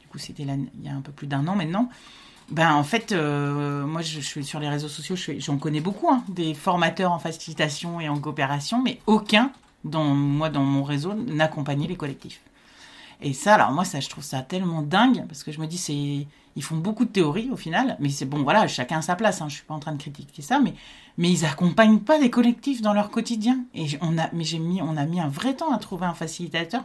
du 0.00 0.06
coup, 0.06 0.18
c'était 0.18 0.44
il 0.44 0.84
y 0.84 0.88
a 0.88 0.92
un 0.92 1.00
peu 1.00 1.10
plus 1.10 1.26
d'un 1.26 1.46
an 1.48 1.56
maintenant. 1.56 1.88
Ben, 2.50 2.72
en 2.74 2.82
fait, 2.84 3.10
euh, 3.12 3.84
moi, 3.86 4.02
je, 4.02 4.20
je 4.20 4.26
suis 4.26 4.44
sur 4.44 4.60
les 4.60 4.68
réseaux 4.68 4.88
sociaux, 4.88 5.16
je 5.16 5.38
j'en 5.40 5.56
connais 5.56 5.80
beaucoup, 5.80 6.08
hein, 6.10 6.22
des 6.28 6.54
formateurs 6.54 7.10
en 7.12 7.18
facilitation 7.20 8.00
et 8.00 8.08
en 8.08 8.18
coopération, 8.20 8.82
mais 8.82 9.00
aucun, 9.06 9.50
dans, 9.84 10.14
moi, 10.14 10.50
dans 10.50 10.64
mon 10.64 10.82
réseau, 10.82 11.14
n'accompagnait 11.14 11.86
les 11.86 11.96
collectifs. 11.96 12.40
Et 13.22 13.32
ça, 13.34 13.54
alors 13.54 13.72
moi, 13.72 13.84
ça, 13.84 14.00
je 14.00 14.08
trouve 14.08 14.24
ça 14.24 14.42
tellement 14.42 14.82
dingue, 14.82 15.26
parce 15.28 15.42
que 15.44 15.52
je 15.52 15.60
me 15.60 15.66
dis, 15.66 16.26
ils 16.56 16.62
font 16.62 16.76
beaucoup 16.76 17.04
de 17.04 17.10
théories 17.10 17.50
au 17.50 17.56
final, 17.56 17.96
mais 18.00 18.08
c'est 18.08 18.24
bon, 18.24 18.42
voilà, 18.42 18.66
chacun 18.66 18.98
à 18.98 19.02
sa 19.02 19.14
place, 19.14 19.42
hein, 19.42 19.48
je 19.48 19.56
suis 19.56 19.64
pas 19.64 19.74
en 19.74 19.78
train 19.78 19.92
de 19.92 19.98
critiquer 19.98 20.42
ça, 20.42 20.58
mais 20.58 20.74
mais 21.18 21.30
ils 21.30 21.44
accompagnent 21.44 22.00
pas 22.00 22.16
les 22.16 22.30
collectifs 22.30 22.80
dans 22.80 22.94
leur 22.94 23.10
quotidien. 23.10 23.64
Et 23.74 23.86
on 24.00 24.16
a, 24.16 24.30
mais 24.32 24.44
mis, 24.58 24.80
on 24.80 24.96
a 24.96 25.04
mis 25.04 25.20
un 25.20 25.28
vrai 25.28 25.54
temps 25.54 25.70
à 25.70 25.78
trouver 25.78 26.06
un 26.06 26.14
facilitateur, 26.14 26.82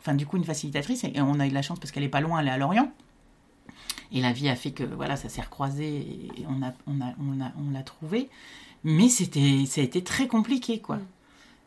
enfin 0.00 0.14
du 0.14 0.26
coup 0.26 0.36
une 0.36 0.44
facilitatrice, 0.44 1.04
et 1.04 1.20
on 1.20 1.38
a 1.38 1.46
eu 1.46 1.50
de 1.50 1.54
la 1.54 1.62
chance 1.62 1.78
parce 1.78 1.92
qu'elle 1.92 2.02
est 2.02 2.08
pas 2.08 2.20
loin, 2.20 2.40
elle 2.40 2.48
est 2.48 2.50
à 2.50 2.58
Lorient. 2.58 2.90
Et 4.12 4.20
la 4.20 4.32
vie 4.32 4.48
a 4.48 4.56
fait 4.56 4.72
que 4.72 4.82
voilà, 4.82 5.16
ça 5.16 5.28
s'est 5.28 5.40
recroisé 5.40 5.86
et 5.86 6.46
on 6.48 6.64
a, 6.64 6.72
on 6.86 7.00
a, 7.00 7.12
on 7.20 7.40
a, 7.40 7.52
on 7.58 7.70
l'a 7.72 7.82
trouvé. 7.82 8.28
Mais 8.82 9.08
c'était, 9.08 9.64
ça 9.66 9.80
a 9.80 9.84
été 9.84 10.02
très 10.02 10.26
compliqué, 10.26 10.80
quoi. 10.80 10.98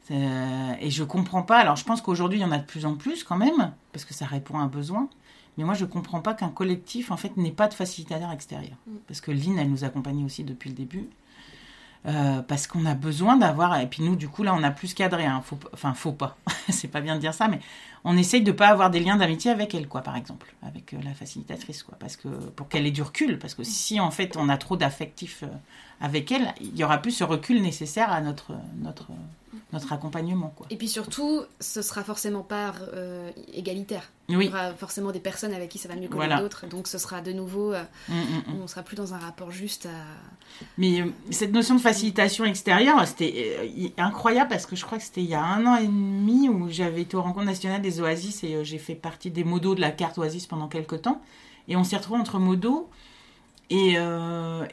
C'est- 0.10 0.78
Et 0.82 0.90
je 0.90 1.04
comprends 1.04 1.44
pas. 1.44 1.60
Alors 1.60 1.76
je 1.78 1.86
pense 1.86 2.02
qu'aujourd'hui 2.02 2.40
il 2.40 2.42
y 2.42 2.46
en 2.46 2.52
a 2.52 2.58
de 2.58 2.66
plus 2.66 2.86
en 2.86 2.96
plus 2.96 3.24
quand 3.24 3.38
même, 3.38 3.72
parce 3.94 4.04
que 4.06 4.14
ça 4.14 4.26
répond 4.26 4.58
à 4.60 4.62
un 4.64 4.68
besoin. 4.68 5.08
Mais 5.58 5.64
moi 5.64 5.74
je 5.74 5.86
comprends 5.86 6.22
pas 6.22 6.34
qu'un 6.34 6.50
collectif 6.50 7.12
en 7.12 7.18
fait 7.18 7.38
n'ait 7.38 7.52
pas 7.52 7.68
de 7.68 7.74
facilitateur 7.74 8.32
extérieur. 8.32 8.76
Mm. 8.88 8.92
Parce 9.08 9.22
que 9.22 9.32
Lynn, 9.32 9.58
elle 9.60 9.70
nous 9.70 9.84
accompagnait 9.84 10.24
aussi 10.26 10.44
depuis 10.44 10.70
le 10.70 10.76
début. 10.76 11.10
Euh, 12.06 12.42
parce 12.42 12.66
qu'on 12.66 12.86
a 12.86 12.96
besoin 12.96 13.36
d'avoir 13.36 13.78
et 13.78 13.86
puis 13.86 14.02
nous 14.04 14.16
du 14.16 14.30
coup 14.30 14.44
là 14.44 14.54
on 14.54 14.64
a 14.64 14.72
plus 14.72 14.94
cadré 14.94 15.26
hein. 15.26 15.42
faut, 15.44 15.60
enfin 15.74 15.94
faut 15.94 16.14
pas 16.14 16.38
c'est 16.70 16.88
pas 16.88 17.02
bien 17.02 17.16
de 17.16 17.20
dire 17.20 17.34
ça 17.34 17.50
mais 17.50 17.60
on 18.06 18.16
essaye 18.16 18.42
de 18.42 18.54
pas 18.54 18.70
avoir 18.70 18.90
des 18.90 19.02
liens 19.02 19.18
d'amitié 19.18 19.52
avec 19.52 19.76
elle 19.76 19.86
quoi 19.86 20.00
par 20.00 20.16
exemple 20.16 20.56
avec 20.64 20.94
euh, 20.94 20.98
la 21.04 21.14
facilitatrice 21.14 21.84
quoi 21.84 21.98
parce 22.00 22.16
que 22.16 22.30
pour 22.30 22.70
qu'elle 22.70 22.88
ait 22.88 22.92
du 22.92 23.02
recul 23.02 23.38
parce 23.38 23.54
que 23.54 23.66
si 23.66 24.00
en 24.00 24.12
fait 24.12 24.38
on 24.38 24.48
a 24.48 24.56
trop 24.56 24.78
d'affectif 24.78 25.44
euh, 25.44 25.48
avec 26.00 26.32
elle 26.32 26.54
il 26.62 26.78
y 26.78 26.86
aura 26.86 27.00
plus 27.00 27.12
ce 27.12 27.26
recul 27.26 27.62
nécessaire 27.62 28.14
à 28.14 28.22
notre 28.22 28.54
notre 28.78 29.08
notre 29.72 29.94
accompagnement 29.94 30.52
quoi 30.56 30.66
Et 30.70 30.78
puis 30.78 30.88
surtout, 30.88 31.44
ce 31.60 31.82
sera 31.82 32.04
forcément 32.04 32.42
pas 32.42 32.74
euh, 32.94 33.30
égalitaire. 33.54 34.10
Il 34.28 34.42
y 34.42 34.48
aura 34.48 34.74
forcément 34.74 35.12
des 35.12 35.20
personnes 35.20 35.54
avec 35.54 35.70
qui 35.70 35.78
ça 35.78 35.90
va 35.90 35.96
mieux 35.96 36.08
que 36.08 36.14
Voilà. 36.16 36.40
d'autres, 36.40 36.68
donc 36.68 36.88
ce 36.88 36.98
sera 36.98 37.22
de 37.22 37.32
nouveau, 37.32 37.74
euh, 37.74 37.84
Mm, 38.10 38.14
mm, 38.14 38.54
mm. 38.58 38.62
on 38.62 38.68
sera 38.68 38.84
plus 38.84 38.96
dans 38.96 39.14
un 39.14 39.18
rapport 39.18 39.52
juste 39.52 39.88
à... 39.88 39.90
Mais 40.78 41.02
euh, 41.02 41.08
cette 41.32 41.52
notion 41.52 41.76
de 41.76 41.82
facilitation 41.82 42.46
extérieure, 42.46 43.08
c'était 43.08 43.58
euh, 43.60 43.88
incroyable 43.98 44.50
parce 44.50 44.66
que 44.66 44.76
je 44.76 44.86
crois 44.86 44.98
que 44.98 45.04
c'était 45.04 45.22
il 45.22 45.30
y 45.30 45.36
a 45.36 45.44
un 45.44 45.66
an 45.66 45.76
et 45.78 45.86
demi 45.88 46.50
où 46.50 46.70
j'avais 46.70 47.02
été 47.02 47.16
aux 47.18 47.22
rencontres 47.22 47.46
nationales 47.46 47.82
des 47.82 48.02
Oasis 48.02 48.44
et 48.44 48.64
j'ai 48.64 48.78
fait 48.78 48.96
partie 48.96 49.32
des 49.32 49.44
modos 49.44 49.76
de 49.76 49.82
la 49.82 49.92
carte 49.92 50.18
Oasis 50.18 50.46
pendant 50.48 50.68
quelques 50.68 51.02
temps. 51.04 51.22
Et 51.68 51.76
on 51.76 51.84
s'est 51.84 51.98
retrouvés 51.98 52.20
entre 52.20 52.40
modos 52.40 52.90
et, 53.70 53.96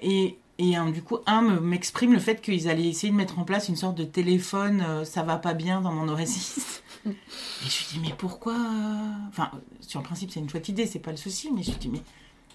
et, 0.03 0.39
et 0.59 0.79
euh, 0.79 0.91
du 0.91 1.03
coup, 1.03 1.19
un 1.27 1.43
me- 1.43 1.61
m'exprime 1.61 2.13
le 2.13 2.19
fait 2.19 2.41
qu'ils 2.41 2.69
allaient 2.69 2.89
essayer 2.89 3.11
de 3.13 3.17
mettre 3.17 3.39
en 3.39 3.45
place 3.45 3.69
une 3.69 3.77
sorte 3.77 3.97
de 3.97 4.05
téléphone, 4.05 4.85
euh, 4.87 5.05
ça 5.05 5.23
va 5.23 5.37
pas 5.37 5.55
bien 5.55 5.81
dans 5.81 5.93
mon 5.93 6.09
Oasis. 6.09 6.83
et 7.07 7.11
je 7.11 7.79
lui 7.79 7.87
dis, 7.93 8.01
mais 8.03 8.15
pourquoi 8.17 8.55
euh, 8.55 9.29
Enfin, 9.29 9.51
euh, 9.55 9.59
sur 9.81 10.01
le 10.01 10.05
principe, 10.05 10.31
c'est 10.31 10.41
une 10.41 10.49
chouette 10.49 10.69
idée, 10.69 10.87
c'est 10.87 10.99
pas 10.99 11.11
le 11.11 11.17
souci, 11.17 11.51
mais 11.55 11.63
je 11.63 11.71
lui 11.73 11.79
dis, 11.79 11.89
mais 11.89 12.03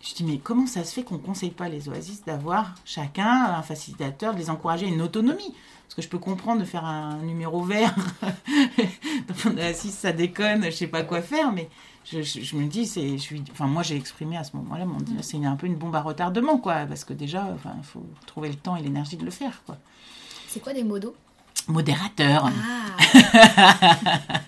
je 0.02 0.16
dis, 0.16 0.24
mais 0.24 0.40
comment 0.40 0.66
ça 0.68 0.84
se 0.84 0.94
fait 0.94 1.04
qu'on 1.04 1.16
ne 1.16 1.20
conseille 1.20 1.52
pas 1.52 1.70
les 1.70 1.88
oasis 1.90 2.24
d'avoir 2.24 2.74
chacun 2.86 3.54
un 3.56 3.62
facilitateur, 3.62 4.34
de 4.34 4.40
les 4.40 4.50
encourager 4.50 4.86
à 4.88 4.90
une 4.90 5.02
autonomie? 5.02 5.54
Parce 5.84 5.96
que 5.96 6.02
je 6.02 6.08
peux 6.08 6.20
comprendre 6.20 6.62
de 6.62 6.66
faire 6.66 6.86
un 6.86 7.18
numéro 7.18 7.62
vert, 7.64 7.94
dans 8.22 9.52
mon 9.52 9.58
oasis, 9.58 9.94
ça 9.94 10.12
déconne, 10.12 10.64
je 10.66 10.72
sais 10.72 10.88
pas 10.88 11.04
quoi 11.04 11.22
faire, 11.22 11.52
mais 11.52 11.70
je, 12.06 12.22
je- 12.22 12.42
je 12.42 12.56
me 12.56 12.68
dis, 12.68 12.86
c'est, 12.88 13.12
je 13.18 13.22
suis, 13.22 13.44
enfin, 13.52 13.68
moi 13.68 13.84
j'ai 13.84 13.96
exprimé 13.96 14.38
à 14.38 14.44
ce 14.44 14.56
moment-là, 14.58 14.86
mon 14.86 14.98
c'est 15.22 15.44
un 15.46 15.56
peu 15.56 15.68
une 15.68 15.76
bombe 15.76 15.96
à 15.96 16.02
retardement, 16.02 16.58
quoi, 16.58 16.86
parce 16.88 17.04
que 17.06 17.14
déjà, 17.14 17.48
enfin, 17.54 17.74
il 17.78 17.84
faut 17.84 18.06
trouver 18.26 18.50
le 18.50 18.56
temps 18.56 18.76
et 18.76 18.82
l'énergie 18.82 19.18
de 19.18 19.26
le 19.26 19.32
faire, 19.32 19.62
quoi. 19.66 19.78
C'est 20.48 20.60
quoi 20.62 20.74
des 20.74 20.84
modos 20.84 21.16
Modérateur. 21.68 22.50
Ah 23.14 23.88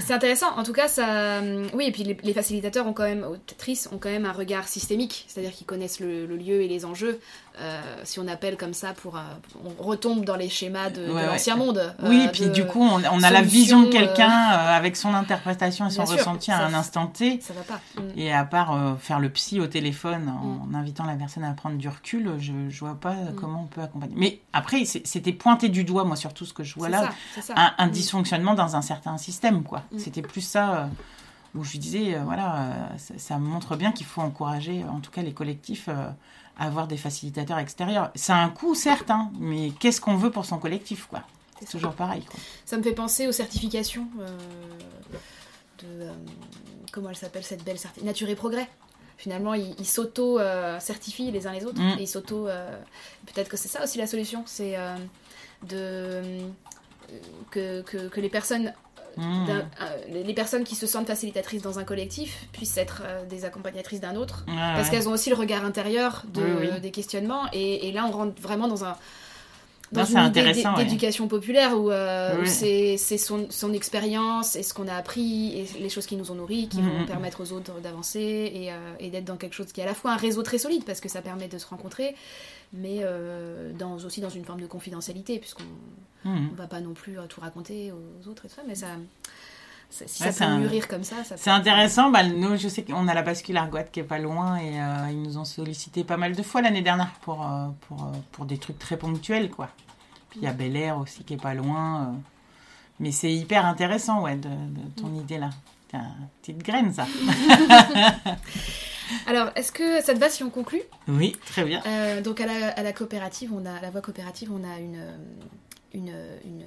C'est 0.00 0.12
intéressant. 0.14 0.46
En 0.56 0.62
tout 0.62 0.72
cas, 0.72 0.86
ça. 0.88 1.40
Oui, 1.74 1.86
et 1.86 1.92
puis 1.92 2.04
les, 2.04 2.16
les 2.22 2.32
facilitateurs 2.34 2.86
ont 2.86 2.92
quand 2.92 3.02
même, 3.04 3.26
Tetris 3.46 3.84
ont 3.90 3.98
quand 3.98 4.10
même 4.10 4.26
un 4.26 4.32
regard 4.32 4.68
systémique, 4.68 5.24
c'est-à-dire 5.28 5.52
qu'ils 5.52 5.66
connaissent 5.66 5.98
le, 6.00 6.26
le 6.26 6.36
lieu 6.36 6.62
et 6.62 6.68
les 6.68 6.84
enjeux. 6.84 7.18
Euh, 7.60 7.80
si 8.04 8.18
on 8.18 8.26
appelle 8.28 8.56
comme 8.56 8.72
ça, 8.72 8.94
pour, 8.94 9.16
euh, 9.16 9.20
on 9.78 9.82
retombe 9.82 10.24
dans 10.24 10.36
les 10.36 10.48
schémas 10.48 10.88
de, 10.88 11.06
de 11.06 11.12
Ouais, 11.12 11.20
ouais. 11.20 11.26
l'ancien 11.26 11.54
monde. 11.56 11.94
Oui, 12.02 12.20
euh, 12.22 12.24
et 12.24 12.28
puis 12.32 12.48
du 12.48 12.66
coup, 12.66 12.80
on, 12.82 13.02
on 13.04 13.22
a 13.22 13.30
la 13.30 13.42
vision 13.42 13.82
de 13.82 13.88
quelqu'un 13.88 14.30
avec 14.30 14.96
son 14.96 15.12
interprétation 15.12 15.86
et 15.86 15.90
son 15.90 16.06
sûr, 16.06 16.16
ressenti 16.16 16.50
à 16.50 16.64
un 16.64 16.72
instant 16.72 17.06
T. 17.08 17.40
ça 17.42 17.52
va 17.52 17.60
pas. 17.60 17.80
Mm. 18.00 18.18
Et 18.18 18.32
à 18.32 18.44
part 18.46 18.96
faire 19.00 19.20
le 19.20 19.28
psy 19.28 19.60
au 19.60 19.66
téléphone 19.66 20.28
en 20.30 20.74
invitant 20.74 21.04
la 21.04 21.14
personne 21.14 21.44
à 21.44 21.52
prendre 21.52 21.76
du 21.76 21.88
recul, 21.88 22.30
je, 22.38 22.52
je 22.70 22.80
vois 22.80 22.94
pas 22.98 23.12
Mm. 23.12 23.34
comment 23.36 23.60
on 23.64 23.66
peut 23.66 23.82
accompagner. 23.82 24.14
Mais 24.16 24.40
après, 24.54 24.84
c'était 24.86 25.32
pointé 25.32 25.68
du 25.68 25.84
doigt, 25.84 26.04
moi, 26.04 26.16
surtout 26.16 26.46
ce 26.46 26.54
que 26.54 26.62
je 26.64 26.74
vois 26.74 26.88
là, 26.88 27.00
ça, 27.02 27.10
c'est 27.34 27.42
ça. 27.42 27.54
un, 27.56 27.74
un 27.76 27.86
Mm. 27.88 27.90
dysfonctionnement 27.90 28.54
dans 28.54 28.76
un 28.76 28.82
certain 28.82 29.18
système, 29.18 29.62
quoi. 29.62 29.82
Mm. 29.92 29.98
C'était 29.98 30.22
plus 30.22 30.40
ça 30.40 30.88
où 31.54 31.64
je 31.64 31.76
disais, 31.76 32.16
voilà, 32.24 32.88
ça, 32.96 33.12
ça 33.18 33.36
montre 33.36 33.76
bien 33.76 33.92
qu'il 33.92 34.06
faut 34.06 34.22
encourager, 34.22 34.84
en 34.90 35.00
tout 35.00 35.10
cas 35.10 35.20
les 35.20 35.34
collectifs, 35.34 35.90
avoir 36.58 36.86
des 36.86 36.96
facilitateurs 36.96 37.58
extérieurs. 37.58 38.10
C'est 38.14 38.32
un 38.32 38.48
coût, 38.50 38.74
certes, 38.74 39.10
hein, 39.10 39.30
mais 39.38 39.70
qu'est-ce 39.80 40.00
qu'on 40.00 40.16
veut 40.16 40.30
pour 40.30 40.44
son 40.44 40.58
collectif, 40.58 41.06
quoi 41.06 41.22
C'est 41.60 41.68
toujours 41.68 41.94
pareil, 41.94 42.22
quoi. 42.24 42.38
Ça 42.64 42.76
me 42.76 42.82
fait 42.82 42.92
penser 42.92 43.26
aux 43.26 43.32
certifications 43.32 44.06
euh, 44.20 44.26
de. 45.78 45.86
euh, 46.04 46.12
comment 46.92 47.08
elle 47.10 47.16
s'appelle 47.16 47.44
cette 47.44 47.64
belle 47.64 47.78
certification 47.78 48.06
Nature 48.06 48.28
et 48.28 48.36
Progrès. 48.36 48.68
Finalement, 49.16 49.54
ils 49.54 49.74
ils 49.78 49.86
s'auto-certifient 49.86 51.30
les 51.30 51.46
uns 51.46 51.52
les 51.52 51.64
autres. 51.64 51.80
Mm. 51.80 51.98
Et 51.98 52.02
ils 52.02 52.08
s'auto. 52.08 52.48
euh, 52.48 52.76
Peut-être 53.26 53.48
que 53.48 53.56
c'est 53.56 53.68
ça 53.68 53.82
aussi 53.84 53.98
la 53.98 54.06
solution. 54.06 54.42
C'est 54.46 54.76
euh, 54.76 54.96
de. 55.62 55.76
euh, 55.76 56.48
Que, 57.50 57.82
que, 57.82 58.08
que 58.08 58.20
les 58.20 58.30
personnes. 58.30 58.72
Mm. 59.16 59.46
d'un- 59.46 59.58
euh, 59.80 59.96
les 60.24 60.34
personnes 60.34 60.64
qui 60.64 60.74
se 60.74 60.86
sentent 60.86 61.06
facilitatrices 61.06 61.62
dans 61.62 61.78
un 61.78 61.84
collectif 61.84 62.46
puissent 62.52 62.76
être 62.76 63.02
euh, 63.04 63.24
des 63.26 63.44
accompagnatrices 63.44 64.00
d'un 64.00 64.16
autre. 64.16 64.44
Ouais, 64.48 64.54
Parce 64.56 64.88
ouais. 64.88 64.90
qu'elles 64.96 65.08
ont 65.08 65.12
aussi 65.12 65.30
le 65.30 65.36
regard 65.36 65.64
intérieur 65.64 66.24
de, 66.32 66.42
Oui, 66.42 66.68
oui. 66.74 66.80
des 66.80 66.90
questionnements. 66.90 67.44
Et, 67.52 67.88
et 67.88 67.92
là, 67.92 68.04
on 68.08 68.12
rentre 68.12 68.40
vraiment 68.40 68.68
dans 68.68 68.84
un, 68.84 68.96
dans 69.92 70.04
une 70.04 70.26
idée 70.26 70.64
d'éducation 70.76 71.28
populaire 71.28 71.78
où, 71.78 71.90
c'est 72.46 72.96
son, 72.96 73.46
son 73.50 73.72
expérience 73.72 74.56
et 74.56 74.62
ce 74.62 74.74
qu'on 74.74 74.88
a 74.88 74.94
appris 74.94 75.58
et 75.58 75.66
les 75.80 75.88
choses 75.88 76.06
qui 76.06 76.16
nous 76.16 76.30
ont 76.30 76.34
nourris 76.34 76.68
qui 76.68 76.80
vont 76.80 77.06
permettre 77.06 77.42
aux 77.42 77.52
autres 77.52 77.80
d'avancer 77.80 78.18
et, 78.20 78.70
et 79.00 79.10
d'être 79.10 79.24
dans 79.24 79.36
quelque 79.36 79.54
chose 79.54 79.72
qui 79.72 79.80
est 79.80 79.84
à 79.84 79.86
la 79.86 79.94
fois 79.94 80.12
un 80.12 80.16
réseau 80.16 80.42
très 80.42 80.58
solide 80.58 80.84
parce 80.84 81.00
que 81.00 81.08
ça 81.08 81.22
permet 81.22 81.48
de 81.48 81.58
se 81.58 81.66
rencontrer, 81.66 82.14
mais 82.72 82.98
euh, 83.02 83.72
dans, 83.78 83.96
aussi 83.96 84.20
dans 84.20 84.30
une 84.30 84.44
forme 84.44 84.60
de 84.60 84.66
confidentialité, 84.66 85.38
puisqu'on 85.38 85.64
ne 86.24 86.56
va 86.56 86.66
pas 86.66 86.80
non 86.80 86.94
plus 86.94 87.16
tout 87.28 87.40
raconter 87.40 87.92
aux 87.92 88.28
autres 88.28 88.46
et 88.46 88.48
tout 88.48 88.54
ça, 88.54 88.62
mais 88.66 88.74
ça, 88.74 88.88
si 89.92 90.22
ça 90.22 90.32
peut 90.32 90.56
mûrir 90.56 90.88
comme 90.88 91.04
ça, 91.04 91.16
C'est 91.36 91.50
intéressant. 91.50 92.10
Bah, 92.10 92.24
nous, 92.24 92.56
je 92.56 92.68
sais 92.68 92.82
qu'on 92.82 93.06
a 93.08 93.14
la 93.14 93.22
bascule 93.22 93.56
Argoat 93.56 93.84
qui 93.84 94.00
est 94.00 94.04
pas 94.04 94.18
loin 94.18 94.56
et 94.56 94.80
euh, 94.80 95.10
ils 95.10 95.20
nous 95.22 95.36
ont 95.36 95.44
sollicité 95.44 96.02
pas 96.02 96.16
mal 96.16 96.34
de 96.34 96.42
fois 96.42 96.62
l'année 96.62 96.82
dernière 96.82 97.12
pour, 97.20 97.42
euh, 97.42 97.68
pour, 97.82 98.10
pour 98.32 98.44
des 98.46 98.58
trucs 98.58 98.78
très 98.78 98.96
ponctuels, 98.96 99.50
quoi. 99.50 99.68
Puis 100.30 100.40
il 100.40 100.44
y 100.44 100.48
a 100.48 100.52
Bel 100.52 100.76
Air 100.76 100.98
aussi 100.98 101.24
qui 101.24 101.34
est 101.34 101.42
pas 101.42 101.54
loin. 101.54 102.14
mais 103.00 103.12
c'est 103.12 103.32
hyper 103.32 103.66
intéressant, 103.66 104.22
ouais, 104.22 104.36
de, 104.36 104.48
ton 104.96 105.08
mm. 105.08 105.16
idée 105.16 105.38
là. 105.38 105.50
C'est 105.90 105.98
une 105.98 106.28
petite 106.40 106.62
graine, 106.62 106.92
ça. 106.94 107.06
Alors, 109.26 109.50
est-ce 109.56 109.72
que 109.72 110.00
ça 110.00 110.14
te 110.14 110.18
va 110.18 110.30
si 110.30 110.42
on 110.42 110.48
conclut? 110.48 110.80
Oui, 111.06 111.36
très 111.44 111.64
bien. 111.64 111.82
Euh, 111.86 112.22
donc, 112.22 112.40
à 112.40 112.46
la, 112.82 112.92
coopérative, 112.94 113.52
on 113.54 113.66
a, 113.66 113.78
la 113.82 113.90
voie 113.90 114.00
coopérative, 114.00 114.50
on 114.50 114.64
a 114.64 114.78
une, 114.78 115.04
une, 115.92 116.14
une, 116.46 116.64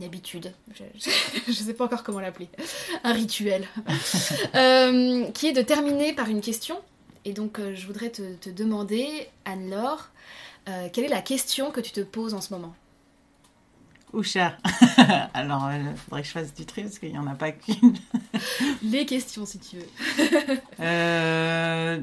habitude, 0.00 0.52
je 0.74 0.84
ne 1.48 1.52
sais 1.52 1.74
pas 1.74 1.84
encore 1.84 2.02
comment 2.02 2.20
l'appeler, 2.20 2.48
un 3.04 3.12
rituel, 3.12 3.66
euh, 4.54 5.24
qui 5.32 5.48
est 5.48 5.52
de 5.52 5.62
terminer 5.62 6.12
par 6.12 6.28
une 6.28 6.40
question. 6.40 6.80
Et 7.24 7.32
donc, 7.32 7.58
euh, 7.58 7.74
je 7.74 7.86
voudrais 7.86 8.10
te, 8.10 8.34
te 8.34 8.50
demander, 8.50 9.28
Anne-Laure, 9.44 10.08
quelle 10.92 11.04
est 11.04 11.08
la 11.08 11.22
question 11.22 11.72
que 11.72 11.80
tu 11.80 11.90
te 11.90 12.00
poses 12.00 12.34
en 12.34 12.40
ce 12.40 12.54
moment? 12.54 12.74
Oucha. 14.12 14.58
Alors, 15.34 15.70
il 15.72 15.96
faudrait 15.96 16.22
que 16.22 16.28
je 16.28 16.32
fasse 16.32 16.54
du 16.54 16.66
tri 16.66 16.82
parce 16.82 16.98
qu'il 16.98 17.10
n'y 17.10 17.18
en 17.18 17.26
a 17.26 17.34
pas 17.34 17.50
qu'une. 17.52 17.96
Les 18.82 19.06
questions, 19.06 19.46
si 19.46 19.58
tu 19.58 19.76
veux. 19.76 20.60
Euh, 20.80 22.00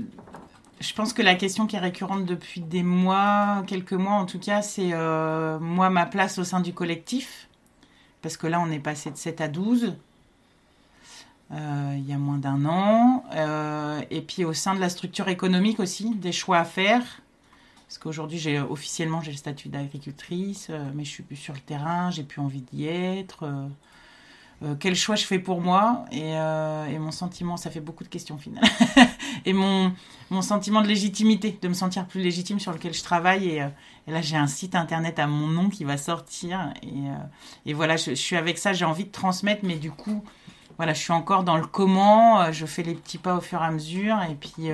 je 0.80 0.94
pense 0.94 1.14
que 1.14 1.22
la 1.22 1.36
question 1.36 1.68
qui 1.68 1.76
est 1.76 1.80
récurrente 1.80 2.26
depuis 2.26 2.61
des 2.61 2.84
mois, 2.84 3.64
quelques 3.68 3.94
mois 3.94 4.14
en 4.14 4.26
tout 4.26 4.40
cas, 4.40 4.61
c'est 4.61 4.90
euh, 4.94 5.60
moi, 5.60 5.90
ma 5.90 6.06
place 6.06 6.40
au 6.40 6.44
sein 6.44 6.61
du 6.61 6.74
collectif. 6.74 7.49
Parce 8.22 8.38
que 8.38 8.48
là, 8.48 8.60
on 8.60 8.72
est 8.72 8.80
passé 8.80 9.12
de 9.12 9.18
7 9.18 9.41
à 9.41 9.48
12. 9.48 9.96
Euh, 11.52 11.96
il 11.98 12.08
y 12.08 12.14
a 12.14 12.18
moins 12.18 12.38
d'un 12.38 12.66
an. 12.66 13.24
et 14.10 14.22
puis 14.22 14.46
au 14.46 14.54
sein 14.54 14.76
de 14.76 14.80
la 14.80 14.90
structure 14.90 15.30
économique 15.30 15.80
aussi, 15.80 16.16
des 16.16 16.32
choix 16.32 16.58
à 16.58 16.66
faire. 16.66 17.22
Parce 17.90 17.98
qu'aujourd'hui, 17.98 18.38
j'ai 18.38 18.60
officiellement 18.60 19.20
j'ai 19.22 19.32
le 19.32 19.38
statut 19.38 19.68
d'agricultrice, 19.68 20.68
euh, 20.70 20.91
mais 20.94 21.04
je 21.04 21.10
suis 21.10 21.24
plus 21.24 21.36
sur 21.36 21.56
le 21.56 21.60
terrain, 21.60 22.12
j'ai 22.12 22.22
plus 22.22 22.40
envie 22.40 22.62
d'y 22.62 22.86
être. 22.86 23.48
Euh, 23.48 23.68
euh, 24.62 24.76
quel 24.80 24.96
choix 24.96 25.16
je 25.16 25.26
fais 25.26 25.40
pour 25.40 25.60
moi? 25.60 26.06
Et, 26.12 26.36
mon 27.00 27.10
sentiment, 27.10 27.58
ça 27.58 27.72
fait 27.72 27.80
beaucoup 27.80 28.04
de 28.04 28.10
questions 28.10 28.38
finalement. 28.38 28.70
et 29.45 29.53
mon, 29.53 29.94
mon 30.30 30.41
sentiment 30.41 30.82
de 30.82 30.88
légitimité, 30.88 31.57
de 31.61 31.68
me 31.68 31.74
sentir 31.74 32.06
plus 32.07 32.22
légitime 32.22 32.60
sur 32.60 32.72
lequel 32.72 32.94
je 32.94 33.03
travaille. 33.03 33.49
Et, 33.49 33.60
là, 34.07 34.22
j'ai 34.22 34.38
un 34.38 34.48
site 34.48 34.76
internet 34.76 35.20
à 35.20 35.28
mon 35.28 35.48
nom 35.48 35.70
qui 35.70 35.84
va 35.84 35.98
sortir. 35.98 36.74
Et, 37.66 37.74
voilà, 37.74 37.98
je, 37.98 38.14
suis 38.14 38.36
avec 38.36 38.57
ça, 38.57 38.74
j'ai 38.74 38.86
envie 38.86 39.06
de 39.06 39.11
transmettre, 39.11 39.61
mais 39.64 39.76
du 39.76 39.91
coup, 39.91 40.24
voilà, 40.78 40.94
je 40.94 40.99
suis 40.99 41.14
encore 41.14 41.44
dans 41.44 41.57
le 41.57 41.66
comment, 41.66 42.52
je 42.52 42.66
fais 42.66 42.84
les 42.84 42.95
petits 42.95 43.18
pas 43.18 43.36
au 43.36 43.41
fur 43.41 43.61
et 43.61 43.66
à 43.66 43.72
mesure. 43.72 44.18
Et 44.30 44.36
puis 44.36 44.72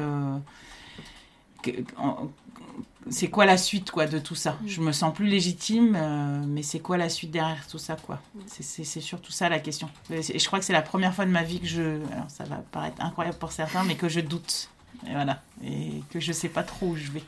c'est 3.09 3.27
quoi 3.27 3.45
la 3.45 3.57
suite 3.57 3.91
quoi 3.91 4.07
de 4.07 4.19
tout 4.19 4.35
ça? 4.35 4.57
Mm. 4.61 4.67
Je 4.67 4.81
me 4.81 4.91
sens 4.91 5.13
plus 5.13 5.27
légitime, 5.27 5.95
euh, 5.95 6.41
mais 6.47 6.63
c'est 6.63 6.79
quoi 6.79 6.97
la 6.97 7.09
suite 7.09 7.31
derrière 7.31 7.67
tout 7.67 7.77
ça 7.77 7.95
quoi? 7.95 8.19
Mm. 8.33 8.39
C'est 8.47 9.01
surtout 9.01 9.31
ça 9.31 9.49
la 9.49 9.59
question. 9.59 9.89
Et 10.09 10.39
je 10.39 10.45
crois 10.47 10.59
que 10.59 10.65
c'est 10.65 10.73
la 10.73 10.81
première 10.81 11.13
fois 11.13 11.25
de 11.25 11.31
ma 11.31 11.43
vie 11.43 11.59
que 11.59 11.67
je, 11.67 11.81
alors 12.11 12.29
ça 12.29 12.43
va 12.45 12.57
paraître 12.71 13.01
incroyable 13.01 13.37
pour 13.37 13.51
certains, 13.51 13.83
mais 13.83 13.95
que 13.95 14.09
je 14.09 14.19
doute. 14.19 14.69
Et 15.07 15.11
voilà, 15.11 15.41
et 15.63 16.01
que 16.09 16.19
je 16.19 16.31
sais 16.31 16.49
pas 16.49 16.63
trop 16.63 16.87
où 16.87 16.95
je 16.95 17.11
vais. 17.11 17.23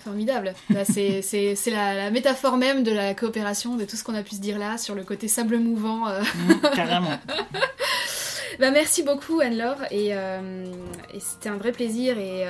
Formidable. 0.00 0.54
Bah, 0.70 0.84
c'est 0.84 1.22
la, 1.66 2.10
métaphore 2.10 2.56
même 2.56 2.82
de 2.82 2.92
la 2.92 3.14
coopération, 3.14 3.76
de 3.76 3.84
tout 3.84 3.96
ce 3.96 4.04
qu'on 4.04 4.14
a 4.14 4.22
pu 4.22 4.36
se 4.36 4.40
dire 4.40 4.58
là 4.58 4.78
sur 4.78 4.94
le 4.94 5.04
côté 5.04 5.28
sable 5.28 5.58
mouvant. 5.58 6.08
Euh. 6.08 6.22
Mm, 6.22 6.60
carrément. 6.74 7.18
bah, 8.58 8.70
merci 8.70 9.02
beaucoup 9.02 9.40
Anne-Laure 9.40 9.82
et, 9.90 10.10
euh, 10.12 10.64
et 11.12 11.20
c'était 11.20 11.50
un 11.50 11.56
vrai 11.56 11.72
plaisir 11.72 12.18
et 12.18 12.44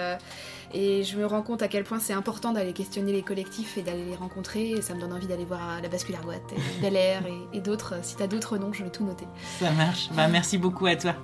et 0.74 1.04
je 1.04 1.18
me 1.18 1.26
rends 1.26 1.42
compte 1.42 1.62
à 1.62 1.68
quel 1.68 1.84
point 1.84 1.98
c'est 1.98 2.12
important 2.12 2.52
d'aller 2.52 2.72
questionner 2.72 3.12
les 3.12 3.22
collectifs 3.22 3.76
et 3.76 3.82
d'aller 3.82 4.04
les 4.04 4.16
rencontrer. 4.16 4.70
Et 4.70 4.82
ça 4.82 4.94
me 4.94 5.00
donne 5.00 5.12
envie 5.12 5.26
d'aller 5.26 5.44
voir 5.44 5.80
la 5.82 5.88
bascule 5.88 6.16
boîte, 6.22 6.42
Bel 6.80 6.96
Air 6.96 7.22
et, 7.26 7.58
et 7.58 7.60
d'autres. 7.60 7.94
Si 8.02 8.16
tu 8.16 8.22
as 8.22 8.26
d'autres 8.26 8.58
noms, 8.58 8.72
je 8.72 8.84
vais 8.84 8.90
tout 8.90 9.04
noter. 9.04 9.26
Ça 9.58 9.70
marche. 9.72 10.08
Bah, 10.14 10.28
merci 10.28 10.58
beaucoup 10.58 10.86
à 10.86 10.96
toi. 10.96 11.14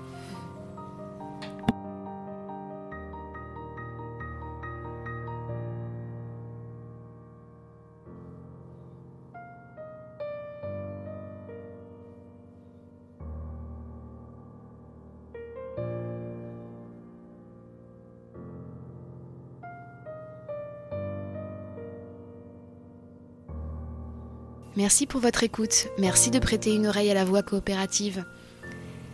Merci 24.78 25.06
pour 25.06 25.20
votre 25.20 25.42
écoute, 25.42 25.88
merci 25.98 26.30
de 26.30 26.38
prêter 26.38 26.72
une 26.72 26.86
oreille 26.86 27.10
à 27.10 27.14
la 27.14 27.24
voix 27.24 27.42
coopérative. 27.42 28.24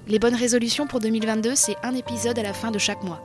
Les 0.06 0.18
bonnes 0.18 0.34
résolutions 0.34 0.86
pour 0.86 1.00
2022, 1.00 1.54
c'est 1.54 1.76
un 1.82 1.94
épisode 1.94 2.38
à 2.38 2.42
la 2.42 2.52
fin 2.52 2.70
de 2.70 2.78
chaque 2.78 3.02
mois. 3.02 3.22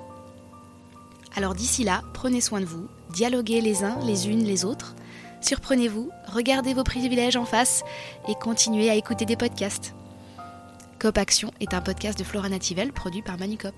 Alors 1.35 1.53
d'ici 1.53 1.83
là, 1.83 2.01
prenez 2.13 2.39
soin 2.39 2.61
de 2.61 2.65
vous, 2.65 2.87
dialoguez 3.09 3.59
les 3.59 3.83
uns 3.83 3.99
les 4.05 4.29
unes 4.29 4.45
les 4.45 4.63
autres, 4.63 4.95
surprenez-vous, 5.41 6.11
regardez 6.27 6.73
vos 6.73 6.85
privilèges 6.85 7.35
en 7.35 7.43
face 7.43 7.83
et 8.29 8.35
continuez 8.35 8.89
à 8.89 8.95
écouter 8.95 9.25
des 9.25 9.35
podcasts. 9.35 9.93
Cop 10.97 11.17
Action 11.17 11.51
est 11.59 11.73
un 11.73 11.81
podcast 11.81 12.17
de 12.17 12.23
Flora 12.23 12.47
Nativelle 12.47 12.93
produit 12.93 13.21
par 13.21 13.37
Manucop. 13.37 13.75